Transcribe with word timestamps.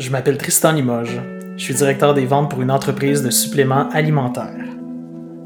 Je 0.00 0.08
m'appelle 0.08 0.38
Tristan 0.38 0.72
Limoges. 0.72 1.20
Je 1.58 1.62
suis 1.62 1.74
directeur 1.74 2.14
des 2.14 2.24
ventes 2.24 2.48
pour 2.48 2.62
une 2.62 2.70
entreprise 2.70 3.22
de 3.22 3.28
suppléments 3.28 3.86
alimentaires. 3.90 4.64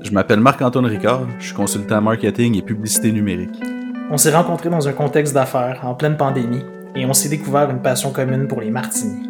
Je 0.00 0.12
m'appelle 0.12 0.38
Marc-Antoine 0.38 0.87
Ricard, 0.87 1.27
je 1.41 1.46
suis 1.46 1.54
consultant 1.54 2.00
marketing 2.00 2.56
et 2.56 2.62
publicité 2.62 3.11
numérique. 3.11 3.61
On 4.12 4.17
s'est 4.17 4.32
rencontrés 4.32 4.71
dans 4.71 4.87
un 4.87 4.93
contexte 4.93 5.35
d'affaires 5.35 5.80
en 5.82 5.95
pleine 5.95 6.17
pandémie 6.17 6.62
et 6.95 7.04
on 7.04 7.12
s'est 7.12 7.29
découvert 7.29 7.69
une 7.69 7.82
passion 7.82 8.12
commune 8.12 8.46
pour 8.46 8.61
les 8.61 8.71
martinis. 8.71 9.29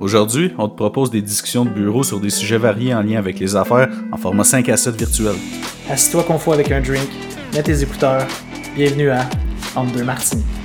Aujourd'hui, 0.00 0.52
on 0.58 0.68
te 0.68 0.74
propose 0.74 1.12
des 1.12 1.22
discussions 1.22 1.64
de 1.64 1.70
bureau 1.70 2.02
sur 2.02 2.18
des 2.18 2.30
sujets 2.30 2.58
variés 2.58 2.92
en 2.94 3.02
lien 3.02 3.18
avec 3.20 3.38
les 3.38 3.54
affaires 3.54 3.88
en 4.10 4.16
format 4.16 4.42
5 4.42 4.68
à 4.70 4.76
7 4.76 4.96
virtuel. 4.96 5.36
Assis-toi 5.88 6.24
confort 6.24 6.54
avec 6.54 6.72
un 6.72 6.80
drink, 6.80 7.08
mets 7.54 7.62
tes 7.62 7.80
écouteurs. 7.80 8.26
Bienvenue 8.74 9.10
à 9.10 9.20
Entre 9.76 9.92
deux 9.92 10.04
martinis. 10.04 10.57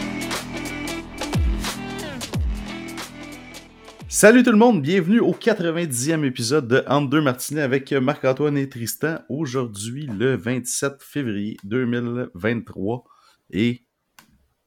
Salut 4.23 4.41
tout 4.41 4.53
le 4.53 4.57
monde, 4.57 4.81
bienvenue 4.81 5.19
au 5.19 5.33
90e 5.33 6.23
épisode 6.23 6.65
de 6.69 6.81
Entre 6.87 7.09
deux 7.09 7.19
martinets 7.19 7.61
avec 7.61 7.91
Marc-Antoine 7.91 8.57
et 8.57 8.69
Tristan. 8.69 9.17
Aujourd'hui, 9.27 10.05
le 10.05 10.37
27 10.37 11.03
février 11.03 11.57
2023 11.65 13.03
et 13.51 13.83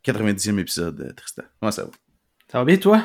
90e 0.05 0.59
épisode, 0.59 1.15
Tristan. 1.16 1.45
Comment 1.59 1.73
ça 1.73 1.85
va? 1.85 1.91
Ça 2.53 2.59
va 2.59 2.66
bien 2.66 2.77
toi? 2.77 3.03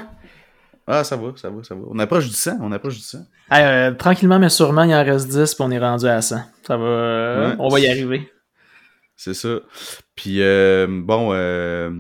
Ah, 0.85 1.05
ça 1.05 1.15
va, 1.15 1.31
ça 1.37 1.49
va, 1.49 1.63
ça 1.63 1.73
va. 1.73 1.83
On 1.89 1.97
approche 1.99 2.27
du 2.27 2.33
100, 2.33 2.57
on 2.59 2.73
approche 2.73 2.95
du 2.95 3.03
100. 3.03 3.19
Hey, 3.49 3.63
euh, 3.63 3.93
tranquillement, 3.93 4.37
mais 4.37 4.49
sûrement, 4.49 4.83
il 4.83 4.93
en 4.93 5.05
reste 5.05 5.29
10 5.29 5.55
puis 5.55 5.63
on 5.63 5.71
est 5.71 5.79
rendu 5.79 6.05
à 6.05 6.21
100. 6.21 6.35
Ça 6.67 6.75
va, 6.75 6.83
euh, 6.83 7.49
Ouais. 7.51 7.55
on 7.59 7.69
va 7.69 7.79
y 7.79 7.87
arriver. 7.87 8.29
C'est 9.15 9.35
ça. 9.35 9.61
Puis, 10.15 10.41
euh, 10.41 10.85
bon, 10.89 11.29
euh, 11.31 11.91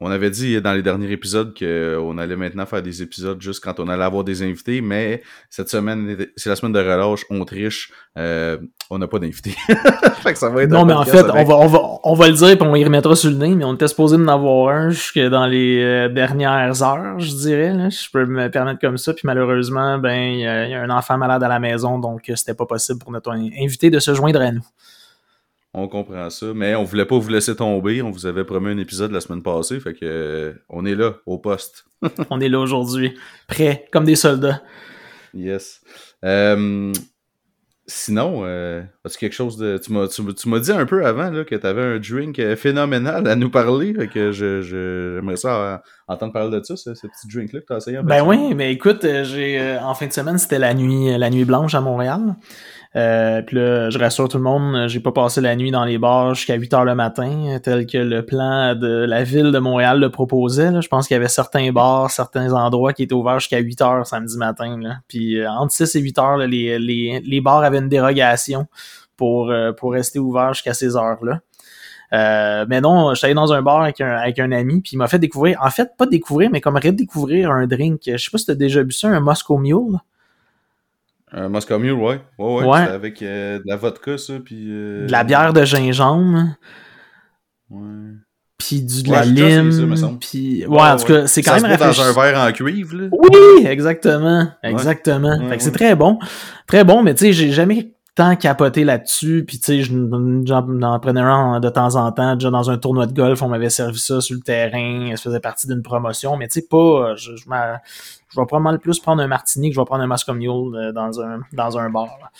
on 0.00 0.10
avait 0.10 0.30
dit 0.30 0.60
dans 0.60 0.72
les 0.72 0.82
derniers 0.82 1.10
épisodes 1.12 1.54
qu'on 1.56 2.18
allait 2.18 2.36
maintenant 2.36 2.66
faire 2.66 2.82
des 2.82 3.00
épisodes 3.02 3.40
juste 3.40 3.62
quand 3.62 3.78
on 3.80 3.88
allait 3.88 4.02
avoir 4.02 4.24
des 4.24 4.42
invités, 4.42 4.80
mais 4.80 5.22
cette 5.50 5.68
semaine, 5.68 6.16
c'est 6.36 6.50
la 6.50 6.56
semaine 6.56 6.72
de 6.72 6.80
relâche, 6.80 7.24
on 7.30 7.44
triche, 7.44 7.92
euh, 8.18 8.58
on 8.90 8.98
n'a 8.98 9.06
pas 9.06 9.18
d'invités. 9.20 9.54
ça 10.34 10.48
va 10.50 10.62
être 10.64 10.70
Non, 10.70 10.84
mais 10.84 10.92
en 10.94 11.04
fait, 11.04 11.22
on 11.32 11.44
va, 11.44 11.56
on, 11.56 11.66
va, 11.68 11.80
on 12.02 12.14
va 12.14 12.26
le 12.28 12.34
dire 12.34 12.58
puis 12.58 12.66
on 12.68 12.74
y 12.74 12.84
remettra 12.84 13.14
sur 13.14 13.30
le 13.30 13.36
nez, 13.36 13.54
mais 13.54 13.64
on 13.64 13.74
était 13.74 13.88
supposé 13.88 14.16
en 14.16 14.26
avoir 14.28 14.74
un 14.74 14.90
jusque 14.90 15.18
dans 15.20 15.46
les 15.46 15.80
euh, 15.82 16.08
dernières 16.08 16.82
heures, 16.82 17.18
je 17.20 17.30
dirais. 17.32 17.72
Là. 17.72 17.88
Je 17.88 18.10
peux 18.12 18.26
me 18.26 18.48
permettre 18.50 18.80
comme 18.80 18.98
ça. 18.98 19.14
Puis 19.14 19.22
malheureusement, 19.26 19.98
ben 19.98 20.32
il 20.32 20.38
y, 20.38 20.42
y 20.42 20.74
a 20.74 20.82
un 20.82 20.90
enfant 20.90 21.16
malade 21.18 21.42
à 21.44 21.48
la 21.48 21.60
maison, 21.60 21.98
donc 21.98 22.28
euh, 22.28 22.36
c'était 22.36 22.54
pas 22.54 22.66
possible 22.66 22.98
pour 22.98 23.12
notre 23.12 23.30
in- 23.30 23.48
invité 23.60 23.90
de 23.90 24.00
se 24.00 24.12
joindre 24.12 24.40
à 24.40 24.50
nous. 24.50 24.64
On 25.76 25.88
comprend 25.88 26.30
ça, 26.30 26.46
mais 26.54 26.74
on 26.76 26.84
voulait 26.84 27.04
pas 27.04 27.18
vous 27.18 27.28
laisser 27.28 27.56
tomber. 27.56 28.00
On 28.00 28.10
vous 28.12 28.26
avait 28.26 28.44
promis 28.44 28.70
un 28.70 28.78
épisode 28.78 29.10
la 29.10 29.20
semaine 29.20 29.42
passée, 29.42 29.80
fait 29.80 29.92
que 29.92 30.04
euh, 30.04 30.52
on 30.68 30.84
est 30.86 30.94
là, 30.94 31.16
au 31.26 31.38
poste. 31.38 31.84
On 32.30 32.40
est 32.40 32.48
là 32.48 32.60
aujourd'hui, 32.60 33.14
prêts, 33.48 33.86
comme 33.90 34.04
des 34.04 34.14
soldats. 34.14 34.62
Yes. 35.34 35.80
Euh, 36.24 36.92
sinon, 37.86 38.42
euh, 38.44 38.82
as-tu 39.04 39.18
quelque 39.18 39.32
chose 39.34 39.56
de. 39.56 39.78
Tu 39.78 39.92
m'as, 39.92 40.06
tu, 40.06 40.22
tu 40.34 40.48
m'as 40.48 40.58
dit 40.60 40.70
un 40.70 40.86
peu 40.86 41.04
avant 41.04 41.30
là, 41.30 41.44
que 41.44 41.54
tu 41.56 41.66
avais 41.66 41.82
un 41.82 41.98
drink 41.98 42.40
phénoménal 42.56 43.26
à 43.26 43.34
nous 43.34 43.50
parler. 43.50 43.94
Fait 43.94 44.06
que 44.08 44.32
je, 44.32 44.62
je- 44.62 45.14
j'aimerais 45.16 45.36
ça 45.36 45.82
entendre 46.06 46.32
parler 46.32 46.60
de 46.60 46.64
ça, 46.64 46.76
ce, 46.76 46.94
ce 46.94 47.06
petit 47.06 47.26
drink-là 47.34 47.60
que 47.60 47.66
tu 47.66 47.72
as 47.72 47.76
essayé 47.78 47.98
en 47.98 48.04
Ben 48.04 48.22
oui, 48.24 48.54
mais 48.54 48.72
écoute, 48.72 49.04
j'ai 49.24 49.76
en 49.82 49.94
fin 49.94 50.06
de 50.06 50.12
semaine, 50.12 50.38
c'était 50.38 50.58
la 50.58 50.72
nuit 50.74 51.16
la 51.18 51.30
nuit 51.30 51.44
blanche 51.44 51.74
à 51.74 51.80
Montréal. 51.80 52.36
Euh, 52.96 53.42
puis 53.42 53.56
là, 53.56 53.90
je 53.90 53.98
rassure 53.98 54.28
tout 54.28 54.36
le 54.36 54.44
monde, 54.44 54.86
j'ai 54.88 55.00
pas 55.00 55.10
passé 55.10 55.40
la 55.40 55.56
nuit 55.56 55.72
dans 55.72 55.84
les 55.84 55.98
bars 55.98 56.34
jusqu'à 56.34 56.54
8 56.54 56.74
heures 56.74 56.84
le 56.84 56.94
matin, 56.94 57.58
tel 57.60 57.86
que 57.86 57.98
le 57.98 58.24
plan 58.24 58.76
de 58.76 59.04
la 59.04 59.24
ville 59.24 59.50
de 59.50 59.58
Montréal 59.58 59.98
le 59.98 60.10
proposait. 60.10 60.80
Je 60.80 60.86
pense 60.86 61.08
qu'il 61.08 61.14
y 61.14 61.18
avait 61.18 61.26
certains 61.26 61.72
bars, 61.72 62.10
certains 62.12 62.52
endroits 62.52 62.92
qui 62.92 63.02
étaient 63.02 63.14
ouverts 63.14 63.40
jusqu'à 63.40 63.58
8 63.58 63.82
heures 63.82 64.06
samedi 64.06 64.36
matin. 64.38 64.78
Là. 64.80 64.98
Puis 65.08 65.40
euh, 65.40 65.50
entre 65.50 65.72
6 65.72 65.96
et 65.96 66.00
8 66.00 66.18
heures, 66.18 66.36
les, 66.36 66.78
les, 66.78 67.20
les 67.20 67.40
bars 67.40 67.64
avaient 67.64 67.78
une 67.78 67.88
dérogation 67.88 68.66
pour, 69.16 69.50
euh, 69.50 69.72
pour 69.72 69.92
rester 69.92 70.20
ouverts 70.20 70.54
jusqu'à 70.54 70.74
ces 70.74 70.96
heures-là. 70.96 71.40
Euh, 72.12 72.64
mais 72.68 72.80
non, 72.80 73.14
j'étais 73.14 73.26
allé 73.26 73.34
dans 73.34 73.52
un 73.52 73.62
bar 73.62 73.82
avec 73.82 74.00
un, 74.00 74.16
avec 74.16 74.38
un 74.38 74.52
ami, 74.52 74.80
puis 74.80 74.92
il 74.92 74.98
m'a 74.98 75.08
fait 75.08 75.18
découvrir, 75.18 75.58
en 75.60 75.70
fait, 75.70 75.96
pas 75.96 76.06
découvrir, 76.06 76.50
mais 76.50 76.60
comme 76.60 76.76
redécouvrir 76.76 77.50
un 77.50 77.66
drink. 77.66 78.02
Je 78.06 78.16
sais 78.16 78.30
pas 78.30 78.38
si 78.38 78.46
t'as 78.46 78.54
déjà 78.54 78.84
bu 78.84 78.92
ça, 78.92 79.08
un 79.08 79.20
Moscow 79.20 79.58
Mule. 79.58 79.98
Un 81.36 81.48
Moscow 81.48 81.78
Mule, 81.78 81.92
ouais. 81.94 82.20
Ouais, 82.38 82.54
ouais. 82.54 82.64
Ouais. 82.64 82.80
c'était 82.80 82.92
avec 82.92 83.22
euh, 83.22 83.58
de 83.58 83.64
la 83.66 83.76
vodka, 83.76 84.16
ça, 84.18 84.34
puis. 84.44 84.66
euh, 84.70 85.06
De 85.06 85.12
la 85.12 85.24
bière 85.24 85.52
de 85.52 85.64
gingembre, 85.64 86.44
Ouais. 87.70 87.80
puis 88.58 88.82
du 88.82 89.02
de 89.02 89.10
Ouais, 89.10 89.16
la 89.16 89.24
lime, 89.24 90.16
puis... 90.20 90.64
Ouais, 90.66 90.80
en 90.80 90.96
tout 90.96 91.06
cas, 91.06 91.26
c'est 91.26 91.42
quand 91.42 91.58
Ça 91.58 91.66
même 91.66 91.76
boit 91.76 91.86
dans 91.88 92.00
un 92.02 92.12
verre 92.12 92.38
en 92.40 92.52
cuivre, 92.52 92.96
là. 92.96 93.08
Oui, 93.10 93.66
exactement, 93.66 94.46
exactement. 94.62 95.48
Fait 95.48 95.56
que 95.56 95.62
c'est 95.62 95.72
très 95.72 95.96
bon, 95.96 96.18
très 96.68 96.84
bon, 96.84 97.02
mais 97.02 97.14
tu 97.14 97.24
sais, 97.24 97.32
j'ai 97.32 97.50
jamais 97.50 97.93
tant 98.14 98.36
capoté 98.36 98.84
là-dessus, 98.84 99.44
puis 99.46 99.58
tu 99.58 99.64
sais, 99.64 99.82
je- 99.82 100.42
j'en 100.46 100.98
prenais 101.00 101.20
un 101.20 101.58
de 101.58 101.68
temps 101.68 101.96
en 101.96 102.12
temps, 102.12 102.34
déjà 102.36 102.50
dans 102.50 102.70
un 102.70 102.78
tournoi 102.78 103.06
de 103.06 103.12
golf, 103.12 103.42
on 103.42 103.48
m'avait 103.48 103.70
servi 103.70 103.98
ça 103.98 104.20
sur 104.20 104.36
le 104.36 104.40
terrain, 104.42 105.10
ça 105.16 105.22
faisait 105.24 105.40
partie 105.40 105.66
d'une 105.66 105.82
promotion, 105.82 106.36
mais 106.36 106.46
tu 106.46 106.60
sais, 106.60 106.66
pas, 106.70 107.14
je, 107.16 107.34
je, 107.34 107.42
je 107.44 108.40
vais 108.40 108.46
probablement 108.46 108.78
plus 108.78 109.00
prendre 109.00 109.20
un 109.22 109.26
martini 109.26 109.70
que 109.70 109.74
je 109.74 109.80
vais 109.80 109.84
prendre 109.84 110.04
un 110.04 110.06
Moscow 110.06 110.32
Mule 110.32 110.76
euh, 110.76 110.92
dans 110.92 111.20
un, 111.20 111.40
dans 111.52 111.76
un 111.78 111.90
bar. 111.90 112.06
là. 112.20 112.30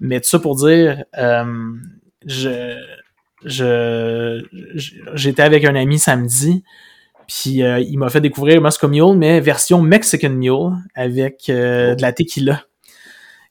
Mais 0.00 0.20
tout 0.20 0.28
ça 0.28 0.38
pour 0.38 0.56
dire, 0.56 1.04
euh, 1.18 1.44
je, 2.24 2.78
je- 3.44 4.42
j'étais 5.14 5.42
avec 5.42 5.64
un 5.64 5.74
ami 5.74 5.98
samedi, 5.98 6.64
puis 7.26 7.62
euh, 7.62 7.78
il 7.80 7.98
m'a 7.98 8.08
fait 8.08 8.20
découvrir 8.22 8.60
Moscow 8.62 8.88
Mule, 8.88 9.16
mais 9.16 9.40
version 9.40 9.82
Mexican 9.82 10.30
Mule 10.30 10.72
avec 10.94 11.48
euh, 11.50 11.94
de 11.94 12.02
la 12.02 12.12
tequila. 12.14 12.62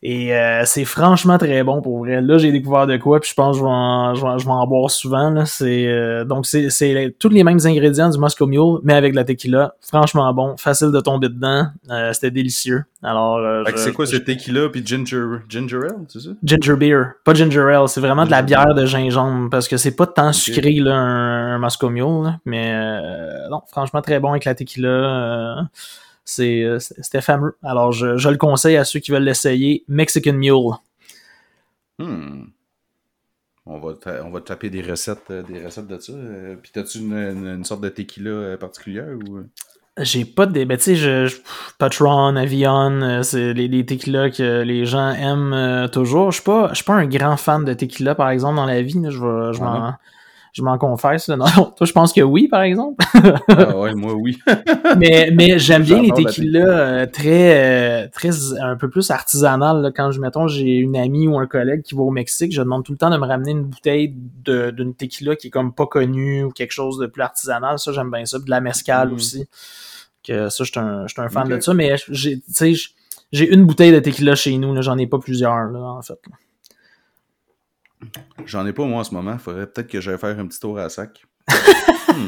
Et 0.01 0.33
euh, 0.33 0.61
c'est 0.63 0.85
franchement 0.85 1.37
très 1.37 1.61
bon 1.61 1.81
pour 1.81 1.99
vrai. 1.99 2.21
Là, 2.21 2.37
j'ai 2.37 2.53
découvert 2.53 2.87
de 2.87 2.95
quoi, 2.95 3.19
puis 3.19 3.29
je 3.29 3.35
pense 3.35 3.57
que 3.57 3.59
je 3.59 3.63
vais 3.65 3.69
en, 3.69 4.15
je 4.15 4.25
vais, 4.25 4.39
je 4.39 4.45
vais 4.45 4.51
en 4.51 4.65
boire 4.65 4.89
souvent. 4.89 5.29
Là. 5.29 5.45
C'est, 5.45 5.87
euh, 5.87 6.23
donc, 6.23 6.45
c'est, 6.45 6.69
c'est 6.69 7.13
tous 7.19 7.27
les 7.27 7.43
mêmes 7.43 7.59
ingrédients 7.65 8.09
du 8.09 8.17
Moscow 8.17 8.45
Mule, 8.47 8.79
mais 8.83 8.93
avec 8.93 9.11
de 9.11 9.17
la 9.17 9.25
tequila. 9.25 9.75
Franchement 9.81 10.33
bon, 10.33 10.55
facile 10.55 10.91
de 10.91 11.01
tomber 11.01 11.27
dedans. 11.27 11.67
Euh, 11.91 12.13
c'était 12.13 12.31
délicieux. 12.31 12.85
Alors, 13.03 13.37
euh, 13.39 13.63
je- 13.75 13.75
c'est 13.77 13.91
quoi, 13.91 14.05
c'est 14.05 14.23
tequila 14.23 14.69
puis 14.69 14.85
ginger, 14.85 15.25
ginger 15.49 15.79
ale, 15.83 16.05
c'est 16.07 16.19
ça? 16.21 16.29
Ginger 16.43 16.75
beer, 16.77 17.03
pas 17.25 17.33
ginger 17.33 17.59
ale, 17.73 17.87
c'est 17.89 18.01
vraiment 18.01 18.25
de 18.25 18.31
la 18.31 18.41
bière 18.41 18.73
de 18.73 18.85
gingembre 18.85 19.49
parce 19.49 19.67
que 19.67 19.75
c'est 19.75 19.95
pas 19.97 20.07
tant 20.07 20.31
sucré 20.33 20.71
là, 20.79 20.95
un, 20.95 21.55
un 21.55 21.59
Moscow 21.59 21.89
Mule, 21.89 22.23
là, 22.23 22.37
mais 22.45 22.71
euh, 22.73 23.49
non, 23.51 23.61
franchement 23.69 24.01
très 24.01 24.19
bon 24.21 24.29
avec 24.31 24.45
la 24.45 24.55
tequila. 24.55 25.67
C'est 26.29 26.63
euh, 26.63 26.79
c'était 26.79 27.21
fameux. 27.21 27.55
Alors 27.63 27.91
je, 27.91 28.17
je 28.17 28.29
le 28.29 28.37
conseille 28.37 28.77
à 28.77 28.85
ceux 28.85 28.99
qui 28.99 29.11
veulent 29.11 29.23
l'essayer, 29.23 29.83
Mexican 29.87 30.33
Mule. 30.33 30.73
Hmm. 31.97 32.45
On 33.65 33.77
va, 33.79 33.93
on 34.23 34.31
va 34.31 34.41
taper 34.41 34.69
des 34.69 34.81
recettes, 34.81 35.29
euh, 35.29 35.43
des 35.43 35.63
recettes 35.63 35.87
de 35.87 35.99
ça. 35.99 36.13
euh, 36.13 36.55
Puis 36.61 36.71
t'as-tu 36.73 36.99
une, 36.99 37.13
une- 37.13 37.47
une 37.47 37.63
sorte 37.65 37.81
de 37.81 37.89
tequila 37.89 38.57
particulière 38.57 39.15
ou... 39.27 39.41
J'ai 40.01 40.23
pas 40.23 40.45
de 40.45 40.63
ben 40.63 40.77
tu 40.77 40.83
sais 40.83 40.95
je, 40.95 41.27
je- 41.27 41.35
pff, 41.35 41.75
Patron, 41.77 42.35
Avion, 42.37 43.21
c'est 43.21 43.53
les, 43.53 43.67
les 43.67 43.85
tequila 43.85 44.29
que 44.29 44.61
les 44.61 44.85
gens 44.85 45.09
aiment 45.11 45.51
euh, 45.53 45.87
toujours. 45.89 46.31
Je 46.31 46.35
suis 46.37 46.43
pas 46.45 46.69
je 46.69 46.75
suis 46.75 46.83
pas 46.85 46.93
un 46.95 47.05
grand 47.05 47.35
fan 47.35 47.65
de 47.65 47.73
tequila 47.73 48.15
par 48.15 48.29
exemple 48.29 48.55
dans 48.55 48.65
la 48.65 48.81
vie, 48.81 48.93
je 49.03 49.09
je 49.11 49.61
Ah 49.61 49.61
m'en 49.61 49.93
je 50.53 50.61
m'en 50.63 50.77
confesse. 50.77 51.27
là. 51.27 51.35
Non, 51.57 51.65
toi 51.75 51.85
je 51.87 51.91
pense 51.93 52.11
que 52.13 52.21
oui 52.21 52.47
par 52.47 52.61
exemple. 52.63 53.03
Ah 53.49 53.77
ouais, 53.77 53.93
moi 53.95 54.13
oui. 54.13 54.37
mais 54.97 55.31
mais 55.33 55.59
j'aime 55.59 55.83
bien 55.83 56.01
les 56.01 56.11
tequilas 56.11 56.59
euh, 56.67 57.05
très 57.05 58.03
euh, 58.03 58.07
très 58.11 58.29
un 58.61 58.75
peu 58.75 58.89
plus 58.89 59.11
artisanal 59.11 59.81
là. 59.81 59.91
quand 59.95 60.11
je 60.11 60.19
mettons 60.21 60.47
j'ai 60.47 60.77
une 60.77 60.95
amie 60.97 61.27
ou 61.27 61.37
un 61.37 61.47
collègue 61.47 61.81
qui 61.83 61.95
va 61.95 62.01
au 62.01 62.11
Mexique 62.11 62.51
je 62.53 62.61
demande 62.61 62.83
tout 62.83 62.91
le 62.91 62.97
temps 62.97 63.09
de 63.09 63.17
me 63.17 63.25
ramener 63.25 63.51
une 63.51 63.63
bouteille 63.63 64.13
de- 64.43 64.71
d'une 64.71 64.93
tequila 64.95 65.35
qui 65.35 65.47
est 65.47 65.51
comme 65.51 65.73
pas 65.73 65.85
connue 65.87 66.43
ou 66.43 66.49
quelque 66.51 66.71
chose 66.71 66.97
de 66.97 67.05
plus 67.07 67.21
artisanal 67.21 67.77
ça 67.79 67.91
j'aime 67.91 68.11
bien 68.11 68.25
ça 68.25 68.39
de 68.39 68.49
la 68.49 68.61
mescal 68.61 69.09
Mm. 69.09 69.13
aussi 69.13 69.47
que 70.27 70.49
ça 70.49 70.63
je 70.63 70.71
suis 70.71 70.79
un, 70.79 71.07
je 71.07 71.13
suis 71.13 71.21
un 71.21 71.29
fan 71.29 71.47
de 71.47 71.59
ça 71.59 71.73
mais 71.73 71.95
j'ai 72.09 72.37
tu 72.39 72.43
sais 72.53 72.73
j'- 72.73 72.89
j'ai 73.31 73.53
une 73.53 73.65
bouteille 73.65 73.91
de 73.91 73.99
tequila 73.99 74.35
chez 74.35 74.57
nous 74.57 74.73
là 74.73 74.81
j'en 74.81 74.97
ai 74.97 75.07
pas 75.07 75.19
plusieurs 75.19 75.65
là 75.65 75.79
en 75.79 76.01
fait 76.01 76.19
là. 76.29 76.35
J'en 78.45 78.65
ai 78.65 78.73
pas 78.73 78.85
moi 78.85 79.01
en 79.01 79.03
ce 79.03 79.13
moment. 79.13 79.37
Faudrait 79.37 79.67
peut-être 79.67 79.89
que 79.89 79.99
j'aille 80.01 80.17
faire 80.17 80.39
un 80.39 80.47
petit 80.47 80.59
tour 80.59 80.77
à 80.79 80.83
la 80.83 80.89
sac. 80.89 81.25
Hmm. 82.07 82.27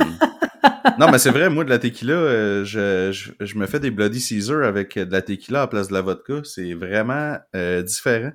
Non, 1.00 1.10
mais 1.10 1.20
c'est 1.20 1.32
vrai, 1.32 1.50
moi, 1.50 1.64
de 1.64 1.70
la 1.70 1.80
tequila, 1.80 2.14
euh, 2.14 2.64
je, 2.66 3.12
je, 3.12 3.32
je 3.46 3.58
me 3.58 3.66
fais 3.66 3.80
des 3.80 3.92
Bloody 3.92 4.20
Caesar 4.20 4.64
avec 4.64 4.98
euh, 4.98 5.06
de 5.06 5.12
la 5.12 5.22
tequila 5.22 5.60
à 5.60 5.64
la 5.64 5.68
place 5.68 5.88
de 5.88 5.94
la 5.94 6.02
vodka. 6.02 6.42
C'est 6.44 6.74
vraiment 6.74 7.38
euh, 7.56 7.82
différent. 7.82 8.32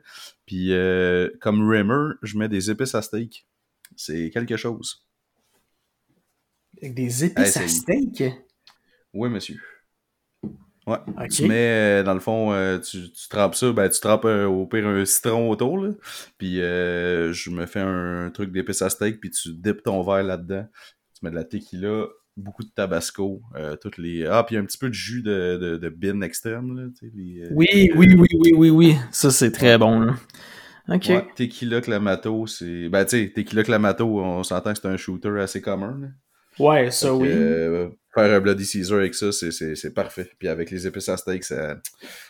Puis, 0.47 0.73
euh, 0.73 1.29
comme 1.41 1.69
rimmer, 1.69 2.15
je 2.23 2.39
mets 2.39 2.49
des 2.49 2.71
épices 2.71 2.95
à 2.95 3.03
steak. 3.03 3.47
C'est 3.95 4.31
quelque 4.31 4.57
chose. 4.57 5.07
avec 6.81 6.95
des 6.95 7.25
épices 7.25 7.57
à 7.57 7.69
steak? 7.69 8.25
Oui, 9.13 9.29
monsieur. 9.29 9.61
Ouais. 10.87 10.99
Ok. 11.19 11.29
Tu 11.31 11.49
mets, 11.49 12.01
euh, 12.01 12.03
dans 12.05 12.15
le 12.15 12.21
fond, 12.21 12.53
euh, 12.53 12.79
tu, 12.79 13.11
tu 13.11 13.29
trempes 13.29 13.57
ça, 13.57 13.73
ben 13.73 13.89
tu 13.89 13.99
trempes 14.01 14.25
euh, 14.25 14.45
au 14.47 14.67
pire 14.67 14.87
un 14.87 15.05
citron 15.05 15.51
autour, 15.51 15.79
là. 15.79 15.91
Puis 16.39 16.61
euh, 16.61 17.33
je 17.33 17.51
me 17.51 17.67
fais 17.67 17.81
un 17.81 18.31
truc 18.33 18.53
d'épices 18.53 18.83
à 18.83 18.91
steak, 18.91 19.21
puis 19.21 19.31
tu 19.31 19.53
dippes 19.53 19.83
ton 19.83 20.03
verre 20.03 20.23
là-dedans. 20.23 20.65
Tu 21.15 21.25
mets 21.25 21.31
de 21.31 21.35
la 21.37 21.43
tequila, 21.45 22.05
beaucoup 22.37 22.63
de 22.63 22.69
tabasco, 22.69 23.43
euh, 23.57 23.75
toutes 23.75 23.99
les... 23.99 24.27
Ah, 24.27 24.45
puis 24.47 24.57
un 24.57 24.65
petit 24.65 24.79
peu 24.79 24.89
de 24.89 24.95
jus 24.95 25.23
de, 25.23 25.59
de, 25.61 25.77
de 25.77 25.89
bin 25.89 26.21
extrême, 26.21 26.77
là, 26.77 26.89
tu 26.97 27.07
sais, 27.07 27.13
les, 27.17 27.49
Oui, 27.51 27.91
oui, 27.97 28.15
oui, 28.17 28.29
oui, 28.39 28.53
oui, 28.55 28.71
oui. 28.71 28.95
Ça, 29.11 29.31
c'est 29.31 29.51
très 29.51 29.79
bon, 29.79 29.99
là. 30.01 30.15
OK. 30.89 31.07
Ouais, 31.09 31.27
tequila 31.35 31.81
Clamato, 31.81 32.47
c'est... 32.47 32.89
Ben, 32.91 33.05
tu 33.05 33.25
sais, 33.25 33.33
tequila 33.35 33.65
Clamato, 33.65 34.21
on 34.21 34.45
s'entend 34.45 34.73
que 34.73 34.79
c'est 34.81 34.89
un 34.89 34.97
shooter 34.97 35.41
assez 35.41 35.61
commun, 35.61 35.99
là. 36.01 36.09
Ouais, 36.59 36.91
ça, 36.91 37.13
oui. 37.15 37.29
euh, 37.31 37.89
faire 38.17 38.37
un 38.37 38.41
Bloody 38.41 38.65
Caesar 38.67 38.99
avec 38.99 39.15
ça, 39.15 39.31
c'est- 39.33 39.51
c'est 39.53 39.75
c'est 39.77 39.93
parfait. 39.95 40.31
Puis 40.39 40.49
avec 40.49 40.71
les 40.71 40.87
épices 40.87 41.09
à 41.09 41.17
steak, 41.17 41.45
ça... 41.45 41.77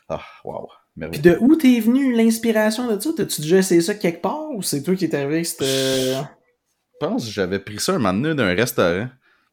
Ah, 0.09 0.21
wow, 0.45 0.69
Puis 1.13 1.21
de 1.21 1.37
où 1.41 1.57
t'es 1.57 1.81
venu 1.81 2.15
l'inspiration 2.15 2.95
de 2.95 3.01
ça? 3.01 3.11
T'as-tu 3.17 3.41
déjà 3.43 3.59
essayé 3.59 3.81
ça 3.81 3.95
quelque 3.95 4.21
part 4.23 4.51
ou 4.55 4.63
c'est 4.63 4.83
toi 4.83 4.95
qui 4.95 5.05
es 5.07 5.15
arrivé 5.15 5.35
avec 5.35 5.47
cette... 5.47 5.63
Je 5.65 7.07
pense 7.07 7.27
que 7.27 7.31
j'avais 7.31 7.59
pris 7.59 7.79
ça 7.79 7.93
un 7.93 7.99
moment 7.99 8.15
donné 8.15 8.35
d'un 8.35 8.55
restaurant. 8.55 9.09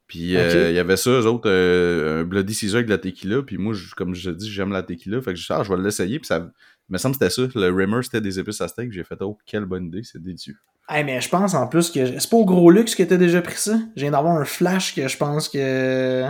Puis 0.07 0.35
euh, 0.37 0.69
il 0.69 0.75
y 0.75 0.79
avait 0.79 0.97
ça, 0.97 1.09
eux 1.09 1.25
autres, 1.25 1.49
euh, 1.49 2.21
un 2.21 2.23
Bloody 2.23 2.53
Caesar 2.53 2.75
avec 2.77 2.87
de 2.87 2.91
la 2.91 2.97
tequila. 2.97 3.41
Puis 3.41 3.57
moi, 3.57 3.73
je- 3.73 3.93
comme 3.95 4.13
je 4.15 4.29
te 4.29 4.35
dis, 4.35 4.49
j'aime 4.51 4.71
la 4.71 4.83
tequila. 4.83 5.21
Fait 5.21 5.31
que 5.33 5.39
je 5.39 5.45
dis, 5.45 5.53
ah, 5.53 5.63
je 5.63 5.73
vais 5.73 5.81
l'essayer. 5.81 6.19
Puis 6.19 6.27
ça 6.27 6.51
me 6.93 6.97
semble 6.97 7.17
que 7.17 7.25
c'était 7.29 7.49
ça. 7.53 7.59
Le 7.59 7.69
Rimmer, 7.73 8.01
c'était 8.03 8.21
des 8.21 8.39
épices 8.39 8.61
à 8.61 8.67
steak. 8.67 8.91
J'ai 8.93 9.03
fait, 9.03 9.17
oh, 9.21 9.37
quelle 9.45 9.65
bonne 9.65 9.87
idée, 9.87 10.01
c'est 10.03 10.21
délicieux. 10.21 10.55
Hey, 10.89 11.03
mais 11.03 11.19
je 11.21 11.29
pense 11.29 11.53
en 11.53 11.67
plus 11.67 11.89
que... 11.91 12.19
C'est 12.19 12.29
pas 12.29 12.37
au 12.37 12.45
gros 12.45 12.69
luxe 12.71 12.93
que 12.95 13.03
t'as 13.03 13.17
déjà 13.17 13.41
pris 13.41 13.57
ça? 13.57 13.77
Je 13.95 14.01
viens 14.01 14.11
d'avoir 14.11 14.37
un 14.37 14.45
flash 14.45 14.93
que 14.95 15.07
je 15.07 15.17
pense 15.17 15.49
que... 15.49 16.25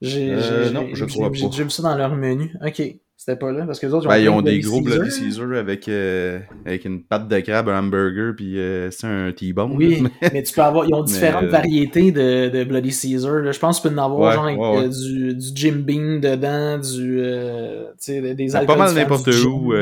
J'ai 0.00 0.30
Euh, 0.32 0.64
j'ai- 0.64 0.72
non, 0.72 0.88
je 0.92 0.94
j'ai- 0.94 1.06
crois 1.06 1.30
j'ai 1.32 1.42
pas. 1.44 1.50
déjà 1.50 1.64
vu 1.64 1.70
ça 1.70 1.82
dans 1.82 1.94
leur 1.96 2.16
menu. 2.16 2.54
OK. 2.64 2.82
C'était 3.22 3.36
pas 3.38 3.52
là, 3.52 3.66
parce 3.66 3.78
que 3.78 3.86
les 3.86 3.92
autres, 3.92 4.08
Ben, 4.08 4.16
ils 4.16 4.30
ont 4.30 4.40
de 4.40 4.50
des 4.50 4.60
gros 4.60 4.80
Bloody 4.80 5.10
Caesar. 5.10 5.52
Avec, 5.52 5.88
euh, 5.90 6.38
avec 6.64 6.86
une 6.86 7.02
pâte 7.02 7.28
de 7.28 7.38
crabe, 7.40 7.68
un 7.68 7.78
hamburger, 7.80 8.32
puis 8.34 8.58
euh, 8.58 8.90
c'est 8.90 9.06
un 9.06 9.30
T-bone. 9.30 9.72
Oui, 9.76 10.02
mais 10.32 10.42
tu 10.42 10.54
peux 10.54 10.62
avoir, 10.62 10.86
ils 10.86 10.94
ont 10.94 11.02
différentes 11.02 11.44
euh, 11.44 11.48
variétés 11.48 12.12
de, 12.12 12.48
de 12.48 12.64
Bloody 12.64 12.90
Caesar. 12.92 13.40
là. 13.40 13.52
Je 13.52 13.58
pense 13.58 13.78
que 13.78 13.88
tu 13.88 13.94
peux 13.94 14.00
en 14.00 14.04
avoir 14.06 14.20
Ouais, 14.30 14.34
genre 14.34 14.44
avec 14.46 14.58
ouais, 14.58 14.78
ouais. 14.78 14.88
du, 14.88 15.34
du 15.34 15.46
Jim 15.54 15.82
Beam 15.84 16.20
dedans, 16.20 16.78
du, 16.78 17.20
euh, 17.20 17.88
des- 18.06 18.22
Ben, 18.22 18.56
alcools 18.56 18.66
pas 18.66 18.76
mal 18.86 18.94
n'importe 18.94 19.28
où. 19.44 19.74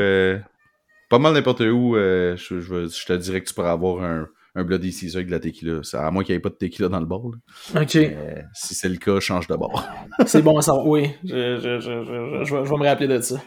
pas 1.09 1.19
mal 1.19 1.33
n'importe 1.33 1.61
où. 1.61 1.95
je, 1.95 2.35
je, 2.35 2.59
je 2.89 3.05
te 3.05 3.13
dirais 3.13 3.39
que 3.39 3.47
tu 3.47 3.53
pourrais 3.53 3.69
avoir 3.69 4.03
un, 4.03 4.27
un 4.59 4.63
Bloody 4.63 4.91
Caesar 4.91 5.17
avec 5.17 5.27
de 5.27 5.31
la 5.31 5.39
tequila. 5.39 5.81
À 5.93 6.11
moins 6.11 6.23
qu'il 6.23 6.33
n'y 6.33 6.37
ait 6.37 6.41
pas 6.41 6.49
de 6.49 6.55
tequila 6.55 6.89
dans 6.89 6.99
le 6.99 7.05
bord. 7.05 7.31
là. 7.31 7.81
Ok, 7.81 7.95
Mais 7.95 8.43
si 8.53 8.75
c'est 8.75 8.89
le 8.89 8.97
cas, 8.97 9.19
change 9.19 9.47
de 9.47 9.55
bord. 9.55 9.83
c'est 10.25 10.41
bon 10.41 10.57
à 10.57 10.61
savoir. 10.61 10.85
Oui, 10.87 11.09
je, 11.23 11.33
vais, 11.35 11.81
je 11.81 12.53
vais 12.53 12.77
me 12.77 12.85
rappeler 12.85 13.07
de 13.07 13.19
ça. 13.21 13.41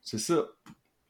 C'est 0.00 0.18
ça. 0.18 0.44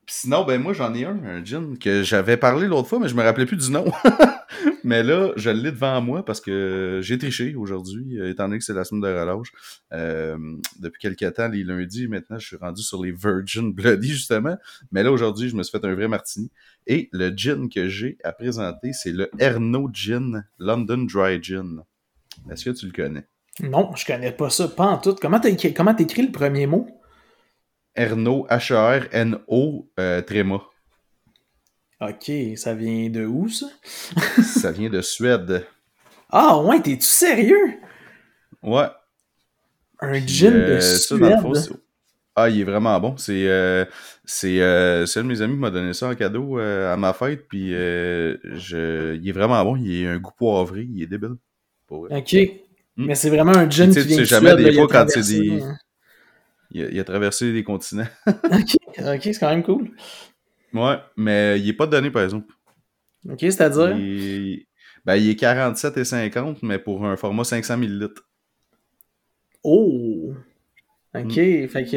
Puis 0.07 0.17
sinon, 0.21 0.45
ben 0.45 0.61
moi 0.61 0.73
j'en 0.73 0.95
ai 0.95 1.05
un, 1.05 1.23
un 1.23 1.45
gin 1.45 1.79
que 1.79 2.03
j'avais 2.03 2.37
parlé 2.39 2.67
l'autre 2.67 2.89
fois, 2.89 2.99
mais 2.99 3.09
je 3.09 3.15
me 3.15 3.23
rappelais 3.23 3.47
plus 3.47 3.59
du 3.59 3.71
nom. 3.71 3.85
mais 4.85 5.03
là, 5.03 5.33
je 5.37 5.51
l'ai 5.51 5.71
devant 5.71 6.01
moi 6.01 6.25
parce 6.25 6.41
que 6.41 7.01
j'ai 7.03 7.19
triché 7.19 7.55
aujourd'hui, 7.55 8.19
euh, 8.19 8.31
étant 8.31 8.45
donné 8.45 8.59
que 8.59 8.65
c'est 8.65 8.75
la 8.75 8.85
semaine 8.85 9.03
de 9.03 9.09
relâche. 9.09 9.53
Euh, 9.93 10.37
depuis 10.79 11.01
quelques 11.01 11.35
temps, 11.35 11.49
les 11.49 11.65
lundis, 11.65 12.09
maintenant, 12.09 12.39
je 12.39 12.47
suis 12.47 12.57
rendu 12.57 12.83
sur 12.83 13.03
les 13.03 13.13
Virgin 13.13 13.73
Bloody, 13.73 14.09
justement. 14.09 14.57
Mais 14.93 15.03
là, 15.03 15.13
aujourd'hui, 15.13 15.49
je 15.49 15.57
me 15.57 15.63
suis 15.63 15.79
fait 15.79 15.85
un 15.87 15.95
vrai 15.95 16.09
martini. 16.09 16.51
Et 16.87 17.09
le 17.13 17.31
gin 17.37 17.69
que 17.69 17.89
j'ai 17.89 18.19
à 18.25 18.33
présenter, 18.33 18.93
c'est 18.93 19.13
le 19.13 19.31
Erno 19.39 19.91
Gin 19.93 20.45
London 20.59 21.07
Dry 21.11 21.43
Gin. 21.43 21.83
Est-ce 22.51 22.65
que 22.65 22.71
tu 22.71 22.87
le 22.87 22.93
connais? 22.93 23.27
Non, 23.61 23.95
je 23.97 24.07
connais 24.07 24.33
pas 24.33 24.51
ça, 24.51 24.69
pas 24.69 24.87
en 24.87 24.99
tout. 24.99 25.17
Comment 25.21 25.41
t'écris 25.41 26.23
le 26.23 26.33
premier 26.33 26.67
mot? 26.67 26.87
Erno, 27.95 28.47
H-E-R-N-O, 28.49 29.91
euh, 29.99 30.23
Tréma. 30.23 30.63
Ok, 32.01 32.31
ça 32.57 32.75
vient 32.75 33.09
de 33.11 33.25
où 33.25 33.49
ça? 33.49 33.67
Ça 34.43 34.73
vient 34.73 34.91
de 34.91 35.01
Suède. 35.01 35.67
Ah 36.31 36.59
ouais, 36.63 36.81
t'es-tu 36.81 37.05
sérieux? 37.07 37.81
Ouais. 38.63 38.89
Un 40.01 40.27
gin 40.27 40.65
de 40.65 40.79
euh, 40.79 40.99
ça, 40.99 41.19
dans 41.19 41.31
le 41.31 41.37
Suède? 41.37 41.39
fond, 41.39 41.55
c'est- 41.55 41.71
ah, 42.37 42.49
il 42.51 42.61
est 42.61 42.65
vraiment 42.65 42.99
bon. 43.01 43.17
C'est 43.17 43.49
euh, 43.49 43.85
c'est 44.25 44.61
euh, 44.61 45.05
un 45.17 45.23
de 45.23 45.29
mes 45.29 45.43
amis 45.43 45.55
qui 45.55 45.61
m'a 45.61 45.71
donné 45.71 45.93
ça 45.95 46.09
en 46.09 46.15
cadeau 46.15 46.59
euh, 46.61 46.93
à 46.93 46.97
ma 46.97 47.13
fête. 47.13 47.49
Puis 47.49 47.71
je, 47.73 49.17
il 49.17 49.29
est 49.29 49.33
vraiment 49.33 49.63
bon. 49.65 49.77
Il 49.77 50.07
a 50.07 50.13
un 50.13 50.19
goût 50.19 50.33
poivré. 50.37 50.83
Il 50.91 51.03
est 51.03 51.07
débile. 51.07 51.37
Pour. 51.87 52.09
Ok. 52.11 52.35
Mais 52.97 53.15
c'est 53.15 53.31
vraiment 53.31 53.53
un 53.57 53.71
gin 53.71 53.91
Tu 53.91 54.01
sais, 54.01 54.03
qui 54.03 54.07
tu 54.07 54.09
vient 54.09 54.17
sais 54.17 54.23
de 54.23 54.25
jamais, 54.27 54.55
Suède, 54.55 54.57
des 54.57 54.73
fois, 54.73 54.89
quand 54.89 55.07
c'est 55.09 55.23
des- 55.25 55.63
hein. 55.63 55.77
Il, 56.71 56.83
a, 56.85 56.89
il 56.91 57.01
a 57.01 57.05
traversé 57.05 57.53
des 57.53 57.65
continents. 57.65 58.07
Ok, 58.51 58.77
ok, 58.99 59.21
c'est 59.23 59.39
quand 59.39 59.51
même 59.51 59.63
cool. 59.63 59.91
Ouais, 60.75 60.99
mais 61.17 61.61
il 61.61 61.69
est 61.69 61.73
pas 61.75 61.87
donné, 61.87 62.11
par 62.11 62.23
exemple. 62.23 62.53
Ok, 63.29 63.39
c'est-à-dire? 63.41 63.97
Il, 63.97 64.67
ben, 65.05 65.17
il 65.17 65.29
est 65.31 65.37
47 65.37 65.97
et 65.99 66.05
50, 66.05 66.63
mais 66.63 66.79
pour 66.79 67.05
un 67.07 67.17
format 67.17 67.45
500 67.45 67.75
ml. 67.83 68.11
Oh! 69.63 70.35
Ok, 71.15 71.37
Mm. 71.39 71.69
fait 71.69 71.85
que 71.85 71.97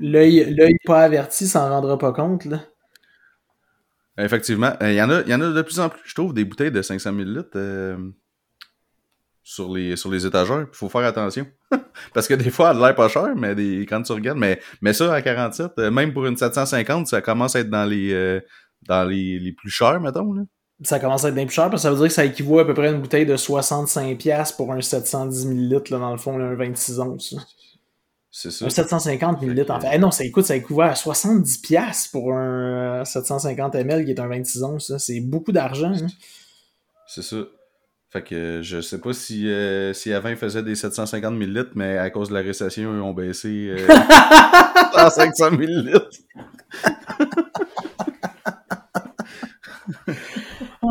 l'œil 0.00 0.76
pas 0.84 1.02
averti 1.04 1.48
s'en 1.48 1.68
rendra 1.70 1.98
pas 1.98 2.12
compte, 2.12 2.44
là. 2.46 2.60
Effectivement. 4.18 4.72
Euh, 4.82 4.92
Il 4.92 4.96
y, 4.96 5.02
en 5.02 5.10
a, 5.10 5.22
il 5.22 5.28
y 5.28 5.34
en 5.34 5.40
a 5.40 5.50
de 5.52 5.62
plus 5.62 5.80
en 5.80 5.88
plus, 5.88 6.00
je 6.04 6.14
trouve, 6.14 6.34
des 6.34 6.44
bouteilles 6.44 6.70
de 6.70 6.82
500 6.82 7.12
ml 7.12 7.44
euh, 7.56 7.96
sur, 9.42 9.72
les, 9.72 9.96
sur 9.96 10.10
les 10.10 10.24
étagères. 10.26 10.66
Il 10.72 10.76
faut 10.76 10.88
faire 10.88 11.04
attention. 11.04 11.46
Parce 12.14 12.28
que 12.28 12.34
des 12.34 12.50
fois, 12.50 12.70
elle 12.70 12.82
a 12.82 12.86
l'air 12.88 12.94
pas 12.94 13.08
cher, 13.08 13.34
mais 13.36 13.54
des, 13.54 13.86
quand 13.88 14.02
tu 14.02 14.12
regardes, 14.12 14.38
mais, 14.38 14.60
mais 14.80 14.92
ça, 14.92 15.12
à 15.12 15.22
47, 15.22 15.72
euh, 15.78 15.90
même 15.90 16.12
pour 16.12 16.26
une 16.26 16.36
750, 16.36 17.06
ça 17.08 17.20
commence 17.22 17.56
à 17.56 17.60
être 17.60 17.70
dans 17.70 17.84
les, 17.84 18.12
euh, 18.12 18.40
dans 18.88 19.04
les, 19.04 19.38
les 19.38 19.52
plus 19.52 19.70
chers, 19.70 20.00
mettons. 20.00 20.32
Là. 20.32 20.42
Ça 20.84 20.98
commence 20.98 21.24
à 21.24 21.28
être 21.28 21.34
bien 21.34 21.46
plus 21.46 21.54
cher, 21.54 21.70
parce 21.70 21.82
que 21.82 21.88
ça 21.88 21.90
veut 21.90 21.96
dire 21.96 22.08
que 22.08 22.12
ça 22.12 22.24
équivaut 22.24 22.58
à 22.58 22.66
peu 22.66 22.74
près 22.74 22.88
à 22.88 22.90
une 22.90 23.00
bouteille 23.00 23.26
de 23.26 23.36
65$ 23.36 24.56
pour 24.56 24.72
un 24.72 24.80
710 24.80 25.46
ml, 25.46 25.82
là, 25.90 25.98
dans 25.98 26.12
le 26.12 26.18
fond, 26.18 26.36
là, 26.38 26.46
un 26.46 26.54
26 26.54 26.98
onces. 27.00 27.36
C'est 28.34 28.50
ça. 28.50 28.64
Un 28.64 28.70
750 28.70 29.42
ml, 29.42 29.70
en 29.70 29.80
fait. 29.80 29.90
Eh 29.92 29.98
non, 29.98 30.10
ça 30.10 30.24
écoute, 30.24 30.44
ça 30.46 30.56
équivaut 30.56 30.80
à 30.80 30.92
70$ 30.94 32.10
pour 32.10 32.32
un 32.32 33.00
euh, 33.00 33.04
750 33.04 33.74
ml 33.74 34.04
qui 34.06 34.10
est 34.12 34.20
un 34.20 34.26
26 34.26 34.62
onces. 34.62 34.96
C'est 34.96 35.20
beaucoup 35.20 35.52
d'argent. 35.52 35.92
hein. 35.92 36.06
C'est 37.06 37.22
ça. 37.22 37.36
Fait 38.12 38.20
que 38.20 38.34
euh, 38.34 38.62
je 38.62 38.82
sais 38.82 38.98
pas 38.98 39.14
si, 39.14 39.48
euh, 39.48 39.94
si 39.94 40.12
avant 40.12 40.28
ils 40.28 40.36
faisaient 40.36 40.62
des 40.62 40.74
750 40.74 41.34
ml, 41.34 41.70
mais 41.74 41.96
à 41.96 42.10
cause 42.10 42.28
de 42.28 42.34
la 42.34 42.40
récession, 42.40 42.94
ils 42.94 43.00
ont 43.00 43.14
baissé 43.14 43.68
euh, 43.70 43.86
à 44.94 45.08
500 45.08 45.52
ml. 45.52 45.98
Oh, 50.84 50.88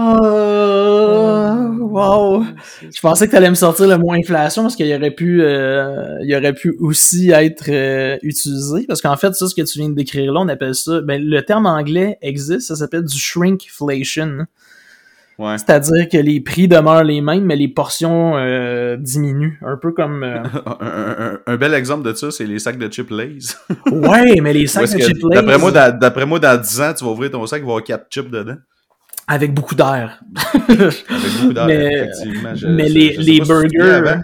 wow! 1.80 2.44
Je 2.82 3.00
pensais 3.02 3.26
que 3.28 3.32
tu 3.32 3.38
allais 3.38 3.50
me 3.50 3.56
sortir 3.56 3.88
le 3.88 3.98
mot 3.98 4.14
inflation 4.14 4.64
parce 4.64 4.76
qu'il 4.76 4.92
aurait 4.94 5.12
pu, 5.12 5.44
euh, 5.44 6.18
il 6.24 6.34
aurait 6.34 6.54
pu 6.54 6.76
aussi 6.80 7.30
être 7.30 7.70
euh, 7.70 8.18
utilisé. 8.24 8.86
Parce 8.88 9.02
qu'en 9.02 9.16
fait, 9.18 9.34
ça, 9.36 9.48
ce 9.48 9.54
que 9.54 9.62
tu 9.62 9.80
viens 9.80 9.90
de 9.90 9.96
décrire 9.96 10.34
là, 10.34 10.40
on 10.40 10.48
appelle 10.48 10.74
ça, 10.74 11.02
ben, 11.02 11.22
le 11.22 11.42
terme 11.44 11.68
anglais 11.68 12.18
existe, 12.22 12.70
ça 12.70 12.76
s'appelle 12.76 13.04
du 13.04 13.20
shrinkflation. 13.20 14.46
Ouais. 15.42 15.58
C'est-à-dire 15.58 16.08
que 16.08 16.18
les 16.18 16.40
prix 16.40 16.68
demeurent 16.68 17.04
les 17.04 17.20
mêmes, 17.22 17.46
mais 17.46 17.56
les 17.56 17.68
portions 17.68 18.38
euh, 18.38 18.96
diminuent. 18.98 19.58
Un 19.66 19.78
peu 19.78 19.92
comme. 19.92 20.24
euh, 20.24 20.44
un, 20.80 21.16
un- 21.26 21.40
un 21.48 21.58
bel 21.58 21.74
exemple 21.74 22.04
de 22.08 22.14
ça, 22.14 22.30
c'est 22.30 22.46
les 22.46 22.60
sacs 22.60 22.78
de 22.78 22.88
chips 22.92 23.10
Lays. 23.10 23.40
Ouais, 23.92 24.40
mais 24.42 24.54
les 24.54 24.68
sacs 24.68 24.90
de 24.92 24.98
que, 24.98 25.04
chips 25.04 25.24
Lays, 25.24 25.36
D'après 25.42 25.58
moi, 25.58 25.72
dans, 25.72 25.98
d'après 25.98 26.26
moi, 26.28 26.40
dans 26.40 26.62
10 26.62 26.82
ans, 26.82 26.94
tu 26.94 27.04
vas 27.06 27.12
ouvrir 27.12 27.32
ton 27.32 27.46
sac, 27.48 27.60
il 27.60 27.66
va 27.66 27.70
y 27.70 27.72
avoir 27.72 27.84
4 27.84 28.06
chips 28.12 28.30
dedans. 28.30 28.58
avec 29.28 29.54
beaucoup 29.54 29.74
d'air. 29.76 30.22
Avec 30.70 31.06
beaucoup 31.42 31.54
d'air, 31.54 31.66
Mais- 31.68 31.94
effectivement. 31.94 32.54
Je- 32.56 32.68
mais 32.68 32.88
je- 32.88 32.94
les- 32.94 33.14
je 33.14 33.22
les 33.22 33.40
burgers- 33.42 33.82
avant. 33.82 34.22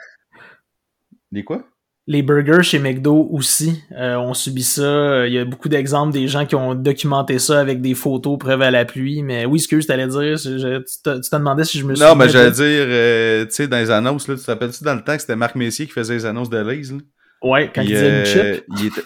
Les 1.32 1.44
quoi? 1.44 1.64
Les 2.10 2.22
burgers 2.22 2.64
chez 2.64 2.80
McDo 2.80 3.28
aussi 3.32 3.84
euh, 3.98 4.16
ont 4.16 4.34
subi 4.34 4.64
ça. 4.64 5.28
Il 5.28 5.34
y 5.34 5.38
a 5.40 5.44
beaucoup 5.44 5.68
d'exemples 5.68 6.14
des 6.14 6.30
gens 6.30 6.46
qui 6.46 6.56
ont 6.56 6.74
documenté 6.74 7.38
ça 7.38 7.60
avec 7.60 7.82
des 7.82 7.96
photos 7.96 8.38
preuves 8.40 8.62
à 8.62 8.72
la 8.72 8.86
pluie. 8.86 9.24
Mais 9.24 9.46
oui, 9.46 9.60
je 9.60 9.86
t'allais 9.86 10.08
dire, 10.08 10.22
je- 10.38 10.78
tu 10.78 11.02
te, 11.04 11.16
tu 11.20 11.30
te 11.30 11.36
demandais 11.36 11.66
si 11.66 11.80
je 11.80 11.86
me 11.86 11.94
suis. 11.96 12.06
Non, 12.06 12.16
mais 12.16 12.30
j'allais 12.30 12.52
dire, 12.52 12.64
euh, 12.88 13.46
tu 13.46 13.52
sais, 13.52 13.68
dans 13.68 13.78
les 13.78 13.92
annonces, 13.92 14.28
là, 14.30 14.36
tu 14.36 14.42
te 14.42 14.50
rappelles-tu 14.50 14.86
dans 14.86 14.96
le 14.96 15.02
temps 15.04 15.16
que 15.16 15.22
c'était 15.22 15.36
Marc 15.36 15.56
Messier 15.56 15.86
qui 15.86 15.92
faisait 15.92 16.14
les 16.14 16.26
annonces 16.26 16.50
de 16.50 16.58
Lays, 16.60 16.94
là? 16.94 16.98
Ouais, 17.44 17.72
quand 17.76 17.82
Puis, 17.82 17.92
il 17.92 17.96
disait 17.96 18.08
une 18.10 18.14
euh, 18.16 18.54
chip. 18.56 18.66
il 18.80 18.86
était- 18.88 19.02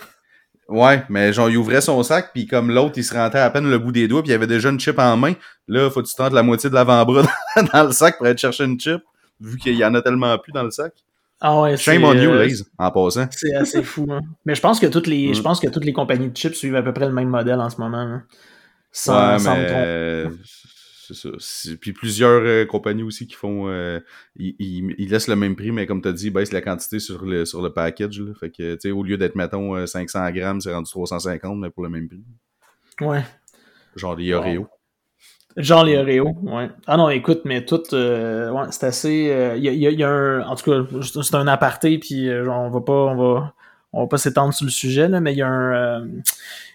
Ouais, 0.70 1.04
mais 1.10 1.34
genre, 1.34 1.50
il 1.50 1.58
ouvrait 1.58 1.82
son 1.82 2.02
sac, 2.04 2.30
puis 2.34 2.46
comme 2.46 2.70
l'autre, 2.72 2.94
il 2.98 3.04
se 3.04 3.14
rentrait 3.16 3.40
à 3.42 3.50
peine 3.50 3.70
le 3.70 3.78
bout 3.80 3.92
des 3.92 4.08
doigts, 4.08 4.22
puis 4.22 4.30
il 4.30 4.32
y 4.32 4.36
avait 4.36 4.48
déjà 4.48 4.70
une 4.70 4.80
chip 4.80 5.00
en 5.00 5.18
main. 5.18 5.34
Là, 5.68 5.90
faut 5.90 6.02
que 6.04 6.08
tu 6.08 6.16
tentes 6.16 6.32
la 6.34 6.44
moitié 6.44 6.70
de 6.70 6.76
l'avant-bras 6.76 7.24
dans 7.74 7.84
le 7.84 7.92
sac 7.92 8.18
pour 8.18 8.28
aller 8.28 8.38
chercher 8.38 8.64
une 8.66 8.80
chip, 8.80 9.02
vu 9.42 9.58
qu'il 9.58 9.76
y 9.76 9.84
en 9.84 9.94
a 9.96 10.02
tellement 10.04 10.38
plus 10.38 10.54
dans 10.54 10.64
le 10.64 10.72
sac. 10.72 10.94
Ah 11.44 11.60
ouais, 11.62 11.76
Shame 11.76 12.02
c'est, 12.02 12.08
on 12.08 12.14
you, 12.14 12.30
euh, 12.30 12.44
Lays, 12.46 12.64
en 12.78 12.92
passant. 12.92 13.28
C'est 13.32 13.56
assez 13.56 13.82
fou. 13.84 14.06
Hein. 14.12 14.22
Mais 14.46 14.54
je 14.56 14.62
pense 14.62 14.80
que 14.80 14.86
toutes 14.86 15.08
les, 15.08 15.30
Mm. 15.30 15.34
je 15.36 15.42
pense 15.42 15.60
que 15.60 15.68
toutes 15.68 15.86
les 15.86 15.94
compagnies 15.94 16.30
de 16.30 16.38
chips 16.38 16.54
suivent 16.56 16.76
à 16.76 16.84
peu 16.84 16.94
près 16.94 17.08
le 17.08 17.14
même 17.14 17.30
modèle 17.30 17.60
en 17.60 17.70
ce 17.70 17.82
moment. 17.82 18.06
là. 18.06 18.22
Sans, 18.92 19.34
ouais, 19.34 19.40
sans 19.40 19.56
me 19.58 19.62
mais 19.62 20.24
tromper. 20.24 20.38
c'est 21.08 21.16
ça. 21.16 21.76
Puis 21.80 21.94
plusieurs 21.94 22.42
euh, 22.44 22.66
compagnies 22.66 23.04
aussi 23.04 23.26
qui 23.26 23.36
font... 23.36 23.70
euh, 23.70 24.00
ils, 24.36 24.56
ils- 24.60 24.96
ils 24.98 25.10
laissent 25.10 25.28
le 25.30 25.36
même 25.36 25.56
prix, 25.56 25.72
mais 25.72 25.88
comme 25.88 26.02
tu 26.02 26.10
as 26.10 26.14
dit, 26.14 26.28
ils 26.28 26.32
baissent 26.34 26.52
la 26.54 26.62
quantité 26.62 27.00
sur 27.00 27.26
le, 27.26 27.46
sur 27.46 27.62
le 27.62 27.72
package. 27.74 28.20
Là. 28.20 28.34
Fait 28.40 28.50
que, 28.52 28.74
tu 28.76 28.80
sais, 28.82 28.92
au 28.92 29.02
lieu 29.04 29.18
d'être, 29.18 29.36
mettons, 29.36 29.76
euh, 29.76 29.86
500 29.88 30.30
grammes, 30.32 30.62
c'est 30.62 30.74
rendu 30.74 30.90
350, 30.92 31.58
mais 31.60 31.70
pour 31.70 31.84
le 31.84 31.90
même 31.90 32.08
prix. 32.08 32.24
Ouais. 33.02 33.24
Genre 33.96 34.16
les 34.16 34.32
Oreos. 34.34 34.68
Genre 35.58 35.84
les 35.84 35.98
Oreos, 35.98 36.36
ouais. 36.44 36.70
Ah 36.88 36.98
non, 36.98 37.10
écoute, 37.10 37.42
mais 37.46 37.66
tout, 37.66 37.82
euh, 37.94 38.52
ouais, 38.52 38.66
c'est 38.72 38.86
assez. 38.86 39.56
Il 39.58 39.64
y, 39.64 39.70
a, 39.70 39.92
y, 39.92 40.04
a, 40.04 40.10
un. 40.10 40.42
En 40.48 40.56
tout 40.56 40.72
cas, 40.72 40.98
c'est 41.02 41.36
un 41.36 41.48
aparté, 41.48 41.98
puis 41.98 42.30
on 42.30 42.70
va 42.70 42.82
pas. 42.82 42.94
On 42.94 43.16
va, 43.16 43.54
on 43.94 44.02
va 44.02 44.08
pas 44.08 44.18
s'étendre 44.18 44.54
sur 44.54 44.66
le 44.66 44.72
sujet, 44.72 45.08
là, 45.08 45.20
mais 45.20 45.34
il 45.34 45.38
y 45.38 45.42
a 45.42 45.48
un 45.48 46.06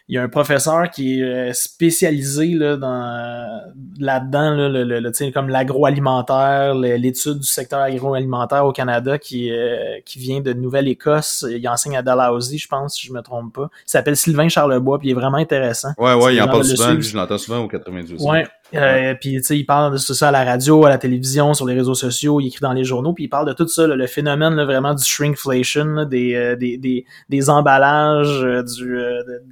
il 0.09 0.15
y 0.15 0.19
a 0.19 0.23
un 0.23 0.29
professeur 0.29 0.89
qui 0.89 1.19
est 1.19 1.23
euh, 1.25 1.53
spécialisé 1.53 2.47
là, 2.51 2.77
dans 2.77 3.61
là-dedans, 3.99 4.51
là, 4.51 4.69
le, 4.69 4.85
le, 4.85 5.31
comme 5.33 5.49
l'agroalimentaire, 5.49 6.75
l'étude 6.75 7.41
du 7.41 7.47
secteur 7.47 7.81
agroalimentaire 7.81 8.65
au 8.65 8.73
Canada 8.73 9.19
qui, 9.19 9.51
euh, 9.51 9.99
qui 10.05 10.21
vient 10.21 10.41
de 10.41 10.53
Nouvelle-Écosse. 10.53 11.45
Il 11.51 11.69
enseigne 11.69 11.97
à 11.97 12.03
Dalhousie, 12.03 12.59
je 12.59 12.69
pense, 12.69 12.95
si 12.95 13.09
je 13.09 13.13
me 13.13 13.21
trompe 13.21 13.53
pas. 13.55 13.69
Il 13.85 13.91
s'appelle 13.91 14.17
Sylvain 14.17 14.49
Charlebois, 14.49 15.01
puis 15.01 15.09
il 15.09 15.11
est 15.11 15.15
vraiment 15.15 15.39
intéressant. 15.39 15.91
Ouais, 15.99 16.15
ouais, 16.15 16.37
il 16.37 16.43
en 16.43 16.47
parle 16.47 16.65
souvent, 16.65 17.01
je 17.01 17.17
l'entends 17.17 17.39
souvent 17.39 17.59
au 17.59 17.69
98. 17.69 18.21
Ouais, 18.21 18.47
euh, 18.75 19.15
puis 19.21 19.37
tu 19.37 19.43
sais, 19.43 19.59
il 19.59 19.65
parle 19.65 19.93
de 19.93 19.97
ça 19.97 20.29
à 20.29 20.31
la 20.31 20.45
radio, 20.45 20.85
à 20.85 20.89
la 20.89 20.99
télévision, 20.99 21.55
sur 21.55 21.67
les 21.67 21.75
réseaux 21.75 21.95
sociaux, 21.95 22.41
il 22.41 22.49
écrit 22.49 22.61
dans 22.61 22.73
les 22.73 22.85
journaux, 22.85 23.13
puis 23.13 23.25
il 23.25 23.29
parle 23.29 23.47
de 23.47 23.53
tout 23.53 23.69
ça, 23.69 23.87
le 23.87 24.07
phénomène 24.07 24.55
là, 24.55 24.65
vraiment 24.65 24.95
du 24.95 25.05
shrinkflation, 25.05 26.05
des, 26.05 26.35
euh, 26.35 26.57
des, 26.57 26.77
des, 26.77 27.05
des, 27.29 27.51
emballages, 27.51 28.43
euh, 28.43 28.63
du, 28.63 28.99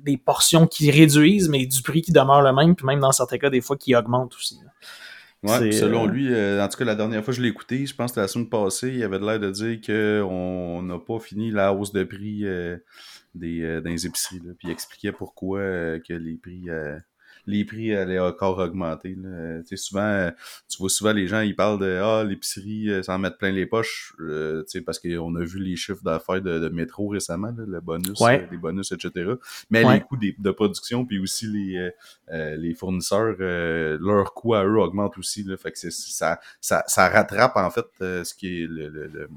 des 0.04 0.16
portions 0.16 0.66
qui 0.66 0.90
réduisent, 0.90 1.48
mais 1.48 1.64
du 1.66 1.82
prix 1.82 2.02
qui 2.02 2.12
demeure 2.12 2.42
le 2.42 2.52
même, 2.52 2.74
puis 2.74 2.86
même 2.86 3.00
dans 3.00 3.12
certains 3.12 3.38
cas, 3.38 3.50
des 3.50 3.60
fois, 3.60 3.76
qui 3.76 3.94
augmente 3.94 4.34
aussi. 4.34 4.58
Ouais, 5.44 5.72
selon 5.72 6.06
lui, 6.06 6.28
en 6.28 6.68
tout 6.68 6.78
cas, 6.78 6.84
la 6.84 6.94
dernière 6.94 7.22
fois 7.22 7.32
que 7.32 7.36
je 7.36 7.42
l'ai 7.42 7.50
écouté, 7.50 7.84
je 7.84 7.94
pense 7.94 8.12
que 8.12 8.20
la 8.20 8.28
semaine 8.28 8.48
passée, 8.48 8.92
il 8.94 9.02
avait 9.04 9.18
l'air 9.18 9.38
de 9.38 9.50
dire 9.50 9.78
qu'on 9.86 10.82
n'a 10.82 10.98
pas 10.98 11.18
fini 11.18 11.50
la 11.50 11.74
hausse 11.74 11.92
de 11.92 12.02
prix 12.02 12.44
des, 13.34 13.80
dans 13.82 13.90
les 13.90 14.06
épiceries, 14.06 14.40
puis 14.40 14.68
il 14.68 14.70
expliquait 14.70 15.12
pourquoi 15.12 15.58
que 16.00 16.14
les 16.14 16.36
prix 16.36 16.70
les 17.46 17.64
prix 17.64 17.94
allaient 17.94 18.18
encore 18.18 18.58
augmenter. 18.58 19.16
Là. 19.16 19.60
souvent, 19.76 20.30
tu 20.68 20.78
vois 20.78 20.88
souvent 20.88 21.12
les 21.12 21.26
gens, 21.26 21.40
ils 21.40 21.54
parlent 21.54 21.78
de 21.78 22.00
Ah, 22.02 22.24
l'épicerie, 22.24 22.90
euh, 22.90 23.02
s'en 23.02 23.18
mettre 23.18 23.38
plein 23.38 23.50
les 23.52 23.66
poches, 23.66 24.14
euh, 24.20 24.64
parce 24.84 24.98
qu'on 24.98 25.34
a 25.36 25.44
vu 25.44 25.58
les 25.58 25.76
chiffres 25.76 26.02
d'affaires 26.02 26.40
de, 26.40 26.68
métro 26.68 27.08
récemment, 27.08 27.54
le 27.56 27.80
bonus, 27.80 28.20
euh, 28.20 28.38
les 28.50 28.56
bonus, 28.56 28.92
etc. 28.92 29.32
Mais 29.70 29.84
les 29.84 30.00
coûts 30.00 30.16
de 30.16 30.50
production, 30.50 31.04
puis 31.04 31.18
aussi 31.18 31.46
les, 31.46 31.90
euh, 32.32 32.56
les 32.56 32.74
fournisseurs, 32.74 33.36
leurs 33.38 34.34
coûts 34.34 34.54
à 34.54 34.64
eux 34.64 34.78
augmentent 34.78 35.18
aussi. 35.18 35.42
Là, 35.44 35.56
fait 35.56 35.72
que 35.72 35.90
ça, 35.90 36.40
ça, 36.60 36.84
ça 36.86 37.08
rattrape 37.08 37.56
en 37.56 37.70
fait 37.70 37.86
ce 37.98 38.34
qui 38.34 38.62
est 38.62 38.66
le, 38.66 38.88
le, 38.88 39.06
le 39.06 39.28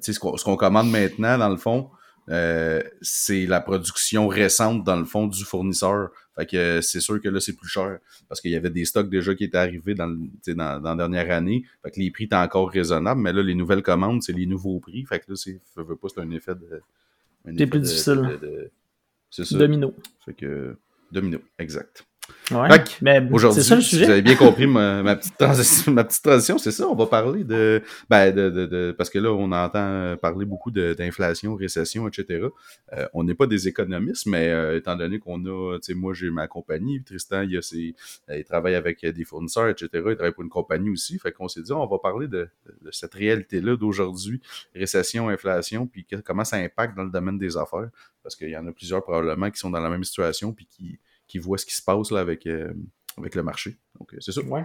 ce 0.00 0.44
qu'on 0.44 0.56
commande 0.56 0.90
maintenant, 0.90 1.38
dans 1.38 1.48
le 1.48 1.56
fond, 1.56 1.90
euh, 2.28 2.82
c'est 3.00 3.46
la 3.46 3.60
production 3.60 4.26
récente, 4.26 4.84
dans 4.84 4.96
le 4.96 5.04
fond, 5.04 5.26
du 5.26 5.44
fournisseur. 5.44 6.10
Fait 6.34 6.46
que 6.46 6.56
euh, 6.56 6.80
c'est 6.80 7.00
sûr 7.00 7.20
que 7.20 7.28
là, 7.28 7.40
c'est 7.40 7.54
plus 7.54 7.68
cher 7.68 7.98
parce 8.28 8.40
qu'il 8.40 8.50
y 8.50 8.56
avait 8.56 8.70
des 8.70 8.84
stocks 8.84 9.08
déjà 9.08 9.34
qui 9.34 9.44
étaient 9.44 9.56
arrivés 9.56 9.94
dans, 9.94 10.08
dans, 10.08 10.80
dans 10.80 10.90
la 10.90 10.96
dernière 10.96 11.30
année. 11.30 11.64
Fait 11.82 11.90
que 11.90 12.00
les 12.00 12.10
prix 12.10 12.24
étaient 12.24 12.36
encore 12.36 12.70
raisonnables, 12.70 13.20
mais 13.20 13.32
là, 13.32 13.42
les 13.42 13.54
nouvelles 13.54 13.82
commandes, 13.82 14.22
c'est 14.22 14.32
les 14.32 14.46
nouveaux 14.46 14.80
prix. 14.80 15.04
Fait 15.04 15.20
que 15.20 15.26
là, 15.28 15.36
c'est, 15.36 15.60
veux 15.76 15.96
pas, 15.96 16.08
c'est 16.08 16.20
un 16.20 16.30
effet 16.30 16.54
de. 16.54 16.80
C'est 17.56 17.66
plus 17.66 17.80
difficile. 17.80 18.38
c'est 19.30 19.44
ça. 19.44 19.56
Domino. 19.56 19.94
Fait 20.24 20.34
que, 20.34 20.76
domino, 21.12 21.38
exact. 21.58 22.04
Ouais, 22.52 22.68
mais 23.02 23.20
c'est 23.52 23.62
ça 23.62 23.74
le 23.74 23.80
sujet. 23.80 24.04
Vous 24.04 24.10
avez 24.12 24.22
bien 24.22 24.36
compris 24.36 24.68
ma, 24.68 25.02
ma, 25.02 25.16
petite, 25.16 25.36
transition, 25.36 25.92
ma 25.92 26.04
petite 26.04 26.22
transition, 26.22 26.58
c'est 26.58 26.70
ça. 26.70 26.86
On 26.86 26.94
va 26.94 27.06
parler 27.06 27.42
de, 27.42 27.82
ben 28.08 28.32
de, 28.32 28.50
de, 28.50 28.66
de, 28.66 28.94
parce 28.96 29.10
que 29.10 29.18
là, 29.18 29.32
on 29.32 29.50
entend 29.50 30.16
parler 30.16 30.44
beaucoup 30.44 30.70
d'inflation, 30.70 31.56
récession, 31.56 32.06
etc. 32.06 32.46
Euh, 32.92 33.06
on 33.14 33.24
n'est 33.24 33.34
pas 33.34 33.48
des 33.48 33.66
économistes, 33.66 34.26
mais 34.26 34.48
euh, 34.50 34.76
étant 34.76 34.94
donné 34.94 35.18
qu'on 35.18 35.44
a, 35.44 35.78
tu 35.78 35.92
sais, 35.92 35.94
moi 35.94 36.14
j'ai 36.14 36.30
ma 36.30 36.46
compagnie, 36.46 37.02
Tristan, 37.02 37.42
il, 37.42 37.56
a 37.56 37.62
ses, 37.62 37.96
il 38.28 38.44
travaille 38.44 38.76
avec 38.76 39.04
des 39.04 39.24
fournisseurs, 39.24 39.68
etc. 39.68 39.88
Il 39.92 40.14
travaille 40.14 40.32
pour 40.32 40.44
une 40.44 40.48
compagnie 40.48 40.90
aussi. 40.90 41.18
Fait 41.18 41.32
qu'on 41.32 41.48
s'est 41.48 41.62
dit, 41.62 41.72
on 41.72 41.86
va 41.86 41.98
parler 41.98 42.28
de, 42.28 42.48
de 42.82 42.90
cette 42.92 43.14
réalité-là 43.14 43.76
d'aujourd'hui, 43.76 44.40
récession, 44.72 45.28
inflation, 45.30 45.88
puis 45.88 46.06
comment 46.24 46.44
ça 46.44 46.58
impacte 46.58 46.96
dans 46.96 47.04
le 47.04 47.10
domaine 47.10 47.38
des 47.38 47.56
affaires. 47.56 47.88
Parce 48.22 48.36
qu'il 48.36 48.50
y 48.50 48.56
en 48.56 48.66
a 48.68 48.72
plusieurs 48.72 49.02
probablement 49.02 49.50
qui 49.50 49.58
sont 49.58 49.70
dans 49.70 49.80
la 49.80 49.90
même 49.90 50.04
situation, 50.04 50.52
puis 50.52 50.66
qui 50.66 50.98
qui 51.26 51.38
voient 51.38 51.58
ce 51.58 51.66
qui 51.66 51.74
se 51.74 51.82
passe 51.82 52.10
là, 52.10 52.20
avec, 52.20 52.46
euh, 52.46 52.72
avec 53.18 53.34
le 53.34 53.42
marché. 53.42 53.76
Donc, 53.98 54.14
euh, 54.14 54.18
c'est 54.20 54.32
ça. 54.32 54.42
Ouais. 54.42 54.64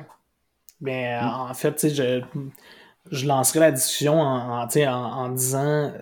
Mais 0.80 1.20
mm. 1.20 1.26
en 1.26 1.54
fait, 1.54 1.94
je, 1.94 2.22
je 3.12 3.28
lancerai 3.28 3.60
la 3.60 3.72
discussion 3.72 4.20
en, 4.20 4.68
en, 4.68 4.88
en 4.88 5.30
disant, 5.30 5.94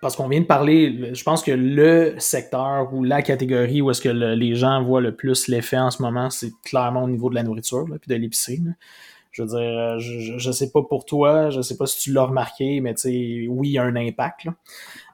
parce 0.00 0.16
qu'on 0.16 0.28
vient 0.28 0.40
de 0.40 0.46
parler, 0.46 1.14
je 1.14 1.22
pense 1.24 1.42
que 1.42 1.50
le 1.50 2.14
secteur 2.18 2.92
ou 2.92 3.02
la 3.02 3.22
catégorie 3.22 3.82
où 3.82 3.90
est-ce 3.90 4.00
que 4.00 4.08
les 4.08 4.54
gens 4.54 4.82
voient 4.82 5.00
le 5.00 5.14
plus 5.14 5.48
l'effet 5.48 5.78
en 5.78 5.90
ce 5.90 6.02
moment, 6.02 6.30
c'est 6.30 6.52
clairement 6.64 7.04
au 7.04 7.08
niveau 7.08 7.30
de 7.30 7.34
la 7.34 7.42
nourriture, 7.42 7.86
puis 8.00 8.08
de 8.08 8.14
l'épicerie. 8.14 8.62
Je 9.34 9.42
veux 9.42 9.48
dire, 9.48 9.98
je, 9.98 10.38
je, 10.38 10.50
sais 10.52 10.70
pas 10.70 10.82
pour 10.88 11.04
toi, 11.04 11.50
je 11.50 11.60
sais 11.60 11.76
pas 11.76 11.86
si 11.86 11.98
tu 11.98 12.12
l'as 12.12 12.24
remarqué, 12.24 12.80
mais 12.80 12.94
tu 12.94 13.00
sais, 13.00 13.46
oui, 13.48 13.70
il 13.70 13.72
y 13.72 13.78
a 13.78 13.82
un 13.82 13.96
impact. 13.96 14.44
Là. 14.44 14.54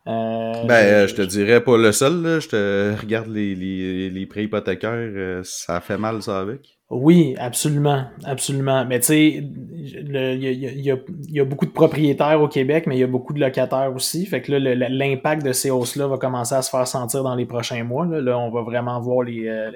Euh, 0.07 0.65
ben, 0.65 1.07
je 1.07 1.15
te 1.15 1.23
dirais 1.23 1.63
pas 1.63 1.77
le 1.77 1.93
seul, 1.93 2.23
là. 2.23 2.41
Je 2.41 2.49
te 2.49 3.01
regarde 3.01 3.29
les, 3.29 3.55
les, 3.55 4.11
les 4.11 4.27
prêts 4.27 4.45
hypothécaires, 4.45 4.93
euh, 4.93 5.41
ça 5.43 5.81
fait 5.81 5.99
mal, 5.99 6.23
ça, 6.23 6.41
avec. 6.41 6.79
Oui, 6.91 7.37
absolument, 7.39 8.07
absolument. 8.25 8.85
Mais 8.85 8.99
tu 8.99 9.07
sais, 9.07 9.29
il 9.29 10.83
y 10.83 10.91
a, 10.91 10.97
y 11.29 11.41
a, 11.41 11.45
beaucoup 11.45 11.67
de 11.67 11.71
propriétaires 11.71 12.43
au 12.43 12.49
Québec, 12.49 12.87
mais 12.89 12.97
il 12.97 13.01
y 13.01 13.05
a 13.05 13.07
beaucoup 13.07 13.33
de 13.33 13.39
locataires 13.39 13.93
aussi. 13.95 14.27
Fait 14.27 14.43
que 14.43 14.51
là, 14.51 14.75
l'impact 14.89 15.45
de 15.45 15.53
ces 15.53 15.71
hausses-là 15.71 16.09
va 16.09 16.19
commencer 16.19 16.57
à 16.57 16.63
se 16.63 16.71
faire 16.71 16.89
sentir 16.89 17.23
dans 17.23 17.37
les 17.37 17.47
prochains 17.47 17.85
mois. 17.85 18.07
Là, 18.07 18.37
on 18.37 18.51
va 18.51 18.63
vraiment 18.63 19.01
voir 19.01 19.23
les, 19.23 19.47
euh, 19.47 19.71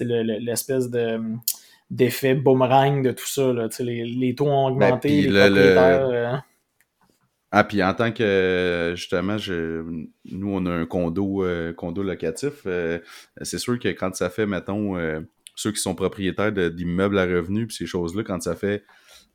l'espèce 0.00 0.90
de 0.90 1.20
d'effet 1.90 2.34
boomerang 2.34 3.02
de 3.02 3.12
tout 3.12 3.26
ça. 3.26 3.52
Là. 3.52 3.68
Les, 3.80 4.04
les 4.04 4.34
taux 4.34 4.46
ont 4.46 4.70
ben, 4.70 4.86
augmenté, 4.86 5.22
les 5.22 5.28
propriétaires... 5.28 6.44
Ah, 7.50 7.64
puis 7.64 7.82
en 7.82 7.94
tant 7.94 8.12
que 8.12 8.92
justement, 8.94 9.38
je, 9.38 9.82
nous, 10.26 10.50
on 10.50 10.66
a 10.66 10.70
un 10.70 10.84
condo, 10.84 11.44
euh, 11.44 11.72
condo 11.72 12.02
locatif. 12.02 12.62
Euh, 12.66 12.98
c'est 13.40 13.58
sûr 13.58 13.78
que 13.78 13.88
quand 13.88 14.14
ça 14.14 14.28
fait, 14.28 14.44
mettons, 14.44 14.98
euh, 14.98 15.20
ceux 15.54 15.72
qui 15.72 15.80
sont 15.80 15.94
propriétaires 15.94 16.52
d'immeubles 16.52 17.18
à 17.18 17.24
revenus, 17.24 17.68
puis 17.68 17.76
ces 17.76 17.86
choses-là, 17.86 18.22
quand 18.22 18.42
ça 18.42 18.54
fait, 18.54 18.84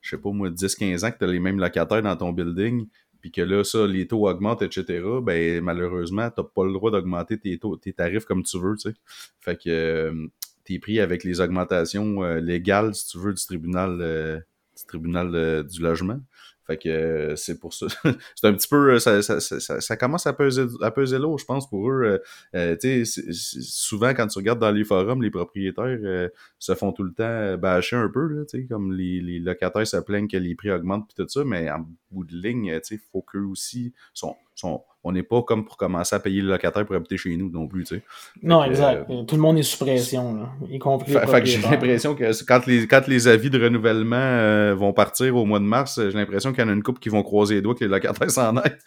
je 0.02 0.12
sais 0.12 0.22
pas 0.22 0.30
moi, 0.30 0.52
10-15 0.52 1.06
ans 1.06 1.12
que 1.12 1.18
tu 1.18 1.24
as 1.24 1.28
les 1.28 1.40
mêmes 1.40 1.60
locataires 1.60 2.04
dans 2.04 2.16
ton 2.16 2.32
building, 2.32 2.88
puis 3.20 3.32
que 3.32 3.42
là, 3.42 3.64
ça, 3.64 3.88
les 3.88 4.06
taux 4.06 4.28
augmentent, 4.28 4.62
etc., 4.62 5.02
ben 5.24 5.64
malheureusement, 5.64 6.30
tu 6.30 6.44
pas 6.56 6.66
le 6.66 6.74
droit 6.74 6.92
d'augmenter 6.92 7.40
tes 7.40 7.58
taux, 7.58 7.78
tes 7.78 7.94
tarifs 7.94 8.26
comme 8.26 8.44
tu 8.44 8.60
veux, 8.60 8.76
tu 8.76 8.92
sais. 8.92 8.96
Fait 9.40 9.58
que 9.60 10.30
t'es 10.66 10.80
pris 10.80 11.00
avec 11.00 11.24
les 11.24 11.42
augmentations 11.42 12.22
légales, 12.36 12.96
si 12.96 13.08
tu 13.08 13.18
veux, 13.20 13.34
du 13.34 13.46
tribunal, 13.46 14.44
du 14.78 14.86
tribunal 14.86 15.64
du 15.66 15.82
logement. 15.82 16.20
Fait 16.66 16.78
que 16.78 16.88
euh, 16.88 17.36
c'est 17.36 17.60
pour 17.60 17.74
ça. 17.74 17.88
c'est 18.36 18.48
un 18.48 18.54
petit 18.54 18.68
peu. 18.70 18.94
Euh, 18.94 19.00
ça, 19.00 19.22
ça, 19.22 19.40
ça, 19.42 19.82
ça, 19.82 19.98
commence 19.98 20.26
à 20.28 20.34
peser, 20.34 20.64
à 20.82 20.92
peser 20.92 21.20
lourd, 21.20 21.38
je 21.38 21.46
pense, 21.46 21.70
pour 21.70 21.90
eux. 21.90 22.22
Euh, 22.56 22.76
tu 22.78 23.06
sais, 23.06 23.34
souvent, 23.34 24.14
quand 24.14 24.28
tu 24.28 24.40
regardes 24.40 24.60
dans 24.60 24.72
les 24.72 24.86
forums, 24.86 25.22
les 25.22 25.30
propriétaires 25.30 26.30
se 26.60 26.76
font 26.76 26.94
tout 26.94 27.04
le 27.04 27.14
temps 27.14 27.58
bâcher 27.58 27.98
un 27.98 28.10
peu, 28.10 28.46
tu 28.50 28.60
sais, 28.60 28.66
comme 28.66 28.94
les, 28.94 29.20
les, 29.20 29.40
locataires 29.40 29.86
se 29.86 29.98
plaignent 29.98 30.28
que 30.28 30.38
les 30.38 30.56
prix 30.56 30.72
augmentent 30.72 31.08
puis 31.08 31.24
tout 31.24 31.30
ça, 31.30 31.44
mais 31.44 31.70
en 31.70 31.86
bout 32.12 32.24
de 32.24 32.36
ligne, 32.36 32.80
tu 32.80 32.96
sais, 32.96 33.02
faut 33.12 33.22
qu'eux 33.22 33.46
aussi 33.46 33.94
sont, 34.14 34.36
sont 34.56 34.84
on 35.04 35.12
n'est 35.12 35.24
pas 35.24 35.42
comme 35.42 35.66
pour 35.66 35.78
commencer 35.78 36.16
à 36.16 36.20
payer 36.20 36.42
le 36.42 36.50
locataire 36.50 36.86
pour 36.86 36.96
habiter 36.96 37.18
chez 37.18 37.36
nous 37.36 37.50
non 37.50 37.68
plus, 37.68 37.84
tu 37.84 37.96
sais. 37.96 38.02
Non, 38.42 38.64
exact. 38.64 39.10
Euh, 39.10 39.24
Tout 39.24 39.36
le 39.36 39.42
monde 39.42 39.58
est 39.58 39.64
sous 39.64 39.78
pression, 39.78 40.36
là, 40.36 40.50
y 40.70 40.80
compris 40.80 41.12
fait, 41.12 41.28
fait 41.28 41.42
que 41.42 41.46
j'ai 41.46 41.62
l'impression 41.62 42.16
que 42.16 42.44
quand 42.46 42.66
les, 42.66 42.88
quand 42.88 43.08
les 43.08 43.28
avis 43.28 43.50
de 43.50 43.62
renouvellement 43.62 44.16
euh, 44.16 44.74
vont 44.76 44.94
partir 44.94 45.36
au 45.36 45.46
mois 45.46 45.60
de 45.60 45.66
mars, 45.66 46.00
j'ai 46.02 46.18
l'impression 46.18 46.54
qu'il 46.54 46.64
y 46.64 46.66
en 46.66 46.70
a 46.70 46.74
une 46.74 46.84
couple 46.84 47.00
qui 47.00 47.10
vont 47.10 47.24
croiser 47.24 47.56
les 47.56 47.62
doigts 47.62 47.76
que 47.76 47.84
les 47.84 47.90
locataires 47.90 48.32
s'en 48.32 48.56
aillent. 48.58 48.78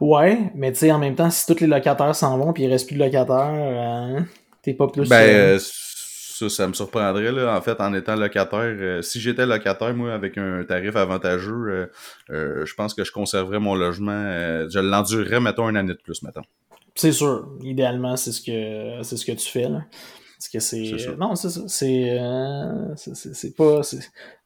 Ouais, 0.00 0.38
mais 0.54 0.72
tu 0.72 0.78
sais, 0.78 0.92
en 0.92 0.98
même 0.98 1.14
temps, 1.14 1.30
si 1.30 1.46
tous 1.46 1.60
les 1.60 1.66
locataires 1.66 2.14
s'en 2.14 2.38
vont 2.38 2.52
puis 2.52 2.64
il 2.64 2.70
reste 2.70 2.86
plus 2.86 2.96
de 2.96 3.04
locataires, 3.04 3.52
euh, 3.52 4.20
t'es 4.62 4.74
pas 4.74 4.88
plus... 4.88 5.08
Ben, 5.08 5.58
ça, 6.40 6.48
ça 6.48 6.68
me 6.68 6.72
surprendrait, 6.72 7.32
là, 7.32 7.56
en 7.56 7.60
fait, 7.60 7.80
en 7.80 7.92
étant 7.92 8.16
locataire. 8.16 8.60
Euh, 8.60 9.02
si 9.02 9.20
j'étais 9.20 9.44
locataire, 9.44 9.94
moi, 9.94 10.14
avec 10.14 10.38
un 10.38 10.64
tarif 10.64 10.96
avantageux, 10.96 11.52
euh, 11.68 11.86
euh, 12.30 12.66
je 12.66 12.74
pense 12.74 12.94
que 12.94 13.04
je 13.04 13.12
conserverais 13.12 13.58
mon 13.58 13.74
logement. 13.74 14.22
je 14.68 14.78
l'endurerais, 14.78 15.40
mettons, 15.40 15.68
une 15.68 15.76
année 15.76 15.94
de 15.94 15.98
plus, 16.02 16.22
mettons. 16.22 16.42
C'est 16.94 17.12
sûr. 17.12 17.48
Idéalement, 17.62 18.16
c'est 18.16 18.32
ce 18.32 18.40
que 18.40 19.02
c'est 19.02 19.16
ce 19.16 19.24
que 19.24 19.32
tu 19.32 19.48
fais, 19.48 19.68
là. 19.68 19.84
Parce 20.38 20.48
que 20.48 20.58
c'est. 20.60 21.16
Non, 21.18 21.34
c'est 21.34 21.50
ça. 21.50 21.60
C'est. 21.68 22.18
c'est 22.96 23.54
pas 23.54 23.82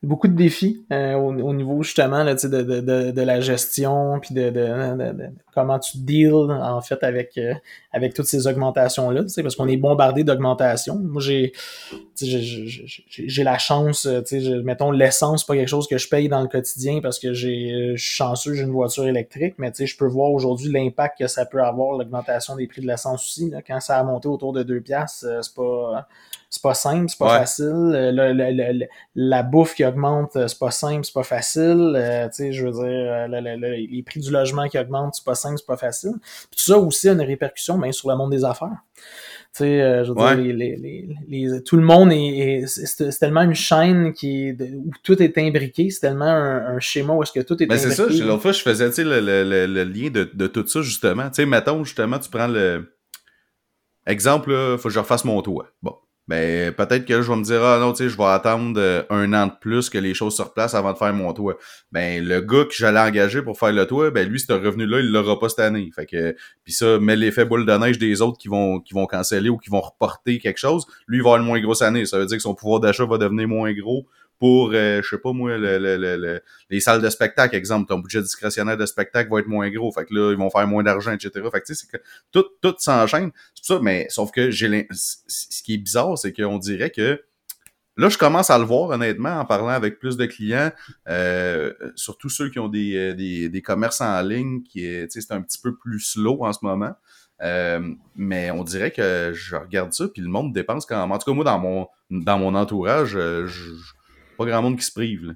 beaucoup 0.05 0.29
de 0.29 0.35
défis 0.35 0.85
euh, 0.93 1.15
au, 1.15 1.53
niveau 1.53 1.83
justement 1.83 2.23
là, 2.23 2.35
de, 2.35 2.49
de, 2.49 2.81
de, 2.81 3.11
de, 3.11 3.23
la 3.23 3.41
gestion 3.41 4.19
puis 4.21 4.35
de, 4.35 4.53
comment 5.53 5.79
tu 5.79 5.99
deals 5.99 6.33
en 6.33 6.81
fait 6.81 7.03
avec 7.03 7.37
euh, 7.39 7.55
avec 7.93 8.15
toutes 8.15 8.27
ces 8.27 8.47
augmentations 8.47 9.11
là 9.11 9.23
parce 9.43 9.57
qu'on 9.57 9.69
est 9.69 9.77
bombardé 9.77 10.25
d'augmentations 10.25 10.99
moi 10.99 11.23
j'ai 11.23 11.53
j'ai 12.21 13.45
la 13.45 13.59
chance 13.59 14.09
sais 14.25 14.41
mettons 14.63 14.91
l'essence 14.91 15.45
pas 15.45 15.55
quelque 15.55 15.69
chose 15.69 15.89
que 15.89 15.99
je 15.99 16.09
paye 16.09 16.29
dans 16.29 16.41
le 16.41 16.49
quotidien 16.49 17.01
parce 17.01 17.19
que 17.19 17.33
j'ai 17.33 17.95
je 17.97 18.05
suis 18.05 18.17
chanceux 18.17 18.55
j'ai 18.55 18.63
une 18.63 18.73
voiture 18.73 19.07
électrique 19.07 19.55
mais 19.59 19.73
je 19.79 19.97
peux 19.97 20.07
voir 20.07 20.31
aujourd'hui 20.31 20.71
l'impact 20.71 21.19
que 21.19 21.27
ça 21.27 21.47
peut 21.47 21.63
avoir 21.63 21.97
l'augmentation 21.99 22.57
des 22.57 22.67
prix 22.67 22.83
de 22.83 22.87
l'essence 22.87 23.25
aussi 23.25 23.51
là. 23.51 23.63
quand 23.63 23.81
ça 23.81 23.99
a 23.99 24.05
monté 24.05 24.29
autour 24.29 24.53
de 24.53 24.63
2 24.63 24.81
piastres 24.81 25.27
euh, 25.27 25.43
c'est 25.43 25.55
pas 25.55 26.07
c'est 26.55 26.63
pas 26.63 26.75
simple, 26.75 27.09
c'est 27.09 27.19
pas 27.19 27.41
facile. 27.41 28.97
la 29.17 29.43
bouffe 29.43 29.75
qui 29.75 29.85
augmente, 29.85 30.31
c'est 30.35 30.59
pas 30.59 30.71
simple, 30.71 31.05
c'est 31.05 31.13
pas 31.13 31.25
facile. 31.25 32.29
tu 32.31 32.37
sais, 32.37 32.53
je 32.53 32.67
veux 32.67 32.73
dire, 32.73 33.29
les 33.29 34.03
prix 34.07 34.21
du 34.21 34.31
logement 34.31 34.69
qui 34.69 34.79
augmentent, 34.79 35.17
c'est 35.17 35.25
pas 35.25 35.35
simple, 35.35 35.59
c'est 35.59 35.67
pas 35.67 35.77
facile. 35.77 36.13
tout 36.13 36.63
ça 36.63 36.79
aussi 36.79 37.09
a 37.09 37.13
une 37.13 37.23
répercussion 37.23 37.77
bien, 37.77 37.91
sur 37.91 38.09
le 38.09 38.17
monde 38.17 38.31
des 38.31 38.45
affaires. 38.45 38.85
Tu 38.97 39.59
sais, 39.59 39.83
euh, 39.83 40.05
je 40.05 40.13
veux 40.13 40.17
dire, 40.17 40.37
les, 40.37 40.77
les, 40.77 41.09
les, 41.29 41.63
tout 41.63 41.77
le 41.77 41.83
monde 41.83 42.13
est, 42.13 42.67
c'est 42.67 43.11
tellement 43.19 43.43
une 43.43 43.55
chaîne 43.55 44.13
qui 44.13 44.49
est, 44.49 44.61
où 44.61 44.91
tout 45.03 45.21
est 45.21 45.37
imbriqué, 45.39 45.91
c'est 45.91 46.01
tellement 46.01 46.25
un, 46.25 46.79
schéma 46.79 47.15
où 47.15 47.23
est-ce 47.25 47.33
que 47.33 47.41
tout 47.41 47.61
est 47.61 47.67
ben 47.67 47.75
imbriqué. 47.75 47.95
c'est 47.95 48.19
ça, 48.19 48.25
l'autre 48.25 48.43
fois, 48.43 48.53
je 48.53 48.63
faisais, 48.63 48.89
tu 48.91 48.97
sais, 48.97 49.05
le, 49.05 49.19
le, 49.19 49.67
le, 49.67 49.85
lien 49.85 50.11
de, 50.11 50.31
de 50.33 50.47
tout 50.47 50.67
ça, 50.67 50.83
justement. 50.83 51.29
Tu 51.31 51.37
sais, 51.37 51.47
mettons, 51.47 51.83
justement, 51.83 52.21
tu 52.21 52.31
prends 52.31 52.47
le... 52.47 52.95
Exemple, 54.07 54.53
là, 54.53 54.77
faut 54.77 54.89
que 54.89 54.95
je 54.95 54.99
refasse 54.99 55.25
mon 55.25 55.41
toit. 55.41 55.67
Bon, 55.83 55.97
ben 56.27 56.73
peut-être 56.73 57.05
que 57.05 57.21
je 57.21 57.31
vais 57.31 57.37
me 57.37 57.43
dire 57.43 57.63
ah 57.63 57.79
non 57.79 57.93
tu 57.93 58.05
sais 58.05 58.09
je 58.09 58.17
vais 58.17 58.25
attendre 58.25 58.81
euh, 58.81 59.03
un 59.11 59.33
an 59.35 59.49
de 59.49 59.53
plus 59.61 59.91
que 59.91 59.99
les 59.99 60.15
choses 60.15 60.37
se 60.37 60.43
replacent 60.43 60.75
avant 60.75 60.93
de 60.93 60.99
faire 60.99 61.13
mon 61.13 61.33
toit. 61.33 61.57
Ben 61.93 62.25
le 62.25 62.41
gars 62.41 62.65
que 62.65 62.73
j'allais 62.73 63.01
engager 63.01 63.43
pour 63.43 63.59
faire 63.59 63.73
le 63.73 63.87
toit 63.87 64.11
ben 64.11 64.27
lui 64.29 64.41
ce 64.41 64.53
revenu 64.53 64.87
là 64.87 65.01
il 65.01 65.13
l'aura 65.13 65.39
pas 65.39 65.49
cette 65.51 65.61
année. 65.61 65.91
Fait 65.95 66.07
que 66.07 66.35
puis 66.65 66.73
ça 66.73 66.99
met 66.99 67.17
l'effet 67.17 67.45
boule 67.45 67.67
de 67.67 67.73
neige 67.73 67.99
des 67.99 68.23
autres 68.23 68.39
qui 68.39 68.49
vont 68.49 68.81
qui 68.81 68.95
vont 68.95 69.07
canceller 69.07 69.51
ou 69.51 69.59
qui 69.59 69.71
vont 69.71 69.83
reporter 69.83 70.39
quelque 70.39 70.59
chose 70.59 70.87
lui 71.07 71.19
il 71.19 71.23
va 71.23 71.31
avoir 71.31 71.41
une 71.43 71.47
moins 71.47 71.61
grosse 71.61 71.83
année. 71.83 72.07
Ça 72.07 72.19
veut 72.19 72.27
dire 72.27 72.39
que 72.39 72.43
son 72.43 72.55
pouvoir 72.55 72.81
d'achat 72.81 73.05
va 73.05 73.19
devenir 73.19 73.47
moins 73.47 73.73
gros 73.75 74.07
pour, 74.39 74.73
euh, 74.73 75.01
je 75.03 75.09
sais 75.09 75.19
pas 75.19 75.33
moi, 75.33 75.57
le, 75.57 75.79
le, 75.79 75.97
le, 75.97 76.41
les 76.71 76.81
salles 76.81 77.01
de 77.01 77.09
spectacle, 77.09 77.55
exemple, 77.57 77.89
ton 77.89 77.99
budget 77.99 78.23
discrétionnaire 78.23 78.77
de 78.77 78.87
spectacle 78.87 79.31
va 79.31 79.41
être 79.41 79.47
moins 79.47 79.71
gros. 79.71 79.91
Fait 79.93 80.05
que 80.05 80.15
là, 80.15 80.33
ils 80.33 80.39
vont 80.39 80.51
faire 80.51 80.67
moins 80.67 80.83
d'argent, 80.83 81.13
etc. 81.13 81.31
Fait 81.53 81.61
que 81.61 81.67
tu 81.67 81.75
sais, 81.75 81.87
c'est 81.87 81.99
que 81.99 82.03
tout, 82.33 82.45
tout 82.61 82.75
s'enchaîne. 82.79 83.31
C'est 83.55 83.75
ça, 83.75 83.81
mais 83.81 84.07
sauf 84.11 84.31
que 84.31 84.51
j'ai 84.51 84.89
ce 84.91 85.63
qui 85.63 85.75
est 85.75 85.79
bizarre, 85.79 86.19
c'est 86.19 86.33
qu'on 86.33 86.59
dirait 86.59 86.91
que 86.91 87.23
Là, 87.97 88.09
je 88.09 88.19
commence 88.19 88.51
à 88.51 88.59
le 88.59 88.65
voir, 88.65 88.91
honnêtement, 88.91 89.39
en 89.39 89.45
parlant 89.45 89.69
avec 89.69 90.01
plus 90.01 90.17
de 90.17 90.27
clients, 90.27 90.73
euh, 91.09 91.73
surtout 91.95 92.29
ceux 92.29 92.51
qui 92.51 92.59
ont 92.59 92.69
des, 92.69 92.97
euh, 92.97 93.15
des, 93.15 93.49
des 93.49 93.63
commerces 93.63 94.01
en 94.01 94.21
ligne, 94.23 94.63
qui 94.65 94.85
est, 94.85 95.07
c'est 95.13 95.31
un 95.31 95.41
petit 95.41 95.61
peu 95.63 95.77
plus 95.77 96.01
slow 96.01 96.45
en 96.45 96.53
ce 96.53 96.59
moment. 96.63 96.95
Euh, 97.43 97.95
mais 98.17 98.51
on 98.51 98.65
dirait 98.65 98.91
que 98.91 99.33
je 99.35 99.55
regarde 99.55 99.93
ça, 99.93 100.09
puis 100.09 100.23
le 100.23 100.29
monde 100.29 100.53
dépense 100.53 100.87
quand 100.87 101.01
même. 101.01 101.13
En 101.13 101.19
tout 101.19 101.31
cas, 101.31 101.35
moi, 101.35 101.45
dans 101.45 101.59
mon, 101.59 101.87
dans 102.11 102.39
mon 102.39 102.57
entourage, 102.57 103.11
je, 103.11 103.47
pas 104.37 104.45
grand 104.45 104.63
monde 104.63 104.79
qui 104.79 104.85
se 104.85 104.93
prive. 104.93 105.25
Là. 105.27 105.33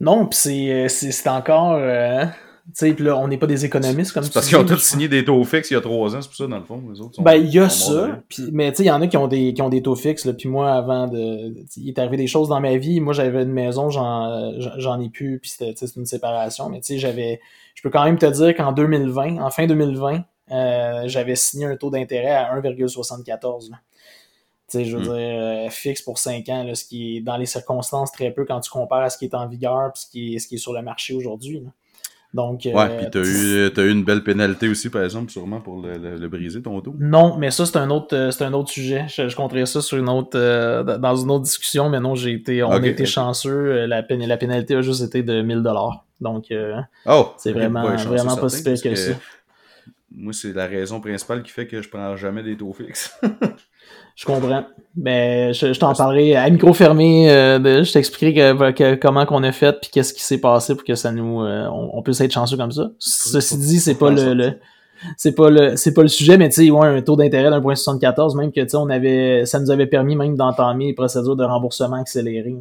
Non, 0.00 0.26
puis 0.26 0.38
c'est, 0.38 0.88
c'est, 0.88 1.28
encore. 1.28 1.74
Euh, 1.74 2.24
tu 2.24 2.72
sais, 2.74 2.96
là, 2.98 3.16
on 3.16 3.28
n'est 3.28 3.38
pas 3.38 3.46
des 3.46 3.64
économistes 3.64 4.12
comme 4.12 4.24
C'est 4.24 4.32
parce 4.32 4.48
qu'ils 4.48 4.56
ont 4.56 4.64
tous 4.64 4.82
signé 4.82 5.08
des 5.08 5.24
taux 5.24 5.42
fixes 5.44 5.70
il 5.70 5.74
y 5.74 5.76
a 5.76 5.80
trois 5.80 6.14
ans, 6.16 6.20
c'est 6.20 6.28
pour 6.28 6.36
ça, 6.36 6.46
dans 6.48 6.58
le 6.58 6.64
fond, 6.64 6.82
les 6.92 7.00
autres. 7.00 7.22
ben, 7.22 7.34
il 7.34 7.50
y 7.50 7.60
a 7.60 7.68
ça. 7.68 8.20
Pis, 8.28 8.48
mais 8.52 8.70
tu 8.72 8.78
sais, 8.78 8.82
il 8.82 8.86
y 8.86 8.90
en 8.90 9.00
a 9.00 9.06
qui 9.06 9.16
ont 9.16 9.28
des, 9.28 9.54
qui 9.54 9.62
ont 9.62 9.68
des 9.68 9.80
taux 9.80 9.94
fixes. 9.94 10.28
Puis 10.36 10.48
moi, 10.48 10.72
avant 10.72 11.06
de. 11.06 11.54
Il 11.76 11.88
est 11.88 11.98
arrivé 12.00 12.16
des 12.16 12.26
choses 12.26 12.48
dans 12.48 12.60
ma 12.60 12.76
vie. 12.76 13.00
Moi, 13.00 13.12
j'avais 13.12 13.42
une 13.42 13.52
maison, 13.52 13.90
j'en, 13.90 14.52
j'en 14.76 15.00
ai 15.00 15.08
plus, 15.08 15.38
puis 15.38 15.50
c'était 15.50 15.86
une 15.96 16.06
séparation. 16.06 16.68
Mais 16.68 16.80
tu 16.80 16.94
sais, 16.94 16.98
j'avais. 16.98 17.40
Je 17.76 17.82
peux 17.82 17.90
quand 17.90 18.04
même 18.04 18.18
te 18.18 18.26
dire 18.26 18.56
qu'en 18.56 18.72
2020, 18.72 19.38
en 19.38 19.50
fin 19.50 19.66
2020, 19.66 20.24
euh, 20.50 21.02
j'avais 21.06 21.36
signé 21.36 21.66
un 21.66 21.76
taux 21.76 21.90
d'intérêt 21.90 22.32
à 22.32 22.60
1,74 22.60 23.70
sais, 24.72 24.84
je 24.84 24.96
veux 24.96 25.02
hmm. 25.02 25.14
dire, 25.14 25.66
euh, 25.66 25.70
fixe 25.70 26.02
pour 26.02 26.18
5 26.18 26.48
ans, 26.48 26.64
là, 26.64 26.74
ce 26.74 26.84
qui 26.84 27.16
est 27.16 27.20
dans 27.20 27.36
les 27.36 27.46
circonstances 27.46 28.12
très 28.12 28.30
peu 28.30 28.44
quand 28.44 28.60
tu 28.60 28.70
compares 28.70 29.02
à 29.02 29.10
ce 29.10 29.18
qui 29.18 29.24
est 29.24 29.34
en 29.34 29.46
vigueur 29.46 29.86
et 29.86 29.98
ce 29.98 30.06
qui 30.06 30.34
est, 30.34 30.38
ce 30.38 30.48
qui 30.48 30.56
est 30.56 30.58
sur 30.58 30.72
le 30.72 30.82
marché 30.82 31.14
aujourd'hui. 31.14 31.62
Donc, 32.34 32.62
ouais, 32.64 32.72
euh, 32.74 32.98
puis 32.98 33.06
t'as 33.10 33.20
eu, 33.20 33.70
as 33.76 33.82
eu 33.82 33.90
une 33.90 34.04
belle 34.04 34.24
pénalité 34.24 34.66
aussi, 34.66 34.88
par 34.88 35.04
exemple, 35.04 35.30
sûrement 35.30 35.60
pour 35.60 35.82
le, 35.82 36.16
le, 36.16 36.28
briser, 36.28 36.62
ton 36.62 36.80
taux. 36.80 36.94
Non, 36.98 37.36
mais 37.36 37.50
ça, 37.50 37.66
c'est 37.66 37.76
un 37.76 37.90
autre, 37.90 38.16
euh, 38.16 38.30
c'est 38.30 38.44
un 38.44 38.54
autre 38.54 38.70
sujet. 38.70 39.04
Je, 39.08 39.28
je 39.28 39.36
compterai 39.36 39.66
ça 39.66 39.82
sur 39.82 39.98
une 39.98 40.08
autre, 40.08 40.38
dans 40.98 41.16
une 41.16 41.30
autre 41.30 41.44
discussion, 41.44 41.90
mais 41.90 42.00
non, 42.00 42.14
j'ai 42.14 42.32
été, 42.32 42.62
on 42.62 42.70
a 42.70 42.86
été 42.86 43.04
chanceux. 43.04 43.84
La, 43.86 44.02
la 44.08 44.36
pénalité 44.38 44.74
a 44.74 44.80
juste 44.80 45.02
été 45.02 45.22
de 45.22 45.42
1000 45.42 45.62
dollars. 45.62 46.06
Donc, 46.22 46.46
oh, 47.06 47.32
c'est 47.36 47.52
vraiment, 47.52 47.96
vraiment 47.96 48.36
pas 48.36 48.48
si 48.48 48.62
pire 48.62 48.80
que, 48.80 48.88
que, 48.88 48.94
ça. 48.94 49.12
Moi, 50.14 50.32
c'est 50.32 50.52
la 50.52 50.66
raison 50.66 51.00
principale 51.00 51.42
qui 51.42 51.50
fait 51.50 51.66
que 51.66 51.80
je 51.80 51.88
prends 51.88 52.16
jamais 52.16 52.42
des 52.42 52.56
taux 52.56 52.72
fixes. 52.72 53.18
Je 54.16 54.24
comprends. 54.24 54.64
Ben, 54.94 55.54
je, 55.54 55.78
t'en 55.78 55.94
parlerai 55.94 56.36
à 56.36 56.48
micro 56.50 56.72
fermé. 56.74 57.30
Euh, 57.30 57.82
je 57.82 57.92
t'expliquerai 57.92 58.98
comment 59.00 59.24
qu'on 59.24 59.42
a 59.42 59.52
fait 59.52 59.80
puis 59.80 59.90
qu'est-ce 59.90 60.12
qui 60.12 60.22
s'est 60.22 60.40
passé 60.40 60.74
pour 60.74 60.84
que 60.84 60.94
ça 60.94 61.12
nous, 61.12 61.42
euh, 61.42 61.66
on, 61.68 62.02
puisse 62.02 62.20
être 62.20 62.32
chanceux 62.32 62.56
comme 62.56 62.72
ça. 62.72 62.90
Ceci 62.98 63.56
dit, 63.56 63.80
c'est 63.80 63.94
pas 63.94 64.10
le, 64.10 64.58
c'est 65.16 65.34
pas 65.34 65.48
le, 65.48 65.76
c'est 65.76 65.94
pas 65.94 66.02
le 66.02 66.08
sujet, 66.08 66.36
mais 66.36 66.50
tu 66.50 66.66
sais, 66.66 66.70
ouais, 66.70 66.86
un 66.86 67.00
taux 67.00 67.16
d'intérêt 67.16 67.50
d'1.74, 67.50 68.36
même 68.36 68.52
que 68.52 68.60
tu 68.60 68.68
sais, 68.68 68.76
on 68.76 68.90
avait, 68.90 69.46
ça 69.46 69.58
nous 69.60 69.70
avait 69.70 69.86
permis 69.86 70.14
même 70.14 70.36
d'entamer 70.36 70.86
les 70.86 70.94
procédures 70.94 71.36
de 71.36 71.44
remboursement 71.44 71.96
accéléré, 71.96 72.54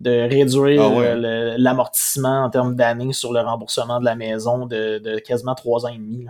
de 0.00 0.10
réduire 0.10 0.82
ah 0.82 1.14
l'amortissement 1.58 2.44
en 2.44 2.50
termes 2.50 2.74
d'années 2.74 3.12
sur 3.12 3.34
le 3.34 3.40
remboursement 3.40 4.00
de 4.00 4.04
la 4.06 4.16
maison 4.16 4.66
de, 4.66 4.98
de 4.98 5.18
quasiment 5.18 5.54
trois 5.54 5.84
ans 5.84 5.90
et 5.90 5.98
demi. 5.98 6.26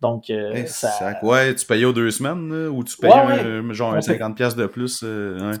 Donc, 0.00 0.28
euh, 0.28 0.66
ça... 0.66 1.18
Ouais, 1.22 1.54
tu 1.54 1.64
payais 1.64 1.86
aux 1.86 1.92
deux 1.92 2.10
semaines, 2.10 2.52
ou 2.68 2.84
tu 2.84 2.96
payais 2.96 3.62
genre 3.70 3.94
un 3.94 4.00
50$ 4.00 4.54
de 4.54 4.66
plus. 4.66 5.00
Euh, 5.02 5.54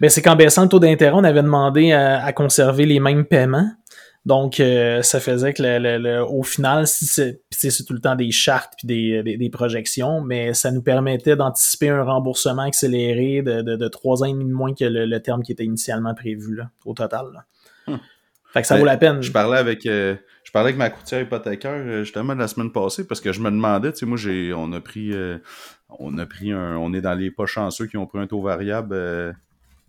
ben, 0.00 0.10
c'est 0.10 0.22
qu'en 0.22 0.36
baissant 0.36 0.62
le 0.62 0.68
taux 0.68 0.80
d'intérêt, 0.80 1.14
on 1.14 1.24
avait 1.24 1.42
demandé 1.42 1.92
à, 1.92 2.32
conserver 2.32 2.86
les 2.86 2.98
mêmes 2.98 3.24
paiements. 3.24 3.70
Donc, 4.26 4.58
euh, 4.58 5.02
ça 5.02 5.20
faisait 5.20 5.52
que 5.52 5.62
le, 5.62 6.24
au 6.24 6.42
final, 6.42 6.86
si 6.86 7.06
c'est 7.06 7.84
tout 7.84 7.92
le 7.92 8.00
temps 8.00 8.16
des 8.16 8.30
chartes 8.30 8.72
puis 8.78 8.86
des, 8.86 9.36
des, 9.36 9.50
projections, 9.50 10.22
mais 10.22 10.54
ça 10.54 10.70
nous 10.70 10.82
permettait 10.82 11.36
d'anticiper 11.36 11.90
un 11.90 12.02
remboursement 12.02 12.62
accéléré 12.62 13.42
de, 13.42 13.60
de, 13.60 13.88
trois 13.88 14.22
ans 14.22 14.26
et 14.26 14.32
demi 14.32 14.46
de 14.46 14.52
moins 14.52 14.72
que 14.72 14.86
le, 14.86 15.20
terme 15.20 15.42
qui 15.42 15.52
était 15.52 15.64
initialement 15.64 16.14
prévu 16.14 16.56
là, 16.56 16.70
au 16.86 16.94
total. 16.94 17.26
Hum. 17.86 18.00
Fait 18.54 18.62
que 18.62 18.66
ça 18.66 18.76
vaut 18.76 18.84
la 18.84 18.96
peine. 18.96 19.22
Je 19.22 19.30
parlais 19.30 19.58
avec 19.58 19.86
parlais 20.54 20.68
avec 20.68 20.78
ma 20.78 20.88
courtière 20.88 21.20
hypothécaire 21.20 21.82
euh, 21.84 22.04
justement 22.04 22.32
la 22.34 22.46
semaine 22.46 22.70
passée 22.70 23.06
parce 23.06 23.20
que 23.20 23.32
je 23.32 23.40
me 23.40 23.50
demandais, 23.50 23.92
tu 23.92 23.98
sais, 23.98 24.06
moi 24.06 24.16
j'ai 24.16 24.54
on 24.54 24.72
a 24.72 24.80
pris 24.80 25.12
euh, 25.12 25.38
on 25.98 26.16
a 26.16 26.24
pris 26.26 26.52
un. 26.52 26.76
On 26.76 26.94
est 26.94 27.00
dans 27.00 27.14
les 27.14 27.30
pas 27.30 27.44
chanceux 27.44 27.86
qui 27.86 27.96
ont 27.96 28.06
pris 28.06 28.20
un 28.20 28.28
taux 28.28 28.40
variable 28.40 28.94
euh, 28.94 29.32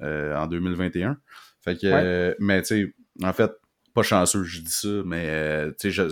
en 0.01 0.47
2021. 0.47 1.17
Fait 1.61 1.79
que 1.79 2.35
mais 2.39 2.63
tu 2.63 2.67
sais, 2.67 2.93
en 3.23 3.31
fait, 3.31 3.51
pas 3.93 4.01
chanceux, 4.01 4.43
je 4.43 4.61
dis 4.61 4.71
ça, 4.71 4.87
mais 5.05 5.67
tu 5.79 5.91
sais, 5.93 6.07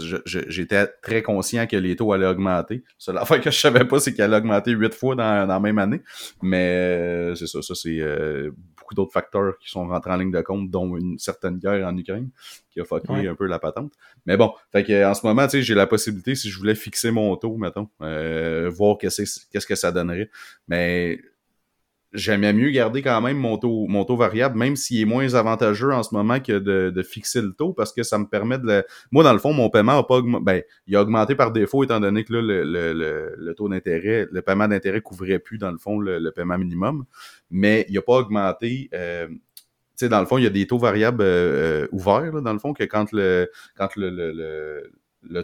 j'étais 0.48 0.88
très 1.02 1.24
conscient 1.24 1.66
que 1.66 1.76
les 1.76 1.96
taux 1.96 2.14
allaient 2.14 2.28
augmenter. 2.28 2.84
La 3.08 3.26
fois 3.26 3.40
que 3.40 3.50
je 3.50 3.60
savais 3.60 3.86
pas, 3.86 4.00
c'est 4.00 4.14
qu'elle 4.14 4.26
allait 4.26 4.38
augmenter 4.38 4.72
huit 4.72 4.94
fois 4.94 5.16
dans, 5.16 5.48
dans 5.48 5.54
la 5.54 5.60
même 5.60 5.80
année. 5.80 6.02
Mais 6.42 7.34
c'est 7.36 7.48
ça, 7.48 7.62
ça 7.64 7.74
c'est 7.74 8.00
beaucoup 8.94 9.04
d'autres 9.04 9.14
facteurs 9.14 9.58
qui 9.60 9.70
sont 9.70 9.88
rentrés 9.88 10.12
en 10.12 10.18
ligne 10.18 10.32
de 10.32 10.42
compte, 10.42 10.70
dont 10.70 10.96
une 10.98 11.18
certaine 11.20 11.58
guerre 11.58 11.88
en 11.88 11.98
Ukraine 11.98 12.30
qui 12.70 12.80
a 12.80 12.86
fucké 12.86 13.28
un 13.28 13.36
peu 13.36 13.46
la 13.46 13.60
patente. 13.60 13.94
Mais 14.26 14.38
bon, 14.38 14.54
fait 14.72 14.84
que, 14.84 15.06
en 15.06 15.14
ce 15.14 15.26
moment, 15.26 15.44
tu 15.46 15.52
sais, 15.52 15.62
j'ai 15.62 15.76
la 15.76 15.88
possibilité, 15.88 16.36
si 16.36 16.50
je 16.50 16.58
voulais 16.58 16.76
fixer 16.76 17.12
mon 17.12 17.36
taux, 17.36 17.58
mettons, 17.58 17.90
euh, 18.02 18.70
voir 18.74 18.98
qu'est-ce 18.98 19.68
que 19.68 19.76
ça 19.76 19.92
donnerait. 19.92 20.30
Mais 20.68 21.20
j'aimais 22.14 22.54
mieux 22.54 22.70
garder 22.70 23.02
quand 23.02 23.20
même 23.22 23.38
mon 23.38 23.58
taux, 23.58 23.88
mon 23.88 24.06
taux 24.06 24.16
variable, 24.16 24.58
même 24.58 24.76
s'il 24.76 25.02
est 25.02 25.06
moins 25.06 25.34
avantageux 25.34 25.92
en 25.92 26.04
ce 26.04 26.14
moment 26.14 26.40
que 26.40 26.54
de, 26.54 26.90
de, 26.90 27.04
fixer 27.04 27.42
le 27.42 27.54
taux, 27.54 27.74
parce 27.74 27.92
que 27.92 28.04
ça 28.04 28.18
me 28.18 28.26
permet 28.26 28.58
de 28.60 28.86
Moi, 29.12 29.24
dans 29.24 29.34
le 29.34 29.40
fond, 29.40 29.54
mon 29.54 29.70
paiement 29.70 29.98
a 29.98 30.04
pas 30.04 30.16
augmenté. 30.16 30.44
Ben, 30.44 30.62
il 30.88 30.96
a 30.96 31.02
augmenté 31.02 31.36
par 31.36 31.52
défaut, 31.52 31.84
étant 31.84 32.00
donné 32.00 32.24
que 32.24 32.34
là, 32.34 32.42
le, 32.42 32.64
le, 32.64 33.36
le, 33.38 33.56
taux 33.56 33.70
d'intérêt, 33.70 34.28
le 34.32 34.42
paiement 34.42 34.68
d'intérêt 34.68 35.02
couvrait 35.02 35.40
plus, 35.40 35.58
dans 35.58 35.72
le 35.72 35.78
fond, 35.78 36.00
le, 36.00 36.32
paiement 36.32 36.58
minimum. 36.58 37.06
Mais 37.50 37.86
il 37.90 37.96
n'a 37.96 38.02
pas 38.02 38.14
augmenté. 38.14 38.90
Euh, 38.94 39.28
tu 39.28 40.06
sais, 40.06 40.10
dans 40.10 40.20
le 40.20 40.26
fond, 40.26 40.38
il 40.38 40.44
y 40.44 40.48
a 40.48 40.52
des 40.52 40.66
taux 40.66 40.80
variables 40.80 41.22
euh, 41.22 41.84
euh, 41.84 41.88
ouverts, 41.92 42.34
là, 42.34 42.42
dans 42.42 42.54
le 42.54 42.60
fond, 42.60 42.74
que 42.74 42.84
quand 42.84 43.12
le 43.12 43.50
quand 43.76 43.96
le, 43.96 44.10
le 44.10 44.32
le 44.32 44.92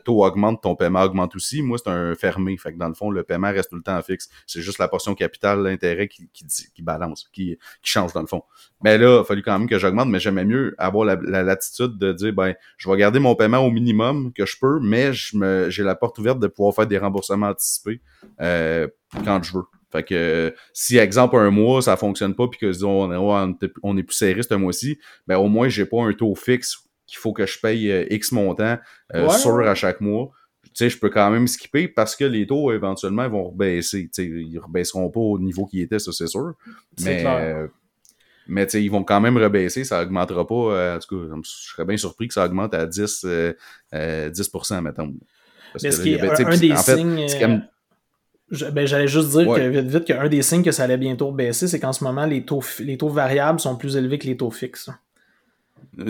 taux 0.03 0.23
augmente, 0.23 0.63
ton 0.63 0.75
paiement 0.75 1.01
augmente 1.01 1.35
aussi. 1.35 1.61
Moi, 1.61 1.77
c'est 1.77 1.89
un 1.89 2.15
fermé. 2.15 2.57
Fait 2.57 2.73
que 2.73 2.77
dans 2.77 2.87
le 2.87 2.93
fond, 2.93 3.09
le 3.11 3.23
paiement 3.23 3.51
reste 3.51 3.69
tout 3.69 3.75
le 3.75 3.81
temps 3.81 4.01
fixe. 4.01 4.29
C'est 4.47 4.61
juste 4.61 4.79
la 4.79 4.87
portion 4.87 5.15
capitale, 5.15 5.63
l'intérêt 5.63 6.07
qui, 6.07 6.29
qui, 6.33 6.81
balance, 6.81 7.29
qui, 7.33 7.57
qui 7.81 7.91
change 7.91 8.13
dans 8.13 8.21
le 8.21 8.27
fond. 8.27 8.43
Mais 8.83 8.97
là, 8.97 9.17
il 9.17 9.19
a 9.19 9.23
fallu 9.23 9.41
quand 9.43 9.57
même 9.57 9.67
que 9.67 9.77
j'augmente, 9.77 10.09
mais 10.09 10.19
j'aimais 10.19 10.45
mieux 10.45 10.75
avoir 10.77 11.05
la, 11.05 11.17
la, 11.21 11.43
latitude 11.43 11.97
de 11.97 12.13
dire, 12.13 12.33
ben, 12.33 12.53
je 12.77 12.89
vais 12.89 12.97
garder 12.97 13.19
mon 13.19 13.35
paiement 13.35 13.59
au 13.59 13.71
minimum 13.71 14.31
que 14.33 14.45
je 14.45 14.57
peux, 14.59 14.79
mais 14.81 15.11
j'ai 15.13 15.83
la 15.83 15.95
porte 15.95 16.17
ouverte 16.19 16.39
de 16.39 16.47
pouvoir 16.47 16.73
faire 16.73 16.87
des 16.87 16.97
remboursements 16.97 17.47
anticipés 17.47 18.01
euh, 18.41 18.87
quand 19.25 19.43
je 19.43 19.53
veux. 19.53 19.63
Fait 19.91 20.03
que 20.03 20.53
si 20.71 20.97
exemple 20.97 21.35
un 21.35 21.49
mois 21.49 21.81
ça 21.81 21.97
fonctionne 21.97 22.35
pas 22.35 22.47
puis 22.47 22.59
que 22.59 22.83
on, 22.83 23.57
on 23.81 23.97
est 23.97 24.03
plus 24.03 24.15
serré 24.15 24.43
ce 24.43 24.53
mois-ci, 24.53 24.99
ben 25.25 25.37
au 25.37 25.47
moins 25.47 25.67
j'ai 25.67 25.85
pas 25.85 26.03
un 26.03 26.13
taux 26.13 26.35
fixe 26.35 26.88
qu'il 27.09 27.19
faut 27.19 27.33
que 27.33 27.45
je 27.45 27.59
paye 27.59 27.91
euh, 27.91 28.05
X 28.09 28.31
montant 28.31 28.77
euh, 29.13 29.29
sur 29.29 29.59
à 29.59 29.75
chaque 29.75 30.01
mois, 30.01 30.31
tu 30.63 30.71
sais, 30.73 30.89
je 30.89 30.99
peux 30.99 31.09
quand 31.09 31.29
même 31.31 31.47
skipper 31.47 31.87
parce 31.87 32.15
que 32.15 32.25
les 32.25 32.45
taux, 32.45 32.71
éventuellement, 32.71 33.27
vont 33.27 33.49
rebaisser. 33.49 34.09
Tu 34.13 34.23
sais, 34.23 34.25
ils 34.25 34.59
rebaisseront 34.59 35.09
pas 35.09 35.19
au 35.19 35.39
niveau 35.39 35.65
qui 35.65 35.81
était, 35.81 35.99
ça, 35.99 36.11
c'est 36.11 36.27
sûr. 36.27 36.53
Mais, 37.01 37.23
euh, 37.25 37.67
mais 38.47 38.65
tu 38.65 38.73
sais, 38.73 38.83
ils 38.83 38.89
vont 38.89 39.03
quand 39.03 39.19
même 39.19 39.37
rebaisser. 39.37 39.83
Ça 39.83 40.01
augmentera 40.01 40.45
pas. 40.45 40.95
en 40.95 40.99
tout 40.99 41.19
cas, 41.19 41.35
je 41.43 41.49
serais 41.49 41.85
bien 41.85 41.97
surpris 41.97 42.27
que 42.27 42.33
ça 42.33 42.45
augmente 42.45 42.73
à 42.73 42.85
10, 42.85 43.25
10 43.93 44.51
mettons. 44.81 45.13
Parce 45.73 45.83
mais 45.83 45.91
ce 45.91 46.01
qui 46.01 46.13
est 46.13 46.21
un, 46.21 46.57
des 46.57 46.75
signes... 46.75 47.63
ben, 48.71 48.85
j'allais 48.85 49.07
juste 49.07 49.29
dire 49.29 49.53
que 49.53 49.69
vite 49.69 49.87
vite 49.87 50.05
qu'un 50.05 50.27
des 50.27 50.41
signes 50.41 50.63
que 50.63 50.71
ça 50.71 50.83
allait 50.83 50.97
bientôt 50.97 51.31
baisser, 51.31 51.67
c'est 51.67 51.79
qu'en 51.79 51.93
ce 51.93 52.03
moment, 52.03 52.25
les 52.25 52.43
taux, 52.43 52.63
les 52.79 52.97
taux 52.97 53.09
variables 53.09 53.59
sont 53.59 53.75
plus 53.75 53.95
élevés 53.95 54.17
que 54.17 54.27
les 54.27 54.37
taux 54.37 54.51
fixes. 54.51 54.89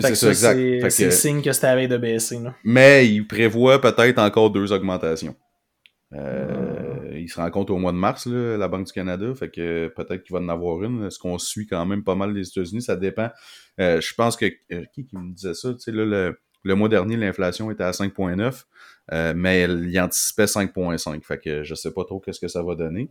C'est 0.00 0.14
ça, 0.14 0.28
exact. 0.28 0.90
C'est 0.90 1.04
le 1.06 1.10
signe 1.10 1.42
que 1.42 1.52
c'était 1.52 1.66
à 1.66 1.86
de 1.86 1.96
baisser. 1.96 2.38
Mais 2.64 3.08
il 3.08 3.26
prévoit 3.26 3.80
peut-être 3.80 4.18
encore 4.18 4.50
deux 4.50 4.72
augmentations. 4.72 5.34
Euh, 6.12 7.12
il 7.14 7.28
se 7.28 7.36
rend 7.36 7.50
compte 7.50 7.70
au 7.70 7.78
mois 7.78 7.92
de 7.92 7.96
mars, 7.96 8.26
la 8.26 8.68
Banque 8.68 8.86
du 8.86 8.92
Canada, 8.92 9.32
fait 9.34 9.50
que 9.50 9.88
peut-être 9.94 10.24
qu'il 10.24 10.34
va 10.34 10.40
en 10.40 10.48
avoir 10.48 10.82
une. 10.82 11.06
Est-ce 11.06 11.18
qu'on 11.18 11.38
suit 11.38 11.66
quand 11.66 11.84
même 11.86 12.02
pas 12.02 12.14
mal 12.14 12.32
les 12.32 12.48
États-Unis? 12.48 12.82
Ça 12.82 12.96
dépend. 12.96 13.30
Euh, 13.80 14.00
je 14.00 14.14
pense 14.14 14.36
que. 14.36 14.46
Euh, 14.72 14.84
qui, 14.92 15.06
qui 15.06 15.16
me 15.16 15.32
disait 15.32 15.54
ça? 15.54 15.72
Tu 15.74 15.80
sais, 15.80 15.92
là, 15.92 16.32
le, 16.64 16.74
mois 16.74 16.88
dernier, 16.88 17.16
l'inflation 17.16 17.70
était 17.70 17.84
à 17.84 17.92
5,9, 17.92 19.34
mais 19.34 19.64
il 19.64 20.00
anticipait 20.00 20.46
5,5. 20.46 21.22
Fait 21.22 21.38
que 21.38 21.62
je 21.62 21.74
sais 21.74 21.92
pas 21.92 22.04
trop 22.04 22.20
qu'est-ce 22.20 22.40
que 22.40 22.48
ça 22.48 22.62
va 22.62 22.74
donner. 22.74 23.08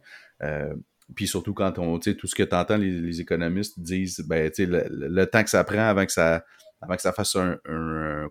Puis 1.15 1.27
surtout 1.27 1.53
quand 1.53 1.79
on, 1.79 1.99
tu 1.99 2.11
sais, 2.11 2.17
tout 2.17 2.27
ce 2.27 2.35
que 2.35 2.43
tu 2.43 2.55
entends, 2.55 2.77
les, 2.77 3.21
économistes 3.21 3.79
disent, 3.79 4.21
ben, 4.21 4.49
tu 4.49 4.65
sais, 4.65 4.69
le, 4.69 5.25
temps 5.25 5.43
que 5.43 5.49
ça 5.49 5.63
prend 5.63 5.79
avant 5.79 6.05
que 6.05 6.11
ça, 6.11 6.43
avant 6.81 6.95
que 6.95 7.01
ça 7.01 7.11
fasse 7.11 7.35
un, 7.35 7.57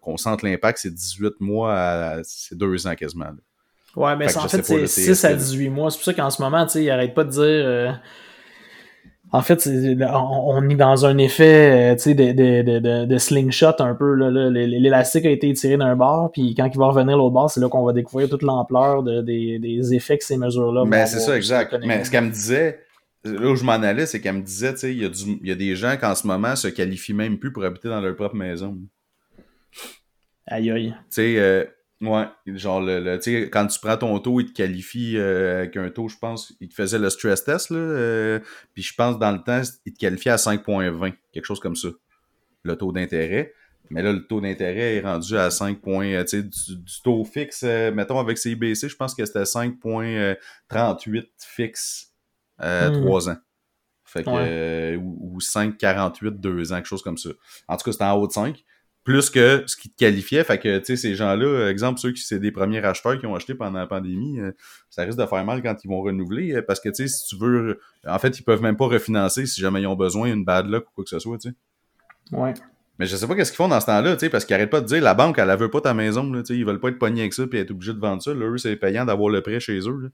qu'on 0.01 0.17
sente 0.17 0.43
l'impact, 0.43 0.79
c'est 0.79 0.95
18 0.95 1.41
mois 1.41 1.75
à, 1.75 2.21
c'est 2.23 2.57
deux 2.57 2.87
ans 2.87 2.95
quasiment. 2.95 3.31
Ouais, 3.97 4.17
mais 4.17 4.37
en 4.37 4.49
fait, 4.49 4.63
c'est 4.63 4.87
6 4.87 5.25
à 5.25 5.35
18 5.35 5.69
mois. 5.71 5.91
C'est 5.91 5.99
pour 5.99 6.05
ça 6.05 6.15
qu'en 6.15 6.31
ce 6.31 6.41
moment, 6.41 6.65
tu 6.67 6.73
sais, 6.73 6.85
il 6.85 6.91
arrête 6.91 7.15
pas 7.15 7.25
de 7.25 7.31
dire. 7.31 7.43
Euh, 7.43 7.93
en 9.31 9.43
fait, 9.43 9.69
on, 9.69 10.69
est 10.71 10.75
dans 10.75 11.05
un 11.05 11.19
effet 11.19 11.93
euh, 11.93 11.97
tu 11.97 12.03
sais, 12.03 12.15
de, 12.15 12.33
de, 12.33 12.79
de, 12.79 13.05
de, 13.05 13.19
slingshot 13.19 13.75
un 13.79 13.95
peu. 13.95 14.15
L'élastique 14.15 15.27
a 15.27 15.31
été 15.31 15.53
tiré 15.53 15.77
d'un 15.77 15.97
bord, 15.97 16.33
puis 16.33 16.55
quand 16.55 16.67
il 16.73 16.79
va 16.79 16.87
revenir 16.87 17.17
l'autre 17.17 17.35
bord, 17.35 17.51
c'est 17.51 17.61
là 17.61 17.69
qu'on 17.69 17.85
va 17.85 17.93
découvrir 17.93 18.29
toute 18.31 18.43
l'ampleur 18.43 19.03
des, 19.03 19.59
des 19.59 19.95
effets 19.95 20.17
que 20.17 20.25
ces 20.25 20.39
mesures-là 20.39 20.85
Mais 20.87 21.07
c'est 21.07 21.21
ça, 21.21 21.37
exact. 21.37 21.77
Mais 21.85 22.05
ce 22.05 22.11
qu'elle 22.11 22.25
me 22.25 22.31
disait, 22.31 22.81
là 23.25 23.51
où 23.51 23.57
je 23.57 23.65
m'en 23.65 23.73
allais, 23.73 24.07
c'est 24.07 24.21
qu'elle 24.21 24.37
me 24.37 24.43
disait, 24.43 24.73
tu 24.73 24.81
sais, 24.81 24.95
il 24.95 25.03
y, 25.03 25.49
y 25.49 25.53
a 25.53 25.55
des 25.55 25.77
gens 25.77 25.97
qui 25.99 26.07
en 26.07 26.15
ce 26.15 26.27
moment 26.27 26.57
se 26.57 26.69
qualifient 26.69 27.15
même 27.15 27.39
plus 27.39 27.53
pour 27.53 27.65
habiter 27.65 27.89
dans 27.89 28.01
leur 28.01 28.17
propre 28.17 28.37
maison. 28.37 28.79
Aïe 30.47 30.71
aïe. 30.71 30.89
Tu 30.89 31.05
sais, 31.11 31.35
euh, 31.37 31.65
Ouais, 32.01 32.27
genre, 32.47 32.81
le, 32.81 33.17
tu 33.19 33.33
sais, 33.33 33.51
quand 33.51 33.67
tu 33.67 33.81
prends 33.81 33.97
ton 33.97 34.17
taux, 34.21 34.39
il 34.39 34.47
te 34.47 34.53
qualifie 34.53 35.17
euh, 35.17 35.59
avec 35.59 35.77
un 35.77 35.91
taux, 35.91 36.09
je 36.09 36.17
pense, 36.17 36.55
il 36.61 36.69
te 36.69 36.75
faisait 36.75 36.99
le 36.99 37.11
stress 37.11 37.43
test, 37.43 37.71
là, 37.71 37.79
euh, 37.79 38.39
puis 38.73 38.85
je 38.85 38.95
pense 38.95 39.19
dans 39.19 39.33
le 39.33 39.43
temps, 39.43 39.63
il 39.85 39.93
te 39.93 39.99
qualifiait 39.99 40.31
à 40.31 40.37
5.20, 40.37 41.13
quelque 41.33 41.45
chose 41.45 41.59
comme 41.59 41.75
ça, 41.75 41.89
le 42.63 42.77
taux 42.77 42.93
d'intérêt. 42.93 43.53
Mais 43.91 44.03
là, 44.03 44.13
le 44.13 44.25
taux 44.27 44.41
d'intérêt 44.41 44.97
est 44.97 45.01
rendu 45.01 45.37
à 45.37 45.51
5 45.51 45.81
points, 45.81 46.13
euh, 46.13 46.23
tu 46.23 46.41
sais, 46.41 46.43
du, 46.45 47.03
taux 47.03 47.25
fixe, 47.25 47.65
mettons 47.65 48.21
avec 48.21 48.39
CIBC, 48.39 48.89
je 48.89 48.97
pense 48.97 49.15
que 49.15 49.25
c'était 49.25 49.43
5.38 49.43 51.27
fixe, 51.39 52.13
euh, 52.61 53.03
3 53.03 53.27
hmm. 53.27 53.31
ans. 53.31 53.37
Fait 54.05 54.23
que, 54.23 54.97
ou, 54.97 55.35
ou 55.35 55.39
5.48 55.41 56.31
2 56.31 56.73
ans, 56.73 56.77
quelque 56.77 56.87
chose 56.87 57.03
comme 57.03 57.19
ça. 57.19 57.31
En 57.67 57.77
tout 57.77 57.85
cas, 57.85 57.93
c'était 57.93 58.05
en 58.05 58.15
haut 58.15 58.29
de 58.29 58.33
5 58.33 58.65
plus 59.09 59.31
que 59.31 59.63
ce 59.65 59.75
qui 59.75 59.89
te 59.89 59.97
qualifiait. 59.97 60.45
Fait 60.45 60.59
que, 60.59 60.81
tu 60.81 60.85
sais, 60.85 60.97
ces 60.97 61.15
gens-là, 61.15 61.71
exemple, 61.71 61.99
ceux 61.99 62.13
qui 62.13 62.21
c'est 62.21 62.39
des 62.39 62.53
premiers 62.53 62.85
acheteurs 62.85 63.19
qui 63.19 63.25
ont 63.25 63.35
acheté 63.35 63.55
pendant 63.55 63.79
la 63.79 63.87
pandémie, 63.87 64.39
euh, 64.39 64.53
ça 64.91 65.05
risque 65.05 65.17
de 65.17 65.25
faire 65.25 65.43
mal 65.47 65.63
quand 65.63 65.75
ils 65.83 65.89
vont 65.89 66.03
renouveler. 66.03 66.57
Euh, 66.57 66.63
parce 66.63 66.79
que, 66.79 66.91
tu 66.91 66.97
sais, 66.97 67.09
si 67.09 67.25
tu 67.27 67.37
veux, 67.43 67.81
en 68.07 68.19
fait, 68.19 68.39
ils 68.39 68.43
peuvent 68.43 68.61
même 68.61 68.77
pas 68.77 68.85
refinancer 68.85 69.47
si 69.47 69.63
jamais 69.63 69.81
ils 69.81 69.87
ont 69.87 69.97
besoin 69.97 70.29
d'une 70.29 70.45
bad 70.45 70.67
luck 70.67 70.85
ou 70.89 70.95
quoi 70.95 71.05
que 71.05 71.11
ce 71.11 71.21
soit, 71.21 71.39
tu 71.39 71.49
sais. 71.49 72.37
Ouais. 72.37 72.53
Mais 72.99 73.07
je 73.07 73.17
sais 73.17 73.27
pas 73.27 73.35
qu'est-ce 73.35 73.51
qu'ils 73.51 73.57
font 73.57 73.69
dans 73.69 73.81
ce 73.81 73.87
temps-là, 73.87 74.13
tu 74.13 74.21
sais, 74.21 74.29
parce 74.29 74.45
qu'ils 74.45 74.55
arrêtent 74.55 74.69
pas 74.69 74.83
de 74.83 74.87
dire 74.87 75.03
la 75.03 75.15
banque, 75.15 75.39
elle, 75.39 75.49
elle 75.49 75.59
veut 75.59 75.71
pas 75.71 75.81
ta 75.81 75.95
maison, 75.95 76.31
là, 76.31 76.43
tu 76.43 76.49
sais, 76.49 76.59
ils 76.59 76.67
veulent 76.67 76.81
pas 76.81 76.91
être 76.91 76.99
pognés 76.99 77.23
avec 77.23 77.33
ça 77.33 77.47
puis 77.47 77.61
être 77.61 77.71
obligés 77.71 77.95
de 77.95 78.01
vendre 78.01 78.21
ça. 78.21 78.35
Là, 78.35 78.45
eux, 78.45 78.59
c'est 78.59 78.77
payant 78.77 79.07
d'avoir 79.07 79.31
le 79.31 79.41
prêt 79.41 79.59
chez 79.59 79.79
eux. 79.89 80.01
Là. 80.03 80.09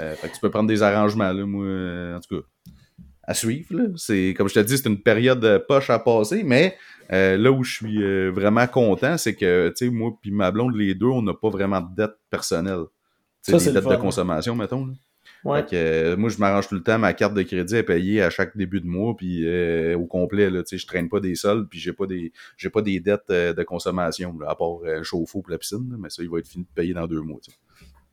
Euh, 0.00 0.14
fait 0.16 0.30
que 0.30 0.34
tu 0.34 0.40
peux 0.40 0.50
prendre 0.50 0.68
des 0.68 0.82
arrangements, 0.82 1.32
là, 1.32 1.46
moi, 1.46 2.16
en 2.16 2.20
tout 2.20 2.40
cas 2.40 2.72
à 3.22 3.34
suivre. 3.34 3.92
C'est, 3.96 4.34
comme 4.36 4.48
je 4.48 4.54
te 4.54 4.60
dis, 4.60 4.78
c'est 4.78 4.88
une 4.88 5.02
période 5.02 5.64
poche 5.68 5.90
à 5.90 5.98
passer, 5.98 6.42
mais 6.42 6.76
euh, 7.12 7.36
là 7.36 7.50
où 7.50 7.64
je 7.64 7.74
suis 7.74 8.02
euh, 8.02 8.30
vraiment 8.30 8.66
content, 8.66 9.18
c'est 9.18 9.34
que, 9.34 9.68
tu 9.70 9.86
sais, 9.86 9.90
moi 9.90 10.16
puis 10.20 10.30
ma 10.30 10.50
blonde, 10.50 10.76
les 10.76 10.94
deux, 10.94 11.06
on 11.06 11.22
n'a 11.22 11.34
pas 11.34 11.50
vraiment 11.50 11.80
de 11.80 11.94
dette 11.96 12.16
personnelle. 12.30 12.84
Tu 13.44 13.58
sais, 13.58 13.72
des 13.72 13.72
dettes 13.72 13.88
de 13.88 13.96
consommation, 13.96 14.54
mettons. 14.54 14.92
Ouais. 15.42 15.64
Euh, 15.72 16.18
moi, 16.18 16.28
je 16.28 16.36
m'arrange 16.38 16.68
tout 16.68 16.74
le 16.74 16.82
temps. 16.82 16.98
Ma 16.98 17.14
carte 17.14 17.32
de 17.32 17.42
crédit 17.42 17.76
est 17.76 17.82
payée 17.82 18.22
à 18.22 18.28
chaque 18.28 18.56
début 18.56 18.80
de 18.80 18.86
mois, 18.86 19.16
puis 19.16 19.44
au 19.94 20.06
complet. 20.06 20.50
Là, 20.50 20.62
je 20.70 20.86
traîne 20.86 21.08
pas 21.08 21.20
des 21.20 21.34
soldes, 21.34 21.66
puis 21.68 21.80
j'ai 21.80 21.92
pas 21.92 22.06
des 22.06 22.32
j'ai 22.56 22.70
pas 22.70 22.82
des 22.82 23.00
dettes 23.00 23.30
de 23.30 23.62
consommation, 23.62 24.38
à 24.46 24.54
part 24.54 24.80
chauffe-eau 25.02 25.40
pour 25.40 25.50
la 25.50 25.58
piscine. 25.58 25.96
mais 25.98 26.10
ça, 26.10 26.22
il 26.22 26.28
va 26.28 26.38
être 26.38 26.48
fini 26.48 26.64
de 26.64 26.74
payer 26.74 26.94
dans 26.94 27.06
deux 27.06 27.22
mois. 27.22 27.40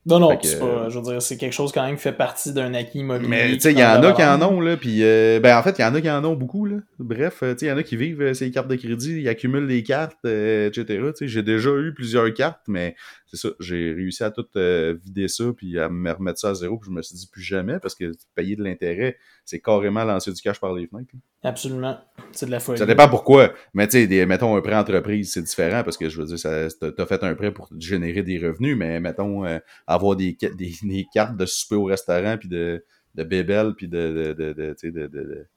Non, 0.07 0.19
non, 0.19 0.39
c'est 0.41 0.59
pas, 0.59 0.89
je 0.89 0.97
veux 0.97 1.03
dire, 1.03 1.21
c'est 1.21 1.37
quelque 1.37 1.53
chose 1.53 1.71
quand 1.73 1.85
même 1.85 1.97
qui 1.97 2.01
fait 2.01 2.13
partie 2.13 2.53
d'un 2.53 2.73
acquis 2.73 2.99
immobilier. 2.99 3.29
Mais 3.29 3.53
tu 3.53 3.59
sais, 3.59 3.73
il 3.73 3.79
y 3.79 3.83
en 3.83 4.01
a 4.01 4.13
qui 4.13 4.23
en 4.23 4.41
ont, 4.41 4.61
là, 4.61 4.77
puis 4.77 5.03
euh, 5.03 5.39
ben 5.41 5.57
en 5.57 5.63
fait, 5.63 5.77
il 5.77 5.81
y 5.81 5.85
en 5.85 5.93
a 5.93 5.99
qui 5.99 6.09
en 6.09 6.23
ont 6.23 6.35
beaucoup, 6.35 6.65
là. 6.65 6.77
Bref, 6.97 7.43
euh, 7.43 7.53
tu 7.53 7.59
sais, 7.59 7.65
il 7.65 7.69
y 7.69 7.71
en 7.71 7.77
a 7.77 7.83
qui 7.83 7.97
vivent 7.97 8.21
euh, 8.21 8.33
ces 8.33 8.49
cartes 8.49 8.69
de 8.69 8.75
crédit, 8.75 9.19
ils 9.19 9.27
accumulent 9.27 9.67
les 9.67 9.83
cartes, 9.83 10.23
etc. 10.23 10.85
Tu 10.85 11.11
sais, 11.13 11.27
j'ai 11.27 11.43
déjà 11.43 11.71
eu 11.71 11.93
plusieurs 11.93 12.33
cartes, 12.33 12.61
mais 12.67 12.95
c'est 13.27 13.37
ça, 13.37 13.49
j'ai 13.59 13.93
réussi 13.93 14.23
à 14.23 14.31
tout 14.31 14.45
vider 14.55 15.27
ça, 15.27 15.45
puis 15.55 15.77
à 15.79 15.89
me 15.89 16.11
remettre 16.11 16.39
ça 16.39 16.49
à 16.49 16.53
zéro, 16.53 16.77
puis 16.77 16.89
je 16.89 16.95
me 16.95 17.01
suis 17.01 17.15
dit 17.15 17.27
plus 17.31 17.41
jamais, 17.41 17.79
parce 17.79 17.93
que 17.93 18.11
payer 18.35 18.55
de 18.55 18.63
l'intérêt, 18.63 19.17
c'est 19.45 19.59
carrément 19.59 20.03
lancer 20.03 20.31
du 20.31 20.41
cash 20.41 20.59
par 20.59 20.73
les 20.73 20.87
fenêtres. 20.87 21.11
Absolument. 21.43 21.97
C'est 22.31 22.45
de 22.45 22.51
la 22.51 22.59
folie. 22.59 22.77
Ça 22.77 22.85
dépend 22.85 23.09
pourquoi. 23.09 23.53
Mais 23.73 23.87
tu 23.87 24.07
sais, 24.07 24.25
mettons 24.25 24.55
un 24.55 24.61
prêt 24.61 24.75
entreprise, 24.75 25.31
c'est 25.33 25.41
différent 25.41 25.83
parce 25.83 25.97
que 25.97 26.09
je 26.09 26.21
veux 26.21 26.27
dire, 26.27 26.69
t'as 26.79 27.05
fait 27.05 27.23
un 27.23 27.35
prêt 27.35 27.51
pour 27.51 27.69
générer 27.77 28.23
des 28.23 28.37
revenus, 28.37 28.77
mais 28.77 28.99
mettons 28.99 29.43
avoir 29.85 30.15
des, 30.15 30.37
des, 30.41 30.73
des, 30.81 31.05
cartes 31.13 31.37
de 31.37 31.45
souper 31.45 31.75
au 31.75 31.85
restaurant, 31.85 32.37
puis 32.37 32.49
de, 32.49 32.83
de 33.15 33.23
bébelles, 33.23 33.73
puis 33.75 33.87
de, 33.87 34.33
de, 34.37 34.53
de, 34.53 34.53
de, 34.53 35.07
de 35.07 35.47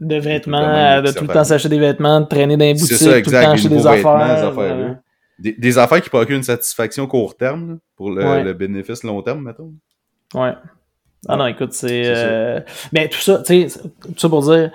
de 0.00 0.16
vêtements, 0.16 1.00
de 1.00 1.12
tout 1.12 1.24
le 1.24 1.32
temps 1.32 1.44
s'acheter 1.44 1.68
des 1.68 1.78
vêtements, 1.78 2.20
de 2.20 2.26
traîner 2.26 2.56
dans 2.56 2.64
les 2.64 2.74
boutiques, 2.74 2.96
ça, 2.96 3.22
tout 3.22 3.30
le 3.30 3.42
temps 3.42 3.50
acheter 3.52 3.68
des 3.68 3.86
affaires. 3.86 4.98
Des, 5.38 5.78
affaires 5.78 6.00
qui 6.00 6.08
procurent 6.08 6.36
une 6.36 6.42
satisfaction 6.42 7.06
court 7.06 7.36
terme 7.36 7.78
pour 7.96 8.10
le, 8.10 8.42
le, 8.42 8.52
bénéfice 8.54 9.02
long 9.02 9.22
terme, 9.22 9.42
mettons. 9.42 9.72
Ouais. 10.34 10.52
Ah 11.28 11.36
non, 11.36 11.46
écoute, 11.46 11.72
c'est. 11.72 12.04
Euh... 12.06 12.60
Mais 12.92 13.08
tout 13.08 13.18
ça, 13.18 13.42
tu 13.44 13.68
sais, 13.68 13.80
tout 13.80 14.14
ça 14.16 14.28
pour 14.28 14.42
dire, 14.42 14.70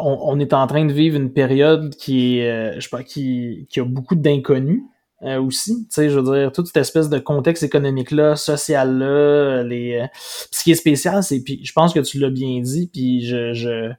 on, 0.00 0.38
est 0.40 0.52
en 0.52 0.66
train 0.66 0.84
de 0.84 0.92
vivre 0.92 1.16
une 1.16 1.32
période 1.32 1.94
qui 1.94 2.42
euh, 2.42 2.74
je 2.76 2.80
sais 2.80 2.88
pas, 2.88 3.02
qui, 3.02 3.66
qui 3.70 3.80
a 3.80 3.84
beaucoup 3.84 4.14
d'inconnus. 4.14 4.82
Euh, 5.22 5.40
aussi, 5.40 5.84
tu 5.88 5.94
sais, 5.94 6.10
je 6.10 6.18
veux 6.18 6.32
dire, 6.32 6.52
toute 6.52 6.66
cette 6.66 6.76
espèce 6.76 7.08
de 7.08 7.18
contexte 7.18 7.64
économique-là, 7.64 8.36
social-là, 8.36 9.64
les... 9.64 10.02
Euh, 10.02 10.06
ce 10.52 10.62
qui 10.62 10.70
est 10.70 10.76
spécial, 10.76 11.24
c'est, 11.24 11.40
puis 11.42 11.60
je 11.64 11.72
pense 11.72 11.92
que 11.92 11.98
tu 11.98 12.20
l'as 12.20 12.30
bien 12.30 12.60
dit, 12.60 12.88
puis 12.92 13.26
je, 13.26 13.52
je, 13.52 13.90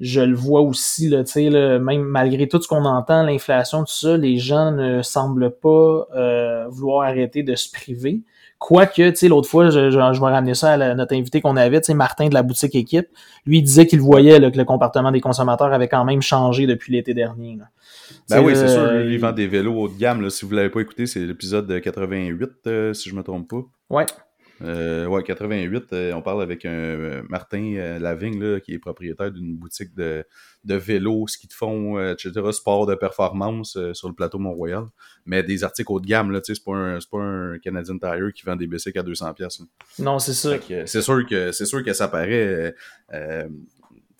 je 0.00 0.20
le 0.20 0.34
vois 0.34 0.60
aussi, 0.60 1.08
là, 1.08 1.24
tu 1.24 1.32
sais, 1.32 1.50
même 1.50 2.02
malgré 2.02 2.48
tout 2.48 2.60
ce 2.60 2.68
qu'on 2.68 2.84
entend, 2.84 3.22
l'inflation, 3.22 3.80
tout 3.80 3.92
ça, 3.92 4.16
les 4.16 4.38
gens 4.38 4.72
ne 4.72 5.02
semblent 5.02 5.50
pas 5.50 6.06
vouloir 6.68 7.08
arrêter 7.08 7.42
de 7.42 7.54
se 7.54 7.70
priver. 7.70 8.22
Quoique, 8.58 9.10
tu 9.10 9.16
sais, 9.16 9.28
l'autre 9.28 9.48
fois, 9.48 9.70
je, 9.70 9.90
je, 9.90 9.96
vais 9.96 10.26
ramener 10.26 10.54
ça 10.54 10.72
à 10.72 10.94
notre 10.94 11.14
invité 11.14 11.40
qu'on 11.40 11.56
avait, 11.56 11.80
tu 11.80 11.86
sais, 11.86 11.94
Martin 11.94 12.28
de 12.28 12.34
la 12.34 12.42
boutique 12.42 12.74
Équipe. 12.74 13.06
Lui, 13.46 13.58
il 13.58 13.62
disait 13.62 13.86
qu'il 13.86 14.00
voyait 14.00 14.40
que 14.50 14.58
le 14.58 14.64
comportement 14.64 15.12
des 15.12 15.20
consommateurs 15.20 15.72
avait 15.72 15.86
quand 15.86 16.04
même 16.04 16.22
changé 16.22 16.66
depuis 16.66 16.92
l'été 16.92 17.14
dernier. 17.14 17.56
Là. 17.56 17.66
Ben 18.28 18.42
oui, 18.42 18.56
c'est 18.56 18.68
sûr, 18.68 18.80
euh, 18.80 19.08
il 19.08 19.18
vend 19.18 19.32
des 19.32 19.46
vélos 19.46 19.74
haut 19.74 19.88
de 19.88 19.96
gamme. 19.96 20.22
Là. 20.22 20.30
Si 20.30 20.44
vous 20.44 20.52
l'avez 20.52 20.70
pas 20.70 20.80
écouté, 20.80 21.06
c'est 21.06 21.20
l'épisode 21.20 21.80
88, 21.80 22.50
euh, 22.66 22.92
si 22.94 23.08
je 23.08 23.14
me 23.14 23.22
trompe 23.22 23.48
pas. 23.48 23.62
Ouais. 23.90 24.06
Euh, 24.62 25.06
ouais, 25.06 25.22
88, 25.22 25.92
euh, 25.92 26.12
on 26.12 26.22
parle 26.22 26.42
avec 26.42 26.64
un 26.64 27.22
Martin 27.28 27.98
Lavigne, 28.00 28.40
là, 28.40 28.60
qui 28.60 28.72
est 28.74 28.78
propriétaire 28.78 29.30
d'une 29.30 29.56
boutique 29.56 29.94
de, 29.94 30.24
de 30.64 30.74
vélos, 30.74 31.26
ski 31.28 31.46
de 31.46 31.52
fond, 31.52 32.00
etc., 32.10 32.32
sport 32.52 32.86
de 32.86 32.94
performance 32.94 33.78
sur 33.92 34.08
le 34.08 34.14
plateau 34.14 34.38
Mont-Royal. 34.38 34.84
Mais 35.26 35.42
des 35.42 35.64
articles 35.64 35.92
haut 35.92 36.00
de 36.00 36.06
gamme, 36.06 36.30
là, 36.30 36.40
tu 36.40 36.54
sais, 36.54 36.60
c'est 36.60 36.64
pas, 36.64 36.76
un, 36.76 36.98
pas 37.10 37.18
un 37.18 37.58
Canadian 37.58 37.98
Tire 37.98 38.32
qui 38.34 38.44
vend 38.44 38.56
des 38.56 38.66
bicycles 38.66 38.98
à 38.98 39.02
200$. 39.02 39.34
pièces 39.34 39.60
Non, 39.98 40.18
c'est. 40.18 40.86
C'est 40.86 41.02
sûr 41.02 41.26
que 41.26 41.52
c'est 41.52 41.66
sûr 41.66 41.82
que 41.84 41.92
ça 41.92 42.08
paraît 42.08 42.74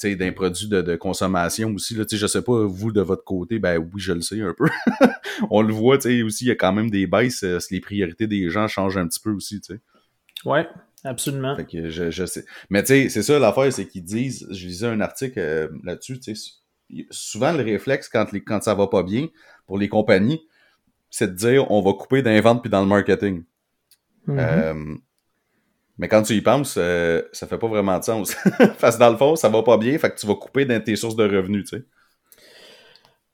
d'un 0.05 0.33
produit 0.33 0.69
de, 0.69 0.81
de, 0.81 0.97
consommation 0.97 1.75
aussi. 1.75 1.95
Là, 1.95 2.05
je 2.11 2.27
sais 2.27 2.43
pas, 2.43 2.65
vous, 2.65 2.93
de 2.93 3.01
votre 3.01 3.25
côté, 3.25 3.59
ben 3.59 3.79
oui, 3.79 4.01
je 4.01 4.13
le 4.13 4.21
sais 4.21 4.41
un 4.41 4.55
peu. 4.57 4.69
On 5.51 5.63
le 5.63 5.73
voit, 5.73 5.99
tu 5.99 6.09
sais, 6.09 6.23
aussi, 6.23 6.45
il 6.45 6.49
y 6.49 6.51
a 6.51 6.55
quand 6.55 6.73
même 6.73 6.91
des 6.91 7.07
baisses, 7.07 7.43
euh, 7.43 7.59
les 7.71 7.81
priorités 7.81 8.27
des 8.27 8.49
gens 8.51 8.69
changent 8.69 8.97
un 8.97 9.07
petit 9.07 9.21
peu 9.21 9.31
aussi, 9.31 9.61
tu 9.61 9.75
sais. 9.75 9.81
Ouais, 10.45 10.69
absolument. 11.05 11.57
Fait 11.57 11.67
que 11.67 11.91
je, 11.91 12.11
je 12.11 12.27
sais. 12.27 12.45
Mais 12.71 12.83
tu 12.83 12.89
sais, 12.89 13.09
c'est 13.09 13.23
ça 13.23 13.39
l'affaire, 13.39 13.73
c'est 13.73 13.87
qu'ils 13.87 14.05
disent, 14.05 14.47
je 14.51 14.67
lisais 14.67 14.87
un 14.87 15.01
article 15.01 15.39
euh, 15.39 15.69
là-dessus, 15.85 16.19
tu 16.21 16.35
sais, 16.35 16.53
souvent 17.11 17.53
le 17.53 17.63
réflexe 17.63 18.09
quand, 18.09 18.33
les, 18.33 18.43
quand 18.43 18.63
ça 18.63 18.75
va 18.75 18.87
pas 18.87 19.03
bien 19.03 19.29
pour 19.67 19.79
les 19.79 19.89
compagnies, 19.89 20.41
c'est 21.11 21.29
de 21.29 21.37
dire 21.37 21.71
on 21.71 21.81
va 21.83 21.93
couper 21.93 22.23
dans 22.23 22.31
les 22.31 22.41
ventes 22.41 22.63
puis 22.63 22.71
dans 22.71 22.81
le 22.81 22.87
marketing. 22.87 23.45
Mm-hmm. 24.27 24.39
euh, 24.39 24.95
mais 25.99 26.07
quand 26.09 26.23
tu 26.23 26.35
y 26.35 26.41
penses, 26.41 26.77
euh, 26.79 27.23
ça 27.33 27.47
fait 27.47 27.59
pas 27.59 27.67
vraiment 27.67 27.99
de 27.99 28.05
sens. 28.05 28.37
Parce 28.81 28.95
que 28.97 29.01
dans 29.01 29.11
le 29.11 29.17
fond, 29.17 29.35
ça 29.35 29.49
va 29.49 29.63
pas 29.63 29.77
bien, 29.77 29.99
fait 29.99 30.11
que 30.11 30.19
tu 30.19 30.27
vas 30.27 30.37
couper 30.37 30.65
dans 30.65 30.81
tes 30.83 30.95
sources 30.97 31.17
de 31.17 31.25
revenus, 31.25 31.69
tu 31.69 31.79
sais. 31.79 31.85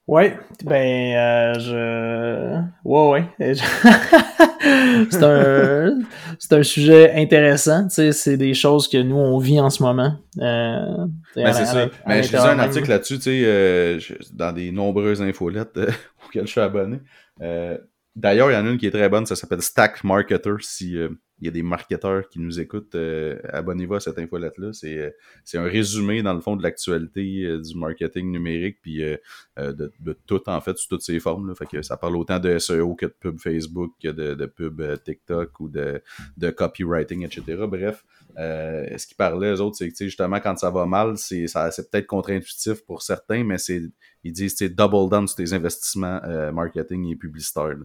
Ouais, 0.06 0.36
ben 0.62 1.16
euh, 1.16 1.54
je 1.58 2.62
ouais 2.84 3.08
ouais. 3.38 3.56
c'est 5.10 5.22
un 5.22 5.98
c'est 6.38 6.52
un 6.52 6.62
sujet 6.62 7.12
intéressant, 7.14 7.88
tu 7.88 7.94
sais, 7.94 8.12
c'est 8.12 8.36
des 8.36 8.52
choses 8.52 8.86
que 8.86 8.98
nous 8.98 9.16
on 9.16 9.38
vit 9.38 9.60
en 9.60 9.70
ce 9.70 9.82
moment. 9.82 10.14
Euh, 10.38 11.06
ben, 11.34 11.52
c'est 11.54 11.64
ça. 11.64 11.88
Mais 12.06 12.22
je 12.22 12.36
lisais 12.36 12.48
un 12.48 12.58
article 12.58 12.90
là-dessus, 12.90 13.16
tu 13.16 13.22
sais, 13.22 13.42
euh, 13.44 13.98
dans 14.34 14.52
des 14.52 14.72
nombreuses 14.72 15.22
infolettes 15.22 15.78
euh, 15.78 15.90
auxquelles 16.26 16.46
je 16.46 16.52
suis 16.52 16.60
abonné. 16.60 16.98
Euh, 17.40 17.78
D'ailleurs, 18.16 18.50
il 18.50 18.54
y 18.54 18.56
en 18.56 18.64
a 18.64 18.70
une 18.70 18.78
qui 18.78 18.86
est 18.86 18.92
très 18.92 19.08
bonne, 19.08 19.26
ça 19.26 19.34
s'appelle 19.34 19.60
Stack 19.62 20.04
Marketer. 20.04 20.54
Si 20.60 20.96
euh, 20.96 21.08
il 21.40 21.46
y 21.46 21.48
a 21.48 21.50
des 21.50 21.62
marketeurs 21.62 22.28
qui 22.28 22.38
nous 22.38 22.60
écoutent, 22.60 22.94
euh, 22.94 23.38
abonnez-vous 23.48 23.94
à 23.94 24.00
cette 24.00 24.18
infolette-là. 24.18 24.72
C'est, 24.72 24.98
euh, 24.98 25.10
c'est 25.44 25.58
un 25.58 25.64
résumé, 25.64 26.22
dans 26.22 26.34
le 26.34 26.40
fond, 26.40 26.56
de 26.56 26.62
l'actualité 26.62 27.58
du 27.58 27.76
marketing 27.76 28.30
numérique, 28.30 28.78
puis 28.82 28.98
de, 28.98 29.20
de, 29.56 30.18
tout, 30.26 30.48
en 30.48 30.60
fait, 30.60 30.76
sous 30.78 30.88
toutes 30.88 31.02
ses 31.02 31.20
formes. 31.20 31.48
Là. 31.48 31.54
Fait 31.54 31.66
que 31.66 31.82
ça 31.82 31.96
parle 31.96 32.16
autant 32.16 32.38
de 32.38 32.58
SEO 32.58 32.94
que 32.94 33.06
de 33.06 33.14
pub 33.18 33.38
Facebook, 33.38 33.92
que 34.02 34.08
de, 34.08 34.34
de 34.34 34.46
pub 34.46 34.82
TikTok 35.04 35.60
ou 35.60 35.68
de, 35.68 36.02
de 36.36 36.50
copywriting, 36.50 37.24
etc. 37.24 37.64
Bref, 37.68 38.04
ce 38.36 39.06
qu'ils 39.06 39.16
parlaient, 39.16 39.52
eux 39.52 39.60
autres, 39.60 39.76
c'est 39.76 39.90
que 39.90 40.04
justement, 40.04 40.40
quand 40.40 40.56
ça 40.56 40.70
va 40.70 40.86
mal, 40.86 41.16
c'est, 41.16 41.46
ça, 41.46 41.70
c'est 41.70 41.90
peut-être 41.90 42.06
contre-intuitif 42.06 42.84
pour 42.84 43.02
certains, 43.02 43.44
mais 43.44 43.58
c'est 43.58 43.82
ils 44.24 44.32
disent 44.32 44.56
c'est 44.56 44.70
double 44.70 45.10
down 45.10 45.28
sur 45.28 45.36
tes 45.36 45.52
investissements 45.52 46.20
euh, 46.24 46.50
marketing 46.50 47.06
et 47.06 47.16
publicitaires. 47.16 47.76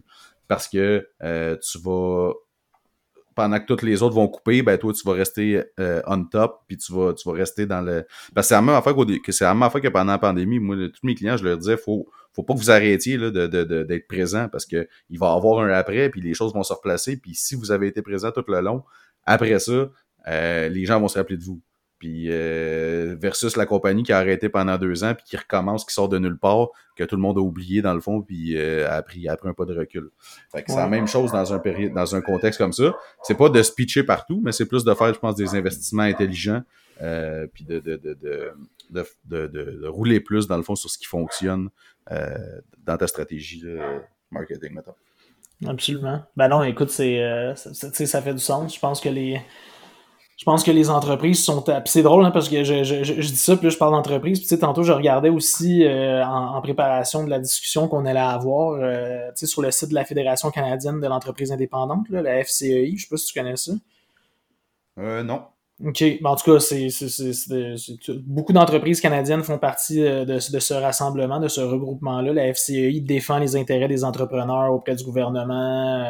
Parce 0.48 0.68
que 0.68 1.08
euh, 1.22 1.58
tu 1.58 1.78
vas 1.80 2.34
pendant 3.40 3.58
que 3.58 3.66
toutes 3.66 3.84
les 3.84 4.04
autres 4.04 4.16
vont 4.16 4.28
couper, 4.28 4.62
ben 4.64 4.78
toi 4.78 4.92
tu 4.92 5.02
vas 5.08 5.14
rester 5.14 5.64
euh, 5.80 6.02
on 6.06 6.26
top, 6.26 6.60
puis 6.68 6.76
tu 6.76 6.92
vas 6.92 7.14
tu 7.14 7.26
vas 7.30 7.36
rester 7.36 7.66
dans 7.66 7.80
le 7.80 8.06
parce 8.36 8.48
que 8.48 8.50
c'est 8.50 8.56
la 8.56 8.62
même 8.62 8.76
affaire 8.76 8.94
que 8.94 9.32
c'est 9.32 9.46
même 9.46 9.70
que 9.70 9.88
pendant 9.88 10.12
la 10.12 10.18
pandémie. 10.18 10.60
Moi, 10.60 10.76
tous 10.90 11.08
mes 11.08 11.16
clients, 11.16 11.38
je 11.38 11.46
leur 11.46 11.58
disais 11.58 11.78
faut 11.78 12.06
faut 12.34 12.44
pas 12.44 12.54
que 12.54 12.60
vous 12.60 12.70
arrêtiez 12.70 13.16
là, 13.16 13.32
de, 13.32 13.48
de, 13.48 13.84
d'être 13.84 14.10
présent 14.10 14.50
parce 14.52 14.66
que 14.66 14.90
il 15.10 15.18
va 15.18 15.28
y 15.28 15.38
avoir 15.38 15.64
un 15.64 15.70
après, 15.70 16.10
puis 16.10 16.20
les 16.20 16.34
choses 16.34 16.54
vont 16.54 16.64
se 16.64 16.74
replacer. 16.74 17.16
Puis 17.16 17.34
si 17.34 17.56
vous 17.56 17.72
avez 17.72 17.88
été 17.88 18.02
présent 18.02 18.30
tout 18.32 18.44
le 18.46 18.60
long, 18.60 18.84
après 19.24 19.58
ça, 19.60 19.90
les 20.28 20.84
gens 20.84 21.00
vont 21.00 21.08
se 21.08 21.18
rappeler 21.18 21.38
de 21.38 21.44
vous. 21.44 21.62
Puis 22.00 22.28
euh, 22.30 23.18
versus 23.20 23.58
la 23.58 23.66
compagnie 23.66 24.04
qui 24.04 24.14
a 24.14 24.18
arrêté 24.18 24.48
pendant 24.48 24.78
deux 24.78 25.04
ans 25.04 25.14
puis 25.14 25.26
qui 25.26 25.38
recommence, 25.38 25.84
qui 25.84 25.94
sort 25.94 26.08
de 26.08 26.18
nulle 26.18 26.38
part, 26.38 26.70
que 26.96 27.04
tout 27.04 27.18
le 27.18 27.22
monde 27.22 27.38
a 27.38 27.42
oublié 27.42 27.82
dans 27.82 27.94
le 27.94 28.00
fond, 28.00 28.22
puis 28.22 28.58
euh, 28.58 28.90
a, 28.90 29.02
pris, 29.02 29.28
a 29.28 29.36
pris 29.36 29.50
un 29.50 29.54
pas 29.54 29.66
de 29.66 29.78
recul. 29.78 30.10
Fait 30.50 30.64
que 30.64 30.72
c'est 30.72 30.78
la 30.78 30.88
même 30.88 31.08
chose 31.08 31.34
dans 31.34 31.54
un 31.54 31.60
période, 31.60 31.94
dans 31.94 32.16
un 32.16 32.22
contexte 32.22 32.58
comme 32.58 32.72
ça. 32.72 32.96
C'est 33.24 33.36
pas 33.36 33.50
de 33.50 33.62
se 33.62 33.74
pitcher 33.74 34.04
partout, 34.04 34.40
mais 34.42 34.54
c'est 34.54 34.66
plus 34.66 34.86
de 34.86 34.94
faire, 34.94 35.14
je 35.14 35.20
pense, 35.20 35.36
des 35.36 35.56
investissements 35.56 36.04
intelligents, 36.04 36.64
euh, 37.02 37.48
puis 37.54 37.66
de 37.66 37.80
de, 37.80 37.98
de, 37.98 38.18
de, 38.22 39.06
de, 39.26 39.48
de, 39.48 39.88
rouler 39.88 40.22
plus 40.22 40.48
dans 40.48 40.58
le 40.58 40.64
fond 40.64 40.76
sur 40.76 40.90
ce 40.90 40.98
qui 40.98 41.06
fonctionne 41.06 41.70
dans 42.86 42.98
ta 42.98 43.08
stratégie 43.08 43.60
de 43.60 43.78
marketing, 44.32 44.74
mettons. 44.74 44.96
Absolument. 45.68 46.24
Ben 46.38 46.48
non, 46.48 46.64
écoute, 46.64 46.90
c'est 46.92 47.22
ça 47.56 48.22
fait 48.22 48.34
du 48.34 48.40
sens. 48.40 48.74
Je 48.74 48.80
pense 48.80 49.02
que 49.02 49.10
les 49.10 49.42
je 50.40 50.46
pense 50.46 50.64
que 50.64 50.72
les 50.72 50.90
entreprises 50.90 51.44
sont. 51.44 51.62
c'est 51.84 52.02
drôle 52.02 52.24
hein, 52.24 52.32
parce 52.32 52.48
que 52.48 52.64
je, 52.64 52.86
je, 52.86 53.04
je, 53.04 53.12
dis 53.12 53.36
ça, 53.36 53.58
puis 53.58 53.70
je 53.70 53.78
parle 53.78 53.92
d'entreprise. 53.92 54.40
Puis 54.40 54.58
tantôt, 54.58 54.84
je 54.84 54.94
regardais 54.94 55.28
aussi 55.28 55.84
euh, 55.84 56.26
en, 56.26 56.62
préparation 56.62 57.26
de 57.26 57.30
la 57.30 57.40
discussion 57.40 57.90
qu'on 57.90 58.06
allait 58.06 58.22
avoir 58.22 58.80
euh, 58.80 59.30
sur 59.36 59.62
le 59.62 59.70
site 59.72 59.90
de 59.90 59.96
la 59.96 60.06
Fédération 60.06 60.50
canadienne 60.50 61.02
de 61.02 61.08
l'entreprise 61.08 61.52
indépendante, 61.52 62.08
là, 62.10 62.22
la 62.22 62.42
FCEI. 62.42 62.96
Je 62.96 63.02
sais 63.02 63.10
pas 63.10 63.18
si 63.18 63.26
tu 63.26 63.38
connais 63.38 63.58
ça. 63.58 63.74
Euh, 64.98 65.24
non. 65.24 65.44
OK. 65.86 66.02
Ben, 66.22 66.30
en 66.30 66.36
tout 66.38 66.54
cas, 66.54 66.60
c'est, 66.62 66.88
beaucoup 68.26 68.54
d'entreprises 68.54 69.02
canadiennes 69.02 69.44
font 69.44 69.58
partie 69.58 70.00
de, 70.00 70.24
de, 70.24 70.60
ce 70.60 70.74
rassemblement, 70.74 71.42
de 71.42 71.50
ce 71.50 71.60
regroupement-là. 71.60 72.32
La 72.32 72.54
FCEI 72.54 73.02
défend 73.02 73.40
les 73.40 73.58
intérêts 73.58 73.90
des 73.90 74.06
entrepreneurs 74.06 74.72
auprès 74.72 74.96
du 74.96 75.04
gouvernement. 75.04 76.06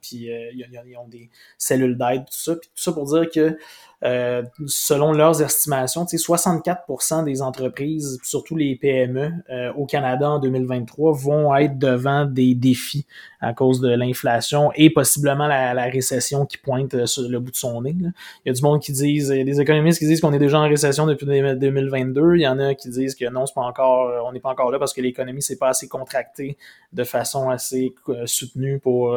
Puis 0.00 0.30
euh, 0.32 0.50
ils 0.52 0.96
ont 0.96 1.08
des 1.08 1.30
cellules 1.58 1.96
d'aide, 1.96 2.24
tout 2.26 2.32
ça. 2.32 2.56
Puis 2.56 2.68
tout 2.74 2.82
ça 2.82 2.92
pour 2.92 3.06
dire 3.06 3.30
que 3.30 3.58
euh, 4.02 4.42
selon 4.66 5.12
leurs 5.12 5.42
estimations, 5.42 6.04
64% 6.04 7.24
des 7.24 7.42
entreprises, 7.42 8.18
surtout 8.22 8.56
les 8.56 8.74
PME 8.76 9.30
euh, 9.50 9.72
au 9.74 9.84
Canada 9.84 10.30
en 10.30 10.38
2023, 10.38 11.12
vont 11.12 11.54
être 11.56 11.78
devant 11.78 12.24
des 12.24 12.54
défis 12.54 13.06
à 13.40 13.52
cause 13.52 13.80
de 13.80 13.90
l'inflation 13.90 14.70
et 14.74 14.90
possiblement 14.90 15.46
la, 15.46 15.84
récession 15.90 16.46
qui 16.46 16.56
pointe 16.56 17.06
sur 17.06 17.28
le 17.28 17.38
bout 17.40 17.50
de 17.50 17.56
son 17.56 17.82
nez. 17.82 17.94
Il 17.98 18.12
y 18.46 18.50
a 18.50 18.52
du 18.52 18.62
monde 18.62 18.80
qui 18.80 18.92
disent, 18.92 19.30
il 19.30 19.38
y 19.38 19.40
a 19.40 19.44
des 19.44 19.60
économistes 19.60 19.98
qui 19.98 20.06
disent 20.06 20.20
qu'on 20.20 20.32
est 20.32 20.38
déjà 20.38 20.60
en 20.60 20.68
récession 20.68 21.06
depuis 21.06 21.26
2022. 21.26 22.36
Il 22.36 22.42
y 22.42 22.48
en 22.48 22.58
a 22.58 22.74
qui 22.74 22.88
disent 22.88 23.14
que 23.14 23.28
non, 23.28 23.46
c'est 23.46 23.54
pas 23.54 23.62
encore, 23.62 24.26
on 24.26 24.32
n'est 24.32 24.40
pas 24.40 24.50
encore 24.50 24.70
là 24.70 24.78
parce 24.78 24.92
que 24.92 25.00
l'économie 25.00 25.42
s'est 25.42 25.56
pas 25.56 25.68
assez 25.68 25.88
contractée 25.88 26.56
de 26.92 27.04
façon 27.04 27.50
assez 27.50 27.94
soutenue 28.26 28.78
pour, 28.78 29.16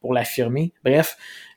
pour 0.00 0.14
l'affirmer. 0.14 0.72
Bref, 0.84 1.16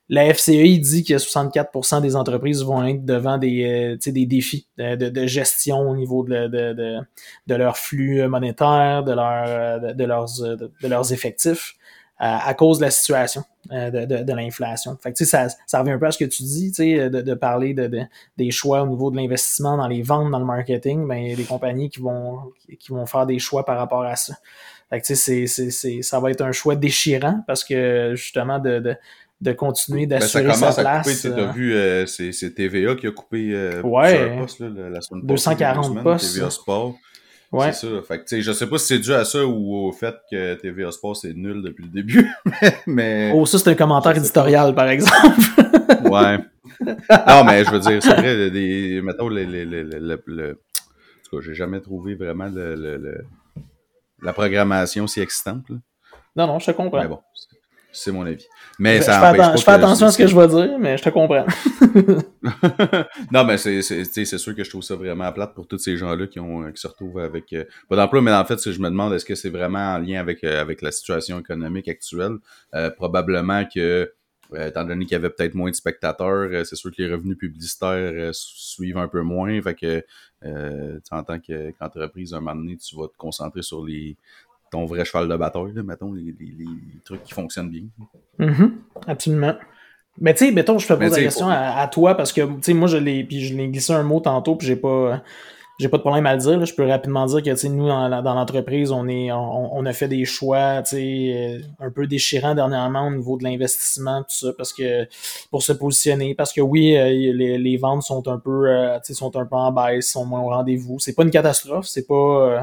la 0.09 0.33
FCE 0.33 0.79
dit 0.79 1.03
que 1.03 1.15
64% 1.15 2.01
des 2.01 2.15
entreprises 2.15 2.63
vont 2.63 2.85
être 2.85 3.05
devant 3.05 3.37
des, 3.37 3.97
euh, 4.05 4.11
des 4.11 4.25
défis 4.25 4.67
de, 4.77 5.27
gestion 5.27 5.89
au 5.89 5.95
niveau 5.95 6.23
de, 6.23 6.47
de, 6.47 6.99
de, 7.47 7.55
leur 7.55 7.77
flux 7.77 8.25
monétaire, 8.27 9.03
de, 9.03 9.11
leur, 9.11 9.43
euh, 9.47 9.93
de, 9.93 10.03
leurs, 10.05 10.29
de, 10.41 10.87
leurs 10.87 11.11
effectifs 11.11 11.75
à, 12.19 12.53
cause 12.55 12.79
de 12.79 12.85
la 12.85 12.91
situation 12.91 13.43
euh, 13.71 14.05
de, 14.05 14.33
l'inflation. 14.33 14.97
Fait 15.01 15.13
que, 15.13 15.23
ça, 15.23 15.49
ça 15.67 15.79
revient 15.79 15.91
un 15.91 15.99
peu 15.99 16.07
à 16.07 16.11
ce 16.11 16.17
que 16.17 16.25
tu 16.25 16.43
dis, 16.43 16.71
de, 16.71 17.09
de 17.09 17.33
parler 17.33 17.73
de, 17.73 17.87
de, 17.87 18.01
des 18.37 18.49
choix 18.49 18.81
au 18.81 18.87
niveau 18.87 19.11
de 19.11 19.17
l'investissement 19.17 19.77
dans 19.77 19.87
les 19.87 20.01
ventes, 20.01 20.31
dans 20.31 20.39
le 20.39 20.45
marketing. 20.45 21.07
Ben, 21.07 21.35
des 21.35 21.43
compagnies 21.43 21.89
qui 21.89 21.99
vont, 21.99 22.39
qui 22.79 22.91
vont 22.91 23.05
faire 23.05 23.25
des 23.25 23.39
choix 23.39 23.65
par 23.65 23.77
rapport 23.77 24.03
à 24.03 24.15
ça. 24.15 24.35
Fait 24.89 25.01
que, 25.01 25.15
c'est, 25.15 25.47
c'est, 25.47 26.01
ça 26.01 26.19
va 26.19 26.31
être 26.31 26.41
un 26.41 26.53
choix 26.53 26.75
déchirant 26.75 27.43
parce 27.45 27.63
que 27.63 28.13
justement 28.15 28.57
de, 28.57 28.95
de, 29.41 29.51
continuer 29.53 30.05
ben, 30.05 30.19
d'assurer 30.19 30.53
sa 30.53 30.73
place. 30.73 31.21
Tu 31.21 31.27
as 31.27 31.51
vu, 31.51 31.73
euh, 31.73 32.05
c'est 32.05 32.53
TVA 32.53 32.95
qui 32.95 33.07
a 33.07 33.11
coupé 33.11 33.51
euh, 33.53 33.81
ouais, 33.81 34.37
postes, 34.39 34.59
là, 34.59 34.89
la 34.89 35.01
semaine 35.01 35.25
240 35.25 36.03
postes. 36.03 36.33
TVA 36.33 36.49
Sport. 36.49 36.95
Ouais. 37.51 37.71
C'est 37.71 37.87
ça. 37.87 38.01
Fait 38.05 38.23
que, 38.23 38.41
je 38.41 38.51
sais 38.51 38.67
pas 38.67 38.77
si 38.77 38.87
c'est 38.87 38.99
dû 38.99 39.13
à 39.13 39.23
ça 39.23 39.45
ou 39.45 39.87
au 39.87 39.91
fait 39.93 40.15
que 40.29 40.55
TVA 40.55 40.91
Sport 40.91 41.15
c'est 41.15 41.33
nul 41.33 41.61
depuis 41.61 41.85
le 41.85 41.91
début. 41.91 42.29
mais. 42.87 43.31
Oh, 43.33 43.45
ça, 43.45 43.57
c'est 43.57 43.69
un 43.69 43.75
commentaire 43.75 44.17
éditorial, 44.17 44.75
par 44.75 44.89
exemple. 44.89 45.39
ouais. 46.03 46.39
Non, 46.81 47.43
mais 47.45 47.63
je 47.63 47.71
veux 47.71 47.79
dire, 47.79 48.03
c'est 48.03 48.13
vrai, 48.13 48.51
des, 48.51 49.01
mettons, 49.01 49.29
les, 49.29 49.45
les, 49.45 49.65
les, 49.65 49.83
le, 49.83 50.21
le, 50.25 50.51
en 50.51 51.29
tout 51.29 51.37
cas, 51.37 51.45
j'ai 51.45 51.55
jamais 51.55 51.79
trouvé 51.79 52.15
vraiment 52.15 52.47
le, 52.47 52.75
le, 52.75 53.25
la 54.21 54.33
programmation 54.33 55.07
si 55.07 55.21
excitante. 55.21 55.69
Là. 55.69 55.77
Non, 56.35 56.47
non, 56.47 56.59
je 56.59 56.67
te 56.67 56.71
comprends. 56.71 57.01
Mais 57.01 57.07
bon, 57.07 57.21
c'est 57.91 58.11
mon 58.11 58.25
avis. 58.25 58.45
Mais 58.79 59.01
ça 59.01 59.33
je, 59.33 59.41
fais, 59.41 59.57
je 59.57 59.63
fais 59.63 59.71
attention 59.71 60.07
à 60.07 60.11
ce 60.11 60.17
que 60.17 60.27
je 60.27 60.35
vais 60.35 60.47
dire, 60.47 60.77
mais 60.79 60.97
je 60.97 61.03
te 61.03 61.09
comprends. 61.09 61.45
non, 63.31 63.43
mais 63.43 63.57
c'est 63.57 63.81
sûr 63.81 64.55
que 64.55 64.63
je 64.63 64.69
trouve 64.69 64.83
ça 64.83 64.95
vraiment 64.95 65.31
plate 65.31 65.55
pour 65.55 65.67
tous 65.67 65.79
ces 65.79 65.97
gens-là 65.97 66.27
qui, 66.27 66.39
ont, 66.39 66.71
qui 66.71 66.79
se 66.79 66.87
retrouvent 66.87 67.19
avec 67.19 67.51
euh, 67.53 67.65
pas 67.89 67.95
d'emploi, 67.95 68.21
mais 68.21 68.31
en 68.31 68.45
fait, 68.45 68.71
je 68.71 68.79
me 68.79 68.89
demande 68.89 69.13
est-ce 69.13 69.25
que 69.25 69.35
c'est 69.35 69.49
vraiment 69.49 69.95
en 69.95 69.97
lien 69.97 70.19
avec, 70.19 70.43
euh, 70.43 70.61
avec 70.61 70.81
la 70.81 70.91
situation 70.91 71.39
économique 71.39 71.87
actuelle? 71.87 72.37
Euh, 72.75 72.91
probablement 72.91 73.65
que, 73.65 74.11
étant 74.55 74.83
donné 74.83 75.05
qu'il 75.05 75.13
y 75.13 75.15
avait 75.15 75.31
peut-être 75.31 75.55
moins 75.55 75.71
de 75.71 75.75
spectateurs, 75.75 76.65
c'est 76.65 76.75
sûr 76.75 76.91
que 76.91 77.01
les 77.01 77.11
revenus 77.11 77.37
publicitaires 77.37 78.29
suivent 78.33 78.97
un 78.97 79.07
peu 79.07 79.21
moins. 79.21 79.59
Fait 79.61 79.75
que 79.75 80.03
en 81.11 81.23
tant 81.23 81.39
qu'entreprise, 81.39 82.33
un 82.33 82.39
moment 82.39 82.55
donné, 82.55 82.77
tu 82.77 82.95
vas 82.95 83.07
te 83.07 83.17
concentrer 83.17 83.63
sur 83.63 83.83
les 83.83 84.15
ton 84.71 84.85
vrai 84.85 85.05
cheval 85.05 85.27
de 85.27 85.35
bataille, 85.35 85.73
là, 85.73 85.83
mettons, 85.83 86.13
les, 86.13 86.23
les, 86.23 86.55
les, 86.57 87.01
trucs 87.03 87.23
qui 87.23 87.33
fonctionnent 87.33 87.69
bien. 87.69 87.83
Mm-hmm. 88.39 88.71
Absolument. 89.07 89.55
Mais 90.19 90.33
tu 90.33 90.45
sais, 90.45 90.51
mettons, 90.51 90.79
je 90.79 90.87
te 90.87 90.93
pose 90.93 91.11
la 91.11 91.23
question 91.23 91.47
à, 91.49 91.87
toi 91.87 92.15
parce 92.15 92.33
que, 92.33 92.41
tu 92.41 92.57
sais, 92.61 92.73
moi, 92.73 92.87
je 92.87 92.97
l'ai, 92.97 93.23
puis 93.23 93.45
je 93.45 93.55
l'ai 93.55 93.67
glissé 93.67 93.93
un 93.93 94.03
mot 94.03 94.19
tantôt, 94.19 94.55
puis 94.55 94.67
j'ai 94.67 94.75
pas, 94.75 95.21
j'ai 95.79 95.89
pas 95.89 95.97
de 95.97 96.01
problème 96.01 96.25
à 96.25 96.35
le 96.35 96.41
dire. 96.41 96.65
Je 96.65 96.73
peux 96.73 96.87
rapidement 96.87 97.27
dire 97.27 97.43
que, 97.43 97.49
tu 97.51 97.57
sais, 97.57 97.69
nous, 97.69 97.87
dans, 97.87 98.33
l'entreprise, 98.33 98.91
on 98.91 99.07
est, 99.07 99.31
on, 99.31 99.85
a 99.85 99.93
fait 99.93 100.07
des 100.07 100.25
choix, 100.25 100.81
tu 100.81 100.95
sais, 100.95 101.61
un 101.79 101.91
peu 101.91 102.07
déchirants 102.07 102.55
dernièrement 102.55 103.07
au 103.07 103.11
niveau 103.11 103.37
de 103.37 103.43
l'investissement, 103.43 104.21
tout 104.21 104.47
ça, 104.47 104.53
parce 104.57 104.73
que, 104.73 105.07
pour 105.51 105.61
se 105.61 105.73
positionner, 105.73 106.33
parce 106.33 106.51
que 106.51 106.61
oui, 106.61 106.97
euh, 106.97 107.09
les, 107.09 107.59
les 107.59 107.77
ventes 107.77 108.01
sont 108.01 108.27
un 108.27 108.39
peu, 108.39 108.69
euh, 108.69 108.97
tu 108.97 109.07
sais, 109.07 109.13
sont 109.13 109.35
un 109.37 109.45
peu 109.45 109.55
en 109.55 109.71
baisse, 109.71 110.11
sont 110.11 110.25
moins 110.25 110.41
au 110.41 110.49
rendez-vous. 110.49 110.97
C'est 110.97 111.13
pas 111.13 111.23
une 111.23 111.31
catastrophe, 111.31 111.85
c'est 111.85 112.07
pas, 112.07 112.15
euh, 112.15 112.59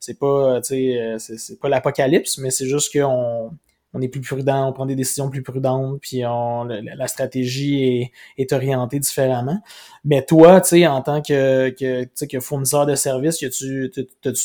c'est 0.00 0.18
pas, 0.18 0.60
euh, 0.60 1.18
c'est 1.18 1.60
pas 1.60 1.68
l'apocalypse, 1.68 2.38
mais 2.38 2.50
c'est 2.50 2.66
juste 2.66 2.92
qu'on 2.92 3.50
on 3.96 4.02
est 4.02 4.08
plus 4.08 4.20
prudent, 4.20 4.68
on 4.68 4.72
prend 4.72 4.86
des 4.86 4.94
décisions 4.94 5.30
plus 5.30 5.42
prudentes, 5.42 5.98
puis 6.02 6.22
on, 6.26 6.64
la, 6.64 7.08
stratégie 7.08 7.82
est, 7.82 8.12
est, 8.36 8.52
orientée 8.52 8.98
différemment. 8.98 9.58
Mais 10.04 10.22
toi, 10.22 10.60
tu 10.60 10.68
sais, 10.68 10.86
en 10.86 11.00
tant 11.02 11.22
que, 11.22 11.70
que, 11.70 12.26
que 12.26 12.40
fournisseur 12.40 12.84
de 12.84 12.94
services, 12.94 13.42
as-tu 13.42 13.90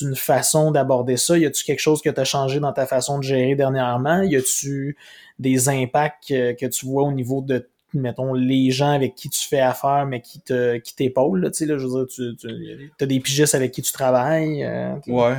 une 0.01 0.15
façon 0.15 0.71
d'aborder 0.71 1.17
ça? 1.17 1.37
Y 1.37 1.45
a-tu 1.45 1.65
quelque 1.65 1.79
chose 1.79 2.01
que 2.01 2.09
tu 2.09 2.19
as 2.19 2.23
changé 2.23 2.59
dans 2.59 2.71
ta 2.71 2.85
façon 2.85 3.17
de 3.17 3.23
gérer 3.23 3.55
dernièrement? 3.55 4.21
Y 4.21 4.37
a-tu 4.37 4.97
des 5.37 5.67
impacts 5.67 6.29
que, 6.29 6.53
que, 6.53 6.67
tu 6.67 6.85
vois 6.85 7.03
au 7.03 7.11
niveau 7.11 7.41
de 7.41 7.67
mettons, 7.93 8.33
les 8.33 8.71
gens 8.71 8.91
avec 8.91 9.15
qui 9.15 9.29
tu 9.29 9.47
fais 9.47 9.59
affaire, 9.59 10.05
mais 10.07 10.21
qui 10.21 10.39
te 10.41 10.77
qui 10.77 10.95
t'épaulent, 10.95 11.49
tu 11.51 11.57
sais, 11.59 11.65
là, 11.65 11.77
je 11.77 11.85
veux 11.87 12.05
dire, 12.05 12.07
tu, 12.07 12.35
tu 12.37 13.03
as 13.03 13.05
des 13.05 13.19
pigistes 13.19 13.55
avec 13.55 13.71
qui 13.71 13.81
tu 13.81 13.91
travailles. 13.91 14.63
Euh, 14.63 14.93
ouais. 15.07 15.37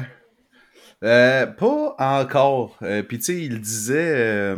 Euh, 1.04 1.46
pas 1.46 1.94
encore. 1.98 2.76
Euh, 2.82 3.02
Puis 3.02 3.18
tu 3.18 3.24
sais, 3.24 3.40
il 3.42 3.60
disait, 3.60 4.54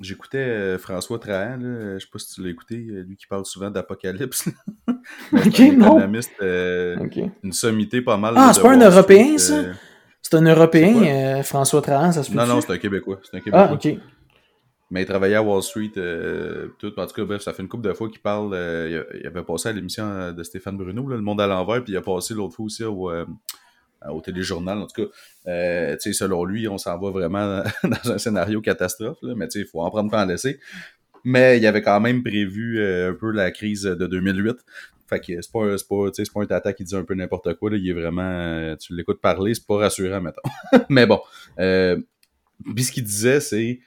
j'écoutais 0.00 0.78
François 0.78 1.18
Trahan, 1.18 1.58
là, 1.60 1.98
je 1.98 2.04
sais 2.04 2.10
pas 2.12 2.18
si 2.18 2.34
tu 2.34 2.42
l'as 2.42 2.50
écouté, 2.50 2.76
lui 2.76 3.16
qui 3.16 3.26
parle 3.26 3.44
souvent 3.44 3.70
d'Apocalypse. 3.70 4.48
Ok, 5.32 5.58
un 5.60 5.72
non. 5.72 5.98
économiste, 5.98 6.30
une 6.40 7.52
sommité 7.52 8.02
pas 8.02 8.16
mal. 8.16 8.34
Ah, 8.36 8.52
c'est 8.54 8.62
pas 8.62 8.72
un 8.72 8.80
Européen, 8.80 9.36
ça? 9.36 9.62
C'est 10.22 10.34
un 10.36 10.42
Européen, 10.44 11.02
euh, 11.02 11.42
François 11.42 11.82
Trahan, 11.82 12.12
ça 12.12 12.22
se 12.22 12.30
peut 12.30 12.36
Non, 12.36 12.46
non, 12.46 12.60
c'est 12.60 12.72
un 12.72 12.78
Québécois. 12.78 13.18
C'est 13.24 13.36
un 13.36 13.40
Ah, 13.52 13.68
Québécois. 13.68 13.72
ok. 13.72 13.98
Mais 14.92 15.04
il 15.04 15.06
travaillait 15.06 15.36
à 15.36 15.42
Wall 15.42 15.62
Street, 15.62 15.92
euh, 15.96 16.68
tout. 16.78 16.92
En 17.00 17.06
tout 17.06 17.14
cas, 17.14 17.24
bref, 17.24 17.40
ça 17.40 17.54
fait 17.54 17.62
une 17.62 17.68
couple 17.70 17.88
de 17.88 17.94
fois 17.94 18.10
qu'il 18.10 18.20
parle. 18.20 18.52
euh, 18.52 19.04
il 19.18 19.26
avait 19.26 19.42
passé 19.42 19.70
à 19.70 19.72
l'émission 19.72 20.04
euh, 20.04 20.32
de 20.32 20.42
Stéphane 20.42 20.76
Bruno, 20.76 21.06
Le 21.06 21.18
Monde 21.22 21.40
à 21.40 21.46
l'envers, 21.46 21.82
puis 21.82 21.94
il 21.94 21.96
a 21.96 22.02
passé 22.02 22.34
l'autre 22.34 22.56
fois 22.56 22.66
aussi 22.66 22.84
au, 22.84 23.10
téléjournal. 24.22 24.76
En 24.76 24.86
tout 24.86 25.06
cas, 25.06 25.96
selon 25.96 26.44
lui, 26.44 26.68
on 26.68 26.76
s'en 26.76 26.98
va 26.98 27.10
vraiment 27.10 27.62
dans 27.84 28.12
un 28.12 28.18
scénario 28.18 28.60
catastrophe, 28.60 29.16
là, 29.22 29.32
mais 29.34 29.46
il 29.54 29.64
faut 29.64 29.80
en 29.80 29.88
prendre 29.88 30.10
pas 30.10 30.24
en 30.24 30.26
laisser. 30.26 30.60
Mais 31.24 31.56
il 31.56 31.66
avait 31.66 31.80
quand 31.80 32.00
même 32.00 32.22
prévu 32.22 32.84
un 32.84 33.14
peu 33.14 33.30
la 33.30 33.50
crise 33.50 33.84
de 33.84 34.06
2008. 34.06 34.58
Fait 35.08 35.20
que 35.20 35.40
c'est 35.40 35.52
pas, 35.52 35.74
pas, 35.88 36.10
pas 36.34 36.42
un 36.42 36.46
tata 36.46 36.72
qui 36.74 36.84
dit 36.84 36.94
un 36.94 37.04
peu 37.04 37.14
n'importe 37.14 37.54
quoi. 37.54 37.70
Là. 37.70 37.78
Il 37.78 37.88
est 37.88 37.94
vraiment. 37.94 38.76
tu 38.76 38.94
l'écoutes 38.94 39.22
parler, 39.22 39.54
c'est 39.54 39.66
pas 39.66 39.78
rassurant, 39.78 40.20
mettons. 40.20 40.42
mais 40.90 41.06
bon. 41.06 41.20
Puis 41.56 42.84
ce 42.84 42.92
qu'il 42.92 43.04
disait, 43.04 43.40
c'est 43.40 43.80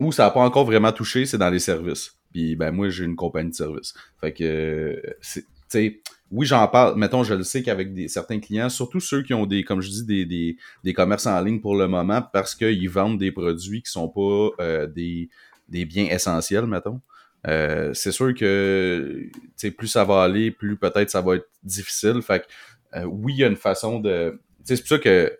où 0.00 0.12
ça 0.12 0.24
n'a 0.24 0.30
pas 0.30 0.40
encore 0.40 0.64
vraiment 0.64 0.92
touché, 0.92 1.26
c'est 1.26 1.38
dans 1.38 1.50
les 1.50 1.58
services. 1.58 2.14
Puis 2.32 2.56
ben 2.56 2.70
moi, 2.70 2.88
j'ai 2.88 3.04
une 3.04 3.16
compagnie 3.16 3.50
de 3.50 3.54
services. 3.54 3.94
Fait 4.20 4.32
que. 4.32 5.00
Tu 5.34 5.44
sais, 5.68 6.00
oui, 6.30 6.46
j'en 6.46 6.66
parle. 6.68 6.98
Mettons, 6.98 7.24
je 7.24 7.34
le 7.34 7.42
sais 7.42 7.62
qu'avec 7.62 7.94
des, 7.94 8.08
certains 8.08 8.38
clients, 8.38 8.68
surtout 8.68 9.00
ceux 9.00 9.22
qui 9.22 9.34
ont 9.34 9.46
des, 9.46 9.64
comme 9.64 9.80
je 9.80 9.90
dis, 9.90 10.04
des, 10.04 10.26
des, 10.26 10.56
des 10.84 10.92
commerces 10.92 11.26
en 11.26 11.40
ligne 11.40 11.60
pour 11.60 11.76
le 11.76 11.88
moment, 11.88 12.22
parce 12.32 12.54
qu'ils 12.54 12.88
vendent 12.88 13.18
des 13.18 13.32
produits 13.32 13.82
qui 13.82 13.90
sont 13.90 14.08
pas 14.08 14.50
euh, 14.62 14.86
des, 14.86 15.28
des 15.68 15.84
biens 15.84 16.06
essentiels, 16.06 16.66
mettons. 16.66 17.00
Euh, 17.46 17.94
c'est 17.94 18.12
sûr 18.12 18.34
que 18.34 19.30
plus 19.76 19.86
ça 19.86 20.04
va 20.04 20.22
aller, 20.22 20.50
plus 20.50 20.76
peut-être 20.76 21.10
ça 21.10 21.20
va 21.20 21.36
être 21.36 21.48
difficile. 21.62 22.20
Fait 22.20 22.40
que 22.40 22.98
euh, 22.98 23.04
oui, 23.04 23.34
il 23.34 23.40
y 23.40 23.44
a 23.44 23.48
une 23.48 23.56
façon 23.56 24.00
de. 24.00 24.40
C'est 24.64 24.78
pour 24.78 24.88
ça 24.88 24.98
que 24.98 25.38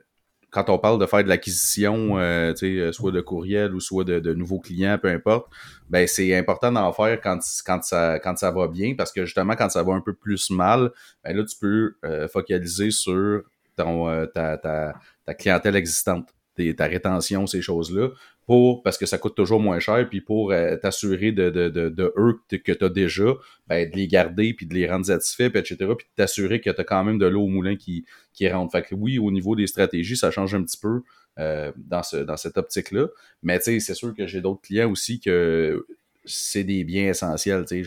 quand 0.59 0.73
on 0.73 0.79
parle 0.79 0.99
de 0.99 1.07
faire 1.07 1.23
de 1.23 1.29
l'acquisition, 1.29 2.19
euh, 2.19 2.53
euh, 2.63 2.93
soit 2.93 3.13
de 3.13 3.21
courriel 3.21 3.75
ou 3.75 3.81
soit 3.81 4.05
de, 4.05 4.35
nouveaux 4.35 4.59
clients, 4.59 4.99
peu 5.01 5.09
importe, 5.09 5.47
ben 5.89 6.07
c'est 6.09 6.35
important 6.35 6.73
d'en 6.73 6.93
faire 6.93 7.21
quand, 7.21 7.39
quand, 7.65 7.83
ça, 7.85 8.19
quand 8.19 8.37
ça 8.37 8.51
va 8.51 8.67
bien, 8.67 8.95
parce 8.97 9.13
que 9.13 9.25
justement, 9.25 9.55
quand 9.55 9.69
ça 9.69 9.83
va 9.85 9.93
un 9.93 10.01
peu 10.01 10.15
plus 10.15 10.51
mal, 10.51 10.91
ben 11.23 11.37
là, 11.37 11.45
tu 11.45 11.57
peux 11.61 11.95
euh, 12.05 12.27
focaliser 12.27 12.91
sur 12.91 13.43
ton, 13.77 14.27
ta, 14.35 14.59
ta, 14.59 14.95
ta 15.25 15.35
clientèle 15.35 15.77
existante, 15.77 16.29
ta 16.77 16.87
rétention, 16.87 17.47
ces 17.47 17.63
choses-là, 17.63 18.11
pour 18.49 18.83
parce 18.83 18.97
que 18.97 19.05
ça 19.05 19.19
coûte 19.19 19.35
toujours 19.35 19.61
moins 19.61 19.79
cher, 19.79 20.09
puis 20.09 20.23
pour 20.23 20.53
euh, 20.53 20.77
t'assurer 20.77 21.33
de, 21.33 21.51
de, 21.51 21.69
de, 21.69 21.91
de 21.91 22.13
eux 22.17 22.41
que, 22.49 22.73
tu 22.73 22.85
as 22.85 22.89
déjà, 22.89 23.35
ben, 23.67 23.89
de 23.89 23.95
les 23.95 24.09
garder, 24.09 24.55
puis 24.55 24.67
de 24.67 24.75
les 24.75 24.89
rendre 24.89 25.05
satisfaits, 25.05 25.51
puis 25.51 25.61
etc., 25.61 25.77
puis 25.79 26.07
de 26.07 26.15
t'assurer 26.17 26.61
que 26.61 26.71
tu 26.71 26.81
as 26.81 26.85
quand 26.85 27.05
même 27.05 27.19
de 27.19 27.27
l'eau 27.27 27.43
au 27.43 27.49
moulin 27.49 27.77
qui, 27.77 28.07
qui 28.33 28.49
rentre. 28.49 28.73
Fait 28.73 28.83
que 28.83 28.95
oui, 28.95 29.19
au 29.19 29.31
niveau 29.31 29.55
des 29.55 29.67
stratégies, 29.67 30.17
ça 30.17 30.31
change 30.31 30.55
un 30.55 30.63
petit 30.63 30.79
peu 30.79 31.03
euh, 31.39 31.73
dans, 31.77 32.03
ce, 32.03 32.17
dans 32.17 32.39
cette 32.39 32.57
optique-là. 32.57 33.09
Mais 33.43 33.61
c'est 33.61 33.81
sûr 33.81 34.15
que 34.15 34.27
j'ai 34.27 34.41
d'autres 34.41 34.63
clients 34.63 34.91
aussi 34.91 35.21
que 35.21 35.87
c'est 36.25 36.65
des 36.65 36.85
biens 36.85 37.11
essentiels. 37.11 37.65
J'ai 37.69 37.83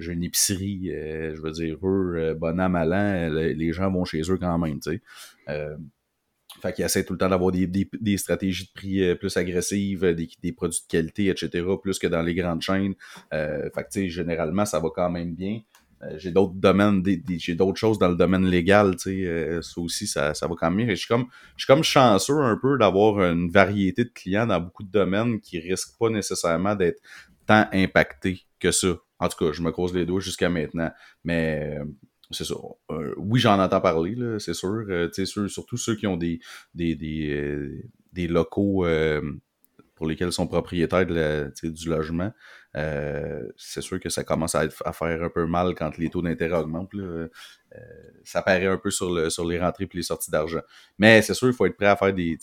j'ai 0.00 0.12
une 0.12 0.22
épicerie, 0.22 0.92
euh, 0.92 1.34
je 1.34 1.40
veux 1.40 1.50
dire, 1.50 1.76
eux, 1.84 2.36
bon 2.38 2.60
an, 2.60 2.68
les 3.32 3.72
gens 3.72 3.90
vont 3.90 4.04
chez 4.04 4.22
eux 4.30 4.38
quand 4.38 4.56
même, 4.58 4.78
fait 6.60 6.72
qu'ils 6.72 6.84
essaient 6.84 7.04
tout 7.04 7.12
le 7.14 7.18
temps 7.18 7.28
d'avoir 7.28 7.52
des, 7.52 7.66
des, 7.66 7.88
des 8.00 8.16
stratégies 8.16 8.66
de 8.66 8.72
prix 8.72 9.02
euh, 9.02 9.14
plus 9.14 9.36
agressives, 9.36 10.04
euh, 10.04 10.14
des, 10.14 10.28
des 10.42 10.52
produits 10.52 10.80
de 10.80 10.88
qualité, 10.88 11.26
etc., 11.28 11.64
plus 11.82 11.98
que 11.98 12.06
dans 12.06 12.22
les 12.22 12.34
grandes 12.34 12.62
chaînes. 12.62 12.94
Euh, 13.32 13.68
fait 13.74 13.84
que, 13.84 13.88
tu 13.90 14.00
sais, 14.00 14.08
généralement, 14.08 14.64
ça 14.64 14.80
va 14.80 14.88
quand 14.94 15.10
même 15.10 15.34
bien. 15.34 15.60
Euh, 16.02 16.14
j'ai 16.16 16.30
d'autres 16.30 16.54
domaines, 16.54 17.02
j'ai 17.38 17.54
d'autres 17.54 17.78
choses 17.78 17.98
dans 17.98 18.08
le 18.08 18.14
domaine 18.14 18.46
légal, 18.46 18.94
tu 18.96 19.02
sais, 19.02 19.26
euh, 19.26 19.62
ça 19.62 19.80
aussi, 19.80 20.06
ça, 20.06 20.32
ça 20.32 20.46
va 20.46 20.54
quand 20.56 20.70
même 20.70 20.86
bien. 20.86 20.94
Je 20.94 21.00
suis 21.00 21.08
comme, 21.08 21.26
je 21.56 21.64
suis 21.64 21.72
comme 21.72 21.82
chanceux 21.82 22.40
un 22.40 22.56
peu 22.56 22.78
d'avoir 22.78 23.20
une 23.20 23.50
variété 23.50 24.04
de 24.04 24.10
clients 24.10 24.46
dans 24.46 24.60
beaucoup 24.60 24.84
de 24.84 24.90
domaines 24.90 25.40
qui 25.40 25.58
risquent 25.58 25.98
pas 25.98 26.08
nécessairement 26.08 26.76
d'être 26.76 27.00
tant 27.46 27.66
impactés 27.72 28.42
que 28.60 28.70
ça. 28.70 28.94
En 29.18 29.28
tout 29.28 29.44
cas, 29.44 29.52
je 29.52 29.62
me 29.62 29.72
croise 29.72 29.92
les 29.92 30.06
doigts 30.06 30.20
jusqu'à 30.20 30.48
maintenant. 30.48 30.90
Mais 31.24 31.78
euh, 31.80 31.84
c'est 32.30 32.44
ça. 32.44 32.54
Euh, 32.90 33.14
oui, 33.16 33.40
j'en 33.40 33.58
entends 33.58 33.80
parler, 33.80 34.16
c'est 34.38 34.54
sûr. 34.54 34.84
Euh, 34.88 35.08
ceux- 35.12 35.48
surtout 35.48 35.76
ceux 35.76 35.94
qui 35.96 36.06
ont 36.06 36.16
des, 36.16 36.40
des, 36.74 36.94
des, 36.94 37.30
euh, 37.30 37.82
des 38.12 38.26
locaux 38.28 38.84
euh, 38.86 39.20
pour 39.94 40.06
lesquels 40.06 40.28
ils 40.28 40.32
sont 40.32 40.46
propriétaires 40.46 41.06
de 41.06 41.14
la- 41.14 41.44
du 41.70 41.88
logement. 41.88 42.32
Euh, 42.76 43.42
c'est 43.56 43.80
sûr 43.80 43.98
que 43.98 44.08
ça 44.10 44.24
commence 44.24 44.54
à, 44.54 44.64
être- 44.64 44.82
à 44.86 44.92
faire 44.92 45.22
un 45.22 45.30
peu 45.30 45.46
mal 45.46 45.74
quand 45.74 45.96
les 45.98 46.10
taux 46.10 46.22
d'intérêt 46.22 46.58
augmentent. 46.58 46.94
là. 46.94 47.02
Euh, 47.04 47.28
ça 48.24 48.42
paraît 48.42 48.66
un 48.66 48.78
peu 48.78 48.90
sur, 48.90 49.12
le, 49.12 49.30
sur 49.30 49.44
les 49.46 49.58
rentrées 49.58 49.84
et 49.84 49.96
les 49.96 50.02
sorties 50.02 50.30
d'argent. 50.30 50.60
Mais 50.98 51.22
c'est 51.22 51.34
sûr, 51.34 51.48
il 51.48 51.54
faut 51.54 51.66
être 51.66 51.76
prêt 51.76 51.86
à 51.86 51.96
faire 51.96 52.12
des. 52.12 52.38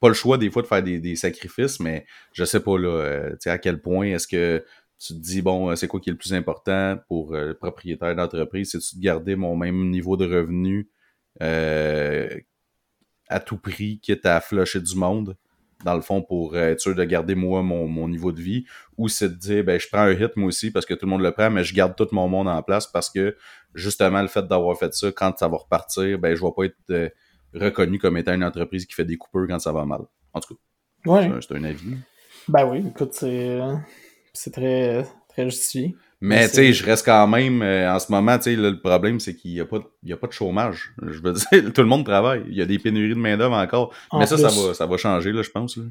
Pas 0.00 0.08
le 0.08 0.14
choix 0.14 0.38
des 0.38 0.50
fois 0.50 0.62
de 0.62 0.66
faire 0.66 0.82
des, 0.82 0.98
des 0.98 1.14
sacrifices, 1.14 1.78
mais 1.78 2.06
je 2.32 2.44
sais 2.44 2.60
pas 2.60 2.78
là, 2.78 3.32
à 3.44 3.58
quel 3.58 3.82
point 3.82 4.06
est-ce 4.06 4.26
que 4.26 4.64
tu 5.00 5.14
te 5.14 5.18
dis, 5.18 5.40
bon, 5.42 5.70
euh, 5.70 5.76
c'est 5.76 5.88
quoi 5.88 5.98
qui 5.98 6.10
est 6.10 6.12
le 6.12 6.18
plus 6.18 6.34
important 6.34 6.98
pour 7.08 7.34
euh, 7.34 7.46
le 7.48 7.54
propriétaire 7.54 8.14
d'entreprise? 8.14 8.70
C'est-tu 8.72 8.96
de 8.96 9.02
garder 9.02 9.34
mon 9.34 9.56
même 9.56 9.88
niveau 9.90 10.16
de 10.16 10.26
revenu 10.26 10.90
euh, 11.42 12.28
à 13.28 13.40
tout 13.40 13.56
prix, 13.56 13.98
quitte 14.00 14.26
à 14.26 14.40
flusher 14.40 14.80
du 14.80 14.94
monde, 14.96 15.36
dans 15.84 15.94
le 15.94 16.02
fond, 16.02 16.20
pour 16.20 16.54
euh, 16.54 16.72
être 16.72 16.80
sûr 16.80 16.94
de 16.94 17.04
garder 17.04 17.34
moi 17.34 17.62
mon, 17.62 17.86
mon 17.88 18.08
niveau 18.08 18.32
de 18.32 18.42
vie, 18.42 18.66
ou 18.98 19.08
c'est 19.08 19.30
de 19.30 19.34
dire, 19.34 19.64
ben, 19.64 19.80
je 19.80 19.88
prends 19.88 20.00
un 20.02 20.12
hit 20.12 20.36
moi 20.36 20.48
aussi 20.48 20.70
parce 20.70 20.84
que 20.84 20.92
tout 20.92 21.06
le 21.06 21.10
monde 21.10 21.22
le 21.22 21.32
prend, 21.32 21.48
mais 21.48 21.64
je 21.64 21.74
garde 21.74 21.96
tout 21.96 22.08
mon 22.12 22.28
monde 22.28 22.48
en 22.48 22.62
place 22.62 22.86
parce 22.86 23.08
que, 23.08 23.36
justement, 23.74 24.20
le 24.20 24.28
fait 24.28 24.46
d'avoir 24.46 24.76
fait 24.76 24.92
ça, 24.92 25.10
quand 25.12 25.38
ça 25.38 25.48
va 25.48 25.56
repartir, 25.56 26.18
ben, 26.18 26.34
je 26.34 26.42
vais 26.44 26.50
pas 26.54 26.64
être 26.64 26.76
euh, 26.90 27.08
reconnu 27.54 27.98
comme 27.98 28.18
étant 28.18 28.34
une 28.34 28.44
entreprise 28.44 28.84
qui 28.84 28.94
fait 28.94 29.06
des 29.06 29.16
coupeurs 29.16 29.46
quand 29.48 29.58
ça 29.60 29.72
va 29.72 29.86
mal. 29.86 30.02
En 30.34 30.40
tout 30.40 30.54
cas, 30.54 30.60
Ouais. 31.10 31.30
c'est 31.40 31.54
un 31.56 31.64
avis. 31.64 31.96
Ben 32.48 32.66
oui, 32.66 32.84
écoute, 32.88 33.14
c'est 33.14 33.58
c'est 34.32 34.52
très, 34.52 35.06
très 35.28 35.44
justifié. 35.44 35.96
Mais 36.22 36.48
tu 36.48 36.56
sais, 36.56 36.72
je 36.74 36.84
reste 36.84 37.06
quand 37.06 37.26
même 37.26 37.62
euh, 37.62 37.90
en 37.90 37.98
ce 37.98 38.12
moment, 38.12 38.36
tu 38.36 38.44
sais, 38.44 38.56
là, 38.56 38.70
le 38.70 38.78
problème 38.78 39.20
c'est 39.20 39.34
qu'il 39.34 39.52
y 39.52 39.60
a 39.60 39.64
pas 39.64 39.78
de, 39.78 39.84
il 40.02 40.10
y 40.10 40.12
a 40.12 40.18
pas 40.18 40.26
de 40.26 40.32
chômage. 40.32 40.92
Je 41.02 41.18
veux 41.20 41.32
dire, 41.32 41.72
tout 41.74 41.80
le 41.80 41.86
monde 41.86 42.04
travaille. 42.04 42.44
Il 42.48 42.54
y 42.54 42.60
a 42.60 42.66
des 42.66 42.78
pénuries 42.78 43.14
de 43.14 43.14
main 43.14 43.38
d'œuvre 43.38 43.56
encore. 43.56 43.94
En 44.10 44.18
Mais 44.18 44.26
ça, 44.26 44.36
ça 44.36 44.48
va, 44.48 44.74
ça 44.74 44.86
va 44.86 44.96
changer 44.98 45.32
là, 45.32 45.42
je 45.42 45.50
pense. 45.50 45.78
Là. 45.78 45.84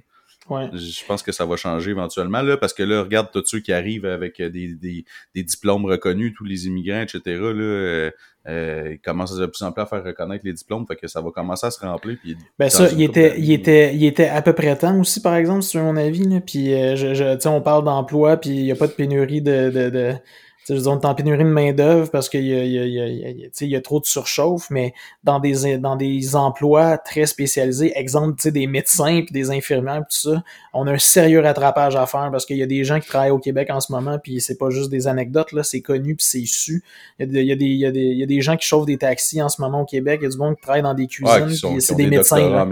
Ouais. 0.49 0.69
Je 0.73 1.05
pense 1.05 1.21
que 1.21 1.31
ça 1.31 1.45
va 1.45 1.57
changer 1.57 1.91
éventuellement 1.91 2.41
là, 2.41 2.57
parce 2.57 2.73
que 2.73 2.83
là, 2.83 3.03
regarde 3.03 3.29
tous 3.31 3.45
ceux 3.45 3.59
qui 3.59 3.71
arrivent 3.71 4.05
avec 4.05 4.39
euh, 4.39 4.49
des, 4.49 4.73
des, 4.73 5.05
des 5.35 5.43
diplômes 5.43 5.85
reconnus, 5.85 6.33
tous 6.35 6.45
les 6.45 6.65
immigrants, 6.65 7.01
etc. 7.01 7.21
Là, 7.25 7.61
euh, 7.61 8.11
euh, 8.47 8.93
ils 8.93 8.99
commencent 8.99 9.35
de 9.35 9.45
plus 9.45 9.61
en 9.63 9.71
plus 9.71 9.81
à 9.81 9.85
faire 9.85 10.03
reconnaître 10.03 10.45
les 10.45 10.53
diplômes, 10.53 10.85
fait 10.87 10.95
que 10.95 11.07
ça 11.07 11.21
va 11.21 11.29
commencer 11.29 11.67
à 11.67 11.71
se 11.71 11.79
remplir. 11.79 12.17
Puis 12.21 12.37
Ben 12.57 12.69
ça, 12.69 12.89
il 12.91 13.01
était, 13.03 13.35
il 13.37 13.51
était, 13.51 13.93
il 13.93 14.05
était 14.05 14.27
à 14.27 14.41
peu 14.41 14.53
près 14.53 14.75
temps 14.77 14.97
aussi, 14.99 15.21
par 15.21 15.35
exemple, 15.35 15.65
veux 15.73 15.83
mon 15.83 15.97
avis. 15.97 16.23
Là. 16.23 16.39
Puis, 16.39 16.73
euh, 16.73 16.95
je, 16.95 17.13
je, 17.13 17.47
on 17.47 17.61
parle 17.61 17.83
d'emploi, 17.83 18.37
puis 18.37 18.49
il 18.49 18.63
n'y 18.63 18.71
a 18.71 18.75
pas 18.75 18.87
de 18.87 18.93
pénurie 18.93 19.41
de, 19.41 19.69
de, 19.69 19.89
de 19.89 20.13
tu 20.69 20.75
sais, 20.75 20.79
je 20.79 20.79
veux 20.79 20.83
dire, 20.83 20.91
on 20.91 20.99
est 20.99 21.05
en 21.05 21.15
pénurie 21.15 21.43
de 21.43 21.49
main 21.49 21.73
d'œuvre 21.73 22.11
parce 22.11 22.29
qu'il 22.29 22.43
y 22.43 22.49
y 22.49 22.53
a, 22.53 22.63
il 22.63 22.91
y 22.91 22.95
y 22.95 23.45
a- 23.45 23.47
tu 23.47 23.49
sais, 23.53 23.65
il 23.65 23.71
y 23.71 23.75
a 23.75 23.81
trop 23.81 23.99
de 23.99 24.05
surchauffe, 24.05 24.69
mais 24.69 24.93
dans 25.23 25.39
des, 25.39 25.77
dans 25.79 25.95
des 25.95 26.35
emplois 26.35 26.97
très 26.97 27.25
spécialisés, 27.25 27.91
exemple, 27.95 28.35
tu 28.35 28.43
sais, 28.43 28.51
des 28.51 28.67
médecins 28.67 29.21
puis 29.25 29.33
des 29.33 29.49
infirmières, 29.49 30.03
puis 30.07 30.17
tout 30.21 30.29
ça, 30.31 30.43
on 30.73 30.85
a 30.85 30.91
un 30.91 30.97
sérieux 30.99 31.39
rattrapage 31.39 31.95
à 31.95 32.05
faire 32.05 32.29
parce 32.31 32.45
qu'il 32.45 32.57
y 32.57 32.63
a 32.63 32.67
des 32.67 32.83
gens 32.83 32.99
qui 32.99 33.07
travaillent 33.07 33.31
au 33.31 33.39
Québec 33.39 33.69
en 33.71 33.79
ce 33.79 33.91
moment, 33.91 34.19
puis 34.19 34.41
c'est 34.41 34.57
pas 34.57 34.69
juste 34.69 34.89
des 34.91 35.07
anecdotes 35.07 35.51
là, 35.53 35.63
c'est 35.63 35.81
connu 35.81 36.15
puis 36.15 36.25
c'est 36.25 36.45
su. 36.45 36.83
Il 37.19 37.25
y, 37.35 37.51
a 37.51 37.55
des, 37.55 37.65
il, 37.65 37.77
y 37.77 37.85
a 37.85 37.91
des, 37.91 37.99
il, 37.99 38.17
y 38.17 38.23
a 38.23 38.25
des, 38.25 38.41
gens 38.41 38.55
qui 38.55 38.67
chauffent 38.67 38.85
des 38.85 38.97
taxis 38.97 39.41
en 39.41 39.49
ce 39.49 39.61
moment 39.61 39.81
au 39.81 39.85
Québec, 39.85 40.19
il 40.21 40.25
y 40.25 40.27
a 40.27 40.29
du 40.29 40.37
monde 40.37 40.55
qui 40.55 40.61
travaille 40.61 40.83
dans 40.83 40.93
des 40.93 41.07
cuisines, 41.07 41.45
Ouais, 41.45 41.79
c'est 41.79 41.93
ont 41.93 41.95
des, 41.95 42.07
médecins. 42.07 42.67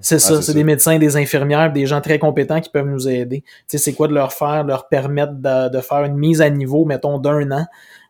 C'est 0.00 0.16
Ah, 0.16 0.18
ça, 0.18 0.42
c'est 0.42 0.54
des 0.54 0.64
médecins, 0.64 0.98
des 0.98 1.16
infirmières, 1.16 1.72
des 1.72 1.86
gens 1.86 2.00
très 2.00 2.18
compétents 2.18 2.60
qui 2.60 2.70
peuvent 2.70 2.88
nous 2.88 3.08
aider. 3.08 3.40
Tu 3.40 3.46
sais, 3.68 3.78
c'est 3.78 3.92
quoi 3.94 4.08
de 4.08 4.14
leur 4.14 4.32
faire, 4.32 4.64
de 4.64 4.68
leur 4.68 4.88
permettre 4.88 5.32
de, 5.32 5.70
de 5.70 5.80
faire 5.80 6.04
une 6.04 6.16
mise 6.16 6.40
à 6.40 6.50
niveau, 6.50 6.84
mettons, 6.84 7.18
d'un 7.18 7.37
an 7.50 7.66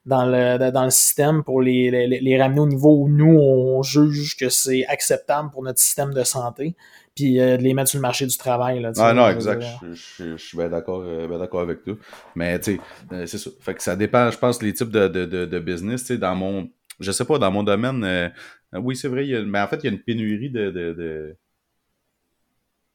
dans 0.06 0.24
le, 0.24 0.70
dans 0.70 0.84
le 0.84 0.90
système 0.90 1.42
pour 1.44 1.60
les, 1.60 1.90
les, 1.90 2.20
les 2.20 2.40
ramener 2.40 2.60
au 2.60 2.66
niveau 2.66 2.96
où 3.02 3.08
nous, 3.08 3.36
on 3.38 3.82
juge 3.82 4.36
que 4.36 4.48
c'est 4.48 4.86
acceptable 4.86 5.50
pour 5.50 5.62
notre 5.62 5.78
système 5.80 6.14
de 6.14 6.24
santé, 6.24 6.74
puis 7.14 7.40
euh, 7.40 7.56
de 7.58 7.62
les 7.62 7.74
mettre 7.74 7.90
sur 7.90 7.98
le 7.98 8.02
marché 8.02 8.26
du 8.26 8.36
travail. 8.38 8.80
Là, 8.80 8.92
Ah 8.96 9.12
non, 9.12 9.28
exact. 9.28 9.62
Je, 9.82 9.94
je- 9.94 10.36
je 10.36 10.42
suis 10.42 10.56
bien 10.56 10.68
d'accord 10.68 11.02
euh, 11.04 11.26
bien 11.28 11.38
d'accord 11.38 11.60
avec 11.60 11.84
toi. 11.84 11.94
Mais 12.34 12.58
tu 12.58 12.76
sais, 12.76 12.80
euh, 13.12 13.26
c'est 13.26 13.38
ça. 13.38 13.50
Fait 13.60 13.74
que 13.74 13.82
ça 13.82 13.96
dépend, 13.96 14.30
je 14.30 14.38
pense, 14.38 14.62
les 14.62 14.72
types 14.72 14.90
de, 14.90 15.08
de, 15.08 15.24
de, 15.26 15.44
de 15.44 15.58
business. 15.58 16.02
Tu 16.02 16.06
sais, 16.14 16.18
dans 16.18 16.34
mon. 16.34 16.70
Je 17.00 17.12
sais 17.12 17.24
pas, 17.24 17.38
dans 17.38 17.50
mon 17.50 17.62
domaine. 17.62 18.02
euh, 18.04 18.28
oui, 18.74 18.96
c'est 18.96 19.08
vrai, 19.08 19.24
il 19.26 19.30
y 19.30 19.36
a, 19.36 19.42
mais 19.42 19.60
en 19.60 19.68
fait, 19.68 19.76
il 19.82 19.84
y 19.84 19.88
a 19.88 19.92
une 19.92 20.00
pénurie 20.02 20.50
de 20.50 21.36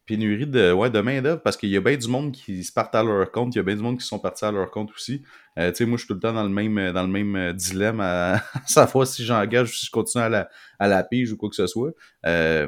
pénurie 0.06 0.48
de, 0.48 0.72
ouais, 0.74 0.90
de 0.90 1.00
main-d'œuvre 1.00 1.42
parce 1.42 1.56
qu'il 1.56 1.70
y 1.70 1.78
a 1.78 1.82
bien 1.82 1.96
du 1.96 2.08
monde 2.08 2.34
qui 2.34 2.64
se 2.64 2.72
partent 2.74 2.96
à 2.96 3.04
leur 3.04 3.32
compte, 3.32 3.56
il 3.56 3.58
y 3.58 3.62
a 3.62 3.64
bien 3.64 3.76
du 3.76 3.82
monde 3.82 4.00
qui 4.00 4.06
sont 4.06 4.20
partis 4.20 4.46
à 4.46 4.52
leur 4.52 4.70
compte 4.70 4.92
aussi. 4.92 5.24
Euh, 5.58 5.72
tu 5.72 5.78
sais, 5.78 5.86
moi, 5.86 5.98
je 5.98 6.02
suis 6.02 6.08
tout 6.08 6.16
le 6.16 6.20
temps 6.20 6.34
dans 6.34 6.44
le 6.44 6.50
même, 6.50 6.78
euh, 6.78 6.92
dans 6.92 7.04
le 7.04 7.10
même 7.10 7.36
euh, 7.36 7.54
dilemme 7.54 8.00
à, 8.02 8.36
à 8.54 8.68
savoir 8.68 9.08
si 9.08 9.24
j'engage 9.24 9.70
ou 9.70 9.74
si 9.74 9.86
je 9.86 9.92
continue 9.92 10.24
à 10.24 10.30
la, 10.30 10.50
à 10.80 10.88
la 10.88 11.04
pige 11.04 11.32
ou 11.32 11.38
quoi 11.38 11.50
que 11.50 11.56
ce 11.56 11.68
soit. 11.68 11.94
Euh, 12.26 12.68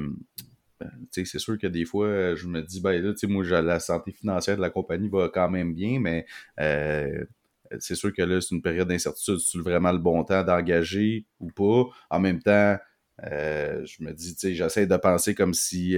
c'est 1.10 1.26
sûr 1.40 1.58
que 1.58 1.68
des 1.68 1.86
fois, 1.86 2.36
je 2.36 2.48
me 2.48 2.62
dis, 2.62 2.82
ben 2.82 3.02
là, 3.02 3.14
moi, 3.28 3.44
la 3.62 3.80
santé 3.80 4.12
financière 4.12 4.58
de 4.58 4.62
la 4.62 4.70
compagnie 4.70 5.10
va 5.10 5.30
quand 5.34 5.50
même 5.50 5.74
bien, 5.74 6.00
mais 6.00 6.26
c'est 7.80 7.96
sûr 7.96 8.14
que 8.14 8.22
là, 8.22 8.42
c'est 8.42 8.54
une 8.54 8.62
période 8.62 8.88
d'incertitude. 8.88 9.40
C'est 9.40 9.58
vraiment 9.58 9.92
le 9.92 9.98
bon 10.00 10.24
temps 10.24 10.44
d'engager 10.44 11.26
ou 11.40 11.50
pas? 11.50 11.86
En 12.10 12.20
même 12.20 12.42
temps, 12.42 12.78
je 13.22 14.04
me 14.04 14.12
dis, 14.12 14.36
j'essaie 14.54 14.86
de 14.86 14.98
penser 14.98 15.34
comme 15.34 15.54
si, 15.54 15.98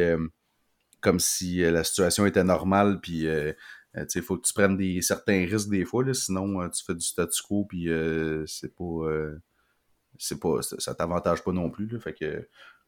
comme 1.01 1.19
si 1.19 1.57
la 1.57 1.83
situation 1.83 2.25
était 2.25 2.43
normale, 2.43 2.99
puis 3.01 3.25
il 3.25 4.21
faut 4.21 4.37
que 4.37 4.47
tu 4.47 4.53
prennes 4.53 4.77
des, 4.77 5.01
certains 5.01 5.45
risques 5.45 5.69
des 5.69 5.85
fois, 5.85 6.03
là, 6.03 6.13
sinon 6.13 6.69
tu 6.69 6.83
fais 6.83 6.95
du 6.95 7.05
statu 7.05 7.41
quo, 7.43 7.65
puis 7.65 7.89
c'est 8.45 8.75
pas. 8.75 9.31
c'est 10.17 10.39
pas. 10.39 10.61
ça 10.61 10.95
t'avantage 10.95 11.43
pas 11.43 11.51
non 11.51 11.69
plus. 11.69 11.87
Là, 11.87 11.99
fait 11.99 12.13
que 12.13 12.47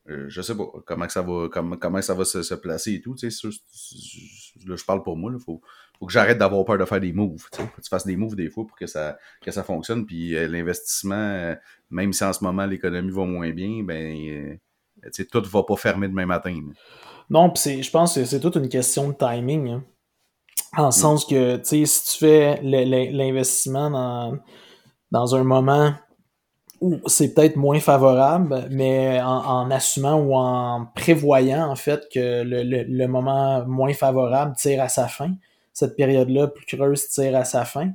euh, 0.10 0.26
je 0.28 0.41
sais 0.41 0.55
pas 0.55 0.66
comment 0.86 1.07
ça 1.07 1.22
va, 1.22 1.49
comment, 1.51 1.78
comment 1.78 2.01
ça 2.01 2.14
va 2.14 2.26
se, 2.26 2.53
placer 2.55 2.93
et 2.93 3.01
tout. 3.01 3.16
Là, 3.22 4.76
je 4.76 4.86
parle 4.86 5.03
pour 5.03 5.18
moi. 5.18 5.32
Il 5.34 5.43
faut, 5.43 5.62
faut, 5.99 6.05
que 6.07 6.12
j'arrête 6.12 6.38
d'avoir 6.38 6.66
peur 6.66 6.78
de 6.78 6.86
faire 6.86 6.99
des 6.99 7.14
moves. 7.14 7.45
Faut 7.51 7.68
que 7.68 7.82
tu 7.82 7.89
fasses 7.89 8.07
des 8.07 8.16
moves 8.16 8.36
des 8.36 8.49
fois 8.49 8.66
pour 8.66 8.78
que 8.78 8.88
ça, 8.88 9.20
que 9.41 9.51
ça 9.51 9.64
fonctionne. 9.64 10.05
Puis 10.05 10.36
euh, 10.36 10.47
l'investissement, 10.47 11.16
euh, 11.16 11.55
même 11.91 12.14
si 12.14 12.24
en 12.24 12.34
ce 12.34 12.43
moment 12.43 12.66
l'économie 12.66 13.12
va 13.12 13.26
moins 13.26 13.51
bien, 13.51 13.84
ben 13.84 14.57
tout 15.32 15.43
va 15.49 15.64
pas 15.64 15.76
fermer 15.76 16.07
demain 16.07 16.26
matin. 16.26 16.60
Non, 17.30 17.49
puis 17.49 17.84
je 17.84 17.91
pense 17.91 18.16
que 18.16 18.26
c'est 18.26 18.39
toute 18.39 18.55
une 18.55 18.70
question 18.70 19.10
de 19.10 19.14
timing. 19.14 19.70
Hein. 19.70 19.84
En 20.78 20.89
mm. 20.89 20.91
sens 20.91 21.26
que, 21.26 21.60
si 21.64 21.84
tu 21.84 22.18
fais 22.18 22.60
l'investissement 22.62 23.89
dans, 23.91 24.38
dans 25.12 25.36
un 25.36 25.43
moment 25.43 25.93
c'est 27.07 27.34
peut-être 27.34 27.57
moins 27.57 27.80
favorable, 27.80 28.68
mais 28.72 29.20
en, 29.22 29.70
assumant 29.70 30.16
ou 30.16 30.36
en 30.36 30.88
prévoyant 30.95 31.70
en 31.70 31.76
fait 31.76 32.07
que 32.14 32.43
le, 32.45 33.07
moment 33.07 33.66
moins 33.66 33.93
favorable 33.93 34.55
tire 34.55 34.82
à 34.82 34.89
sa 34.89 35.07
fin, 35.07 35.34
cette 35.74 35.95
période-là 35.95 36.47
plus 36.47 36.66
creuse 36.66 37.10
tire 37.10 37.36
à 37.36 37.43
sa 37.43 37.66
fin, 37.66 37.91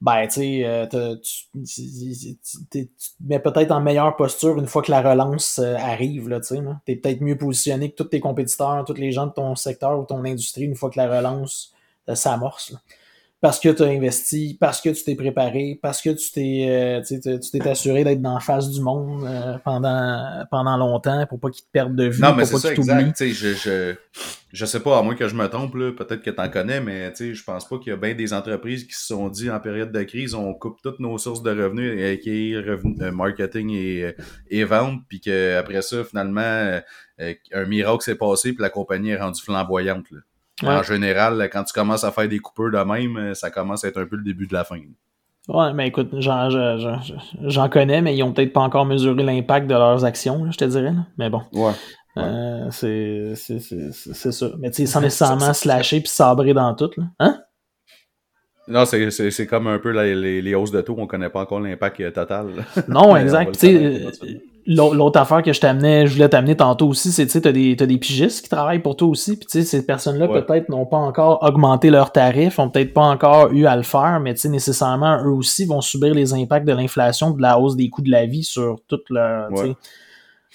ben 0.00 0.26
tu 0.26 0.32
sais, 0.32 0.64
euh, 0.64 0.86
tu, 1.16 2.36
te 2.70 2.78
mets 3.20 3.38
peut-être 3.38 3.70
en 3.70 3.80
meilleure 3.80 4.14
posture 4.16 4.58
une 4.58 4.66
fois 4.66 4.82
que 4.82 4.90
la 4.90 5.00
relance 5.00 5.58
euh, 5.58 5.74
arrive, 5.76 6.28
là, 6.28 6.40
tu 6.40 6.48
sais. 6.48 6.60
Tu 6.84 6.92
es 6.92 6.96
peut-être 6.96 7.22
mieux 7.22 7.38
positionné 7.38 7.90
que 7.90 7.96
tous 7.96 8.04
tes 8.04 8.20
compétiteurs, 8.20 8.84
tous 8.84 8.94
les 8.94 9.12
gens 9.12 9.26
de 9.26 9.32
ton 9.32 9.54
secteur 9.54 9.98
ou 9.98 10.04
ton 10.04 10.24
industrie 10.24 10.64
une 10.64 10.74
fois 10.74 10.90
que 10.90 10.98
la 10.98 11.16
relance 11.16 11.72
euh, 12.08 12.14
s'amorce 12.14 12.74
parce 13.40 13.60
que 13.60 13.68
tu 13.68 13.82
as 13.82 13.86
investi, 13.86 14.56
parce 14.58 14.80
que 14.80 14.88
tu 14.88 15.04
t'es 15.04 15.14
préparé, 15.14 15.78
parce 15.82 16.00
que 16.00 16.10
tu 16.10 16.32
t'es 16.32 16.66
euh, 16.68 17.02
tu 17.02 17.20
t'es 17.20 17.68
assuré 17.68 18.02
d'être 18.02 18.22
dans 18.22 18.34
la 18.34 18.40
face 18.40 18.70
du 18.70 18.80
monde 18.80 19.24
euh, 19.26 19.58
pendant 19.62 20.44
pendant 20.50 20.76
longtemps 20.78 21.26
pour 21.26 21.38
pas 21.38 21.50
qu'ils 21.50 21.64
te 21.64 21.70
perdent 21.70 21.94
de 21.94 22.08
vue, 22.08 22.22
non, 22.22 22.34
mais 22.34 22.44
pour 22.44 22.62
pas 22.62 22.74
qu'ils 22.74 22.86
t'oublient. 22.86 23.12
Je, 23.18 23.52
je, 23.52 23.94
je 24.52 24.64
sais 24.64 24.80
pas, 24.80 24.98
à 24.98 25.02
moins 25.02 25.14
que 25.14 25.28
je 25.28 25.34
me 25.34 25.46
trompe, 25.48 25.72
peut-être 25.72 26.22
que 26.22 26.30
tu 26.30 26.40
en 26.40 26.48
connais, 26.48 26.80
mais 26.80 27.12
je 27.14 27.44
pense 27.44 27.68
pas 27.68 27.78
qu'il 27.78 27.90
y 27.90 27.92
a 27.92 27.96
bien 27.96 28.14
des 28.14 28.32
entreprises 28.32 28.86
qui 28.86 28.94
se 28.94 29.06
sont 29.06 29.28
dit 29.28 29.50
en 29.50 29.60
période 29.60 29.92
de 29.92 30.02
crise, 30.04 30.34
on 30.34 30.54
coupe 30.54 30.80
toutes 30.82 31.00
nos 31.00 31.18
sources 31.18 31.42
de 31.42 31.50
revenus, 31.50 31.92
euh, 31.94 32.16
qui 32.16 32.52
est 32.52 32.56
revenu, 32.56 32.96
marketing 33.12 33.70
et, 33.70 34.14
et 34.48 34.64
vente, 34.64 35.00
puis 35.08 35.20
qu'après 35.20 35.82
ça, 35.82 36.04
finalement, 36.04 36.80
un 37.18 37.64
miracle 37.66 38.02
s'est 38.02 38.14
passé, 38.14 38.54
puis 38.54 38.62
la 38.62 38.70
compagnie 38.70 39.10
est 39.10 39.18
rendue 39.18 39.42
flamboyante. 39.42 40.10
Là. 40.10 40.20
En 40.62 40.82
général, 40.82 41.48
quand 41.52 41.64
tu 41.64 41.72
commences 41.72 42.04
à 42.04 42.12
faire 42.12 42.28
des 42.28 42.38
coupeurs 42.38 42.70
de 42.70 42.78
même, 42.78 43.16
euh, 43.16 43.34
ça 43.34 43.50
commence 43.50 43.84
à 43.84 43.88
être 43.88 44.00
un 44.00 44.06
peu 44.06 44.16
le 44.16 44.22
début 44.22 44.46
de 44.46 44.54
la 44.54 44.64
fin. 44.64 44.80
Ouais, 45.48 45.72
mais 45.74 45.88
écoute, 45.88 46.08
j'en 46.18 47.68
connais, 47.68 48.02
mais 48.02 48.16
ils 48.16 48.22
ont 48.22 48.32
peut-être 48.32 48.52
pas 48.52 48.62
encore 48.62 48.84
mesuré 48.84 49.22
l'impact 49.22 49.68
de 49.68 49.74
leurs 49.74 50.04
actions, 50.04 50.50
je 50.50 50.56
te 50.56 50.64
dirais. 50.64 50.92
Mais 51.18 51.30
bon. 51.30 51.42
Ouais. 51.52 51.72
Euh, 52.18 52.70
c'est 52.70 53.34
ça. 54.32 54.50
Mais 54.58 54.70
tu 54.70 54.76
sais, 54.76 54.86
sans 54.86 55.00
nécessairement 55.00 55.52
se 55.52 55.68
lâcher 55.68 56.00
puis 56.00 56.08
sabrer 56.08 56.54
dans 56.54 56.74
tout. 56.74 56.90
Là. 56.96 57.04
Hein? 57.20 57.38
Non, 58.68 58.84
c'est 58.84 59.46
comme 59.46 59.68
un 59.68 59.78
peu 59.78 59.90
les, 59.90 60.42
les, 60.42 60.54
hausses 60.54 60.72
de 60.72 60.80
taux, 60.80 60.96
on 60.98 61.06
connaît 61.06 61.28
pas 61.28 61.40
encore 61.40 61.60
l'impact 61.60 62.00
euh, 62.00 62.10
total. 62.10 62.48
Non, 62.88 63.14
exact. 63.16 63.64
L'autre 64.66 65.20
affaire 65.20 65.42
que 65.42 65.52
je 65.52 65.60
t'amenais, 65.60 66.06
je 66.06 66.14
voulais 66.14 66.28
t'amener 66.28 66.56
tantôt 66.56 66.88
aussi, 66.88 67.12
c'est 67.12 67.26
tu 67.26 67.46
as 67.46 67.52
des, 67.52 67.76
as 67.78 67.86
des 67.86 67.98
pigistes 67.98 68.42
qui 68.42 68.48
travaillent 68.48 68.82
pour 68.82 68.96
toi 68.96 69.08
aussi, 69.08 69.36
puis 69.36 69.64
ces 69.64 69.86
personnes-là 69.86 70.28
peut-être 70.28 70.68
n'ont 70.68 70.86
pas 70.86 70.96
encore 70.96 71.42
augmenté 71.42 71.90
leurs 71.90 72.10
tarifs, 72.10 72.58
ont 72.58 72.68
peut-être 72.68 72.92
pas 72.92 73.04
encore 73.04 73.52
eu 73.52 73.66
à 73.66 73.76
le 73.76 73.82
faire, 73.82 74.18
mais 74.20 74.34
nécessairement, 74.46 75.22
eux 75.24 75.30
aussi 75.30 75.66
vont 75.66 75.80
subir 75.80 76.14
les 76.14 76.34
impacts 76.34 76.66
de 76.66 76.72
l'inflation, 76.72 77.30
de 77.30 77.40
la 77.40 77.58
hausse 77.58 77.76
des 77.76 77.88
coûts 77.90 78.02
de 78.02 78.10
la 78.10 78.26
vie 78.26 78.44
sur 78.44 78.80
toute 78.88 79.08
leur 79.10 79.50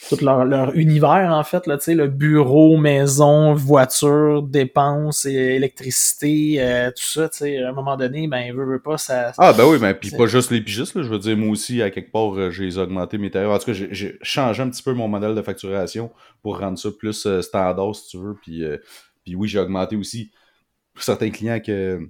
tout 0.10 0.18
leur, 0.24 0.76
univers, 0.76 1.30
en 1.32 1.44
fait, 1.44 1.68
là, 1.68 1.78
le 1.88 2.08
bureau, 2.08 2.78
maison, 2.78 3.54
voiture, 3.54 4.42
dépenses, 4.42 5.26
électricité, 5.26 6.56
euh, 6.60 6.90
tout 6.90 7.04
ça, 7.04 7.30
à 7.42 7.70
un 7.70 7.72
moment 7.72 7.96
donné, 7.96 8.28
ben, 8.28 8.54
veut, 8.54 8.66
veut 8.66 8.82
pas, 8.82 8.98
ça... 8.98 9.32
Ah, 9.38 9.54
ben 9.54 9.66
oui, 9.66 9.78
mais 9.80 9.94
puis 9.94 10.12
pas 10.12 10.26
juste 10.26 10.52
les 10.52 10.62
pigistes, 10.62 10.96
là, 10.96 11.04
je 11.04 11.10
veux 11.10 11.20
dire, 11.20 11.38
moi 11.38 11.50
aussi, 11.50 11.82
à 11.82 11.92
quelque 11.92 12.12
part, 12.12 12.34
euh, 12.34 12.50
j'ai 12.50 12.78
augmenté 12.78 13.18
mes 13.18 13.30
tarifs. 13.30 13.50
En 13.50 13.60
tout 13.60 13.66
cas, 13.66 13.74
j'ai 13.74 14.18
changé 14.22 14.64
un 14.64 14.70
petit 14.70 14.84
peu 14.84 14.94
mon 14.94 15.08
modèle 15.08 15.36
de 15.36 15.42
facturation 15.42 16.12
pour 16.42 16.60
rendre 16.60 16.80
ça 16.80 16.90
plus 16.92 17.26
euh, 17.26 17.42
standard, 17.42 17.96
si 17.96 18.10
tu 18.10 18.18
veux, 18.18 18.36
puis, 18.42 18.64
puis 19.24 19.36
oui, 19.36 19.48
j'ai 19.48 19.60
augmenté 19.60 19.96
aussi 19.96 20.32
certains 20.98 21.30
clients 21.30 21.60
que 21.60 22.10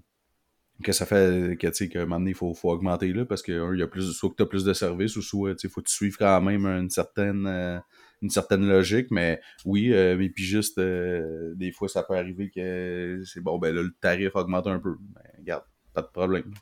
que 0.82 0.92
ça 0.92 1.06
fait 1.06 1.58
que 1.58 1.68
tu 1.68 1.74
sais 1.74 1.90
qu'à 1.90 2.02
un 2.02 2.06
moment 2.06 2.26
il 2.26 2.36
faut, 2.36 2.54
faut 2.54 2.72
augmenter 2.72 3.14
là 3.14 3.26
parce 3.26 3.42
que 3.42 3.74
il 3.74 3.80
y 3.80 3.84
a 3.84 3.88
plus 3.88 4.12
soit 4.14 4.30
que 4.30 4.36
tu 4.36 4.44
as 4.44 4.46
plus 4.46 4.64
de 4.64 4.74
services 4.74 5.16
ou 5.16 5.22
soit 5.22 5.56
il 5.64 5.70
faut 5.70 5.82
que 5.82 5.88
tu 5.88 5.94
suives 5.94 6.18
quand 6.18 6.42
même 6.42 6.66
une 6.66 6.90
certaine 6.90 7.46
euh, 7.48 7.80
une 8.22 8.30
certaine 8.30 8.68
logique, 8.68 9.08
mais 9.10 9.42
oui, 9.66 9.92
euh, 9.94 10.16
mais 10.18 10.30
puis 10.30 10.44
juste 10.44 10.78
euh, 10.78 11.54
des 11.56 11.72
fois 11.72 11.88
ça 11.88 12.04
peut 12.04 12.16
arriver 12.16 12.52
que 12.52 13.22
c'est 13.26 13.42
bon 13.42 13.58
ben 13.58 13.74
là, 13.74 13.82
le 13.82 13.94
tarif 14.00 14.36
augmente 14.36 14.68
un 14.68 14.80
peu. 14.80 14.96
Ben, 15.00 15.22
regarde, 15.40 15.64
pas 15.94 16.02
de 16.02 16.08
problème. 16.08 16.54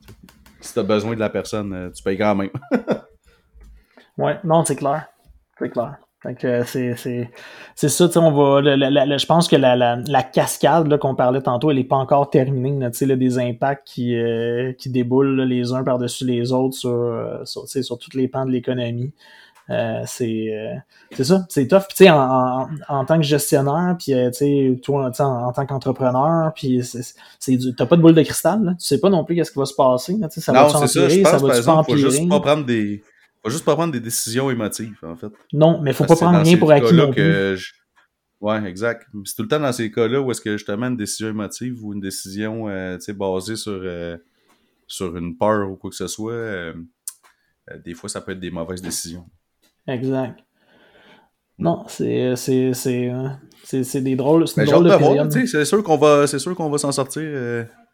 Si 0.61 0.73
tu 0.73 0.79
as 0.79 0.83
besoin 0.83 1.15
de 1.15 1.19
la 1.19 1.29
personne, 1.29 1.91
tu 1.93 2.03
payes 2.03 2.17
quand 2.17 2.35
même. 2.35 2.49
ouais, 4.17 4.37
non, 4.43 4.63
c'est 4.63 4.75
clair. 4.75 5.07
C'est 5.57 5.69
clair. 5.69 5.97
Donc, 6.25 6.45
c'est, 6.65 6.97
c'est, 6.97 7.29
c'est 7.75 7.87
ça, 7.87 8.09
on 8.17 8.31
va. 8.31 8.61
je 8.61 9.25
pense 9.25 9.47
que 9.47 9.55
la, 9.55 9.77
la, 9.77 9.95
la 10.05 10.23
cascade 10.23 10.97
qu'on 10.97 11.15
parlait 11.15 11.41
tantôt, 11.41 11.71
elle 11.71 11.77
n'est 11.77 11.85
pas 11.85 11.95
encore 11.95 12.29
terminée. 12.29 12.77
Là, 12.77 12.89
là, 12.99 13.15
des 13.15 13.39
impacts 13.39 13.87
qui, 13.87 14.15
euh, 14.17 14.73
qui 14.73 14.89
déboulent 14.89 15.41
les 15.43 15.71
uns 15.71 15.83
par-dessus 15.83 16.25
les 16.25 16.51
autres 16.51 16.75
sur, 16.75 16.89
euh, 16.89 17.45
sur, 17.45 17.67
sur 17.69 17.97
toutes 17.97 18.15
les 18.15 18.27
pans 18.27 18.45
de 18.45 18.51
l'économie. 18.51 19.13
Euh, 19.69 20.01
c'est, 20.05 20.47
euh, 20.51 20.75
c'est 21.15 21.23
ça, 21.23 21.45
c'est 21.47 21.67
tough. 21.67 21.83
Puis, 21.95 22.09
en, 22.09 22.17
en, 22.17 22.69
en, 22.89 23.05
tant 23.05 23.17
que 23.17 23.23
gestionnaire, 23.23 23.95
puis 23.97 24.13
toi, 24.81 25.11
en, 25.17 25.23
en 25.23 25.53
tant 25.53 25.65
qu'entrepreneur, 25.65 26.51
puis 26.53 26.81
c'est, 26.83 27.55
du, 27.55 27.75
t'as 27.75 27.85
pas 27.85 27.95
de 27.95 28.01
boule 28.01 28.15
de 28.15 28.23
cristal. 28.23 28.61
Là. 28.63 28.71
Tu 28.71 28.85
sais 28.85 28.99
pas 28.99 29.09
non 29.09 29.23
plus 29.23 29.35
qu'est-ce 29.35 29.51
qui 29.51 29.59
va 29.59 29.65
se 29.65 29.75
passer. 29.75 30.17
Là, 30.19 30.27
ça 30.29 30.51
non, 30.51 30.67
va 30.67 30.87
c'est 30.87 30.99
ça, 30.99 31.07
je 31.07 31.21
pense, 31.21 31.31
ça 31.31 31.37
va 31.37 31.47
par 31.47 31.55
exemple, 31.55 31.91
faut 31.91 31.97
juste 31.97 32.27
pas 32.27 32.39
prendre 32.39 32.65
des 32.65 33.03
faut 33.43 33.49
juste 33.49 33.65
pas 33.65 33.75
prendre 33.75 33.93
des 33.93 33.99
décisions 33.99 34.49
émotives, 34.51 34.97
en 35.03 35.15
fait. 35.15 35.31
Non, 35.53 35.81
mais 35.81 35.93
faut 35.93 36.05
pas 36.05 36.15
prendre 36.15 36.39
rien 36.39 36.57
pour 36.57 36.71
acquis 36.71 36.93
non 36.93 37.11
plus. 37.11 37.57
Je... 37.57 37.71
Ouais, 38.41 38.63
exact. 38.65 39.05
C'est 39.25 39.35
tout 39.35 39.41
le 39.43 39.47
temps 39.49 39.59
dans 39.59 39.71
ces 39.71 39.91
cas-là 39.91 40.21
où 40.21 40.31
est-ce 40.31 40.39
que 40.39 40.55
justement 40.55 40.87
une 40.87 40.95
décision 40.95 41.27
émotive 41.27 41.83
ou 41.83 41.93
une 41.93 41.99
décision 41.99 42.69
euh, 42.69 42.97
basée 43.09 43.57
sur, 43.57 43.79
euh, 43.83 44.17
sur 44.87 45.15
une 45.17 45.37
peur 45.37 45.69
ou 45.69 45.75
quoi 45.75 45.89
que 45.89 45.95
ce 45.95 46.07
soit, 46.07 46.31
euh, 46.31 46.73
des 47.83 47.93
fois 47.93 48.07
ça 48.09 48.21
peut 48.21 48.31
être 48.31 48.39
des 48.39 48.51
mauvaises 48.51 48.81
décisions. 48.81 49.25
Exact. 49.87 50.39
Non, 51.57 51.83
c'est 51.87 52.35
c'est 52.37 54.01
des 54.01 54.15
drôles, 54.15 54.47
c'est 54.47 54.63
drôle 54.63 54.85
de 54.85 54.97
période. 54.97 55.31
C'est 55.31 55.65
sûr 55.65 55.83
qu'on 55.83 55.97
va 55.97 56.25
c'est 56.25 56.39
sûr 56.39 56.55
qu'on 56.55 56.69
va 56.69 56.77
s'en 56.77 56.93
sortir 56.93 57.23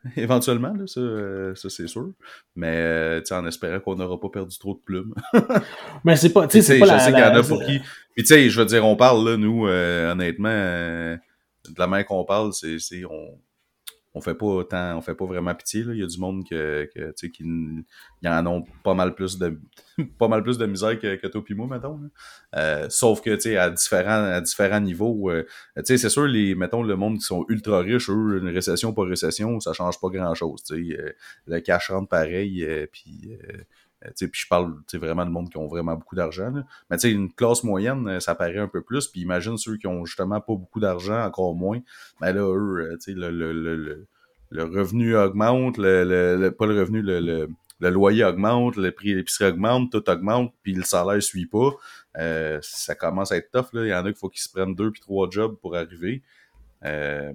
éventuellement, 0.17 0.73
là, 0.73 0.87
ça, 0.87 0.99
euh, 0.99 1.55
ça 1.55 1.69
c'est 1.69 1.87
sûr. 1.87 2.11
Mais 2.55 2.77
euh, 2.77 3.21
en 3.31 3.45
espérant 3.45 3.79
qu'on 3.79 3.95
n'aura 3.95 4.19
pas 4.19 4.29
perdu 4.29 4.57
trop 4.57 4.73
de 4.73 4.79
plumes. 4.79 5.13
Mais 6.03 6.15
c'est 6.15 6.31
pas, 6.31 6.47
tu 6.47 6.57
sais, 6.57 6.61
c'est 6.61 6.79
pas 6.79 6.97
Je 6.97 7.03
sais 7.03 7.11
qu'il 7.11 7.19
y 7.19 7.23
en 7.23 7.35
a 7.35 7.43
pour 7.43 7.63
qui. 7.63 7.79
Puis 8.15 8.23
tu 8.23 8.25
sais, 8.25 8.49
je 8.49 8.59
veux 8.59 8.65
dire, 8.65 8.85
on 8.85 8.95
parle 8.95 9.27
là, 9.27 9.37
nous, 9.37 9.67
euh, 9.67 10.11
honnêtement, 10.11 10.49
de 10.49 11.79
la 11.79 11.87
main 11.87 12.03
qu'on 12.03 12.23
parle, 12.23 12.53
c'est 12.53 13.05
on, 13.05 13.39
on 14.15 14.21
fait 14.21 14.33
pas 14.33 14.45
autant, 14.45 14.97
on 14.97 15.01
fait 15.01 15.13
pas 15.13 15.25
vraiment 15.25 15.53
pitié. 15.53 15.83
Là. 15.83 15.93
Il 15.93 15.99
y 15.99 16.03
a 16.03 16.07
du 16.07 16.17
monde 16.17 16.47
que, 16.49 16.89
que 16.95 17.27
qui 17.27 17.43
y 18.23 18.27
en 18.29 18.47
ont 18.47 18.63
pas 18.81 18.93
mal 18.93 19.13
plus 19.13 19.37
de 19.37 19.59
pas 20.17 20.29
mal 20.29 20.41
plus 20.41 20.57
de 20.57 20.65
misère 20.65 20.97
que, 20.97 21.15
que 21.15 21.27
toi 21.27 21.43
moi, 21.49 21.67
mettons. 21.67 21.99
Euh, 22.55 22.87
sauf 22.89 23.21
que 23.21 23.57
à 23.57 23.69
différents, 23.69 24.23
à 24.23 24.39
différents 24.39 24.79
niveaux, 24.79 25.29
euh, 25.29 25.45
c'est 25.83 25.97
sûr, 25.97 26.25
les, 26.27 26.55
mettons, 26.55 26.81
le 26.81 26.95
monde 26.95 27.17
qui 27.17 27.25
sont 27.25 27.45
ultra 27.49 27.79
riches, 27.79 28.09
eux, 28.09 28.39
une 28.41 28.47
récession 28.47 28.93
pas 28.93 29.03
récession, 29.03 29.59
ça 29.59 29.73
change 29.73 29.99
pas 29.99 30.07
grand 30.07 30.33
chose. 30.33 30.63
Euh, 30.71 31.11
le 31.47 31.59
cash 31.59 31.91
rentre 31.91 32.07
pareil, 32.07 32.65
puis 32.93 33.37
puis 34.15 34.29
je 34.33 34.47
parle 34.47 34.75
vraiment 34.93 35.25
de 35.25 35.31
monde 35.31 35.49
qui 35.49 35.57
ont 35.57 35.67
vraiment 35.67 35.95
beaucoup 35.95 36.15
d'argent. 36.15 36.53
Mais 36.89 36.97
tu 36.97 37.09
une 37.09 37.31
classe 37.31 37.63
moyenne, 37.63 38.19
ça 38.19 38.35
paraît 38.35 38.57
un 38.57 38.67
peu 38.67 38.81
plus. 38.81 39.07
Puis 39.07 39.21
imagine 39.21 39.57
ceux 39.57 39.77
qui 39.77 39.87
ont 39.87 40.05
justement 40.05 40.41
pas 40.41 40.53
beaucoup 40.55 40.79
d'argent, 40.79 41.23
encore 41.23 41.55
moins. 41.55 41.79
Mais 42.21 42.33
là, 42.33 42.41
eux, 42.41 42.97
sais, 42.99 43.13
le, 43.13 43.31
le, 43.31 43.53
le, 43.53 44.07
le, 44.49 44.63
revenu 44.63 45.15
augmente, 45.15 45.77
le, 45.77 46.49
pas 46.49 46.65
le 46.65 46.79
revenu, 46.79 47.01
le, 47.01 47.49
loyer 47.79 48.23
augmente, 48.23 48.77
le 48.77 48.91
prix 48.91 49.11
de 49.11 49.17
l'épicerie 49.17 49.51
augmente, 49.51 49.91
tout 49.91 50.09
augmente, 50.09 50.53
puis 50.63 50.73
le 50.73 50.83
salaire 50.83 51.21
suit 51.21 51.45
pas. 51.45 51.71
Euh, 52.17 52.59
ça 52.61 52.95
commence 52.95 53.31
à 53.31 53.37
être 53.37 53.51
tough. 53.51 53.67
Il 53.73 53.87
y 53.87 53.93
en 53.93 53.99
a 53.99 54.03
qu'il 54.03 54.15
faut 54.15 54.29
qu'ils 54.29 54.41
se 54.41 54.49
prennent 54.49 54.75
deux 54.75 54.91
puis 54.91 55.01
trois 55.01 55.29
jobs 55.29 55.55
pour 55.57 55.75
arriver. 55.75 56.21
Euh, 56.83 57.33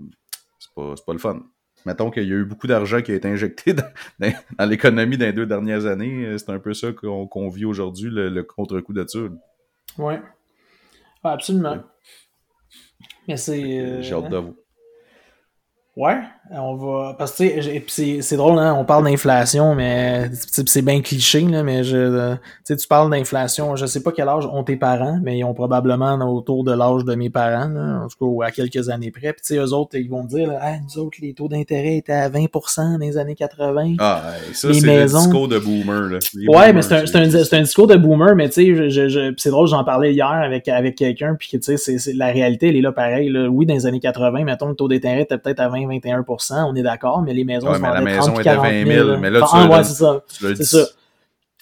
c'est 0.59 0.73
pas, 0.75 0.95
pas 1.07 1.12
le 1.12 1.18
fun. 1.18 1.43
Mettons 1.87 2.11
qu'il 2.11 2.24
y 2.24 2.33
a 2.33 2.37
eu 2.37 2.45
beaucoup 2.45 2.66
d'argent 2.66 3.01
qui 3.01 3.12
a 3.12 3.14
été 3.14 3.28
injecté 3.28 3.74
dans, 4.18 4.66
l'économie 4.66 5.16
dans 5.16 5.26
les 5.26 5.33
deux 5.33 5.47
dernières 5.47 5.87
années. 5.87 6.37
C'est 6.39 6.51
un 6.51 6.59
peu 6.59 6.74
ça 6.74 6.93
qu'on 6.93 7.49
vit 7.49 7.64
aujourd'hui, 7.64 8.11
le, 8.11 8.43
contre-coup 8.43 8.93
de 8.93 9.05
ça. 9.07 9.20
Oui. 9.99 10.14
absolument. 11.24 11.78
Mais 13.28 13.37
c'est. 13.37 14.03
J'ai 14.03 14.14
hâte 14.14 14.28
de 14.28 14.37
vous. 14.37 14.57
Ouais, 15.97 16.20
on 16.53 16.74
va. 16.74 17.14
Parce 17.18 17.32
que 17.32 17.44
c'est 17.88 18.36
drôle, 18.36 18.59
hein, 18.59 18.74
on 18.78 18.84
parle 18.84 19.05
d'inflation, 19.05 19.74
mais 19.74 20.30
c'est 20.32 20.82
bien 20.82 21.01
cliché, 21.01 21.40
là, 21.42 21.62
mais 21.62 21.84
je. 21.84 22.34
tu 22.66 22.86
parles 22.88 23.11
d'inflation, 23.11 23.76
je 23.76 23.86
sais 23.86 24.03
pas 24.03 24.12
quel 24.12 24.28
âge 24.28 24.46
ont 24.46 24.64
tes 24.64 24.76
parents, 24.76 25.18
mais 25.22 25.38
ils 25.38 25.44
ont 25.44 25.55
probablement 25.55 26.14
autour 26.32 26.64
de 26.64 26.72
l'âge 26.72 27.05
de 27.05 27.14
mes 27.14 27.30
parents, 27.30 27.68
là, 27.68 28.03
en 28.05 28.09
tout 28.09 28.16
cas, 28.18 28.24
ou 28.24 28.42
à 28.42 28.51
quelques 28.51 28.88
années 28.88 29.11
près. 29.11 29.32
Puis 29.32 29.57
eux 29.57 29.72
autres, 29.72 29.96
ils 29.96 30.09
vont 30.09 30.24
dire 30.24 30.53
ah, 30.61 30.76
nous 30.78 31.03
autres, 31.03 31.18
les 31.20 31.34
taux 31.34 31.48
d'intérêt 31.48 31.96
étaient 31.96 32.12
à 32.12 32.28
20% 32.28 32.92
dans 32.92 32.98
les 32.98 33.18
années 33.18 33.34
80. 33.34 33.96
Ah, 33.98 34.32
ça, 34.53 34.72
c'est 34.72 34.80
le 34.80 35.07
discours 35.07 35.48
de 35.48 35.59
boomer. 35.59 36.09
Là. 36.09 36.18
ouais, 36.48 36.72
mais 36.72 36.82
c'est 36.82 36.94
un, 36.94 37.22
un, 37.22 37.59
un, 37.59 37.62
discours 37.62 37.86
de 37.86 37.96
boomer, 37.96 38.34
mais 38.34 38.48
tu 38.48 38.74
sais, 38.74 38.90
je, 38.90 39.09
je, 39.09 39.34
c'est 39.36 39.51
drôle, 39.51 39.68
j'en 39.68 39.84
parlais 39.84 40.12
hier 40.12 40.26
avec, 40.26 40.68
avec 40.68 40.96
quelqu'un, 40.96 41.36
puis 41.38 41.48
tu 41.51 41.76
sais, 41.76 41.98
c'est 41.98 42.12
la 42.14 42.32
réalité, 42.32 42.68
elle 42.68 42.76
est 42.76 42.80
là 42.80 42.92
pareil. 42.92 43.28
Là. 43.28 43.48
Oui, 43.48 43.66
dans 43.66 43.74
les 43.74 43.86
années 43.86 44.01
80, 44.01 44.44
mettons, 44.44 44.68
le 44.68 44.74
taux 44.74 44.88
d'intérêt 44.88 45.22
était 45.22 45.38
peut-être 45.38 45.61
à 45.61 45.68
20 45.68 45.80
21%, 45.98 46.24
on 46.51 46.74
est 46.74 46.82
d'accord, 46.82 47.22
mais 47.22 47.34
les 47.34 47.45
maisons 47.45 47.70
ouais, 47.70 47.78
mais 47.78 47.93
la 47.93 48.01
maison 48.01 48.38
était 48.38 48.51
à 48.51 48.57
20 48.57 48.86
000. 48.86 49.18
Mais 49.18 49.30
là, 49.30 49.41
tu 49.41 49.47
ah, 49.53 49.68
ouais, 49.68 49.84
c'est 49.84 49.95
ça. 49.95 50.22
C'est 50.28 50.64
ça. 50.64 50.86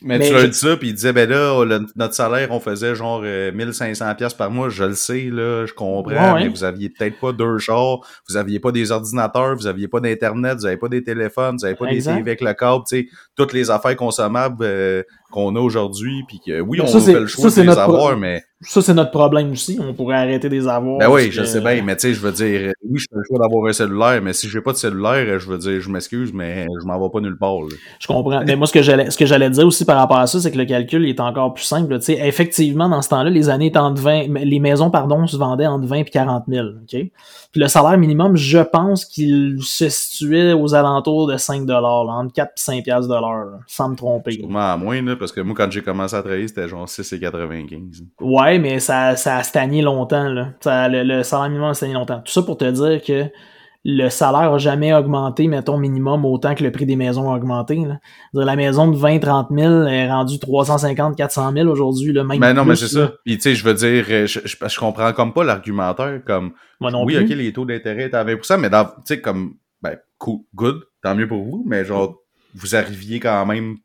Mais, 0.00 0.20
tu 0.20 0.32
leur 0.32 0.44
dis 0.48 0.54
ça, 0.54 0.76
puis 0.76 0.88
il 0.88 0.94
disait, 0.94 1.12
ben 1.12 1.28
là, 1.28 1.80
notre 1.96 2.14
salaire, 2.14 2.48
on 2.52 2.60
faisait 2.60 2.94
genre 2.94 3.20
1500 3.20 4.04
euh, 4.04 4.14
pièces 4.14 4.34
par 4.34 4.50
mois, 4.50 4.68
je 4.68 4.84
le 4.84 4.94
sais, 4.94 5.28
là, 5.30 5.66
je 5.66 5.72
comprends, 5.72 6.34
mais 6.36 6.48
vous 6.48 6.62
aviez 6.62 6.88
peut-être 6.88 7.18
pas 7.18 7.32
deux 7.32 7.58
chars, 7.58 7.98
vous 8.28 8.36
aviez 8.36 8.60
pas 8.60 8.70
des 8.70 8.92
ordinateurs, 8.92 9.56
vous 9.56 9.66
aviez 9.66 9.88
pas 9.88 9.98
d'Internet, 9.98 10.58
vous 10.58 10.66
avez 10.66 10.76
pas 10.76 10.88
des 10.88 11.02
téléphones, 11.02 11.56
vous 11.56 11.64
avez 11.64 11.74
pas 11.74 11.86
des 11.86 12.02
TV 12.02 12.20
avec 12.20 12.40
le 12.40 12.52
câble, 12.52 12.84
tu 12.88 12.98
sais, 12.98 13.06
toutes 13.34 13.52
les 13.52 13.70
affaires 13.70 13.96
consommables 13.96 14.64
euh, 14.64 15.02
qu'on 15.32 15.56
a 15.56 15.60
aujourd'hui, 15.60 16.22
puis 16.28 16.40
que 16.46 16.60
oui, 16.60 16.80
on 16.80 16.86
ça, 16.86 17.00
fait 17.00 17.18
le 17.18 17.26
choix 17.26 17.50
de 17.50 17.62
les 17.62 17.68
avoir, 17.68 18.16
mais... 18.16 18.44
Ça, 18.60 18.82
c'est 18.82 18.94
notre 18.94 19.12
problème 19.12 19.52
aussi. 19.52 19.78
On 19.80 19.94
pourrait 19.94 20.16
arrêter 20.16 20.48
des 20.48 20.66
avoirs. 20.66 20.98
Ben 20.98 21.08
oui, 21.08 21.30
je 21.30 21.44
sais 21.44 21.60
bien, 21.60 21.80
mais 21.82 21.94
tu 21.94 22.08
sais, 22.08 22.14
je 22.14 22.20
veux 22.20 22.32
dire, 22.32 22.72
oui, 22.82 22.98
je 22.98 23.06
fais 23.08 23.16
le 23.16 23.22
choix 23.24 23.38
d'avoir 23.38 23.68
un 23.68 23.72
cellulaire, 23.72 24.20
mais 24.20 24.32
si 24.32 24.48
j'ai 24.48 24.60
pas 24.60 24.72
de 24.72 24.76
cellulaire, 24.76 25.38
je 25.38 25.48
veux 25.48 25.58
dire, 25.58 25.80
je 25.80 25.88
m'excuse, 25.88 26.32
mais 26.32 26.66
je 26.80 26.84
m'en 26.84 27.00
vais 27.00 27.08
pas 27.08 27.20
nulle 27.20 27.38
part. 27.38 27.58
Je 28.00 28.06
comprends. 28.08 28.42
mais 28.44 28.56
moi, 28.56 28.66
ce 28.66 28.72
que 28.72 28.82
j'allais, 28.82 29.10
ce 29.10 29.16
que 29.18 29.26
j'allais 29.26 29.48
dire 29.50 29.64
aussi 29.64 29.84
par 29.84 29.96
rapport 29.96 30.18
à 30.18 30.26
ça, 30.26 30.40
c'est 30.40 30.50
que 30.50 30.58
le 30.58 30.64
calcul 30.64 31.08
est 31.08 31.20
encore 31.20 31.54
plus 31.54 31.64
simple. 31.64 31.96
Tu 32.00 32.06
sais, 32.06 32.26
effectivement, 32.26 32.88
dans 32.88 33.00
ce 33.00 33.10
temps-là, 33.10 33.30
les 33.30 33.48
années 33.48 33.66
étant 33.66 33.92
de 33.92 34.00
20, 34.00 34.26
les 34.44 34.58
maisons, 34.58 34.90
pardon, 34.90 35.24
se 35.28 35.36
vendaient 35.36 35.66
entre 35.66 35.86
20 35.86 35.96
et 35.96 36.04
40 36.06 36.44
000. 36.48 36.66
OK? 36.82 37.00
Puis 37.50 37.62
le 37.62 37.68
salaire 37.68 37.96
minimum, 37.96 38.36
je 38.36 38.58
pense 38.58 39.06
qu'il 39.06 39.58
se 39.62 39.88
situait 39.88 40.52
aux 40.52 40.74
alentours 40.74 41.26
de 41.26 41.38
5 41.38 41.66
là, 41.66 41.80
entre 41.80 42.32
4 42.34 42.48
et 42.48 42.52
5 42.56 42.84
piastres 42.84 43.08
de 43.08 43.14
l'heure, 43.14 43.60
sans 43.66 43.88
me 43.88 43.96
tromper. 43.96 44.32
Sûrement 44.32 44.72
à 44.72 44.76
moins, 44.76 45.00
là, 45.00 45.16
parce 45.16 45.32
que 45.32 45.40
moi, 45.40 45.54
quand 45.56 45.70
j'ai 45.70 45.82
commencé 45.82 46.14
à 46.14 46.20
travailler, 46.20 46.46
c'était 46.46 46.68
genre 46.68 46.86
6,95. 46.86 48.04
Ouais, 48.20 48.58
mais 48.58 48.80
ça, 48.80 49.16
ça 49.16 49.36
a 49.36 49.42
stagné 49.42 49.80
longtemps. 49.80 50.28
Là. 50.28 50.48
Ça, 50.60 50.88
le, 50.88 51.22
salaire 51.22 51.48
minimum 51.48 51.70
a 51.70 51.74
stagné 51.74 51.94
longtemps. 51.94 52.20
Tout 52.22 52.32
ça 52.32 52.42
pour 52.42 52.58
te 52.58 52.70
dire 52.70 53.02
que 53.02 53.30
le 53.84 54.08
salaire 54.08 54.52
a 54.52 54.58
jamais 54.58 54.92
augmenté, 54.92 55.46
mettons, 55.46 55.78
minimum, 55.78 56.24
autant 56.24 56.54
que 56.54 56.64
le 56.64 56.72
prix 56.72 56.84
des 56.84 56.96
maisons 56.96 57.32
a 57.32 57.36
augmenté. 57.36 57.76
Là. 57.76 58.00
La 58.34 58.56
maison 58.56 58.90
de 58.90 58.96
20-30 58.96 59.56
000 59.56 59.86
est 59.86 60.08
rendue 60.10 60.36
350-400 60.36 61.54
000 61.54 61.68
aujourd'hui. 61.68 62.12
Même 62.12 62.38
ben 62.38 62.52
non, 62.52 62.64
mais 62.64 62.76
c'est 62.76 62.88
ça. 62.88 63.12
Puis 63.24 63.36
tu 63.36 63.42
sais, 63.42 63.54
je 63.54 63.64
veux 63.64 63.74
dire, 63.74 64.04
je, 64.04 64.26
je, 64.26 64.56
je, 64.66 64.78
comprends 64.78 65.12
comme 65.12 65.32
pas 65.32 65.44
l'argumentaire. 65.44 66.20
Comme, 66.26 66.52
Moi 66.80 66.90
non 66.90 67.04
oui, 67.04 67.16
ok, 67.16 67.28
les 67.28 67.52
taux 67.52 67.64
d'intérêt 67.64 68.06
étaient 68.06 68.16
à 68.16 68.24
20%, 68.24 68.58
mais 68.58 68.68
tu 68.70 68.76
sais, 69.04 69.20
comme, 69.20 69.54
ben, 69.80 69.96
cool, 70.18 70.40
good, 70.54 70.82
tant 71.02 71.14
mieux 71.14 71.28
pour 71.28 71.44
vous, 71.44 71.64
mais 71.66 71.84
genre, 71.84 72.16
vous 72.54 72.74
arriviez 72.74 73.20
quand 73.20 73.46
même 73.46 73.76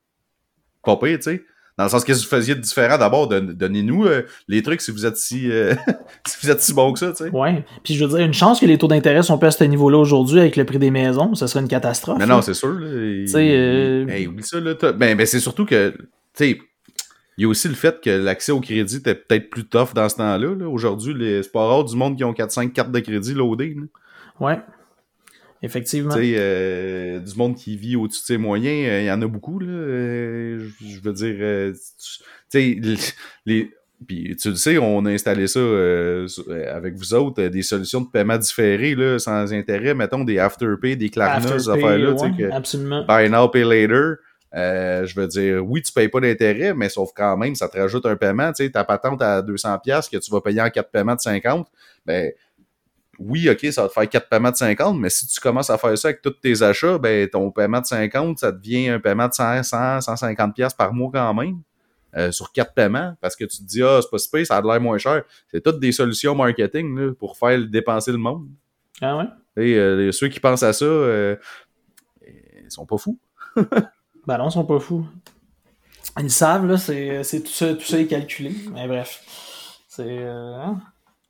pas 0.84 0.98
pire, 0.98 1.18
tu 1.18 1.24
sais. 1.24 1.44
Dans 1.78 1.86
le 1.86 1.90
sens 1.90 2.04
que 2.04 2.14
vous 2.14 2.20
faisiez 2.20 2.54
de 2.54 2.60
différent, 2.60 2.98
d'abord, 3.00 3.28
donnez-nous 3.28 4.06
euh, 4.06 4.22
les 4.48 4.62
trucs 4.62 4.82
si 4.82 4.92
vous 4.92 5.08
êtes 5.08 5.18
si 5.18 5.50
euh, 5.52 5.74
si 6.28 6.38
vous 6.44 6.52
êtes 6.52 6.62
si 6.62 6.74
bon 6.74 6.94
que 6.94 7.00
ça, 7.00 7.12
tu 7.12 7.24
sais. 7.24 7.30
Ouais. 7.32 7.66
Puis 7.84 7.96
je 7.96 8.06
veux 8.06 8.16
dire, 8.16 8.26
une 8.26 8.34
chance 8.34 8.60
que 8.60 8.66
les 8.66 8.78
taux 8.78 8.88
d'intérêt 8.88 9.24
sont 9.24 9.40
pas 9.40 9.48
à 9.48 9.52
ce 9.52 9.64
niveau-là 9.64 9.98
aujourd'hui 9.98 10.40
avec 10.40 10.56
le 10.56 10.66
prix 10.66 10.78
des 10.78 10.92
maisons, 10.92 11.34
ce 11.34 11.48
serait 11.48 11.62
une 11.62 11.68
catastrophe. 11.68 12.20
Mais 12.20 12.28
non, 12.28 12.42
c'est 12.42 12.54
sûr. 12.54 12.78
Tu 12.80 13.28
sais. 13.28 13.56
Euh... 13.56 14.08
Hey, 14.08 14.28
oublie 14.28 14.44
ça, 14.44 14.60
là. 14.60 14.76
Ben, 14.94 15.18
ben 15.18 15.26
c'est 15.26 15.40
surtout 15.40 15.66
que, 15.66 15.90
tu 15.90 16.06
sais, 16.36 16.60
il 17.38 17.42
y 17.42 17.46
a 17.46 17.48
aussi 17.48 17.68
le 17.68 17.74
fait 17.74 18.00
que 18.00 18.12
l'accès 18.12 18.52
au 18.52 18.60
crédit 18.60 18.98
était 18.98 19.16
peut-être 19.16 19.50
plus 19.50 19.66
tough 19.66 19.96
dans 19.96 20.08
ce 20.08 20.18
temps-là. 20.18 20.56
Là. 20.56 20.70
Aujourd'hui, 20.70 21.16
c'est 21.42 21.52
pas 21.52 21.66
rare 21.66 21.86
du 21.86 21.96
monde 21.96 22.16
qui 22.16 22.24
ont 22.24 22.34
4-5 22.34 22.72
cartes 22.72 22.92
de 22.92 23.00
crédit 23.00 23.34
loadées. 23.34 23.76
Là. 23.76 23.84
Ouais. 24.40 24.60
Effectivement. 25.64 26.14
Tu 26.14 26.22
sais, 26.22 26.36
euh, 26.38 27.20
du 27.20 27.36
monde 27.36 27.56
qui 27.56 27.78
vit 27.78 27.96
au-dessus 27.96 28.22
de 28.22 28.26
ses 28.26 28.38
moyens, 28.38 28.90
euh, 28.90 29.02
il 29.02 29.06
y 29.06 29.12
en 29.12 29.22
a 29.22 29.28
beaucoup, 29.28 29.60
là. 29.60 29.68
Euh, 29.68 30.68
je 30.82 31.00
veux 31.02 31.14
dire, 31.14 31.74
tu 32.52 32.82
sais, 32.82 32.82
les, 33.46 33.72
puis 34.06 34.36
tu 34.36 34.50
le 34.50 34.56
sais, 34.56 34.78
on 34.78 35.06
a 35.06 35.12
installé 35.12 35.48
ça 35.48 35.62
avec 36.70 36.96
vous 36.96 37.14
autres, 37.14 37.42
des 37.44 37.62
solutions 37.62 38.02
de 38.02 38.08
paiement 38.08 38.38
différées, 38.38 38.94
là, 38.94 39.18
sans 39.20 39.54
intérêt, 39.54 39.94
mettons 39.94 40.26
des 40.26 40.38
afterpay, 40.38 40.98
des 40.98 41.10
Klarna, 41.10 41.58
ces 41.58 41.70
affaires-là. 41.70 42.12
Ouais, 42.12 42.52
absolument. 42.52 43.06
Buy 43.06 43.30
now, 43.30 43.48
pay 43.48 43.64
later. 43.64 44.16
je 44.52 45.16
veux 45.16 45.28
dire, 45.28 45.66
oui, 45.66 45.82
tu 45.82 45.94
payes 45.94 46.10
pas 46.10 46.20
d'intérêt, 46.20 46.74
mais 46.74 46.90
sauf 46.90 47.12
quand 47.16 47.38
même, 47.38 47.56
ça 47.56 47.70
te 47.70 47.78
rajoute 47.78 48.06
un 48.06 48.18
paiement. 48.18 48.52
Tu 48.52 48.66
sais, 48.66 48.70
ta 48.70 48.84
patente 48.84 49.22
à 49.22 49.42
200$ 49.42 50.10
que 50.12 50.18
tu 50.18 50.30
vas 50.30 50.42
payer 50.42 50.62
en 50.62 50.70
quatre 50.70 50.92
paiements 50.92 51.16
de 51.16 51.22
50$, 51.22 51.64
ben, 52.06 52.34
oui, 53.26 53.50
OK, 53.50 53.66
ça 53.72 53.84
va 53.84 53.88
te 53.88 53.94
faire 53.94 54.10
quatre 54.10 54.30
paiements 54.30 54.52
de 54.52 54.56
50, 54.56 54.98
mais 55.00 55.10
si 55.10 55.28
tu 55.28 55.40
commences 55.40 55.70
à 55.70 55.78
faire 55.78 55.98
ça 55.98 56.10
avec 56.10 56.22
tous 56.22 56.32
tes 56.32 56.62
achats, 56.62 56.98
ben 56.98 57.28
ton 57.30 57.52
paiement 57.52 57.82
de 57.82 57.86
50, 57.86 58.40
ça 58.40 58.52
devient 58.52 58.90
un 58.90 59.00
paiement 59.00 59.28
de 59.28 59.34
100, 59.34 59.64
100 59.64 60.02
150 60.02 60.56
pièces 60.56 60.74
par 60.74 60.94
mois 60.94 61.12
quand 61.14 61.34
même. 61.34 61.62
Euh, 62.16 62.32
sur 62.32 62.52
quatre 62.52 62.76
paiements 62.76 63.16
parce 63.22 63.36
que 63.36 63.44
tu 63.44 63.58
te 63.58 63.64
dis 63.64 63.82
ah 63.82 63.98
c'est 64.00 64.12
pas 64.12 64.20
super 64.20 64.46
ça 64.46 64.58
a 64.58 64.62
l'air 64.62 64.80
moins 64.80 65.00
cher. 65.00 65.24
C'est 65.50 65.64
toutes 65.64 65.80
des 65.80 65.92
solutions 65.92 66.36
marketing 66.36 66.96
là, 66.96 67.12
pour 67.16 67.38
faire 67.38 67.60
dépenser 67.68 68.12
le 68.12 68.20
monde. 68.20 68.50
Ah 69.02 69.18
ouais? 69.18 69.26
Et 69.58 69.74
euh, 69.74 70.12
ceux 70.12 70.28
qui 70.28 70.40
pensent 70.40 70.62
à 70.62 70.74
ça 70.74 70.86
euh, 70.86 71.36
ils 72.22 72.70
sont 72.70 72.86
pas 72.86 72.98
fous. 72.98 73.18
Ben 74.28 74.38
non 74.38 74.50
ils 74.50 74.52
sont 74.52 74.64
pas 74.64 74.80
fous. 74.80 75.08
Ils 76.20 76.30
savent 76.30 76.68
là 76.68 76.78
c'est 76.78 77.42
tout 77.44 77.52
ça 77.52 77.74
tout 77.74 77.82
ça 77.82 78.00
est 78.00 78.06
calculé 78.06 78.54
mais 78.72 78.88
bref. 78.88 79.24
C'est 79.88 80.24
hein? 80.24 80.80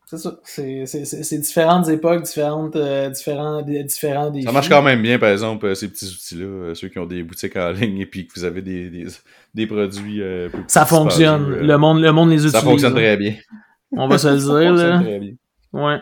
C'est 0.06 0.18
ça. 0.18 0.40
C'est 0.44 1.38
différentes 1.40 1.88
époques, 1.90 2.24
différentes, 2.24 2.76
euh, 2.76 3.10
différents, 3.10 3.62
différents 3.62 4.30
défis. 4.30 4.46
Ça 4.46 4.52
marche 4.52 4.70
quand 4.70 4.82
même 4.82 5.02
bien, 5.02 5.18
par 5.18 5.30
exemple, 5.30 5.66
euh, 5.66 5.76
ces 5.76 5.88
petits 5.88 6.06
outils-là, 6.06 6.46
euh, 6.46 6.74
ceux 6.76 6.90
qui 6.90 7.00
ont 7.00 7.06
des 7.06 7.24
boutiques 7.24 7.56
en 7.56 7.72
ligne 7.72 8.00
et 8.00 8.06
puis 8.06 8.28
que 8.28 8.34
vous 8.36 8.44
avez 8.44 8.62
des, 8.62 8.90
des, 8.90 9.08
des 9.54 9.68
produits. 9.68 10.22
ça 10.68 10.86
fonctionne. 10.86 11.50
le, 11.50 11.78
monde, 11.78 12.02
le 12.02 12.12
monde 12.12 12.30
les 12.30 12.36
utilise. 12.36 12.52
Ça 12.52 12.62
fonctionne 12.62 12.94
très 12.94 13.18
bien. 13.18 13.36
On 13.92 14.08
va 14.08 14.18
se 14.18 14.28
le 14.28 14.34
dire. 14.38 14.48
ça 14.48 14.68
fonctionne 14.68 15.04
très 15.04 15.20
bien. 15.20 15.34
Ouais. 15.74 15.98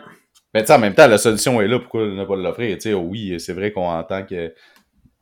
Mais 0.54 0.64
tu 0.64 0.72
en 0.72 0.78
même 0.78 0.94
temps, 0.94 1.06
la 1.06 1.18
solution 1.18 1.62
est 1.62 1.68
là, 1.68 1.78
pourquoi 1.78 2.06
ne 2.06 2.24
pas 2.24 2.36
l'offrir? 2.36 2.76
Tu 2.76 2.82
sais, 2.82 2.94
oui, 2.94 3.40
c'est 3.40 3.54
vrai 3.54 3.72
qu'on 3.72 3.88
entend 3.88 4.24
que 4.24 4.52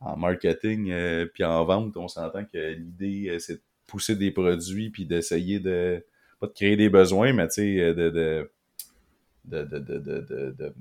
en 0.01 0.17
marketing 0.17 0.93
puis 1.33 1.43
en 1.45 1.63
vente, 1.63 1.95
on 1.95 2.09
s'entend 2.09 2.43
que 2.43 2.73
l'idée, 2.73 3.37
c'est 3.39 3.53
de 3.53 3.61
pousser 3.87 4.15
des 4.15 4.31
produits 4.31 4.89
puis 4.89 5.05
d'essayer 5.05 5.59
de, 5.61 6.03
pas 6.41 6.47
de 6.47 6.51
créer 6.51 6.75
des 6.75 6.89
besoins, 6.89 7.31
mais 7.31 7.47
tu 7.47 7.53
sais, 7.53 7.93
de, 7.93 8.09
de 8.09 8.51
de, 9.45 9.63
de, 9.63 9.79
de, 9.79 10.73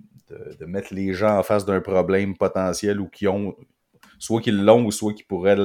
de, 0.59 0.65
mettre 0.67 0.95
les 0.95 1.15
gens 1.15 1.39
en 1.39 1.43
face 1.43 1.65
d'un 1.65 1.81
problème 1.81 2.37
potentiel 2.37 3.01
ou 3.01 3.09
qui 3.09 3.27
ont 3.27 3.57
soit 4.19 4.41
qu'ils 4.43 4.63
l'ont 4.63 4.85
ou 4.85 4.93
soit 4.93 5.15
qu'ils 5.15 5.27
pourraient 5.27 5.57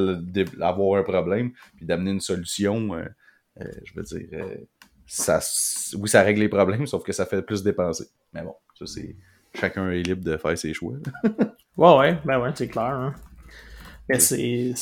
avoir 0.62 1.00
un 1.00 1.04
problème, 1.04 1.52
puis 1.76 1.86
d'amener 1.86 2.12
une 2.12 2.22
solution, 2.22 2.96
euh, 2.96 3.06
euh, 3.62 3.66
je 3.84 3.94
veux 3.94 4.04
dire, 4.04 4.28
euh, 4.34 4.56
ça, 5.06 5.40
oui, 5.98 6.10
ça 6.10 6.24
règle 6.24 6.40
les 6.40 6.50
problèmes, 6.50 6.88
sauf 6.88 7.04
que 7.04 7.12
ça 7.12 7.26
fait 7.26 7.42
plus 7.42 7.64
dépenser. 7.64 8.08
Mais 8.34 8.42
bon, 8.42 8.56
ça 8.78 8.86
c'est. 8.88 9.16
Chacun 9.54 9.90
est 9.90 10.02
libre 10.02 10.24
de 10.24 10.36
faire 10.36 10.58
ses 10.58 10.74
choix. 10.74 10.96
ouais, 11.78 11.98
ouais, 11.98 12.20
ben 12.26 12.40
ouais, 12.40 12.52
c'est 12.56 12.68
clair. 12.68 12.84
Hein 12.84 13.16
c'est 14.14 14.74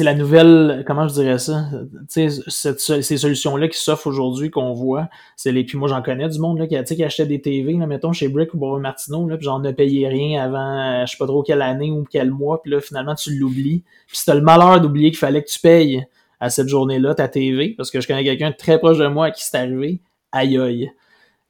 la 0.00 0.14
nouvelle 0.14 0.82
comment 0.86 1.06
je 1.06 1.14
dirais 1.14 1.38
ça? 1.38 1.66
Cette, 2.08 2.80
ces 2.80 3.16
solutions 3.16 3.56
là 3.56 3.68
qui 3.68 3.78
s'offrent 3.78 4.08
aujourd'hui 4.08 4.50
qu'on 4.50 4.72
voit 4.72 5.08
c'est 5.36 5.52
les 5.52 5.62
puis 5.62 5.78
moi 5.78 5.88
j'en 5.88 6.02
connais 6.02 6.28
du 6.28 6.40
monde 6.40 6.58
là 6.58 6.66
qui, 6.66 6.82
qui 6.82 7.04
achetait 7.04 7.26
des 7.26 7.40
TV 7.40 7.74
là, 7.74 7.86
mettons 7.86 8.12
chez 8.12 8.28
Brick 8.28 8.54
ou 8.54 8.58
Boris 8.58 8.82
Martineau 8.82 9.28
là 9.28 9.36
puis 9.36 9.44
j'en 9.44 9.62
ai 9.62 9.72
payé 9.72 10.08
rien 10.08 10.42
avant 10.42 11.06
je 11.06 11.12
sais 11.12 11.16
pas 11.16 11.26
trop 11.26 11.44
quelle 11.44 11.62
année 11.62 11.92
ou 11.92 12.04
quel 12.10 12.32
mois 12.32 12.60
puis 12.60 12.72
là 12.72 12.80
finalement 12.80 13.14
tu 13.14 13.32
l'oublies. 13.38 13.84
Puis 14.08 14.16
si 14.16 14.30
le 14.30 14.40
malheur 14.40 14.80
d'oublier 14.80 15.10
qu'il 15.10 15.18
fallait 15.18 15.44
que 15.44 15.48
tu 15.48 15.60
payes 15.60 16.04
à 16.40 16.50
cette 16.50 16.68
journée 16.68 16.98
là 16.98 17.14
ta 17.14 17.28
TV 17.28 17.74
parce 17.76 17.92
que 17.92 18.00
je 18.00 18.08
connais 18.08 18.24
quelqu'un 18.24 18.50
très 18.50 18.80
proche 18.80 18.98
de 18.98 19.06
moi 19.06 19.26
à 19.26 19.30
qui 19.30 19.44
c'est 19.44 19.56
arrivé. 19.56 20.00
Aïe 20.32 20.58
aïe 20.58 20.90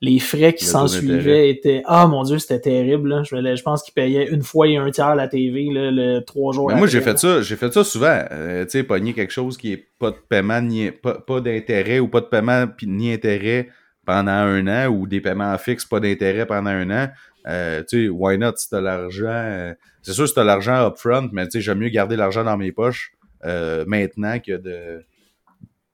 les 0.01 0.21
frais 0.21 0.55
qui 0.55 0.65
s'en 0.65 0.87
suivaient 0.87 1.51
étaient 1.51 1.83
ah 1.85 2.07
mon 2.07 2.23
dieu 2.23 2.39
c'était 2.39 2.61
terrible 2.61 3.09
là. 3.09 3.23
je, 3.25 3.63
pense 3.63 3.83
qu'ils 3.83 3.95
payaient 3.95 4.29
une 4.29 4.43
fois 4.43 4.69
et 4.69 4.77
un 4.77 4.91
tiers 4.91 5.17
la 5.17 5.27
TV 5.27 5.71
là, 5.73 5.91
le 5.91 6.21
trois 6.21 6.53
jours 6.53 6.69
Mais 6.69 6.77
moi, 6.77 6.87
j'ai 6.87 7.01
fait 7.01 7.19
ça, 7.19 7.43
j'ai 7.43 7.57
fait 7.57 7.73
ça 7.73 7.83
souvent. 7.83 8.25
Euh, 8.31 8.65
tu 8.65 8.71
sais, 8.71 8.83
pogner 8.85 9.13
quelque 9.13 9.33
chose 9.33 9.57
qui 9.57 9.73
est 9.73 9.89
pas 9.99 10.13
de 10.13 10.17
paiement, 10.29 10.61
ni 10.61 10.91
pas, 10.93 11.15
pas 11.15 11.41
d'intérêt 11.41 11.99
ou 11.99 12.07
pas 12.07 12.21
de 12.21 12.27
paiement 12.27 12.67
ni 12.83 13.13
intérêt 13.13 13.69
pendant 14.07 14.31
un 14.31 14.67
an 14.69 14.89
ou 14.89 15.07
des 15.07 15.21
paiements 15.21 15.57
fixes, 15.59 15.85
pas 15.85 16.01
d'intérêt 16.01 16.47
pendant 16.47 16.71
un 16.71 16.91
an. 16.91 17.09
Euh, 17.49 17.83
tu 17.89 18.05
sais, 18.05 18.09
why 18.09 18.39
not 18.39 18.53
si 18.57 18.69
t'as 18.71 18.81
l'argent? 18.81 19.27
euh, 19.27 19.75
c'est 20.03 20.13
sûr 20.13 20.29
si 20.29 20.35
t'as 20.35 20.45
l'argent 20.45 20.87
upfront, 20.87 21.29
mais 21.33 21.47
tu 21.47 21.53
sais, 21.53 21.61
j'aime 21.61 21.79
mieux 21.79 21.89
garder 21.89 22.15
l'argent 22.15 22.45
dans 22.45 22.57
mes 22.57 22.73
poches 22.73 23.13
maintenant 23.45 24.39
que 24.39 24.57
de 24.57 25.05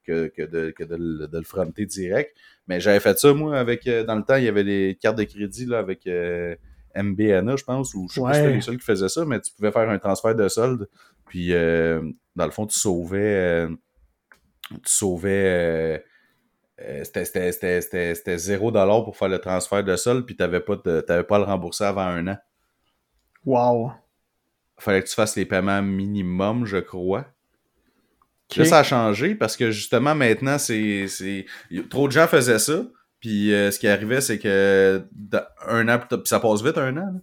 que, 0.06 0.28
que 0.28 0.42
de, 0.42 0.70
que 0.70 0.84
de, 0.84 0.96
le- 0.98 1.26
de 1.26 1.38
le 1.38 1.44
fronter 1.44 1.86
direct. 1.86 2.36
Mais 2.66 2.80
j'avais 2.80 3.00
fait 3.00 3.18
ça, 3.18 3.32
moi, 3.34 3.58
avec 3.58 3.86
euh, 3.86 4.04
dans 4.04 4.14
le 4.16 4.22
temps, 4.22 4.36
il 4.36 4.44
y 4.44 4.48
avait 4.48 4.64
des 4.64 4.96
cartes 5.00 5.18
de 5.18 5.24
crédit 5.24 5.66
là, 5.66 5.78
avec 5.78 6.06
euh, 6.06 6.54
MBNA, 6.96 7.56
je 7.56 7.64
pense, 7.64 7.92
ou 7.94 8.06
je 8.08 8.14
sais 8.14 8.20
pas 8.20 8.32
si 8.32 8.38
c'était 8.38 8.48
Ouais. 8.48 8.54
les 8.54 8.60
seuls 8.62 8.78
qui 8.78 8.84
faisaient 8.84 9.08
ça, 9.08 9.24
mais 9.24 9.40
tu 9.40 9.52
pouvais 9.52 9.70
faire 9.72 9.88
un 9.90 9.98
transfert 9.98 10.34
de 10.34 10.48
solde. 10.48 10.88
Puis, 11.26 11.52
euh, 11.52 12.00
dans 12.36 12.44
le 12.46 12.50
fond, 12.50 12.66
tu 12.66 12.78
sauvais. 12.78 13.18
euh, 13.20 13.68
tu 14.70 14.78
sauvais. 14.84 15.98
euh, 16.80 17.04
c'était- 17.04 17.24
c'était 17.24 17.52
c'était- 17.52 17.80
c'était- 17.82 18.14
c'était 18.14 18.38
0$ 18.38 19.04
pour 19.04 19.16
faire 19.16 19.28
le 19.28 19.38
transfert 19.38 19.84
de 19.84 19.94
solde, 19.96 20.24
puis 20.26 20.34
tu 20.36 20.42
n'avais 20.42 20.60
pas, 20.60 20.76
de- 20.76 21.00
t'avais 21.02 21.22
pas 21.24 21.36
à 21.36 21.38
le 21.40 21.44
rembourser 21.44 21.84
avant 21.84 22.02
un 22.06 22.26
an. 22.28 22.36
wow 23.44 23.92
fallait 24.78 25.02
que 25.02 25.08
tu 25.08 25.14
fasses 25.14 25.36
les 25.36 25.44
paiements 25.46 25.82
minimum, 25.82 26.64
je 26.66 26.78
crois. 26.78 27.26
Ok. 28.54 28.64
Là, 28.64 28.64
ça 28.64 28.78
a 28.78 28.82
changé 28.82 29.34
parce 29.34 29.56
que 29.56 29.70
justement, 29.70 30.14
maintenant, 30.14 30.58
c'est. 30.58 31.06
Trop 31.90 32.08
de 32.08 32.12
gens 32.12 32.26
faisaient 32.26 32.58
ça. 32.58 32.84
Puis 33.20 33.54
euh, 33.54 33.70
ce 33.70 33.78
qui 33.78 33.88
arrivait, 33.88 34.20
c'est 34.20 34.38
que 34.38 35.02
un 35.66 35.88
an 35.88 35.98
plus 35.98 36.08
tard, 36.08 36.18
puis 36.18 36.28
ça 36.28 36.40
passe 36.40 36.62
vite 36.62 36.76
un 36.76 36.96
an. 36.98 37.12
là. 37.14 37.20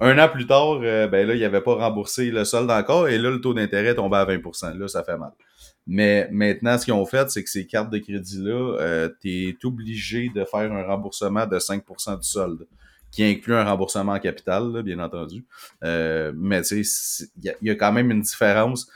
Un 0.00 0.18
an 0.18 0.28
plus 0.28 0.46
tard, 0.46 0.80
euh, 0.82 1.08
ben 1.08 1.26
là, 1.26 1.34
il 1.34 1.44
avait 1.44 1.60
pas 1.60 1.74
remboursé 1.74 2.30
le 2.30 2.44
solde 2.44 2.70
encore, 2.70 3.08
et 3.08 3.18
là, 3.18 3.30
le 3.30 3.40
taux 3.40 3.54
d'intérêt 3.54 3.94
tombait 3.94 4.16
à 4.16 4.24
20%. 4.24 4.76
Là, 4.78 4.88
ça 4.88 5.02
fait 5.02 5.18
mal. 5.18 5.32
Mais 5.86 6.28
maintenant, 6.30 6.78
ce 6.78 6.84
qu'ils 6.84 6.94
ont 6.94 7.06
fait, 7.06 7.30
c'est 7.30 7.42
que 7.42 7.50
ces 7.50 7.66
cartes 7.66 7.90
de 7.90 7.98
crédit-là, 7.98 8.76
euh, 8.80 9.08
tu 9.20 9.48
es 9.48 9.56
obligé 9.64 10.30
de 10.34 10.44
faire 10.44 10.72
un 10.72 10.84
remboursement 10.84 11.46
de 11.46 11.58
5% 11.58 12.20
du 12.20 12.28
solde, 12.28 12.66
qui 13.10 13.24
inclut 13.24 13.54
un 13.54 13.64
remboursement 13.64 14.12
en 14.12 14.18
capital, 14.20 14.70
là, 14.70 14.82
bien 14.82 14.98
entendu. 15.00 15.44
Euh, 15.82 16.32
mais 16.36 16.62
tu 16.62 16.84
sais, 16.84 17.24
il 17.42 17.54
y 17.62 17.70
a 17.70 17.74
quand 17.74 17.92
même 17.92 18.10
une 18.10 18.20
différence. 18.20 18.88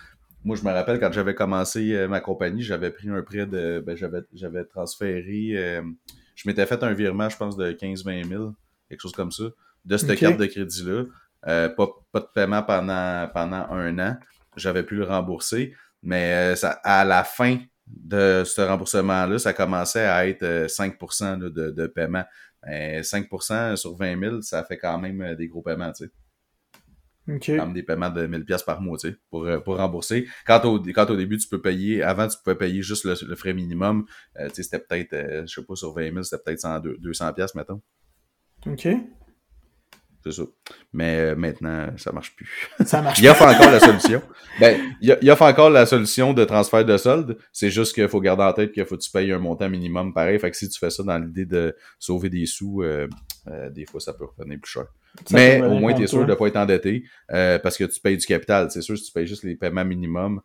Moi, 0.45 0.57
je 0.57 0.64
me 0.64 0.72
rappelle 0.72 0.99
quand 0.99 1.12
j'avais 1.12 1.34
commencé 1.34 1.95
euh, 1.95 2.09
ma 2.09 2.20
compagnie, 2.20 2.62
j'avais 2.62 2.90
pris 2.90 3.09
un 3.09 3.22
prêt 3.22 3.47
de. 3.47 3.82
Ben, 3.86 3.97
j'avais, 3.97 4.22
j'avais 4.32 4.64
transféré. 4.64 5.53
euh, 5.55 5.82
je 6.34 6.49
m'étais 6.49 6.66
fait 6.66 6.82
un 6.82 6.93
virement, 6.93 7.28
je 7.28 7.36
pense, 7.36 7.57
de 7.57 7.72
15-20 7.72 8.28
000, 8.28 8.53
quelque 8.88 9.01
chose 9.01 9.12
comme 9.12 9.30
ça, 9.30 9.45
de 9.84 9.97
cette 9.97 10.18
carte 10.18 10.38
de 10.38 10.47
crédit-là. 10.47 11.05
Euh, 11.47 11.68
pas, 11.68 11.88
pas 12.12 12.20
de 12.20 12.28
paiement 12.34 12.62
pendant, 12.62 13.28
pendant 13.32 13.66
un 13.70 13.99
an. 13.99 14.16
J'avais 14.57 14.82
pu 14.82 14.97
le 14.97 15.05
rembourser. 15.05 15.74
Mais 16.03 16.53
euh, 16.53 16.57
ça, 16.57 16.80
à 16.82 17.05
la 17.05 17.24
fin 17.24 17.59
de 17.86 18.43
ce 18.45 18.61
remboursement-là, 18.61 19.38
ça 19.38 19.53
commençait 19.53 20.07
à 20.07 20.26
être 20.26 20.43
euh, 20.43 20.66
5% 20.66 21.40
là, 21.40 21.51
de, 21.51 21.70
de 21.70 21.86
paiement. 21.86 22.24
Ben, 22.62 23.03
5% 23.03 23.76
sur 23.76 23.97
20 23.97 24.18
000, 24.20 24.43
ça 24.43 24.64
fait 24.64 24.78
quand 24.78 24.99
même 24.99 25.20
euh, 25.20 25.34
des 25.34 25.49
gros 25.49 25.62
paiements, 25.62 25.93
tu 25.93 26.05
sais 26.05 26.11
comme 27.27 27.73
des 27.73 27.83
paiements 27.83 28.11
de 28.11 28.27
1000 28.27 28.45
pièces 28.45 28.62
par 28.62 28.81
mois, 28.81 28.99
tu 28.99 29.11
sais, 29.11 29.16
pour, 29.31 29.45
euh, 29.47 29.61
pour 29.61 29.77
rembourser. 29.77 30.27
Quand 30.47 30.64
au, 30.64 30.81
quand 30.81 31.09
au 31.11 31.16
début, 31.16 31.39
tu 31.39 31.49
peux 31.49 31.61
payer, 31.61 32.03
avant, 32.03 32.27
tu 32.27 32.37
pouvais 32.43 32.57
payer 32.57 32.83
juste 32.83 33.05
le, 33.05 33.14
le 33.27 33.37
frais 33.37 33.55
minimum, 33.55 34.05
euh, 34.39 34.49
tu 34.49 34.57
sais, 34.57 34.62
c'était 34.64 34.81
peut-être, 34.81 35.12
euh, 35.12 35.43
je 35.47 35.55
sais 35.61 35.66
pas, 35.66 35.77
sur 35.77 35.95
20 35.95 36.12
000, 36.12 36.23
c'était 36.25 36.43
peut-être 36.45 36.61
100, 36.61 36.81
200 36.99 37.33
pièces, 37.35 37.55
mettons. 37.55 37.81
ok 38.66 38.89
C'est 40.25 40.33
ça. 40.33 40.43
Mais 40.93 41.18
euh, 41.20 41.37
maintenant, 41.37 41.89
ça 41.97 42.11
marche 42.12 42.35
plus. 42.35 42.68
ça 42.85 43.03
marche 43.03 43.20
Il 43.20 43.29
offre 43.29 43.43
encore 43.43 43.70
la 43.70 43.81
solution. 43.81 44.20
Ben, 44.61 44.81
il, 45.01 45.16
il 45.23 45.31
offre 45.31 45.43
encore 45.43 45.70
la 45.70 45.87
solution 45.87 46.33
de 46.33 46.45
transfert 46.45 46.85
de 46.85 46.97
solde. 46.97 47.39
C'est 47.53 47.70
juste 47.70 47.95
qu'il 47.95 48.09
faut 48.09 48.20
garder 48.20 48.43
en 48.43 48.53
tête 48.53 48.73
qu'il 48.73 48.85
faut 48.85 48.97
que 48.97 49.03
tu 49.03 49.11
payes 49.11 49.33
un 49.33 49.39
montant 49.39 49.68
minimum 49.70 50.12
pareil. 50.12 50.39
Fait 50.41 50.51
que 50.51 50.57
si 50.57 50.68
tu 50.68 50.79
fais 50.79 50.91
ça 50.91 51.03
dans 51.05 51.18
l'idée 51.18 51.47
de 51.47 51.75
sauver 51.99 52.31
des 52.31 52.47
sous, 52.47 52.83
euh, 53.49 53.70
des 53.70 53.84
fois, 53.86 54.01
ça 54.01 54.12
peut 54.12 54.26
revenir 54.36 54.59
plus 54.61 54.70
cher. 54.70 54.86
Ça 55.26 55.36
Mais 55.36 55.61
au 55.62 55.78
moins, 55.78 55.95
tu 55.95 56.03
es 56.03 56.07
sûr 56.07 56.18
toi. 56.18 56.26
de 56.26 56.30
ne 56.32 56.36
pas 56.36 56.47
être 56.47 56.57
endetté 56.57 57.05
euh, 57.32 57.59
parce 57.59 57.76
que 57.76 57.84
tu 57.84 58.01
payes 58.01 58.16
du 58.16 58.26
capital. 58.26 58.70
C'est 58.70 58.82
sûr, 58.82 58.97
si 58.97 59.05
tu 59.05 59.12
payes 59.12 59.26
juste 59.26 59.43
les 59.45 59.57
paiements 59.57 59.84
minimums 59.84 60.40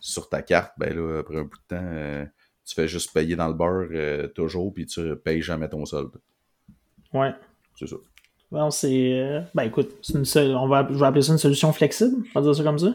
sur 0.00 0.28
ta 0.28 0.42
carte, 0.42 0.72
ben 0.78 0.94
là, 0.94 1.20
après 1.20 1.36
un 1.38 1.42
bout 1.44 1.56
de 1.56 1.76
temps, 1.76 1.82
euh, 1.82 2.24
tu 2.66 2.74
fais 2.74 2.88
juste 2.88 3.12
payer 3.12 3.36
dans 3.36 3.48
le 3.48 3.54
beurre 3.54 4.32
toujours, 4.34 4.72
puis 4.72 4.86
tu 4.86 5.16
payes 5.16 5.42
jamais 5.42 5.68
ton 5.68 5.84
solde. 5.84 6.12
ouais 7.12 7.32
C'est 7.78 7.86
ça. 7.88 7.96
Bon, 8.50 8.70
c'est. 8.70 9.42
Ben 9.54 9.64
écoute, 9.64 9.96
c'est 10.02 10.14
une 10.16 10.24
seule- 10.24 10.54
on 10.54 10.68
va, 10.68 10.86
je 10.88 10.94
vais 10.96 11.06
appeler 11.06 11.22
ça 11.22 11.32
une 11.32 11.38
solution 11.38 11.72
flexible. 11.72 12.24
On 12.34 12.40
va 12.40 12.46
dire 12.46 12.54
ça 12.54 12.62
comme 12.62 12.78
ça. 12.78 12.94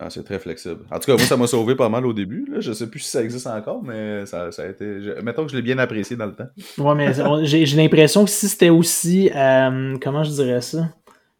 Ah, 0.00 0.10
c'est 0.10 0.22
très 0.22 0.38
flexible. 0.38 0.80
En 0.92 0.98
tout 1.00 1.06
cas, 1.06 1.14
moi, 1.16 1.24
ça 1.24 1.36
m'a 1.36 1.46
sauvé 1.48 1.74
pas 1.74 1.88
mal 1.88 2.06
au 2.06 2.12
début. 2.12 2.46
Là. 2.50 2.60
Je 2.60 2.72
sais 2.72 2.86
plus 2.88 3.00
si 3.00 3.10
ça 3.10 3.20
existe 3.22 3.48
encore, 3.48 3.82
mais 3.82 4.26
ça, 4.26 4.52
ça 4.52 4.62
a 4.62 4.66
été. 4.68 5.02
je- 5.02 5.20
Mettons 5.22 5.44
que 5.44 5.50
je 5.50 5.56
l'ai 5.56 5.62
bien 5.62 5.76
apprécié 5.78 6.16
dans 6.16 6.26
le 6.26 6.34
temps. 6.34 6.46
Ouais, 6.78 6.94
mais 6.94 7.12
j'ai 7.44 7.64
l'impression 7.76 8.24
que 8.24 8.30
si 8.30 8.48
c'était 8.48 8.68
aussi. 8.70 9.28
euh, 9.34 9.96
comment 10.00 10.22
je 10.22 10.30
dirais 10.30 10.60
ça? 10.60 10.88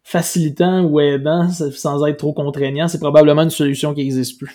Facilitant 0.03 0.83
ou 0.83 0.99
aidant 0.99 1.49
sans 1.49 2.05
être 2.07 2.17
trop 2.17 2.33
contraignant, 2.33 2.87
c'est 2.87 2.99
probablement 2.99 3.43
une 3.43 3.49
solution 3.49 3.93
qui 3.93 4.01
n'existe 4.01 4.39
plus. 4.39 4.51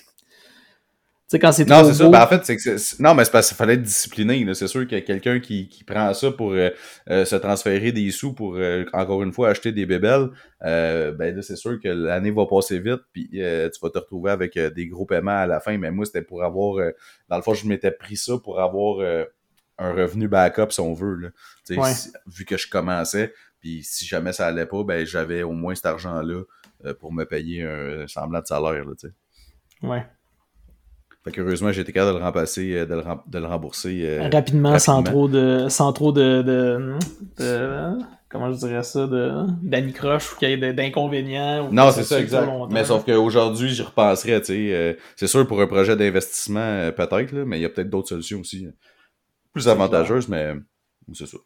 Tu 1.27 1.37
sais, 1.37 1.39
quand 1.39 1.53
c'est 1.53 1.67
Non, 1.67 1.77
c'est 1.85 1.95
ça. 1.95 2.05
Ben, 2.11 2.23
en 2.23 2.27
fait, 2.27 2.45
c'est 2.45 2.57
que 2.57 3.03
non, 3.03 3.15
mais 3.15 3.25
c'est 3.25 3.31
parce 3.31 3.49
qu'il 3.49 3.57
fallait 3.57 3.75
être 3.75 3.83
discipliné. 3.83 4.45
là. 4.45 4.53
C'est 4.53 4.67
sûr 4.69 4.87
qu'il 4.87 4.99
y 4.99 5.01
a 5.01 5.05
quelqu'un 5.05 5.41
qui, 5.41 5.69
qui 5.71 5.83
prend 5.83 6.13
ça 6.13 6.31
pour 6.31 6.53
euh, 6.53 6.69
euh, 7.09 7.25
se 7.25 7.37
transférer 7.37 7.93
des 7.93 8.11
sous 8.11 8.35
pour 8.35 8.57
euh, 8.57 8.85
encore 8.93 9.23
une 9.23 9.33
fois 9.33 9.49
acheter 9.49 9.73
des 9.73 9.87
bébelles. 9.87 10.29
Euh, 10.65 11.13
ben 11.13 11.35
là, 11.35 11.41
c'est 11.41 11.57
sûr 11.57 11.81
que 11.81 11.89
l'année 11.89 12.31
va 12.31 12.45
passer 12.47 12.79
vite, 12.79 13.01
puis 13.13 13.31
euh, 13.37 13.71
tu 13.71 13.81
vas 13.81 13.89
te 13.89 13.99
retrouver 13.99 14.33
avec 14.33 14.59
des 14.59 14.87
gros 14.87 15.07
paiements 15.07 15.39
à 15.39 15.47
la 15.47 15.61
fin. 15.61 15.79
Mais 15.79 15.91
moi, 15.91 16.05
c'était 16.05 16.21
pour 16.23 16.45
avoir. 16.45 16.77
euh, 16.77 16.91
dans 17.31 17.37
le 17.37 17.43
fond, 17.43 17.55
je 17.55 17.67
m'étais 17.67 17.91
pris 17.91 18.17
ça 18.19 18.35
pour 18.45 18.61
avoir 18.61 19.01
euh, 19.01 19.25
un 19.79 19.93
revenu 19.95 20.29
backup, 20.29 20.71
si 20.73 20.81
on 20.81 20.93
veut. 20.93 21.15
Là. 21.15 21.29
Ouais. 21.79 21.93
si- 21.95 22.13
vu 22.27 22.45
que 22.45 22.59
je 22.59 22.69
commençais, 22.69 23.33
puis 23.61 23.83
si 23.83 24.05
jamais 24.05 24.35
ça 24.35 24.47
allait 24.47 24.67
pas, 24.67 24.85
ben 24.85 25.07
j'avais 25.07 25.43
au 25.43 25.53
moins 25.53 25.75
cet 25.75 25.87
argent-là 25.87 26.43
euh, 26.85 26.93
pour 26.93 27.15
me 27.15 27.25
payer 27.25 27.63
un 27.63 28.07
semblant 28.09 28.41
de 28.43 28.47
salaire. 28.47 28.85
Là. 28.85 28.93
Ouais. 29.83 30.07
Fait 31.25 31.33
qu'heureusement, 31.33 31.73
j'ai 31.73 31.81
été 31.81 31.93
capable 31.93 32.15
de 32.15 32.19
le 32.19 32.25
remplacer, 32.25 32.75
euh, 32.75 32.87
de 32.87 32.95
le, 32.95 33.01
rem- 33.01 33.23
de 33.27 33.39
le 33.39 33.47
rembourser. 33.47 34.03
euh, 34.05 34.29
rapidement, 34.31 34.79
sans 34.79 35.03
trop 35.03 35.29
de. 35.29 35.69
sans 35.71 35.93
trop 35.93 36.13
de. 36.13 36.43
de, 36.43 36.99
de- 37.39 37.99
comment 38.29 38.53
je 38.53 38.59
dirais 38.59 38.83
ça 38.83 39.07
de 39.07 39.31
d'anicroche 39.63 40.33
ou 40.33 40.37
qu'il 40.37 40.51
y 40.51 40.53
ait 40.53 40.73
d'inconvénients. 40.75 41.67
ou 41.69 41.73
Non, 41.73 41.91
c'est 41.93 42.03
ça, 42.05 42.21
exact. 42.21 42.49
Mais 42.71 42.85
sauf 42.85 43.05
qu'aujourd'hui, 43.07 43.71
j'y 43.71 43.83
repenserais, 43.83 44.41
tu 44.41 44.47
sais. 44.47 44.75
euh, 44.75 44.93
c'est 45.17 45.27
sûr, 45.27 45.47
pour 45.47 45.61
un 45.63 45.67
projet 45.67 45.97
d'investissement, 45.97 46.61
euh, 46.61 46.91
peut-être, 46.93 47.33
mais 47.33 47.59
il 47.59 47.63
y 47.63 47.65
a 47.65 47.69
peut-être 47.71 47.91
d'autres 47.91 48.09
solutions 48.09 48.41
aussi. 48.41 48.67
euh, 48.67 48.71
Plus 49.55 49.67
avantageuses, 49.69 50.29
mais 50.29 50.53
c'est 51.15 51.27
ça. 51.27 51.39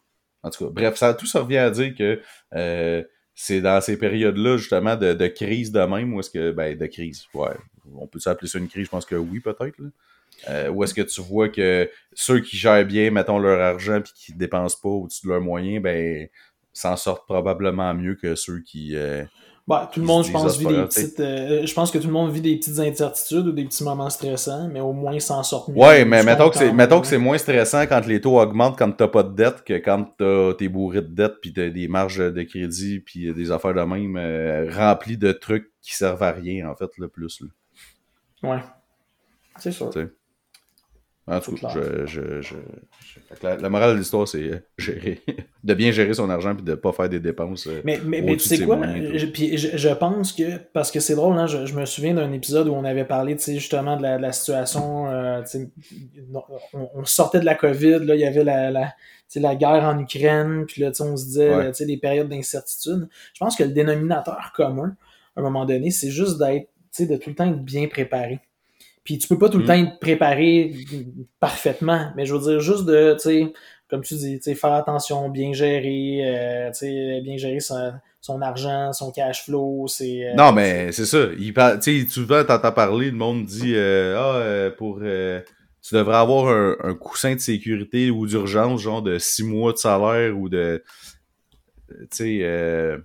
En 0.43 0.49
tout 0.49 0.65
cas, 0.65 0.71
bref, 0.73 0.95
ça, 0.95 1.13
tout 1.13 1.25
ça 1.25 1.41
revient 1.41 1.57
à 1.57 1.69
dire 1.69 1.93
que 1.95 2.19
euh, 2.55 3.03
c'est 3.35 3.61
dans 3.61 3.79
ces 3.81 3.97
périodes-là, 3.97 4.57
justement, 4.57 4.95
de, 4.97 5.13
de 5.13 5.27
crise 5.27 5.71
de 5.71 5.79
même, 5.81 6.13
ou 6.13 6.19
est-ce 6.19 6.29
que, 6.31 6.51
ben, 6.51 6.77
de 6.77 6.85
crise, 6.87 7.23
ouais. 7.33 7.55
On 7.95 8.07
peut 8.07 8.19
s'appeler 8.19 8.47
ça 8.47 8.57
une 8.59 8.67
crise, 8.67 8.85
je 8.85 8.89
pense 8.89 9.05
que 9.05 9.15
oui, 9.15 9.39
peut-être. 9.39 9.75
Euh, 10.49 10.69
ou 10.69 10.83
est-ce 10.83 10.93
que 10.93 11.01
tu 11.01 11.21
vois 11.21 11.49
que 11.49 11.89
ceux 12.13 12.39
qui 12.39 12.55
gèrent 12.57 12.85
bien, 12.85 13.11
mettons, 13.11 13.39
leur 13.39 13.59
argent 13.59 13.99
puis 14.01 14.13
qui 14.15 14.33
dépensent 14.33 14.77
pas 14.81 14.89
au-dessus 14.89 15.25
de 15.25 15.31
leurs 15.31 15.41
moyens, 15.41 15.81
ben, 15.81 16.27
s'en 16.71 16.95
sortent 16.95 17.25
probablement 17.25 17.93
mieux 17.93 18.15
que 18.15 18.35
ceux 18.35 18.61
qui, 18.61 18.95
euh, 18.95 19.23
Bah, 19.67 19.89
tout 19.91 19.99
le 19.99 20.05
monde, 20.05 20.23
je 20.25 20.31
pense, 20.31 20.57
vit 20.57 20.65
des 20.65 20.83
petites. 20.83 21.19
euh, 21.19 21.65
je 21.65 21.73
pense 21.73 21.91
que 21.91 21.97
tout 21.97 22.07
le 22.07 22.13
monde 22.13 22.31
vit 22.31 22.41
des 22.41 22.55
petites 22.57 22.79
incertitudes 22.79 23.47
ou 23.47 23.51
des 23.51 23.65
petits 23.65 23.83
moments 23.83 24.09
stressants, 24.09 24.67
mais 24.71 24.79
au 24.79 24.93
moins 24.93 25.13
ils 25.13 25.21
s'en 25.21 25.43
sortent 25.43 25.69
mieux. 25.69 25.77
Ouais, 25.77 26.05
mais 26.05 26.23
mettons 26.23 26.49
que 26.49 26.57
c'est 26.57 26.71
mettons 26.71 27.01
que 27.01 27.07
c'est 27.07 27.17
moins 27.17 27.37
stressant 27.37 27.85
quand 27.85 28.05
les 28.07 28.21
taux 28.21 28.39
augmentent 28.39 28.77
quand 28.77 28.91
t'as 28.91 29.07
pas 29.09 29.23
de 29.23 29.35
dette 29.35 29.63
que 29.63 29.73
quand 29.73 30.05
t'as 30.17 30.53
t'es 30.53 30.69
bourré 30.69 31.01
de 31.01 31.13
dette 31.13 31.33
puis 31.41 31.53
t'as 31.53 31.69
des 31.69 31.87
marges 31.87 32.17
de 32.17 32.43
crédit 32.43 32.99
puis 32.99 33.33
des 33.33 33.51
affaires 33.51 33.73
de 33.73 33.81
même 33.81 34.15
euh, 34.17 34.71
remplies 34.73 35.17
de 35.17 35.31
trucs 35.33 35.71
qui 35.81 35.95
servent 35.95 36.23
à 36.23 36.31
rien 36.31 36.67
en 36.69 36.75
fait 36.75 36.89
le 36.97 37.07
plus. 37.07 37.41
Là. 37.41 37.47
Ouais. 38.43 38.59
C'est 39.57 39.71
sûr. 39.71 39.91
En 41.27 41.39
tout 41.41 41.53
cas, 41.57 41.67
je, 41.75 42.07
je, 42.07 42.41
je, 42.41 42.55
la, 43.43 43.55
la 43.57 43.69
morale 43.69 43.93
de 43.93 43.99
l'histoire 43.99 44.27
c'est 44.27 44.41
euh, 44.51 44.57
gérer 44.79 45.21
de 45.63 45.73
bien 45.75 45.91
gérer 45.91 46.15
son 46.15 46.27
argent 46.27 46.55
puis 46.55 46.63
de 46.63 46.73
pas 46.73 46.91
faire 46.91 47.07
des 47.07 47.19
dépenses. 47.19 47.67
euh, 47.67 47.81
Mais, 47.83 47.99
mais, 48.03 48.23
mais 48.23 48.33
tu 48.35 48.39
sais 48.47 48.65
quoi? 48.65 48.79
puis 49.31 49.55
je, 49.55 49.77
je 49.77 49.89
pense 49.89 50.33
que, 50.33 50.57
parce 50.73 50.89
que 50.89 50.99
c'est 50.99 51.13
drôle, 51.13 51.37
hein, 51.37 51.45
je, 51.45 51.67
je 51.67 51.75
me 51.75 51.85
souviens 51.85 52.15
d'un 52.15 52.31
épisode 52.31 52.67
où 52.67 52.73
on 52.73 52.83
avait 52.83 53.05
parlé, 53.05 53.37
justement, 53.37 53.95
de 53.95 54.01
la, 54.01 54.17
de 54.17 54.23
la 54.23 54.31
situation, 54.31 55.07
euh, 55.11 55.43
on, 56.73 56.89
on 56.95 57.05
sortait 57.05 57.41
de 57.41 57.45
la 57.45 57.53
COVID, 57.53 57.99
là, 58.05 58.15
il 58.15 58.21
y 58.21 58.25
avait 58.25 58.43
la, 58.43 58.71
la, 58.71 58.93
la 59.35 59.55
guerre 59.55 59.83
en 59.83 59.99
Ukraine, 59.99 60.65
puis 60.67 60.81
là, 60.81 60.89
on 60.99 61.15
se 61.15 61.25
disait, 61.25 61.53
Ouais. 61.55 61.71
les 61.81 61.97
périodes 61.97 62.29
d'incertitude. 62.29 63.07
Je 63.35 63.39
pense 63.39 63.55
que 63.55 63.63
le 63.63 63.71
dénominateur 63.71 64.51
commun, 64.55 64.95
à 65.35 65.41
un 65.41 65.43
moment 65.43 65.65
donné, 65.65 65.91
c'est 65.91 66.09
juste 66.09 66.39
d'être, 66.39 66.69
sais, 66.99 67.07
de 67.07 67.17
tout 67.17 67.29
le 67.29 67.35
temps 67.35 67.49
être 67.49 67.63
bien 67.63 67.87
préparé. 67.87 68.39
Puis 69.03 69.17
tu 69.17 69.27
peux 69.27 69.37
pas 69.37 69.49
tout 69.49 69.57
le 69.57 69.63
Mm. 69.63 69.67
temps 69.67 69.73
être 69.73 69.99
préparé 69.99 70.73
parfaitement, 71.39 72.11
mais 72.15 72.25
je 72.25 72.35
veux 72.35 72.41
dire 72.41 72.59
juste 72.59 72.85
de, 72.85 73.13
tu 73.13 73.19
sais, 73.21 73.53
comme 73.89 74.01
tu 74.01 74.15
dis, 74.15 74.39
faire 74.55 74.73
attention, 74.73 75.29
bien 75.29 75.51
gérer, 75.53 76.21
euh, 76.23 77.21
bien 77.21 77.37
gérer 77.37 77.59
son, 77.59 78.41
argent, 78.41 78.93
son 78.93 79.11
cash 79.11 79.45
flow. 79.45 79.87
c'est... 79.87 80.33
non, 80.35 80.51
mais 80.51 80.91
c'est 80.91 81.07
ça. 81.07 81.25
Il 81.39 81.53
parle, 81.53 81.79
souvent, 82.07 82.43
t'entends 82.43 82.71
parler, 82.71 83.09
le 83.09 83.17
monde 83.17 83.45
dit 83.45 83.75
Ah, 83.75 84.69
pour 84.77 85.01
tu 85.81 85.95
devrais 85.95 86.17
avoir 86.17 86.47
un, 86.49 86.75
un, 86.83 86.93
coussin 86.93 87.35
de 87.35 87.39
sécurité 87.39 88.11
ou 88.11 88.27
d'urgence, 88.27 88.81
genre 88.81 89.01
de 89.01 89.17
six 89.17 89.43
mois 89.43 89.73
de 89.73 89.77
salaire 89.77 90.37
ou 90.37 90.49
de. 90.49 90.83
Tu 91.87 92.07
sais, 92.11 92.39
euh, 92.41 92.97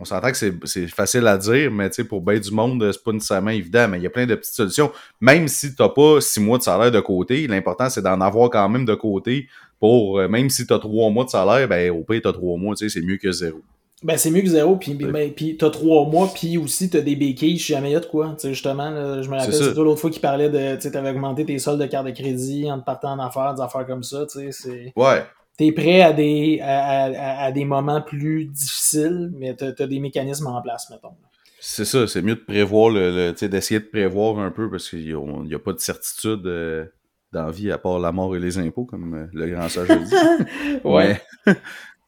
on 0.00 0.04
s'entend 0.06 0.32
que 0.32 0.36
c'est 0.64 0.86
facile 0.88 1.26
à 1.26 1.36
dire, 1.36 1.70
mais 1.70 1.90
pour 2.08 2.22
bien 2.22 2.38
du 2.38 2.50
monde, 2.50 2.90
c'est 2.90 3.04
pas 3.04 3.12
nécessairement 3.12 3.50
évident, 3.50 3.86
mais 3.88 3.98
il 3.98 4.02
y 4.02 4.06
a 4.06 4.10
plein 4.10 4.26
de 4.26 4.34
petites 4.34 4.54
solutions. 4.54 4.90
Même 5.20 5.46
si 5.46 5.74
tu 5.74 5.82
n'as 5.82 5.90
pas 5.90 6.20
six 6.20 6.40
mois 6.40 6.56
de 6.56 6.62
salaire 6.62 6.90
de 6.90 7.00
côté, 7.00 7.46
l'important 7.46 7.90
c'est 7.90 8.02
d'en 8.02 8.20
avoir 8.20 8.48
quand 8.48 8.68
même 8.68 8.86
de 8.86 8.94
côté 8.94 9.46
pour, 9.78 10.18
euh, 10.18 10.28
même 10.28 10.48
si 10.48 10.66
tu 10.66 10.72
as 10.72 10.78
trois 10.78 11.10
mois 11.10 11.24
de 11.24 11.30
salaire, 11.30 11.68
ben 11.68 11.90
au 11.90 12.02
pire, 12.02 12.22
tu 12.22 12.28
as 12.28 12.32
trois 12.32 12.56
mois, 12.56 12.74
c'est 12.76 13.00
mieux 13.02 13.18
que 13.18 13.30
zéro. 13.30 13.60
Ben, 14.02 14.16
c'est 14.16 14.30
mieux 14.30 14.40
que 14.40 14.48
zéro, 14.48 14.76
puis, 14.76 14.94
ben, 14.94 15.30
t'as 15.58 15.68
trois 15.68 16.08
mois, 16.08 16.30
puis 16.34 16.56
aussi 16.56 16.88
t'as 16.88 17.02
des 17.02 17.16
béquilles 17.16 17.58
si 17.58 17.72
jamais 17.74 17.90
il 17.90 17.92
y 17.92 17.96
a 17.96 18.00
de 18.00 18.06
quoi. 18.06 18.34
sais 18.38 18.48
justement, 18.48 18.90
je 19.22 19.28
me 19.28 19.36
rappelle, 19.36 19.52
c'est 19.52 19.74
toi 19.74 19.84
l'autre 19.84 20.00
fois 20.00 20.10
qui 20.10 20.20
parlait 20.20 20.48
de, 20.48 20.80
tu 20.80 20.90
t'avais 20.90 21.10
augmenté 21.10 21.44
tes 21.44 21.58
soldes 21.58 21.82
de 21.82 21.86
carte 21.86 22.06
de 22.06 22.12
crédit 22.12 22.72
en 22.72 22.80
te 22.80 22.84
partant 22.86 23.12
en 23.12 23.18
affaires, 23.18 23.54
des 23.54 23.60
affaires 23.60 23.86
comme 23.86 24.02
ça, 24.02 24.24
tu 24.24 24.38
sais, 24.38 24.52
c'est... 24.52 24.92
Ouais. 24.96 25.22
T'es 25.60 25.72
prêt 25.72 26.00
à 26.00 26.14
des, 26.14 26.58
à, 26.62 27.42
à, 27.44 27.52
des 27.52 27.66
moments 27.66 28.00
plus 28.00 28.46
difficiles, 28.46 29.30
mais 29.34 29.54
t'as 29.54 29.72
as 29.78 29.86
des 29.86 30.00
mécanismes 30.00 30.46
en 30.46 30.62
place, 30.62 30.88
mettons. 30.88 31.12
C'est 31.60 31.84
ça, 31.84 32.06
c'est 32.06 32.22
mieux 32.22 32.36
de 32.36 32.40
prévoir, 32.40 32.88
le, 32.88 33.34
sais 33.36 33.50
d'essayer 33.50 33.78
de 33.78 33.84
prévoir 33.84 34.38
un 34.38 34.50
peu, 34.50 34.70
parce 34.70 34.88
qu'il 34.88 35.04
n'y 35.04 35.54
a, 35.54 35.58
pas 35.58 35.74
de 35.74 35.78
certitude 35.78 36.46
euh, 36.46 36.86
dans 37.30 37.44
la 37.44 37.50
vie 37.50 37.70
à 37.70 37.76
part 37.76 37.98
la 37.98 38.10
mort 38.10 38.34
et 38.34 38.38
les 38.38 38.56
impôts, 38.56 38.86
comme 38.86 39.12
euh, 39.12 39.26
le 39.34 39.50
grand 39.50 39.68
sage 39.68 39.88
dit. 39.88 40.14
ouais. 40.84 41.20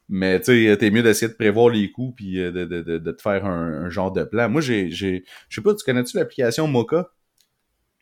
Mais 0.09 0.40
tu 0.40 0.68
sais, 0.70 0.76
t'es 0.78 0.90
mieux 0.90 1.03
d'essayer 1.03 1.30
de 1.30 1.36
prévoir 1.36 1.68
les 1.68 1.92
coûts 1.92 2.14
puis 2.16 2.40
euh, 2.40 2.53
de, 2.53 2.64
de, 2.64 2.80
de, 2.80 3.12
te 3.12 3.20
faire 3.20 3.44
un, 3.44 3.90
genre 3.90 4.12
de 4.12 4.24
plan. 4.24 4.48
Moi, 4.48 4.62
j'ai. 4.62 4.90
Je 4.90 5.20
sais 5.50 5.61
pas, 5.61 5.74
tu 5.74 5.84
connais-tu 5.84 6.16
l'application 6.16 6.66
Mocha? 6.68 7.11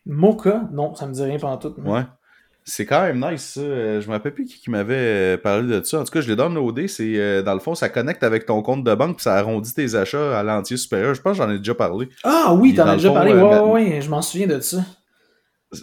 Mocha? 0.05 0.69
Non, 0.71 0.95
ça 0.95 1.07
me 1.07 1.13
dit 1.13 1.23
rien 1.23 1.39
pendant 1.39 1.57
tout. 1.57 1.75
Ouais. 1.81 2.03
C'est 2.63 2.85
quand 2.85 3.01
même 3.01 3.19
nice, 3.19 3.53
ça. 3.55 3.61
Euh, 3.61 4.01
je 4.01 4.07
me 4.07 4.13
rappelle 4.13 4.33
plus 4.33 4.45
qui, 4.45 4.69
m'avait 4.69 4.95
euh, 4.95 5.37
parlé 5.37 5.67
de 5.67 5.83
ça. 5.83 5.99
En 5.99 6.03
tout 6.03 6.11
cas, 6.11 6.21
je 6.21 6.29
l'ai 6.29 6.35
downloadé. 6.35 6.87
C'est, 6.87 7.41
dans 7.43 7.53
le 7.53 7.59
fond, 7.59 7.75
ça 7.75 7.89
connecte 7.89 8.23
avec 8.23 8.45
ton 8.45 8.61
compte 8.61 8.83
de 8.83 8.93
banque 8.93 9.17
puis 9.17 9.23
ça 9.23 9.35
arrondit 9.35 9.73
tes 9.73 9.95
achats 9.95 10.39
à 10.39 10.43
l'entier 10.43 10.77
supérieur. 10.77 11.13
Je 11.13 11.21
pense 11.21 11.37
que 11.37 11.43
j'en 11.43 11.51
ai 11.51 11.57
déjà 11.57 11.73
parlé. 11.73 12.07
Ah 12.23 12.53
oui, 12.53 12.75
t'en 12.75 12.87
as 12.87 12.95
déjà 12.95 13.11
parlé. 13.11 13.33
Ouais, 13.33 13.41
ouais, 13.41 13.59
ouais, 13.59 14.01
je 14.01 14.09
m'en 14.09 14.21
souviens 14.21 14.47
de 14.47 14.59
ça. 14.59 14.77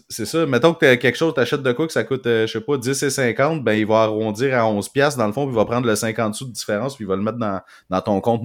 C'est 0.09 0.27
ça. 0.27 0.45
Mettons 0.45 0.75
que 0.75 0.95
quelque 0.97 1.17
chose, 1.17 1.33
t'achètes 1.33 1.63
de 1.63 1.73
quoi 1.73 1.87
que 1.87 1.93
ça 1.93 2.05
coûte, 2.05 2.27
euh, 2.27 2.47
je 2.47 2.53
sais 2.53 2.61
pas, 2.61 2.77
10 2.77 3.03
et 3.03 3.11
50, 3.11 3.65
ben 3.65 3.73
il 3.73 3.87
va 3.87 4.03
arrondir 4.03 4.59
à 4.59 4.67
11 4.67 4.87
pièces 4.91 5.17
dans 5.17 5.27
le 5.27 5.33
fond, 5.33 5.45
puis 5.47 5.55
il 5.55 5.57
va 5.57 5.65
prendre 5.65 5.87
le 5.87 5.97
50 5.97 6.35
sous 6.35 6.45
de 6.45 6.53
différence, 6.53 6.97
puis 6.97 7.05
il 7.05 7.09
va 7.09 7.17
le 7.17 7.23
mettre 7.23 7.39
dans, 7.39 7.61
dans 7.89 8.01
ton 8.03 8.21
compte 8.21 8.43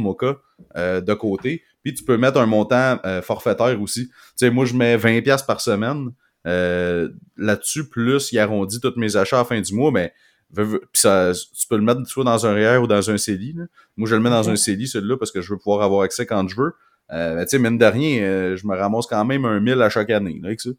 euh, 0.78 1.02
de 1.02 1.14
côté. 1.14 1.64
Puis 1.84 1.94
tu 1.94 2.06
peux 2.06 2.18
mettre 2.18 2.40
un 2.40 2.46
montant 2.46 2.98
euh, 3.06 3.22
forfaitaire 3.22 3.80
aussi. 3.82 4.08
Tu 4.08 4.14
sais, 4.38 4.50
moi 4.50 4.64
je 4.64 4.74
mets 4.74 4.96
20 4.96 5.22
pièces 5.22 5.44
par 5.44 5.60
semaine. 5.60 6.12
Là-dessus, 6.46 7.90
plus 7.90 8.32
il 8.32 8.40
arrondit 8.40 8.80
tous 8.80 8.94
mes 8.98 9.16
achats 9.16 9.38
à 9.38 9.40
la 9.40 9.46
fin 9.46 9.62
du 9.62 9.74
mois, 9.74 9.92
mais 9.92 10.14
ben, 10.52 10.80
ça, 10.94 11.32
tu 11.34 11.68
peux 11.68 11.78
le 11.78 11.84
mettre 11.84 12.06
soit 12.06 12.24
dans 12.24 12.46
un 12.46 12.54
REER 12.54 12.78
ou 12.78 12.88
dans 12.88 13.10
un 13.10 13.18
CELI. 13.18 13.56
Moi, 13.98 14.08
je 14.08 14.16
le 14.16 14.22
mets 14.22 14.30
dans 14.30 14.50
un 14.50 14.56
CELI, 14.56 14.88
celui-là, 14.88 15.18
parce 15.18 15.32
que 15.32 15.42
je 15.42 15.52
veux 15.52 15.58
pouvoir 15.58 15.82
avoir 15.82 16.04
accès 16.04 16.26
quand 16.26 16.48
je 16.48 16.56
veux. 16.56 16.74
Euh, 17.12 17.42
tu 17.44 17.50
sais, 17.50 17.60
mine 17.60 17.78
de 17.78 17.86
rien, 17.86 18.56
je 18.56 18.68
me 18.68 18.76
ramasse 18.76 19.08
quand 19.08 19.26
même 19.26 19.46
un 19.46 19.60
1000 19.60 19.82
à 19.82 19.90
chaque 19.90 20.10
année 20.10 20.40
là, 20.42 20.48
avec 20.48 20.62
ça. 20.62 20.70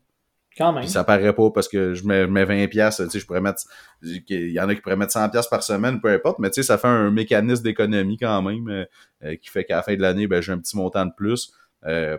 Quand 0.57 0.73
même. 0.73 0.87
ça 0.87 1.03
paraît 1.03 1.33
pas 1.33 1.51
parce 1.51 1.67
que 1.67 1.95
je 1.95 2.07
mets, 2.07 2.29
mets 2.29 2.45
20 2.45 2.69
pièces, 2.69 2.99
tu 2.99 3.11
sais, 3.11 3.19
je 3.19 3.27
pourrais 3.27 3.41
mettre 3.41 3.62
il 4.03 4.51
y 4.51 4.61
en 4.61 4.69
a 4.69 4.75
qui 4.75 4.81
pourraient 4.81 4.97
mettre 4.97 5.12
100 5.12 5.31
pièces 5.31 5.49
par 5.49 5.65
semaine, 5.65 6.01
peu 6.01 6.09
importe, 6.09 6.39
mais 6.39 6.49
tu 6.51 6.62
sais 6.62 6.62
ça 6.62 6.79
fait 6.79 6.87
un 6.87 7.11
mécanisme 7.11 7.65
d'économie 7.65 8.17
quand 8.17 8.41
même 8.41 8.69
euh, 8.69 8.85
euh, 9.25 9.37
qui 9.37 9.51
fait 9.51 9.65
qu'à 9.65 9.77
la 9.77 9.83
fin 9.83 9.97
de 9.97 10.01
l'année 10.01 10.29
ben 10.29 10.41
j'ai 10.41 10.53
un 10.53 10.59
petit 10.59 10.77
montant 10.77 11.07
de 11.07 11.12
plus 11.17 11.53
euh, 11.87 12.17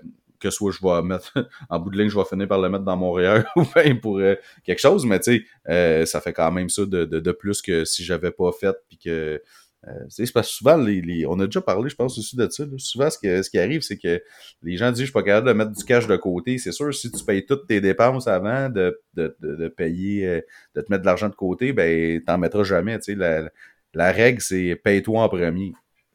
que 0.50 0.54
soit 0.54 0.72
je 0.72 0.80
vais 0.82 1.02
mettre 1.02 1.34
en 1.70 1.80
bout 1.80 1.89
de 1.89 1.98
ligne, 1.98 2.10
je 2.10 2.18
vais 2.18 2.26
finir 2.26 2.48
par 2.48 2.60
le 2.60 2.70
mettre 2.70 2.84
dans 2.84 2.98
mon 2.98 3.12
REER 3.12 3.43
ou 3.56 3.64
bien 3.76 3.96
pour 3.96 4.20
quelque 4.64 4.80
chose, 4.80 5.06
mais 5.06 5.20
tu 5.20 5.46
sais 5.66 6.06
ça 6.06 6.22
fait 6.22 6.34
quand 6.34 6.52
même 6.52 6.70
ça 6.70 6.86
de, 6.86 7.06
de, 7.06 7.20
de 7.20 7.32
plus 7.32 7.62
que 7.62 7.86
si 7.86 8.04
j'avais 8.04 8.32
pas 8.32 8.52
fait 8.52 8.76
puis 8.88 8.98
que 8.98 9.41
euh, 9.88 9.91
c'est 10.10 10.32
parce 10.34 10.48
que 10.48 10.54
souvent, 10.54 10.78
les, 10.78 11.26
on 11.28 11.39
a 11.39 11.46
déjà 11.46 11.62
parlé, 11.62 11.89
je 11.89 11.96
pense, 11.96 12.18
aussi 12.18 12.36
de 12.36 12.48
ça. 12.50 12.64
Souvent, 12.78 13.10
ce, 13.10 13.20
que, 13.20 13.41
ce 13.41 13.50
qui 13.50 13.60
arrive, 13.60 13.82
c'est 13.82 13.98
que 13.98 14.22
les 14.64 14.78
gens 14.78 14.91
disent 14.91 15.02
Je 15.02 15.06
suis 15.06 15.14
pas 15.14 15.24
capable 15.24 15.48
de 15.48 15.54
mettre 15.54 15.72
du 15.72 15.84
cash 15.84 16.08
de 16.08 16.16
côté. 16.16 16.58
C'est 16.58 16.72
sûr, 16.72 16.93
si 16.93 17.12
tu 17.12 17.24
payes 17.24 17.46
toutes 17.46 17.68
tes 17.68 17.82
dépenses 17.82 18.28
avant 18.28 18.70
de, 18.70 19.00
de, 19.14 19.36
de, 19.39 19.68
payer, 19.68 20.28
euh, 20.28 20.41
de 20.76 20.82
te 20.82 20.91
mettre 20.91 21.02
de 21.02 21.06
l'argent 21.06 21.30
de 21.30 21.36
côté, 21.36 21.72
ben, 21.74 22.22
t'en 22.24 22.38
mettras 22.38 22.64
jamais. 22.64 22.98
La, 23.08 23.50
la 23.93 24.12
règle, 24.12 24.41
c'est 24.41 24.76
paye-toi 24.76 25.22
en 25.22 25.30
premier. 25.30 25.74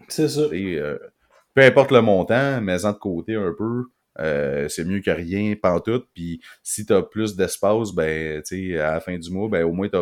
C'est 0.09 0.29
ça. 0.29 0.43
Euh, 0.53 0.99
peu 1.55 1.63
importe 1.63 1.93
le 1.93 2.03
montant, 2.03 2.61
mets-en 2.61 2.93
de 2.93 2.99
côté 2.99 3.35
un 3.37 3.55
peu. 3.57 3.85
C'est 4.69 4.85
mieux 4.85 5.01
que 5.01 5.11
rien, 5.11 5.55
tout. 5.85 6.05
Puis 6.15 6.41
si 6.63 6.87
tu 6.87 6.93
as 6.93 7.03
plus 7.03 7.37
d'espace, 7.37 7.93
ben, 7.93 8.43
à 8.51 8.93
la 8.93 9.01
fin 9.01 9.17
du 9.19 9.31
mois, 9.31 9.49
ben, 9.49 9.65
au 9.65 9.73
moins, 9.73 9.89
tu 9.89 9.99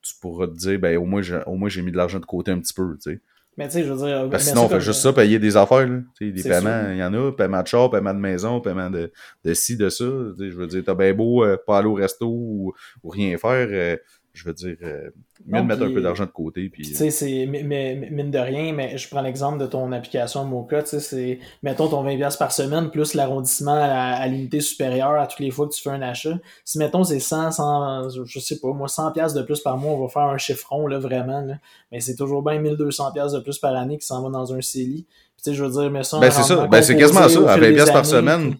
tu 0.00 0.14
pourras 0.20 0.46
te 0.46 0.56
dire, 0.56 0.78
ben, 0.78 0.96
au 0.96 1.04
moins, 1.04 1.20
j'ai 1.68 1.82
mis 1.82 1.92
de 1.92 1.96
l'argent 1.96 2.20
de 2.20 2.24
côté 2.24 2.50
un 2.50 2.60
petit 2.60 2.74
peu, 2.74 2.96
tu 3.02 3.12
sais. 3.12 3.20
Mais 3.58 3.66
tu 3.66 3.74
sais, 3.74 3.84
je 3.84 3.92
veux 3.92 4.06
dire. 4.06 4.28
Parce 4.30 4.44
que 4.44 4.50
sinon, 4.50 4.66
on 4.66 4.68
fait 4.68 4.80
juste 4.80 5.00
ça, 5.00 5.12
payer 5.12 5.40
des 5.40 5.56
affaires, 5.56 5.86
là. 5.86 5.98
Tu 6.16 6.30
des 6.30 6.44
paiements, 6.44 6.90
il 6.90 6.98
y 6.98 7.02
en 7.02 7.12
a, 7.12 7.32
paiement 7.32 7.60
de 7.60 7.66
char, 7.66 7.90
paiement 7.90 8.14
de 8.14 8.20
maison, 8.20 8.60
paiement 8.60 8.88
de, 8.88 9.10
de 9.44 9.54
ci, 9.54 9.76
de 9.76 9.88
ça. 9.88 10.04
Tu 10.38 10.52
je 10.52 10.56
veux 10.56 10.68
dire, 10.68 10.84
t'as 10.86 10.94
bien 10.94 11.12
beau 11.12 11.44
euh, 11.44 11.56
pas 11.66 11.78
aller 11.78 11.88
au 11.88 11.94
resto 11.94 12.28
ou, 12.28 12.72
rien 13.04 13.36
faire. 13.36 13.68
Euh, 13.68 13.96
je 14.32 14.44
veux 14.44 14.52
dire, 14.52 14.76
euh, 14.82 15.10
mieux 15.46 15.60
de 15.60 15.66
mettre 15.66 15.82
un 15.82 15.92
peu 15.92 16.00
d'argent 16.00 16.24
de 16.24 16.30
côté. 16.30 16.68
Puis, 16.68 16.84
tu 16.84 16.94
sais, 16.94 17.10
c'est 17.10 17.46
mine 17.46 18.30
de 18.30 18.38
rien, 18.38 18.72
mais 18.72 18.96
je 18.96 19.08
prends 19.08 19.20
l'exemple 19.20 19.58
de 19.58 19.66
ton 19.66 19.90
application 19.92 20.44
Mocha, 20.44 20.82
tu 20.82 20.90
sais, 20.90 21.00
c'est, 21.00 21.38
mettons 21.62 21.88
ton 21.88 22.04
20$ 22.04 22.38
par 22.38 22.52
semaine 22.52 22.90
plus 22.90 23.14
l'arrondissement 23.14 23.78
à, 23.78 24.26
l'unité 24.28 24.60
supérieure 24.60 25.20
à 25.20 25.26
toutes 25.26 25.40
les 25.40 25.50
fois 25.50 25.68
que 25.68 25.74
tu 25.74 25.82
fais 25.82 25.90
un 25.90 26.02
achat. 26.02 26.38
Si, 26.64 26.78
mettons, 26.78 27.04
c'est 27.04 27.20
100, 27.20 27.52
100, 27.52 28.24
je 28.24 28.38
sais 28.38 28.58
pas, 28.60 28.68
moi, 28.68 28.86
100$ 28.86 29.34
de 29.34 29.42
plus 29.42 29.60
par 29.60 29.76
mois, 29.76 29.92
on 29.92 30.02
va 30.02 30.08
faire 30.08 30.22
un 30.22 30.38
chiffron, 30.38 30.86
là, 30.86 30.98
vraiment, 30.98 31.40
là. 31.40 31.54
Mais 31.90 32.00
c'est 32.00 32.14
toujours 32.14 32.42
bien 32.42 32.60
1200$ 32.62 33.34
de 33.34 33.40
plus 33.40 33.58
par 33.58 33.74
année 33.74 33.98
qui 33.98 34.06
s'en 34.06 34.22
va 34.22 34.30
dans 34.30 34.54
un 34.54 34.60
CELI. 34.60 35.04
Tu 35.04 35.42
sais, 35.42 35.54
je 35.54 35.64
veux 35.64 35.70
dire, 35.70 35.90
mais 35.90 36.02
ça, 36.04 36.18
ben, 36.18 36.30
c'est 36.30 36.42
ça. 36.42 36.66
Ben, 36.66 36.82
c'est 36.82 36.96
quasiment 36.96 37.28
ça. 37.28 37.52
À 37.52 37.58
20$ 37.58 37.92
par 37.92 38.06
semaine. 38.06 38.56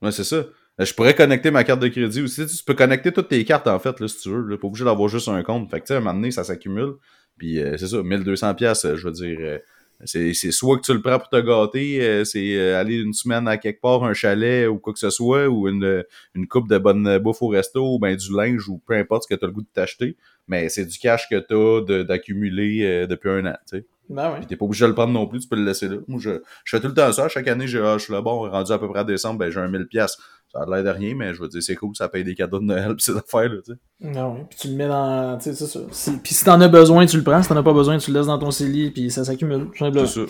Ouais, 0.00 0.12
c'est 0.12 0.24
ça. 0.24 0.44
Euh, 0.80 0.84
je 0.84 0.94
pourrais 0.94 1.14
connecter 1.14 1.50
ma 1.50 1.64
carte 1.64 1.80
de 1.80 1.88
crédit 1.88 2.22
aussi. 2.22 2.46
Tu 2.46 2.64
peux 2.64 2.74
connecter 2.74 3.12
toutes 3.12 3.28
tes 3.28 3.44
cartes, 3.44 3.66
en 3.66 3.78
fait, 3.78 3.98
là, 4.00 4.08
si 4.08 4.18
tu 4.18 4.30
veux. 4.30 4.58
Pas 4.58 4.66
obligé 4.66 4.84
d'avoir 4.84 5.08
juste 5.08 5.28
un 5.28 5.42
compte. 5.42 5.70
Fait 5.70 5.80
que, 5.80 5.86
tu 5.86 5.88
sais, 5.88 5.94
à 5.94 5.96
un 5.98 6.00
moment 6.00 6.14
donné, 6.14 6.30
ça 6.30 6.44
s'accumule. 6.44 6.94
Puis, 7.36 7.60
euh, 7.60 7.76
c'est 7.76 7.88
ça, 7.88 8.02
1200 8.02 8.54
pièces 8.54 8.86
je 8.94 9.06
veux 9.06 9.12
dire... 9.12 9.38
Euh, 9.40 9.58
c'est, 10.04 10.32
soit 10.32 10.78
que 10.78 10.82
tu 10.82 10.92
le 10.92 11.00
prends 11.00 11.20
pour 11.20 11.28
te 11.28 11.40
gâter, 11.40 12.24
c'est 12.24 12.72
aller 12.72 12.96
une 12.96 13.12
semaine 13.12 13.46
à 13.46 13.56
quelque 13.56 13.80
part, 13.80 14.02
un 14.02 14.14
chalet 14.14 14.66
ou 14.66 14.78
quoi 14.78 14.92
que 14.92 14.98
ce 14.98 15.10
soit, 15.10 15.46
ou 15.46 15.68
une, 15.68 16.02
une 16.34 16.48
coupe 16.48 16.68
de 16.68 16.76
bonne 16.76 17.18
bouffe 17.18 17.40
au 17.40 17.46
resto, 17.46 17.94
ou 17.94 17.98
ben 18.00 18.16
du 18.16 18.34
linge, 18.34 18.68
ou 18.68 18.78
peu 18.84 18.94
importe 18.94 19.22
ce 19.22 19.32
que 19.32 19.38
tu 19.38 19.44
as 19.44 19.46
le 19.46 19.54
goût 19.54 19.62
de 19.62 19.68
t'acheter. 19.72 20.16
Mais 20.48 20.68
c'est 20.70 20.86
du 20.86 20.98
cash 20.98 21.28
que 21.28 21.38
tu 21.38 21.54
as 21.54 22.02
d'accumuler 22.02 23.06
depuis 23.06 23.30
un 23.30 23.46
an, 23.46 23.56
tu 23.70 23.76
sais. 23.76 23.86
Ben 24.08 24.32
ouais. 24.32 24.44
t'es 24.44 24.56
pas 24.56 24.64
obligé 24.64 24.84
de 24.84 24.88
le 24.88 24.94
prendre 24.94 25.12
non 25.12 25.28
plus, 25.28 25.38
tu 25.38 25.48
peux 25.48 25.54
le 25.54 25.64
laisser 25.64 25.88
là. 25.88 25.98
Moi, 26.08 26.20
je, 26.20 26.42
je 26.64 26.76
fais 26.76 26.80
tout 26.80 26.88
le 26.88 26.94
temps 26.94 27.12
ça. 27.12 27.28
Chaque 27.28 27.46
année, 27.46 27.66
ah, 27.76 27.96
je 27.96 28.02
suis 28.02 28.12
là, 28.12 28.20
bon, 28.20 28.50
rendu 28.50 28.72
à 28.72 28.78
peu 28.78 28.88
près 28.88 29.00
à 29.00 29.04
décembre, 29.04 29.38
ben 29.38 29.50
j'ai 29.50 29.60
un 29.60 29.68
1000 29.68 29.86
pièces 29.86 30.18
ça 30.52 30.60
a 30.62 30.66
l'air 30.66 30.84
de 30.84 30.98
rien, 30.98 31.14
mais 31.14 31.32
je 31.32 31.40
veux 31.40 31.48
dire, 31.48 31.62
c'est 31.62 31.74
cool, 31.76 31.96
ça 31.96 32.08
paye 32.08 32.24
des 32.24 32.34
cadeaux 32.34 32.58
de 32.58 32.64
Noël 32.64 32.94
pis 32.94 33.04
ces 33.04 33.16
affaires-là, 33.16 33.60
tu 33.64 33.72
sais. 33.72 33.78
Non, 34.00 34.36
ah 34.40 34.46
puis 34.50 34.58
tu 34.58 34.68
le 34.68 34.74
mets 34.74 34.88
dans. 34.88 35.38
Tu 35.38 35.44
sais, 35.44 35.54
c'est 35.54 35.66
ça. 35.66 35.80
Si, 35.90 36.18
puis 36.18 36.34
si 36.34 36.44
t'en 36.44 36.60
as 36.60 36.68
besoin, 36.68 37.06
tu 37.06 37.16
le 37.16 37.22
prends. 37.22 37.42
Si 37.42 37.48
t'en 37.48 37.56
as 37.56 37.62
pas 37.62 37.72
besoin, 37.72 37.96
tu 37.98 38.10
le 38.10 38.18
laisses 38.18 38.26
dans 38.26 38.38
ton 38.38 38.50
CELI, 38.50 38.90
puis 38.90 39.10
ça 39.10 39.24
s'accumule. 39.24 39.68
C'est 39.74 40.06
ça. 40.06 40.20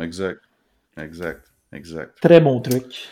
Exact. 0.00 0.40
Exact. 0.98 1.40
Exact. 1.72 2.18
Très 2.20 2.40
bon 2.40 2.60
truc. 2.60 3.08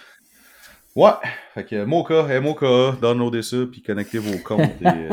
Ouais. 0.95 1.13
Fait 1.55 1.65
que 1.65 1.85
Mocha, 1.85 2.27
hey, 2.29 2.41
Mocha, 2.43 2.97
downloadez 3.01 3.43
ça, 3.43 3.57
puis 3.71 3.81
connectez 3.81 4.19
vos 4.19 4.39
comptes. 4.45 4.83
et, 4.83 5.09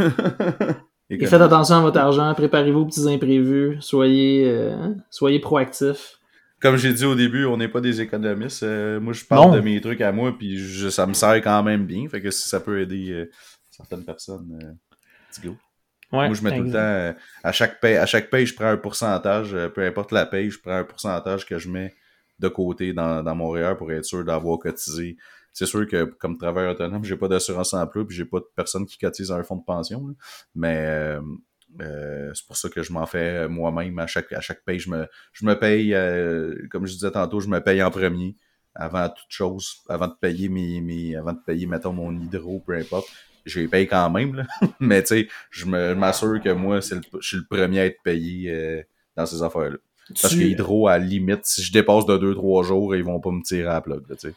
euh... 0.00 0.72
et, 1.10 1.26
faites 1.26 1.40
attention 1.40 1.76
à 1.76 1.80
votre 1.80 1.98
argent, 1.98 2.32
préparez-vous 2.34 2.80
aux 2.80 2.86
petits 2.86 3.08
imprévus, 3.08 3.78
soyez, 3.80 4.44
euh, 4.46 4.90
soyez 5.10 5.40
proactifs 5.40 6.18
comme 6.64 6.78
j'ai 6.78 6.94
dit 6.94 7.04
au 7.04 7.14
début, 7.14 7.44
on 7.44 7.58
n'est 7.58 7.68
pas 7.68 7.82
des 7.82 8.00
économistes. 8.00 8.62
Euh, 8.62 8.98
moi, 8.98 9.12
je 9.12 9.22
parle 9.22 9.54
de 9.54 9.60
mes 9.60 9.78
trucs 9.82 10.00
à 10.00 10.12
moi, 10.12 10.34
puis 10.34 10.58
ça 10.90 11.06
me 11.06 11.12
sert 11.12 11.34
quand 11.34 11.62
même 11.62 11.84
bien. 11.84 12.08
Fait 12.08 12.22
que 12.22 12.30
si 12.30 12.48
ça 12.48 12.58
peut 12.58 12.80
aider 12.80 13.10
euh, 13.10 13.30
certaines 13.70 14.02
personnes, 14.02 14.58
euh, 14.62 14.72
let's 15.28 15.44
go. 15.44 15.58
moi, 16.10 16.32
je 16.32 16.42
mets 16.42 16.56
tout 16.56 16.62
le 16.62 16.72
temps, 16.72 17.18
à 17.42 17.52
chaque 17.52 17.80
paye, 17.80 17.96
à 17.98 18.06
chaque 18.06 18.30
paye, 18.30 18.46
je 18.46 18.54
prends 18.54 18.70
un 18.70 18.78
pourcentage, 18.78 19.54
peu 19.74 19.84
importe 19.84 20.10
la 20.10 20.24
paye, 20.24 20.48
je 20.48 20.58
prends 20.58 20.78
un 20.78 20.84
pourcentage 20.84 21.44
que 21.44 21.58
je 21.58 21.68
mets 21.68 21.94
de 22.38 22.48
côté 22.48 22.94
dans, 22.94 23.22
dans 23.22 23.34
mon 23.34 23.50
REER 23.50 23.76
pour 23.76 23.92
être 23.92 24.06
sûr 24.06 24.24
d'avoir 24.24 24.58
cotisé. 24.58 25.18
C'est 25.52 25.66
sûr 25.66 25.86
que 25.86 26.04
comme 26.04 26.38
travailleur 26.38 26.72
autonome, 26.72 27.04
j'ai 27.04 27.18
pas 27.18 27.28
d'assurance 27.28 27.74
emploi 27.74 28.06
puis 28.06 28.16
j'ai 28.16 28.24
pas 28.24 28.38
de 28.38 28.48
personne 28.56 28.86
qui 28.86 28.96
cotise 28.96 29.30
à 29.30 29.36
un 29.36 29.42
fonds 29.42 29.56
de 29.56 29.64
pension. 29.64 30.16
Mais 30.54 31.18
euh, 31.80 32.30
c'est 32.34 32.46
pour 32.46 32.56
ça 32.56 32.68
que 32.68 32.82
je 32.82 32.92
m'en 32.92 33.06
fais 33.06 33.48
moi-même 33.48 33.98
à 33.98 34.06
chaque 34.06 34.32
à 34.32 34.40
chaque 34.40 34.64
paye. 34.64 34.78
Je 34.78 34.90
me, 34.90 35.06
je 35.32 35.44
me 35.44 35.58
paye, 35.58 35.94
euh, 35.94 36.54
comme 36.70 36.86
je 36.86 36.92
disais 36.92 37.10
tantôt, 37.10 37.40
je 37.40 37.48
me 37.48 37.60
paye 37.60 37.82
en 37.82 37.90
premier 37.90 38.36
avant 38.74 39.08
toute 39.08 39.26
chose, 39.28 39.82
avant 39.88 40.08
de 40.08 40.14
payer 40.20 40.48
mes, 40.48 40.80
mes 40.80 41.16
avant 41.16 41.32
de 41.32 41.40
payer, 41.44 41.66
mettons, 41.66 41.92
mon 41.92 42.12
hydro, 42.18 42.60
peu 42.60 42.74
importe. 42.74 43.06
je 43.44 43.60
les 43.60 43.68
paye 43.68 43.86
quand 43.86 44.10
même, 44.10 44.34
là. 44.34 44.44
mais 44.80 45.02
tu 45.02 45.08
sais, 45.08 45.28
je 45.50 45.66
m'assure 45.66 46.40
que 46.42 46.50
moi, 46.50 46.80
c'est 46.82 46.96
je 47.20 47.26
suis 47.26 47.36
le 47.36 47.46
premier 47.48 47.80
à 47.80 47.86
être 47.86 48.02
payé 48.02 48.50
euh, 48.50 48.82
dans 49.16 49.26
ces 49.26 49.42
affaires-là. 49.42 49.76
Parce 50.20 50.34
que 50.34 50.40
Hydro, 50.40 50.86
à 50.86 50.98
la 50.98 51.04
limite, 51.04 51.46
si 51.46 51.62
je 51.62 51.72
dépasse 51.72 52.04
de 52.04 52.18
2-3 52.18 52.62
jours, 52.62 52.94
ils 52.94 53.02
vont 53.02 53.20
pas 53.20 53.30
me 53.30 53.42
tirer 53.42 53.68
à 53.68 53.74
la 53.74 53.80
plug, 53.80 54.02
tu 54.06 54.28
sais 54.28 54.34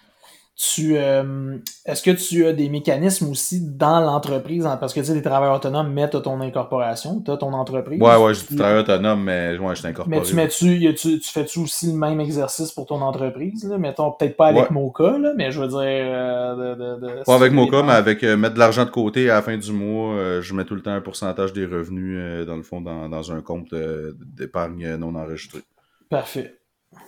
tu 0.57 0.97
euh, 0.97 1.55
est-ce 1.85 2.01
que 2.01 2.09
tu 2.09 2.47
as 2.47 2.51
des 2.51 2.67
mécanismes 2.67 3.29
aussi 3.29 3.61
dans 3.61 3.99
l'entreprise 3.99 4.67
parce 4.79 4.91
que 4.91 5.01
tu 5.01 5.05
sais 5.05 5.13
les 5.13 5.21
travailleurs 5.21 5.55
autonomes 5.55 5.93
mettent 5.93 6.19
ton 6.23 6.41
incorporation 6.41 7.21
tu 7.23 7.29
as 7.29 7.37
ton 7.37 7.53
entreprise. 7.53 8.01
Ouais 8.01 8.15
ouais 8.15 8.33
je 8.33 8.39
suis 8.39 8.55
travailleur 8.55 8.81
autonome 8.81 9.23
mais 9.23 9.55
ouais 9.55 9.75
je 9.75 9.81
suis 9.81 9.87
incorporé. 9.87 10.17
mais 10.17 10.25
tu 10.25 10.33
mets 10.33 10.47
tu, 10.47 10.95
tu, 10.95 11.19
tu 11.19 11.31
fais-tu 11.31 11.59
aussi 11.59 11.91
le 11.91 11.97
même 11.99 12.19
exercice 12.19 12.71
pour 12.71 12.87
ton 12.87 13.01
entreprise 13.01 13.69
là? 13.69 13.77
Mettons 13.77 14.11
peut-être 14.11 14.35
pas 14.35 14.47
avec 14.47 14.71
Mocha 14.71 15.19
là 15.19 15.33
mais 15.37 15.51
je 15.51 15.61
veux 15.61 15.67
dire 15.67 15.77
euh, 15.79 16.75
de, 16.75 17.05
de, 17.05 17.23
pas 17.23 17.35
avec 17.35 17.53
Mocha 17.53 17.83
mais 17.83 17.93
avec 17.93 18.23
euh, 18.23 18.35
mettre 18.35 18.55
de 18.55 18.59
l'argent 18.59 18.85
de 18.85 18.89
côté 18.89 19.29
à 19.29 19.35
la 19.35 19.41
fin 19.43 19.57
du 19.57 19.71
mois 19.71 20.41
je 20.41 20.53
mets 20.55 20.65
tout 20.65 20.73
le 20.73 20.81
temps 20.81 20.93
un 20.93 21.01
pourcentage 21.01 21.53
des 21.53 21.67
revenus 21.67 22.47
dans 22.47 22.55
le 22.55 22.63
fond 22.63 22.81
dans, 22.81 23.07
dans 23.07 23.31
un 23.31 23.41
compte 23.41 23.75
d'épargne 24.35 24.95
non 24.95 25.13
enregistré. 25.13 25.59
Parfait. 26.09 26.55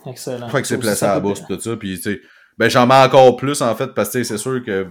Excellent. 0.06 0.48
Fait 0.50 0.62
que 0.62 0.68
c'est 0.68 0.78
placé 0.78 1.04
à 1.04 1.14
la 1.14 1.20
bourse 1.20 1.44
tout 1.48 1.58
ça 1.58 1.74
puis 1.74 1.96
tu 1.96 2.02
sais 2.02 2.20
ben, 2.60 2.68
j'en 2.68 2.86
mets 2.86 3.02
encore 3.02 3.36
plus, 3.36 3.62
en 3.62 3.74
fait, 3.74 3.94
parce 3.94 4.10
que 4.10 4.22
c'est 4.22 4.36
sûr 4.36 4.62
que 4.62 4.86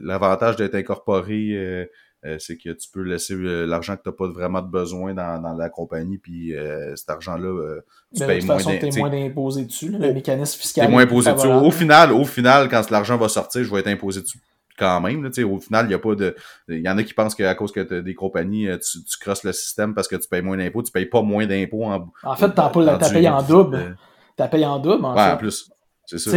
l'avantage 0.00 0.54
d'être 0.54 0.76
incorporé, 0.76 1.48
euh, 1.54 1.84
euh, 2.24 2.36
c'est 2.38 2.56
que 2.56 2.70
tu 2.70 2.88
peux 2.88 3.02
laisser 3.02 3.34
euh, 3.34 3.66
l'argent 3.66 3.96
que 3.96 4.02
tu 4.04 4.10
n'as 4.10 4.14
pas 4.14 4.28
vraiment 4.28 4.62
de 4.62 4.70
besoin 4.70 5.12
dans, 5.12 5.42
dans 5.42 5.54
la 5.54 5.70
compagnie, 5.70 6.18
puis 6.18 6.54
cet 6.94 7.10
argent-là, 7.10 7.80
tu 8.14 8.20
ben, 8.20 8.26
payes 8.28 8.46
moins 8.46 8.58
d'impôts. 8.58 8.88
Tu 8.88 8.98
moins 9.00 9.12
imposé 9.12 9.64
dessus, 9.64 9.88
le 9.88 10.12
mécanisme 10.12 10.56
fiscal. 10.56 10.86
Tu 10.86 10.92
moins 10.92 11.02
imposé 11.02 11.32
dessus. 11.32 11.48
Au 11.48 11.72
final, 11.72 12.12
au 12.12 12.24
final, 12.24 12.68
quand 12.68 12.88
l'argent 12.92 13.16
va 13.16 13.28
sortir, 13.28 13.64
je 13.64 13.74
vais 13.74 13.80
être 13.80 13.88
imposé 13.88 14.20
dessus 14.20 14.38
quand 14.78 15.00
même. 15.00 15.24
Là, 15.24 15.30
au 15.46 15.58
final, 15.58 15.86
il 15.86 15.88
n'y 15.88 15.94
a 15.94 15.98
pas 15.98 16.14
de. 16.14 16.36
Il 16.68 16.78
y 16.78 16.88
en 16.88 16.96
a 16.96 17.02
qui 17.02 17.12
pensent 17.12 17.34
qu'à 17.34 17.56
cause 17.56 17.72
que 17.72 17.80
tu 17.80 17.92
as 17.92 18.02
des 18.02 18.14
compagnies, 18.14 18.68
tu, 18.78 19.02
tu 19.02 19.18
crosses 19.18 19.42
le 19.42 19.52
système 19.52 19.96
parce 19.96 20.06
que 20.06 20.14
tu 20.14 20.28
payes 20.28 20.42
moins 20.42 20.56
d'impôts. 20.56 20.84
Tu 20.84 20.92
payes 20.92 21.06
pas 21.06 21.22
moins 21.22 21.44
d'impôts 21.44 21.86
en. 21.86 22.06
En 22.22 22.36
fait, 22.36 22.54
tu 22.54 22.60
as 22.60 22.70
payé 23.10 23.28
en 23.28 23.42
double. 23.42 23.96
Tu 24.36 24.44
as 24.44 24.46
payé 24.48 24.64
en 24.64 24.78
double, 24.78 25.04
en 25.04 25.16
ouais, 25.16 25.24
fait. 25.24 25.32
en 25.32 25.36
plus. 25.36 25.70
C'est 26.10 26.18
ça. 26.18 26.30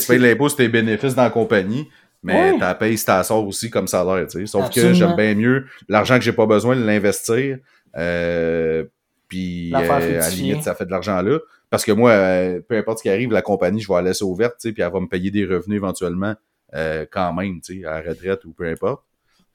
Tu 0.00 0.06
payes 0.06 0.18
l'impôt 0.18 0.48
sur 0.48 0.58
tes 0.58 0.68
bénéfices 0.68 1.14
dans 1.14 1.22
la 1.22 1.30
compagnie, 1.30 1.88
mais 2.22 2.52
tu 2.58 2.64
payé 2.78 2.96
si 2.96 3.04
t'as 3.04 3.22
sort 3.24 3.46
aussi 3.46 3.70
comme 3.70 3.86
salaire, 3.86 4.26
tu 4.26 4.40
sais. 4.40 4.46
Sauf 4.46 4.70
que 4.70 4.92
j'aime 4.92 5.16
bien 5.16 5.34
mieux 5.34 5.66
l'argent 5.88 6.16
que 6.16 6.24
j'ai 6.24 6.32
pas 6.32 6.46
besoin 6.46 6.76
de 6.76 6.84
l'investir. 6.84 7.58
Euh, 7.96 8.84
puis 9.28 9.72
euh, 9.74 9.78
à 9.78 9.98
la 9.98 10.28
limite, 10.30 10.62
ça 10.62 10.74
fait 10.74 10.84
de 10.84 10.90
l'argent 10.90 11.20
là. 11.22 11.38
Parce 11.70 11.84
que 11.84 11.92
moi, 11.92 12.10
euh, 12.12 12.60
peu 12.66 12.76
importe 12.76 12.98
ce 12.98 13.02
qui 13.02 13.10
arrive, 13.10 13.30
la 13.30 13.42
compagnie, 13.42 13.80
je 13.80 13.88
vais 13.88 13.94
la 13.96 14.02
laisser 14.02 14.24
ouverte, 14.24 14.54
tu 14.58 14.68
sais, 14.68 14.72
puis 14.72 14.82
elle 14.82 14.92
va 14.92 15.00
me 15.00 15.06
payer 15.06 15.30
des 15.30 15.44
revenus 15.44 15.76
éventuellement 15.76 16.34
quand 16.72 17.32
même, 17.32 17.60
tu 17.60 17.80
sais, 17.80 17.86
à 17.86 18.02
la 18.02 18.10
retraite 18.10 18.44
ou 18.44 18.52
peu 18.52 18.68
importe. 18.68 19.02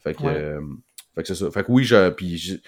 Fait 0.03 0.15
que 0.15 0.59
fait 1.15 1.21
que 1.21 1.27
c'est 1.27 1.35
ça. 1.35 1.51
Fait 1.51 1.63
que 1.63 1.71
oui, 1.71 1.83
je, 1.83 2.09
puis 2.09 2.59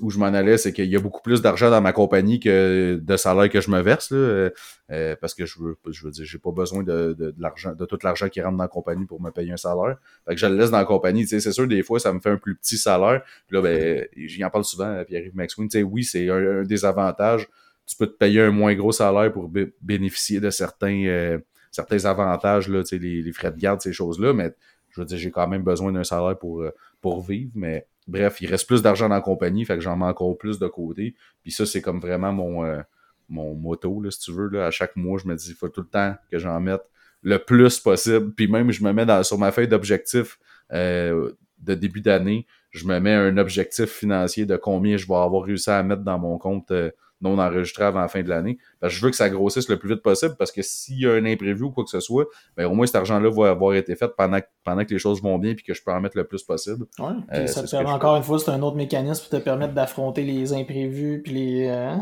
où 0.00 0.10
je 0.10 0.18
m'en 0.18 0.26
allais, 0.26 0.56
c'est 0.56 0.72
qu'il 0.72 0.86
y 0.86 0.94
a 0.94 1.00
beaucoup 1.00 1.20
plus 1.20 1.42
d'argent 1.42 1.68
dans 1.68 1.80
ma 1.80 1.92
compagnie 1.92 2.38
que 2.38 3.00
de 3.02 3.16
salaire 3.16 3.50
que 3.50 3.60
je 3.60 3.70
me 3.70 3.80
verse, 3.80 4.12
là, 4.12 4.18
euh, 4.18 4.50
euh, 4.92 5.16
parce 5.20 5.34
que 5.34 5.46
je 5.46 5.58
veux, 5.58 5.76
je 5.90 6.04
veux 6.04 6.12
dire, 6.12 6.24
j'ai 6.24 6.38
pas 6.38 6.52
besoin 6.52 6.84
de, 6.84 7.12
de, 7.18 7.34
l'argent, 7.38 7.74
de 7.74 7.84
tout 7.84 7.98
l'argent 8.04 8.28
qui 8.28 8.40
rentre 8.40 8.56
dans 8.56 8.64
la 8.64 8.68
compagnie 8.68 9.04
pour 9.04 9.20
me 9.20 9.30
payer 9.30 9.52
un 9.52 9.56
salaire. 9.56 9.96
Fait 10.28 10.34
que 10.34 10.40
je 10.40 10.46
le 10.46 10.56
laisse 10.56 10.70
dans 10.70 10.78
la 10.78 10.84
compagnie. 10.84 11.22
Tu 11.22 11.28
sais, 11.28 11.40
c'est 11.40 11.52
sûr, 11.52 11.66
des 11.66 11.82
fois, 11.82 11.98
ça 11.98 12.12
me 12.12 12.20
fait 12.20 12.30
un 12.30 12.36
plus 12.36 12.54
petit 12.54 12.78
salaire. 12.78 13.22
Puis 13.48 13.56
là, 13.56 13.62
ben, 13.62 14.06
j'y 14.16 14.44
en 14.44 14.50
parle 14.50 14.64
souvent 14.64 14.98
à 14.98 15.04
Pierre-Yves 15.04 15.34
Maxwin. 15.34 15.66
Tu 15.66 15.78
sais, 15.78 15.82
oui, 15.82 16.04
c'est 16.04 16.28
un, 16.28 16.62
des 16.62 16.84
avantages. 16.84 17.48
Tu 17.86 17.96
peux 17.96 18.06
te 18.06 18.16
payer 18.16 18.42
un 18.42 18.52
moins 18.52 18.74
gros 18.74 18.92
salaire 18.92 19.32
pour 19.32 19.50
bénéficier 19.80 20.38
de 20.38 20.50
certains, 20.50 21.04
euh, 21.06 21.38
certains 21.72 22.04
avantages, 22.04 22.68
là, 22.68 22.84
tu 22.84 22.90
sais, 22.90 22.98
les, 22.98 23.22
les 23.22 23.32
frais 23.32 23.50
de 23.50 23.58
garde, 23.58 23.80
ces 23.80 23.92
choses-là, 23.92 24.32
mais 24.32 24.54
je 24.90 25.00
veux 25.00 25.06
dire, 25.06 25.18
j'ai 25.18 25.30
quand 25.30 25.48
même 25.48 25.62
besoin 25.62 25.90
d'un 25.90 26.04
salaire 26.04 26.38
pour, 26.38 26.64
pour 27.02 27.20
vivre, 27.20 27.50
mais 27.54 27.86
bref, 28.06 28.40
il 28.40 28.46
reste 28.48 28.66
plus 28.66 28.80
d'argent 28.80 29.08
dans 29.08 29.16
la 29.16 29.20
compagnie, 29.20 29.66
fait 29.66 29.74
que 29.74 29.82
j'en 29.82 29.96
mets 29.96 30.06
encore 30.06 30.38
plus 30.38 30.58
de 30.58 30.68
côté. 30.68 31.14
Puis 31.42 31.52
ça, 31.52 31.66
c'est 31.66 31.82
comme 31.82 32.00
vraiment 32.00 32.32
mon, 32.32 32.64
euh, 32.64 32.80
mon 33.28 33.54
moto, 33.54 34.00
là, 34.00 34.10
si 34.10 34.20
tu 34.20 34.32
veux. 34.32 34.62
À 34.62 34.70
chaque 34.70 34.96
mois, 34.96 35.18
je 35.22 35.28
me 35.28 35.34
dis, 35.34 35.50
il 35.50 35.54
faut 35.54 35.68
tout 35.68 35.82
le 35.82 35.88
temps 35.88 36.14
que 36.30 36.38
j'en 36.38 36.58
mette 36.60 36.82
le 37.22 37.38
plus 37.38 37.78
possible. 37.78 38.32
Puis 38.32 38.48
même, 38.48 38.70
je 38.70 38.82
me 38.82 38.92
mets 38.92 39.22
sur 39.24 39.38
ma 39.38 39.52
feuille 39.52 39.68
d'objectif 39.68 40.38
euh, 40.72 41.32
de 41.58 41.74
début 41.74 42.00
d'année, 42.00 42.46
je 42.70 42.86
me 42.86 42.98
mets 42.98 43.14
un 43.14 43.36
objectif 43.36 43.90
financier 43.90 44.46
de 44.46 44.56
combien 44.56 44.96
je 44.96 45.06
vais 45.06 45.14
avoir 45.14 45.44
réussi 45.44 45.70
à 45.70 45.82
mettre 45.82 46.02
dans 46.02 46.18
mon 46.18 46.38
compte 46.38 46.70
euh, 46.70 46.90
non 47.22 47.38
enregistré 47.38 47.84
avant 47.84 48.00
la 48.00 48.08
fin 48.08 48.22
de 48.22 48.28
l'année. 48.28 48.58
Parce 48.80 48.92
que 48.92 48.98
je 48.98 49.04
veux 49.04 49.10
que 49.10 49.16
ça 49.16 49.30
grossisse 49.30 49.68
le 49.68 49.78
plus 49.78 49.88
vite 49.88 50.02
possible 50.02 50.34
parce 50.38 50.52
que 50.52 50.62
s'il 50.62 51.00
y 51.00 51.06
a 51.06 51.12
un 51.12 51.24
imprévu 51.24 51.64
ou 51.64 51.70
quoi 51.70 51.84
que 51.84 51.90
ce 51.90 52.00
soit, 52.00 52.26
ben 52.56 52.66
au 52.66 52.74
moins 52.74 52.86
cet 52.86 52.96
argent-là 52.96 53.30
va 53.30 53.50
avoir 53.50 53.74
été 53.74 53.96
fait 53.96 54.10
pendant, 54.16 54.40
pendant 54.64 54.84
que 54.84 54.92
les 54.92 54.98
choses 54.98 55.22
vont 55.22 55.38
bien 55.38 55.54
puis 55.54 55.64
que 55.64 55.74
je 55.74 55.82
peux 55.82 55.92
en 55.92 56.00
mettre 56.00 56.16
le 56.16 56.24
plus 56.24 56.42
possible. 56.42 56.86
Ouais, 56.98 57.12
euh, 57.32 57.46
ça 57.46 57.62
te 57.62 57.70
permet 57.70 57.90
encore 57.90 58.16
une 58.16 58.22
fois, 58.22 58.38
c'est 58.38 58.50
un 58.50 58.62
autre 58.62 58.76
mécanisme 58.76 59.22
pour 59.28 59.38
te 59.38 59.44
permettre 59.44 59.74
d'affronter 59.74 60.22
les 60.22 60.52
imprévus 60.52 61.22
puis 61.22 61.32
les, 61.32 61.68
euh, 61.68 61.96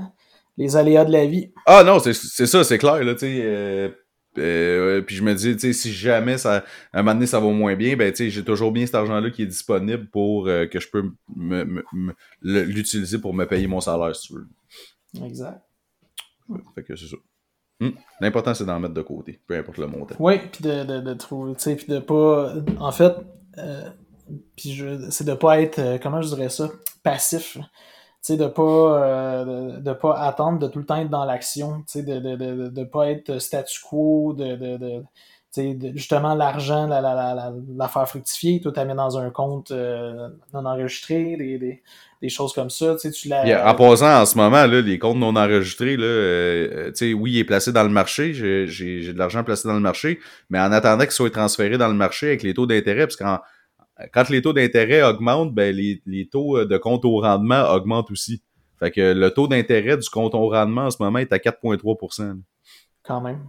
les 0.56 0.76
aléas 0.76 1.04
de 1.04 1.12
la 1.12 1.26
vie. 1.26 1.52
Ah 1.66 1.84
non, 1.84 1.98
c'est 1.98 2.12
ça, 2.14 2.64
c'est 2.64 2.78
clair, 2.78 3.02
là. 3.02 3.14
Euh, 3.22 3.90
euh, 4.38 5.02
puis 5.02 5.16
je 5.16 5.22
me 5.22 5.34
dis, 5.34 5.56
tu 5.56 5.72
si 5.72 5.92
jamais 5.92 6.38
ça, 6.38 6.64
à 6.92 7.00
un 7.00 7.02
moment 7.02 7.14
donné, 7.14 7.26
ça 7.26 7.40
va 7.40 7.48
moins 7.48 7.74
bien, 7.74 7.96
ben, 7.96 8.10
tu 8.12 8.24
sais, 8.24 8.30
j'ai 8.30 8.44
toujours 8.44 8.70
bien 8.70 8.86
cet 8.86 8.94
argent-là 8.94 9.30
qui 9.30 9.42
est 9.42 9.46
disponible 9.46 10.08
pour 10.10 10.44
que 10.44 10.80
je 10.80 10.88
peux 10.90 11.10
l'utiliser 12.42 13.18
pour 13.18 13.34
me 13.34 13.44
payer 13.44 13.66
mon 13.66 13.80
salaire, 13.80 14.14
si 14.14 14.28
tu 14.28 14.34
veux. 14.34 14.46
Exact. 15.14 15.62
fait 16.74 16.84
que 16.84 16.96
c'est 16.96 17.06
ça. 17.06 17.16
Hmm. 17.80 17.92
L'important, 18.20 18.52
c'est 18.52 18.66
d'en 18.66 18.78
mettre 18.78 18.94
de 18.94 19.02
côté, 19.02 19.40
peu 19.46 19.56
importe 19.56 19.78
le 19.78 19.86
montant. 19.86 20.14
Oui, 20.18 20.38
puis 20.52 20.62
de, 20.62 20.84
de, 20.84 21.00
de, 21.00 21.14
trouver, 21.14 21.54
tu 21.54 21.62
sais, 21.62 21.76
puis 21.76 21.86
de 21.86 21.98
pas. 21.98 22.54
En 22.78 22.92
fait, 22.92 23.14
euh, 23.56 23.88
puis 24.56 24.72
je, 24.72 25.10
c'est 25.10 25.24
de 25.24 25.34
pas 25.34 25.60
être, 25.60 25.78
euh, 25.78 25.98
comment 26.00 26.20
je 26.20 26.28
dirais 26.28 26.50
ça, 26.50 26.68
passif. 27.02 27.54
Tu 27.54 27.62
sais, 28.20 28.36
de 28.36 28.46
pas, 28.48 28.62
euh, 28.62 29.80
de, 29.80 29.92
pas 29.94 30.18
attendre 30.20 30.58
de 30.58 30.68
tout 30.68 30.78
le 30.78 30.84
temps 30.84 30.96
être 30.96 31.08
dans 31.08 31.24
l'action, 31.24 31.80
tu 31.82 31.84
sais, 31.86 32.02
de, 32.02 32.18
de, 32.18 32.36
de, 32.36 32.68
de 32.68 32.84
pas 32.84 33.10
être 33.10 33.38
statu 33.38 33.80
quo, 33.82 34.34
de, 34.34 35.02
de, 35.56 35.92
justement 35.96 36.34
l'argent, 36.34 36.86
la, 36.86 37.00
la, 37.00 37.14
la, 37.14 37.52
la, 37.76 37.88
faire 37.88 38.08
fructifier, 38.08 38.60
tout 38.60 38.72
mis 38.76 38.94
dans 38.94 39.18
un 39.18 39.30
compte 39.30 39.70
euh, 39.70 40.28
non 40.54 40.64
enregistré, 40.64 41.36
des, 41.36 41.58
des, 41.58 41.82
des, 42.22 42.28
choses 42.28 42.52
comme 42.52 42.70
ça. 42.70 42.96
Tu 42.96 43.28
la... 43.28 43.68
en 43.68 43.74
passant, 43.74 44.22
en 44.22 44.26
ce 44.26 44.36
moment, 44.36 44.66
là, 44.66 44.80
les 44.80 44.98
comptes 44.98 45.18
non 45.18 45.34
enregistrés, 45.34 45.96
là, 45.96 46.04
euh, 46.04 46.92
oui, 47.00 47.32
il 47.32 47.38
est 47.38 47.44
placé 47.44 47.72
dans 47.72 47.82
le 47.82 47.88
marché, 47.88 48.32
j'ai 48.32 49.12
de 49.12 49.18
l'argent 49.18 49.42
placé 49.42 49.66
dans 49.66 49.74
le 49.74 49.80
marché, 49.80 50.20
mais 50.50 50.60
en 50.60 50.72
attendant 50.72 51.04
qu'il 51.04 51.12
soit 51.12 51.30
transféré 51.30 51.78
dans 51.78 51.88
le 51.88 51.94
marché 51.94 52.28
avec 52.28 52.42
les 52.42 52.54
taux 52.54 52.66
d'intérêt, 52.66 53.06
parce 53.06 53.16
quand, 53.16 53.40
quand 54.12 54.28
les 54.28 54.42
taux 54.42 54.52
d'intérêt 54.52 55.02
augmentent, 55.02 55.52
ben, 55.52 55.74
les, 55.74 56.00
les 56.06 56.28
taux 56.28 56.64
de 56.64 56.78
compte 56.78 57.04
au 57.04 57.20
rendement 57.20 57.70
augmentent 57.72 58.10
aussi. 58.10 58.42
Fait 58.78 58.90
que 58.90 59.12
le 59.12 59.30
taux 59.30 59.46
d'intérêt 59.46 59.98
du 59.98 60.08
compte 60.08 60.34
au 60.34 60.48
rendement 60.48 60.86
en 60.86 60.90
ce 60.90 60.96
moment 61.02 61.18
est 61.18 61.32
à 61.32 61.38
4,3 61.38 62.40
Quand 63.02 63.20
même. 63.20 63.40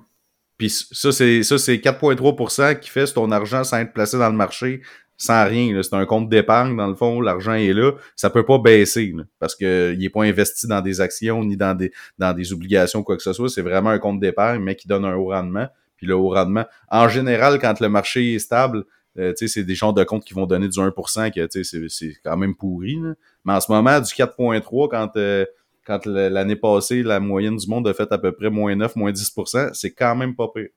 Puis 0.61 0.69
ça, 0.69 1.11
c'est 1.11 1.41
ça, 1.41 1.57
c'est 1.57 1.77
4,3% 1.77 2.79
qui 2.79 2.91
fait 2.91 3.07
ton 3.07 3.31
argent 3.31 3.63
sans 3.63 3.79
être 3.79 3.93
placé 3.93 4.19
dans 4.19 4.29
le 4.29 4.35
marché, 4.35 4.81
sans 5.17 5.43
rien. 5.47 5.81
C'est 5.81 5.95
un 5.95 6.05
compte 6.05 6.29
d'épargne, 6.29 6.77
dans 6.77 6.85
le 6.85 6.93
fond, 6.93 7.19
l'argent 7.19 7.53
est 7.53 7.73
là. 7.73 7.93
Ça 8.15 8.29
peut 8.29 8.45
pas 8.45 8.59
baisser 8.59 9.11
parce 9.39 9.55
qu'il 9.55 9.97
n'est 9.97 10.09
pas 10.11 10.21
investi 10.21 10.67
dans 10.67 10.81
des 10.81 11.01
actions 11.01 11.43
ni 11.43 11.57
dans 11.57 11.73
des, 11.73 11.91
dans 12.19 12.31
des 12.33 12.53
obligations, 12.53 13.01
quoi 13.01 13.17
que 13.17 13.23
ce 13.23 13.33
soit. 13.33 13.49
C'est 13.49 13.63
vraiment 13.63 13.89
un 13.89 13.97
compte 13.97 14.19
d'épargne, 14.19 14.61
mais 14.61 14.75
qui 14.75 14.87
donne 14.87 15.03
un 15.03 15.15
haut 15.15 15.29
rendement. 15.29 15.67
Puis 15.97 16.05
le 16.05 16.13
haut 16.13 16.29
rendement, 16.29 16.65
en 16.91 17.09
général, 17.09 17.57
quand 17.57 17.79
le 17.79 17.89
marché 17.89 18.35
est 18.35 18.39
stable, 18.39 18.83
euh, 19.17 19.33
c'est 19.35 19.63
des 19.63 19.73
genres 19.73 19.95
de 19.95 20.03
comptes 20.03 20.25
qui 20.25 20.35
vont 20.35 20.45
donner 20.45 20.67
du 20.67 20.77
1% 20.77 21.31
que 21.33 21.89
c'est 21.89 22.13
quand 22.23 22.37
même 22.37 22.55
pourri. 22.55 22.99
Mais 23.45 23.53
en 23.53 23.61
ce 23.61 23.71
moment, 23.71 23.99
du 23.99 24.13
4,3, 24.13 24.89
quand 24.91 25.17
euh, 25.17 25.43
quand 25.85 26.05
l'année 26.05 26.55
passée, 26.55 27.03
la 27.03 27.19
moyenne 27.19 27.57
du 27.57 27.67
monde 27.67 27.87
a 27.87 27.93
fait 27.93 28.11
à 28.11 28.17
peu 28.17 28.31
près 28.31 28.49
moins 28.49 28.75
9, 28.75 28.95
moins 28.95 29.11
10% 29.11 29.73
c'est 29.73 29.91
quand 29.93 30.15
même 30.15 30.35
pas 30.35 30.47
pire. 30.53 30.69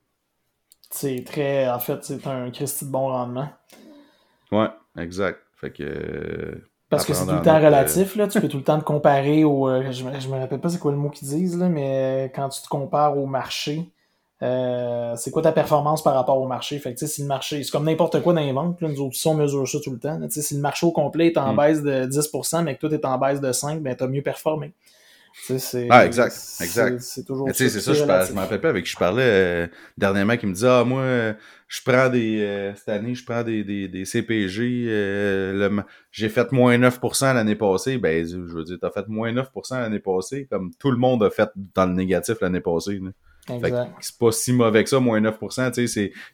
C'est 0.91 1.25
très. 1.27 1.69
En 1.69 1.81
fait, 1.81 2.05
c'est 2.05 2.27
un 2.27 2.51
Christy 2.51 2.85
de 2.85 2.91
bon 2.91 3.09
rendement. 3.09 3.49
Ouais, 4.53 4.69
exact. 4.97 5.41
Fait 5.57 5.73
que. 5.73 6.63
Parce 6.89 7.05
que 7.05 7.15
c'est 7.15 7.27
tout 7.27 7.35
le 7.35 7.43
temps 7.43 7.61
relatif, 7.61 8.15
là. 8.15 8.29
Tu 8.29 8.41
peux 8.41 8.49
tout 8.49 8.59
le 8.59 8.63
temps 8.63 8.79
te 8.79 8.85
comparer 8.85 9.43
au. 9.43 9.69
Euh, 9.69 9.91
je, 9.91 10.05
me, 10.05 10.11
me 10.13 10.41
rappelle 10.41 10.61
pas 10.61 10.69
c'est 10.69 10.79
quoi 10.79 10.93
le 10.93 10.99
mot 10.99 11.11
qu'ils 11.11 11.29
disent, 11.29 11.59
là, 11.59 11.69
mais 11.69 12.31
quand 12.35 12.49
tu 12.49 12.63
te 12.63 12.69
compares 12.69 13.19
au 13.19 13.27
marché, 13.27 13.91
euh, 14.45 15.15
c'est 15.17 15.31
quoi 15.31 15.41
ta 15.41 15.53
performance 15.53 16.03
par 16.03 16.15
rapport 16.15 16.39
au 16.41 16.47
marché? 16.47 16.79
Fait 16.79 16.95
que, 16.95 17.07
si 17.07 17.23
le 17.23 17.29
marché, 17.29 17.63
c'est 17.63 17.71
comme 17.71 17.85
n'importe 17.85 18.21
quoi 18.21 18.35
dans 18.35 18.43
les 18.43 18.53
ventes, 18.53 18.81
nous 18.83 19.01
autres, 19.01 19.17
on 19.25 19.35
mesure 19.35 19.67
ça 19.67 19.79
tout 19.83 19.91
le 19.91 19.99
temps. 19.99 20.21
Si 20.29 20.55
le 20.55 20.61
marché 20.61 20.87
au 20.87 20.93
complet 20.93 21.29
est 21.29 21.39
en 21.39 21.55
mm. 21.55 21.57
baisse 21.57 21.83
de 21.83 22.07
10%, 22.07 22.63
mais 22.63 22.77
que 22.77 22.87
toi, 22.87 22.91
est 22.93 23.05
en 23.07 23.19
baisse 23.19 23.41
de 23.41 23.51
5%, 23.51 23.79
ben, 23.81 23.95
t'as 23.97 24.07
mieux 24.07 24.23
performé. 24.23 24.75
ah, 25.89 26.05
exact, 26.05 26.37
exact. 26.61 27.01
C'est 27.01 27.25
toujours. 27.25 27.49
C'est 27.55 27.69
ça, 27.69 27.93
je, 27.93 27.99
je 27.99 28.33
m'en 28.35 28.41
rappelle 28.43 28.61
pas 28.61 28.69
avec 28.69 28.85
qui 28.85 28.93
je 28.93 28.97
parlais 28.97 29.23
euh, 29.25 29.67
dernièrement 29.99 30.37
qui 30.37 30.47
me 30.47 30.53
disait 30.53 30.69
Ah, 30.69 30.85
moi, 30.85 31.35
je 31.67 31.81
prends 31.85 32.09
des. 32.09 32.41
Euh, 32.43 32.75
cette 32.77 32.91
année, 32.91 33.15
je 33.15 33.25
prends 33.25 33.43
des, 33.43 33.65
des, 33.65 33.89
des 33.89 34.05
CPG. 34.05 34.85
J'ai 36.13 36.29
fait 36.29 36.53
moins 36.53 36.79
9% 36.79 37.35
l'année 37.35 37.57
passée. 37.57 37.99
Ben, 37.99 38.25
je 38.25 38.37
veux 38.37 38.63
dire, 38.63 38.79
t'as 38.81 38.91
fait 38.91 39.09
moins 39.09 39.33
9% 39.33 39.81
l'année 39.81 39.99
passée, 39.99 40.47
comme 40.51 40.71
tout 40.79 40.91
le 40.91 40.99
monde 40.99 41.25
a 41.25 41.31
fait 41.31 41.51
dans 41.75 41.87
le 41.87 41.95
négatif 41.95 42.37
l'année 42.41 42.61
passée. 42.61 43.01
C'est 44.01 44.19
pas 44.19 44.33
si 44.33 44.53
mauvais 44.53 44.85
que 44.85 44.91
ça, 44.91 45.01
moins 45.01 45.21
9%. 45.21 45.87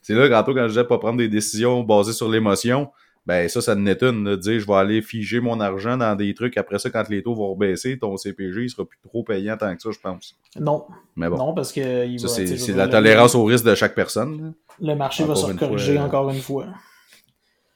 C'est 0.03 0.15
là, 0.15 0.29
tantôt, 0.29 0.55
quand 0.55 0.63
je 0.63 0.69
disais 0.69 0.85
pas 0.85 0.99
prendre 0.99 1.19
des 1.19 1.29
décisions 1.29 1.83
basées 1.83 2.13
sur 2.13 2.29
l'émotion, 2.29 2.91
ben 3.27 3.49
ça, 3.49 3.61
ça 3.61 3.75
n'est 3.75 4.03
une 4.03 4.25
de 4.25 4.37
dire 4.37 4.61
je 4.61 4.67
vais 4.67 4.75
aller 4.75 5.03
figer 5.03 5.41
mon 5.41 5.61
argent 5.61 5.97
dans 5.97 6.15
des 6.17 6.33
trucs. 6.35 6.57
Après 6.57 6.79
ça, 6.79 6.91
quand 6.91 7.09
les 7.09 7.23
taux 7.23 7.35
vont 7.35 7.55
baisser, 7.55 7.99
ton 7.99 8.17
CPG, 8.17 8.63
il 8.65 8.71
sera 8.71 8.85
plus 8.85 8.99
trop 9.05 9.23
payant 9.23 9.57
tant 9.57 9.75
que 9.77 9.83
ça, 9.83 9.91
je 9.93 9.99
pense. 9.99 10.37
Non. 10.59 10.87
Mais 11.17 11.29
bon. 11.29 11.37
Non, 11.37 11.55
parce 11.55 11.73
que 11.73 12.07
il 12.07 12.19
Ça, 12.19 12.29
c'est 12.29 12.73
la 12.73 12.89
tolérance 12.89 13.35
au 13.35 13.45
risque 13.45 13.65
de 13.65 13.75
chaque 13.75 13.95
personne. 13.95 14.55
Le, 14.81 14.95
marché 14.95 15.25
va 15.25 15.35
se 15.35 15.53
corriger 15.53 15.95
fois, 15.95 16.03
euh, 16.03 16.07
encore 16.07 16.31
une 16.31 16.41
fois. 16.41 16.67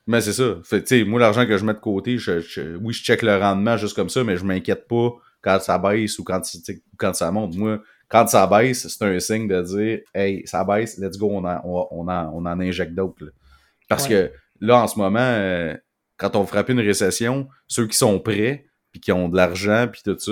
Mais 0.07 0.21
c'est 0.21 0.33
ça. 0.33 0.57
Fait 0.65 1.05
moi, 1.05 1.21
l'argent 1.21 1.47
que 1.47 1.57
je 1.57 1.65
mets 1.65 1.75
de 1.75 1.79
côté, 1.79 2.19
je, 2.19 2.41
je- 2.41 2.77
oui, 2.77 2.93
je 2.93 3.03
check 3.03 3.23
le 3.23 3.37
rendement 3.37 3.77
juste 3.77 3.95
comme 3.95 4.09
ça, 4.09 4.25
mais 4.25 4.37
je 4.37 4.45
m'inquiète 4.45 4.89
pas 4.89 5.15
quand 5.43 5.61
ça 5.61 5.79
baisse 5.79 6.19
ou 6.19 6.25
quand, 6.25 6.41
quand 6.97 7.15
ça 7.15 7.31
monte. 7.31 7.55
Moi, 7.55 7.81
quand 8.15 8.29
ça 8.29 8.47
baisse, 8.47 8.87
c'est 8.87 9.05
un 9.05 9.19
signe 9.19 9.49
de 9.49 9.61
dire, 9.63 9.99
hey, 10.15 10.47
ça 10.47 10.63
baisse, 10.63 10.99
let's 10.99 11.19
go, 11.19 11.31
on 11.33 11.45
en, 11.45 11.61
on, 11.65 12.07
en, 12.07 12.31
on 12.33 12.47
en 12.47 12.61
injecte 12.61 12.95
d'autres. 12.95 13.33
Parce 13.89 14.07
que 14.07 14.31
là, 14.61 14.81
en 14.81 14.87
ce 14.87 14.97
moment, 14.97 15.19
euh, 15.19 15.75
quand 16.17 16.37
on 16.37 16.47
frappe 16.47 16.69
une 16.69 16.79
récession, 16.79 17.49
ceux 17.67 17.89
qui 17.89 17.97
sont 17.97 18.21
prêts, 18.21 18.67
puis 18.93 19.01
qui 19.01 19.11
ont 19.11 19.29
de 19.29 19.37
l'argent, 19.37 19.89
puis 19.91 20.03
tout 20.05 20.17
ça, 20.17 20.31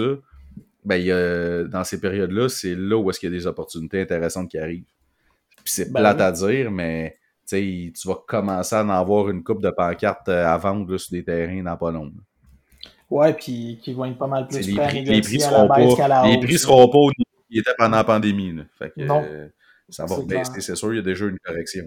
ben, 0.85 0.95
il 0.95 1.07
y 1.07 1.11
a- 1.13 1.65
dans 1.65 1.83
ces 1.83 2.01
périodes-là, 2.01 2.49
c'est 2.49 2.77
là 2.77 2.97
où 2.97 3.11
est-ce 3.11 3.19
qu'il 3.19 3.33
y 3.33 3.35
a 3.35 3.37
des 3.37 3.49
opportunités 3.49 4.01
intéressantes 4.01 4.49
qui 4.49 4.59
arrivent. 4.59 4.85
Puis 5.65 5.73
c'est 5.75 5.93
Ben 5.93 5.99
plate 6.01 6.19
oui. 6.19 6.23
à 6.23 6.31
dire, 6.33 6.71
mais 6.71 7.17
tu 7.49 7.93
vas 8.05 8.17
commencer 8.29 8.77
à 8.77 8.85
en 8.85 8.91
avoir 8.91 9.29
une 9.29 9.43
coupe 9.43 9.61
de 9.61 9.71
pancartes 9.71 10.29
euh, 10.29 10.47
à 10.47 10.57
vendre 10.57 10.89
là, 10.93 10.99
sur 10.99 11.11
des 11.11 11.25
terrains 11.25 11.65
dans 11.65 11.77
pas 11.77 11.91
long. 11.91 12.13
Ouais, 13.11 13.35
puis 13.35 13.81
qui 13.83 13.93
vont 13.93 14.05
être 14.05 14.19
pas 14.19 14.29
mal 14.29 14.47
plus 14.47 14.69
Les 14.69 14.75
prêts 14.75 14.87
à 14.87 14.93
négocier 14.93 15.39
la 15.39 15.67
baisse 15.67 15.97
qu'à 15.97 16.07
la 16.07 16.21
pas, 16.21 16.29
les 16.29 16.37
hausse, 16.37 16.45
prix 16.45 16.59
seront 16.59 16.89
pas 16.89 16.99
au 16.99 17.11
niveau 17.11 17.32
qu'ils 17.53 17.61
étaient 17.61 17.75
pendant 17.79 17.97
la 17.97 18.05
pandémie. 18.05 18.53
là. 18.53 18.63
Fait 18.79 18.91
que, 18.91 19.01
Non. 19.03 19.23
euh, 19.25 19.49
ça 19.89 20.05
va 20.07 20.17
C'est 20.17 20.27
baisser, 20.27 20.51
clair. 20.53 20.63
c'est 20.63 20.77
sûr, 20.77 20.93
il 20.93 20.97
y 20.97 21.01
a 21.01 21.03
déjà 21.03 21.27
une 21.27 21.39
correction. 21.39 21.85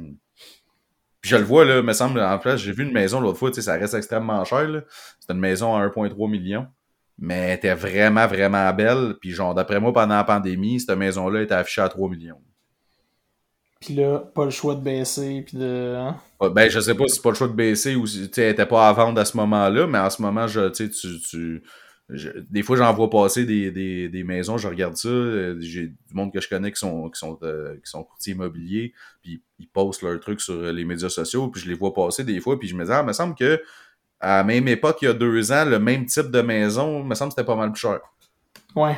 Puis 1.22 1.32
je 1.32 1.38
le 1.38 1.44
vois, 1.44 1.66
là, 1.66 1.82
me 1.82 1.94
semble, 1.94 2.20
en 2.22 2.38
place, 2.38 2.60
j'ai 2.62 2.72
vu 2.72 2.84
une 2.84 2.94
maison 2.94 3.20
l'autre 3.20 3.40
fois, 3.40 3.52
ça 3.52 3.74
reste 3.74 3.96
extrêmement 3.96 4.44
cher. 4.46 4.84
C'était 5.20 5.34
une 5.34 5.40
maison 5.40 5.76
à 5.76 5.82
1,3 5.88 6.30
million. 6.30 6.68
Mais 7.18 7.36
elle 7.36 7.56
était 7.58 7.74
vraiment, 7.74 8.28
vraiment 8.28 8.72
belle. 8.74 9.16
Puis 9.22 9.32
genre, 9.32 9.56
d'après 9.56 9.80
moi, 9.80 9.92
pendant 9.94 10.16
la 10.18 10.24
pandémie, 10.24 10.80
cette 10.80 10.98
maison-là 10.98 11.42
était 11.42 11.54
affichée 11.56 11.82
à 11.82 11.90
3 11.90 12.10
millions. 12.10 12.42
Puis 13.80 13.94
là, 13.94 14.20
pas 14.20 14.46
le 14.46 14.52
choix 14.52 14.76
de 14.76 14.82
baisser, 14.82 15.44
puis 15.48 15.58
de... 15.58 15.96
hein? 15.96 16.18
Ben, 16.54 16.70
je 16.70 16.80
sais 16.80 16.96
pas 16.96 17.06
si 17.08 17.16
c'est 17.16 17.22
pas 17.22 17.30
le 17.30 17.36
choix 17.36 17.48
de 17.48 17.54
baisser 17.54 17.96
ou 17.96 18.06
si 18.08 18.28
tu 18.28 18.34
sais, 18.34 18.44
elle 18.44 18.52
était 18.54 18.66
pas 18.66 18.88
à 18.90 18.94
vendre 18.94 19.20
à 19.20 19.26
ce 19.26 19.38
moment-là, 19.38 19.86
mais 19.88 19.98
en 20.00 20.10
ce 20.10 20.22
moment, 20.22 20.48
je, 20.48 20.70
tu 20.70 20.86
sais, 20.86 20.90
tu, 20.90 21.20
tu, 21.20 21.64
je- 22.10 22.30
des 22.50 22.62
fois, 22.64 22.78
j'en 22.78 22.94
vois 22.94 23.10
passer 23.10 23.46
des, 23.46 23.72
des, 23.72 24.10
des 24.10 24.24
maisons, 24.24 24.58
je 24.58 24.68
regarde 24.68 24.96
ça, 24.96 25.08
euh, 25.10 25.56
j'ai 25.60 25.88
du 25.88 26.14
monde 26.14 26.32
que 26.32 26.40
je 26.42 26.48
connais 26.48 26.72
qui 26.72 26.80
sont, 26.80 27.10
qui 27.10 27.18
sont, 27.20 27.38
euh, 27.44 27.76
qui 27.84 27.90
sont 27.90 28.04
courtiers 28.04 28.34
immobiliers, 28.34 28.94
puis 29.22 29.42
ils 29.60 29.68
postent 29.68 30.02
leurs 30.04 30.20
trucs 30.20 30.42
sur 30.42 30.54
euh, 30.54 30.72
les 30.72 30.86
médias 30.86 31.10
sociaux, 31.10 31.48
puis 31.48 31.62
je 31.62 31.68
les 31.68 31.74
vois 31.76 31.94
passer 31.94 32.24
des 32.24 32.40
fois, 32.40 32.60
puis 32.60 32.68
je 32.68 32.76
me 32.76 32.86
dis, 32.86 32.92
ah, 32.92 33.02
il 33.02 33.08
me 33.08 33.14
semble 33.14 33.34
que 33.36 33.62
à 34.20 34.38
la 34.38 34.44
même 34.44 34.68
époque, 34.68 35.00
il 35.02 35.06
y 35.06 35.08
a 35.08 35.14
deux 35.14 35.52
ans, 35.52 35.66
le 35.66 35.78
même 35.80 36.06
type 36.06 36.32
de 36.32 36.42
maison, 36.42 37.02
il 37.02 37.06
me 37.08 37.16
semble 37.16 37.30
que 37.32 37.36
c'était 37.36 37.46
pas 37.46 37.56
mal 37.56 37.72
plus 37.72 37.82
cher. 37.82 38.00
Ouais. 38.76 38.98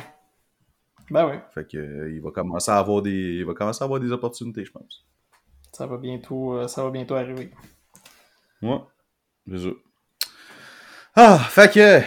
Ben 1.10 1.26
oui, 1.26 1.36
Fait 1.54 1.66
que, 1.66 1.78
euh, 1.78 2.12
il 2.12 2.20
va 2.20 2.30
commencer 2.30 2.70
à 2.70 2.76
avoir 2.78 3.00
des, 3.02 3.10
il 3.38 3.44
va 3.46 3.54
commencer 3.54 3.82
à 3.82 3.86
avoir 3.86 3.98
des 4.00 4.12
opportunités, 4.12 4.64
je 4.64 4.70
pense. 4.70 5.06
ça 5.72 5.86
va 5.86 5.96
bientôt, 5.96 6.58
euh, 6.58 6.68
ça 6.68 6.84
va 6.84 6.90
bientôt 6.90 7.14
arriver. 7.14 7.50
Ouais. 8.60 8.80
Ça. 9.56 9.68
Ah, 11.16 11.38
fait 11.38 11.72
que. 11.72 12.00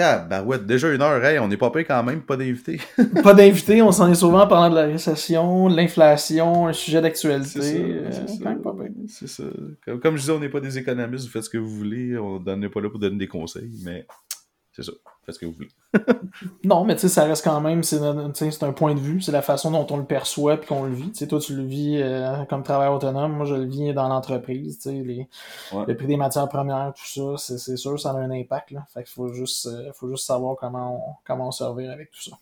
Ah, 0.00 0.18
bah 0.18 0.42
ouais, 0.42 0.58
déjà 0.58 0.92
une 0.92 1.02
heure, 1.02 1.24
hey, 1.24 1.38
on 1.38 1.50
est 1.50 1.56
pas 1.56 1.70
payé 1.70 1.84
quand 1.84 2.02
même, 2.04 2.22
pas 2.22 2.36
d'invité. 2.36 2.80
pas 3.22 3.34
d'invités, 3.34 3.82
on 3.82 3.90
s'en 3.90 4.10
est 4.10 4.14
souvent 4.14 4.42
en 4.42 4.46
parlant 4.46 4.70
de 4.70 4.80
la 4.80 4.86
récession, 4.86 5.68
de 5.68 5.76
l'inflation, 5.76 6.68
un 6.68 6.72
sujet 6.72 7.00
d'actualité. 7.00 7.48
C'est 7.60 9.26
ça, 9.26 9.42
euh, 9.42 9.48
ça. 9.50 9.76
Comme, 9.84 10.00
comme 10.00 10.16
je 10.16 10.20
disais, 10.20 10.32
on 10.32 10.38
n'est 10.38 10.48
pas 10.48 10.60
des 10.60 10.78
économistes, 10.78 11.24
vous 11.24 11.32
faites 11.32 11.44
ce 11.44 11.50
que 11.50 11.58
vous 11.58 11.70
voulez, 11.70 12.16
on 12.16 12.38
n'est 12.38 12.68
pas 12.68 12.80
là 12.80 12.88
pour 12.88 12.98
donner 12.98 13.18
des 13.18 13.26
conseils, 13.26 13.72
mais 13.84 14.06
c'est 14.78 14.92
ça, 14.92 14.92
faites 15.26 15.34
ce 15.34 15.40
que 15.40 15.46
vous 15.46 15.52
voulez. 15.52 15.68
Non, 16.64 16.84
mais 16.84 16.94
tu 16.94 17.02
sais, 17.02 17.08
ça 17.08 17.24
reste 17.24 17.42
quand 17.42 17.60
même, 17.60 17.82
c'est 17.82 17.98
un 18.00 18.72
point 18.72 18.94
de 18.94 19.00
vue, 19.00 19.20
c'est 19.20 19.32
la 19.32 19.42
façon 19.42 19.72
dont 19.72 19.86
on 19.90 19.96
le 19.96 20.04
perçoit 20.04 20.56
puis 20.56 20.68
qu'on 20.68 20.84
le 20.84 20.92
vit. 20.92 21.10
Tu 21.10 21.18
sais, 21.18 21.26
toi, 21.26 21.40
tu 21.40 21.56
le 21.56 21.64
vis 21.64 22.00
euh, 22.00 22.44
comme 22.44 22.62
travailleur 22.62 22.94
autonome, 22.94 23.32
moi, 23.32 23.44
je 23.44 23.56
le 23.56 23.64
vis 23.64 23.92
dans 23.92 24.08
l'entreprise. 24.08 24.80
Les, 24.86 25.28
Ouais. 25.72 25.84
le 25.86 25.96
prix 25.96 26.06
des 26.06 26.16
matières 26.16 26.48
premières, 26.48 26.92
tout 26.94 27.36
ça, 27.36 27.56
c'est, 27.58 27.76
sûr, 27.76 27.98
ça 27.98 28.10
a 28.10 28.14
un 28.14 28.30
impact. 28.30 28.70
Là. 28.70 28.86
Fait 28.94 29.02
qu'il 29.02 29.12
faut 29.12 29.32
juste, 29.32 29.66
euh, 29.66 29.90
faut 29.94 30.08
juste 30.08 30.26
savoir 30.26 30.56
comment 30.56 31.10
on, 31.10 31.14
comment 31.26 31.48
on 31.48 31.52
servir 31.52 31.90
avec 31.90 32.10
tout 32.12 32.22
ça. 32.22 32.36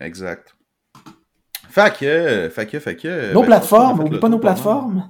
Exact. 0.00 0.56
Fait 1.68 1.94
que, 1.96 2.48
fait 2.48 2.66
que, 2.66 2.80
fait 2.80 2.96
que. 2.96 3.32
nos 3.32 3.40
ben, 3.40 3.46
plateformes, 3.46 3.84
on 3.84 3.92
a 3.92 3.96
fait 3.96 4.02
oublie 4.02 4.14
le 4.14 4.20
pas 4.20 4.28
nos 4.28 4.38
plateformes. 4.38 5.08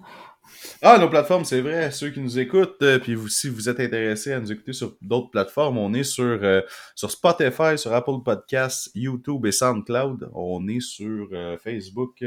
Ah, 0.82 0.96
nos 0.98 1.10
plateformes, 1.10 1.44
c'est 1.44 1.60
vrai. 1.60 1.90
Ceux 1.90 2.08
qui 2.08 2.20
nous 2.20 2.38
écoutent, 2.38 2.80
euh, 2.80 2.98
puis 2.98 3.14
si 3.28 3.50
vous 3.50 3.68
êtes 3.68 3.80
intéressés 3.80 4.32
à 4.32 4.40
nous 4.40 4.50
écouter 4.50 4.72
sur 4.72 4.96
d'autres 5.02 5.30
plateformes, 5.30 5.76
on 5.76 5.92
est 5.92 6.04
sur, 6.04 6.24
euh, 6.24 6.62
Spotify, 6.96 7.76
sur 7.76 7.92
Apple 7.92 8.22
Podcasts, 8.24 8.90
YouTube 8.94 9.44
et 9.44 9.52
SoundCloud. 9.52 10.30
On 10.32 10.66
est 10.68 10.80
sur 10.80 11.28
euh, 11.32 11.58
Facebook, 11.58 12.24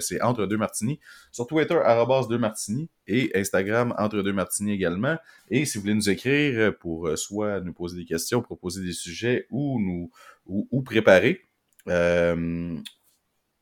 c'est 0.00 0.22
Entre 0.22 0.46
deux 0.46 0.56
Martini. 0.56 1.00
Sur 1.32 1.46
Twitter, 1.46 1.78
arrobas 1.84 2.26
deux 2.28 2.38
Martini. 2.38 2.88
Et 3.06 3.30
Instagram, 3.34 3.94
Entre 3.98 4.22
deux 4.22 4.32
Martini 4.32 4.72
également. 4.72 5.18
Et 5.50 5.66
si 5.66 5.76
vous 5.76 5.82
voulez 5.82 5.94
nous 5.94 6.08
écrire 6.08 6.74
pour 6.78 7.10
soit 7.18 7.60
nous 7.60 7.74
poser 7.74 7.98
des 7.98 8.06
questions, 8.06 8.40
proposer 8.40 8.82
des 8.82 8.92
sujets 8.92 9.46
ou 9.50 9.78
nous 9.78 10.10
ou, 10.46 10.66
ou 10.70 10.82
préparer, 10.82 11.42
euh, 11.88 12.76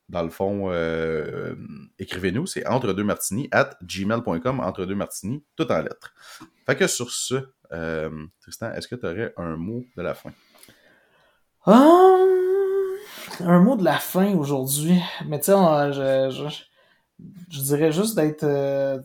dans 0.09 0.23
le 0.23 0.31
fond, 0.31 0.71
euh, 0.71 1.55
écrivez-nous, 1.99 2.47
c'est 2.47 2.67
entre 2.67 2.93
deux 2.93 3.05
martini 3.05 3.49
at 3.53 3.71
gmail.com, 3.83 4.61
entre 4.61 4.87
deux 4.87 4.95
martini, 4.95 5.45
tout 5.57 5.71
en 5.71 5.83
lettres. 5.83 6.15
Fait 6.67 6.77
que 6.77 6.87
sur 6.87 7.11
ce, 7.11 7.35
euh, 7.73 8.11
Tristan, 8.41 8.73
est-ce 8.73 8.89
que 8.89 8.95
tu 8.95 9.07
aurais 9.07 9.35
un 9.37 9.57
mot 9.57 9.85
de 9.97 10.03
la 10.03 10.15
fin? 10.15 10.31
Hum, 11.67 12.97
un 13.41 13.61
mot 13.61 13.77
de 13.77 13.85
la 13.85 13.99
fin 13.99 14.35
aujourd'hui. 14.35 14.99
Mais 15.27 15.39
tu 15.39 15.47
sais, 15.47 15.53
je, 15.53 16.31
je, 16.31 16.63
je 17.51 17.61
dirais 17.61 17.93
juste 17.93 18.17
d'être. 18.17 18.45
euh, 18.45 18.99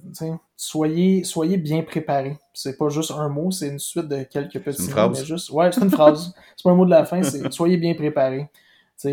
soyez, 0.55 1.25
soyez 1.25 1.57
bien 1.57 1.83
préparés. 1.83 2.37
C'est 2.53 2.77
pas 2.77 2.87
juste 2.87 3.11
un 3.11 3.27
mot, 3.27 3.51
c'est 3.51 3.67
une 3.67 3.79
suite 3.79 4.07
de 4.07 4.23
quelques 4.23 4.59
petits 4.59 4.89
une 4.89 4.95
mots. 4.95 5.13
juste, 5.13 5.49
ouais, 5.49 5.71
c'est 5.73 5.81
une 5.81 5.91
phrase. 5.91 6.33
c'est 6.55 6.63
pas 6.63 6.71
un 6.71 6.75
mot 6.75 6.85
de 6.85 6.91
la 6.91 7.03
fin, 7.03 7.21
c'est 7.23 7.51
soyez 7.51 7.75
bien 7.75 7.93
préparés. 7.93 8.49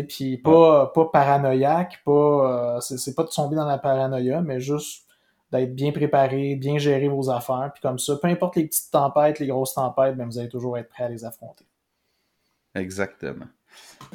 Puis 0.07 0.37
pas, 0.37 0.87
pas 0.87 1.05
paranoïaque, 1.05 2.01
pas. 2.05 2.11
euh, 2.11 2.79
c'est 2.79 2.97
c'est 2.97 3.13
pas 3.13 3.23
de 3.23 3.29
tomber 3.29 3.55
dans 3.55 3.65
la 3.65 3.77
paranoïa, 3.77 4.41
mais 4.41 4.59
juste 4.59 5.05
d'être 5.51 5.75
bien 5.75 5.91
préparé, 5.91 6.55
bien 6.55 6.77
gérer 6.77 7.09
vos 7.09 7.29
affaires. 7.29 7.71
Puis 7.73 7.81
comme 7.81 7.99
ça, 7.99 8.15
peu 8.15 8.27
importe 8.29 8.55
les 8.55 8.65
petites 8.65 8.91
tempêtes, 8.91 9.39
les 9.39 9.47
grosses 9.47 9.73
tempêtes, 9.73 10.15
ben 10.15 10.25
vous 10.25 10.39
allez 10.39 10.49
toujours 10.49 10.77
être 10.77 10.89
prêt 10.89 11.03
à 11.05 11.09
les 11.09 11.25
affronter. 11.25 11.65
Exactement. 12.73 13.47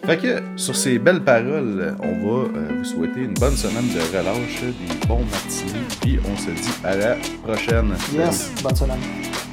Fait 0.04 0.18
que 0.18 0.42
sur 0.56 0.76
ces 0.76 0.98
belles 0.98 1.24
paroles, 1.24 1.96
on 2.02 2.12
va 2.12 2.58
euh, 2.58 2.68
vous 2.78 2.84
souhaiter 2.84 3.20
une 3.20 3.34
bonne 3.34 3.56
semaine 3.56 3.88
de 3.88 4.16
relâche, 4.16 4.62
des 4.62 5.06
bons 5.06 5.24
matinées, 5.24 5.86
puis 6.00 6.18
on 6.20 6.36
se 6.36 6.50
dit 6.50 6.84
à 6.84 6.96
la 6.96 7.16
prochaine. 7.42 7.94
Yes, 8.12 8.52
bonne 8.62 8.76
semaine. 8.76 9.45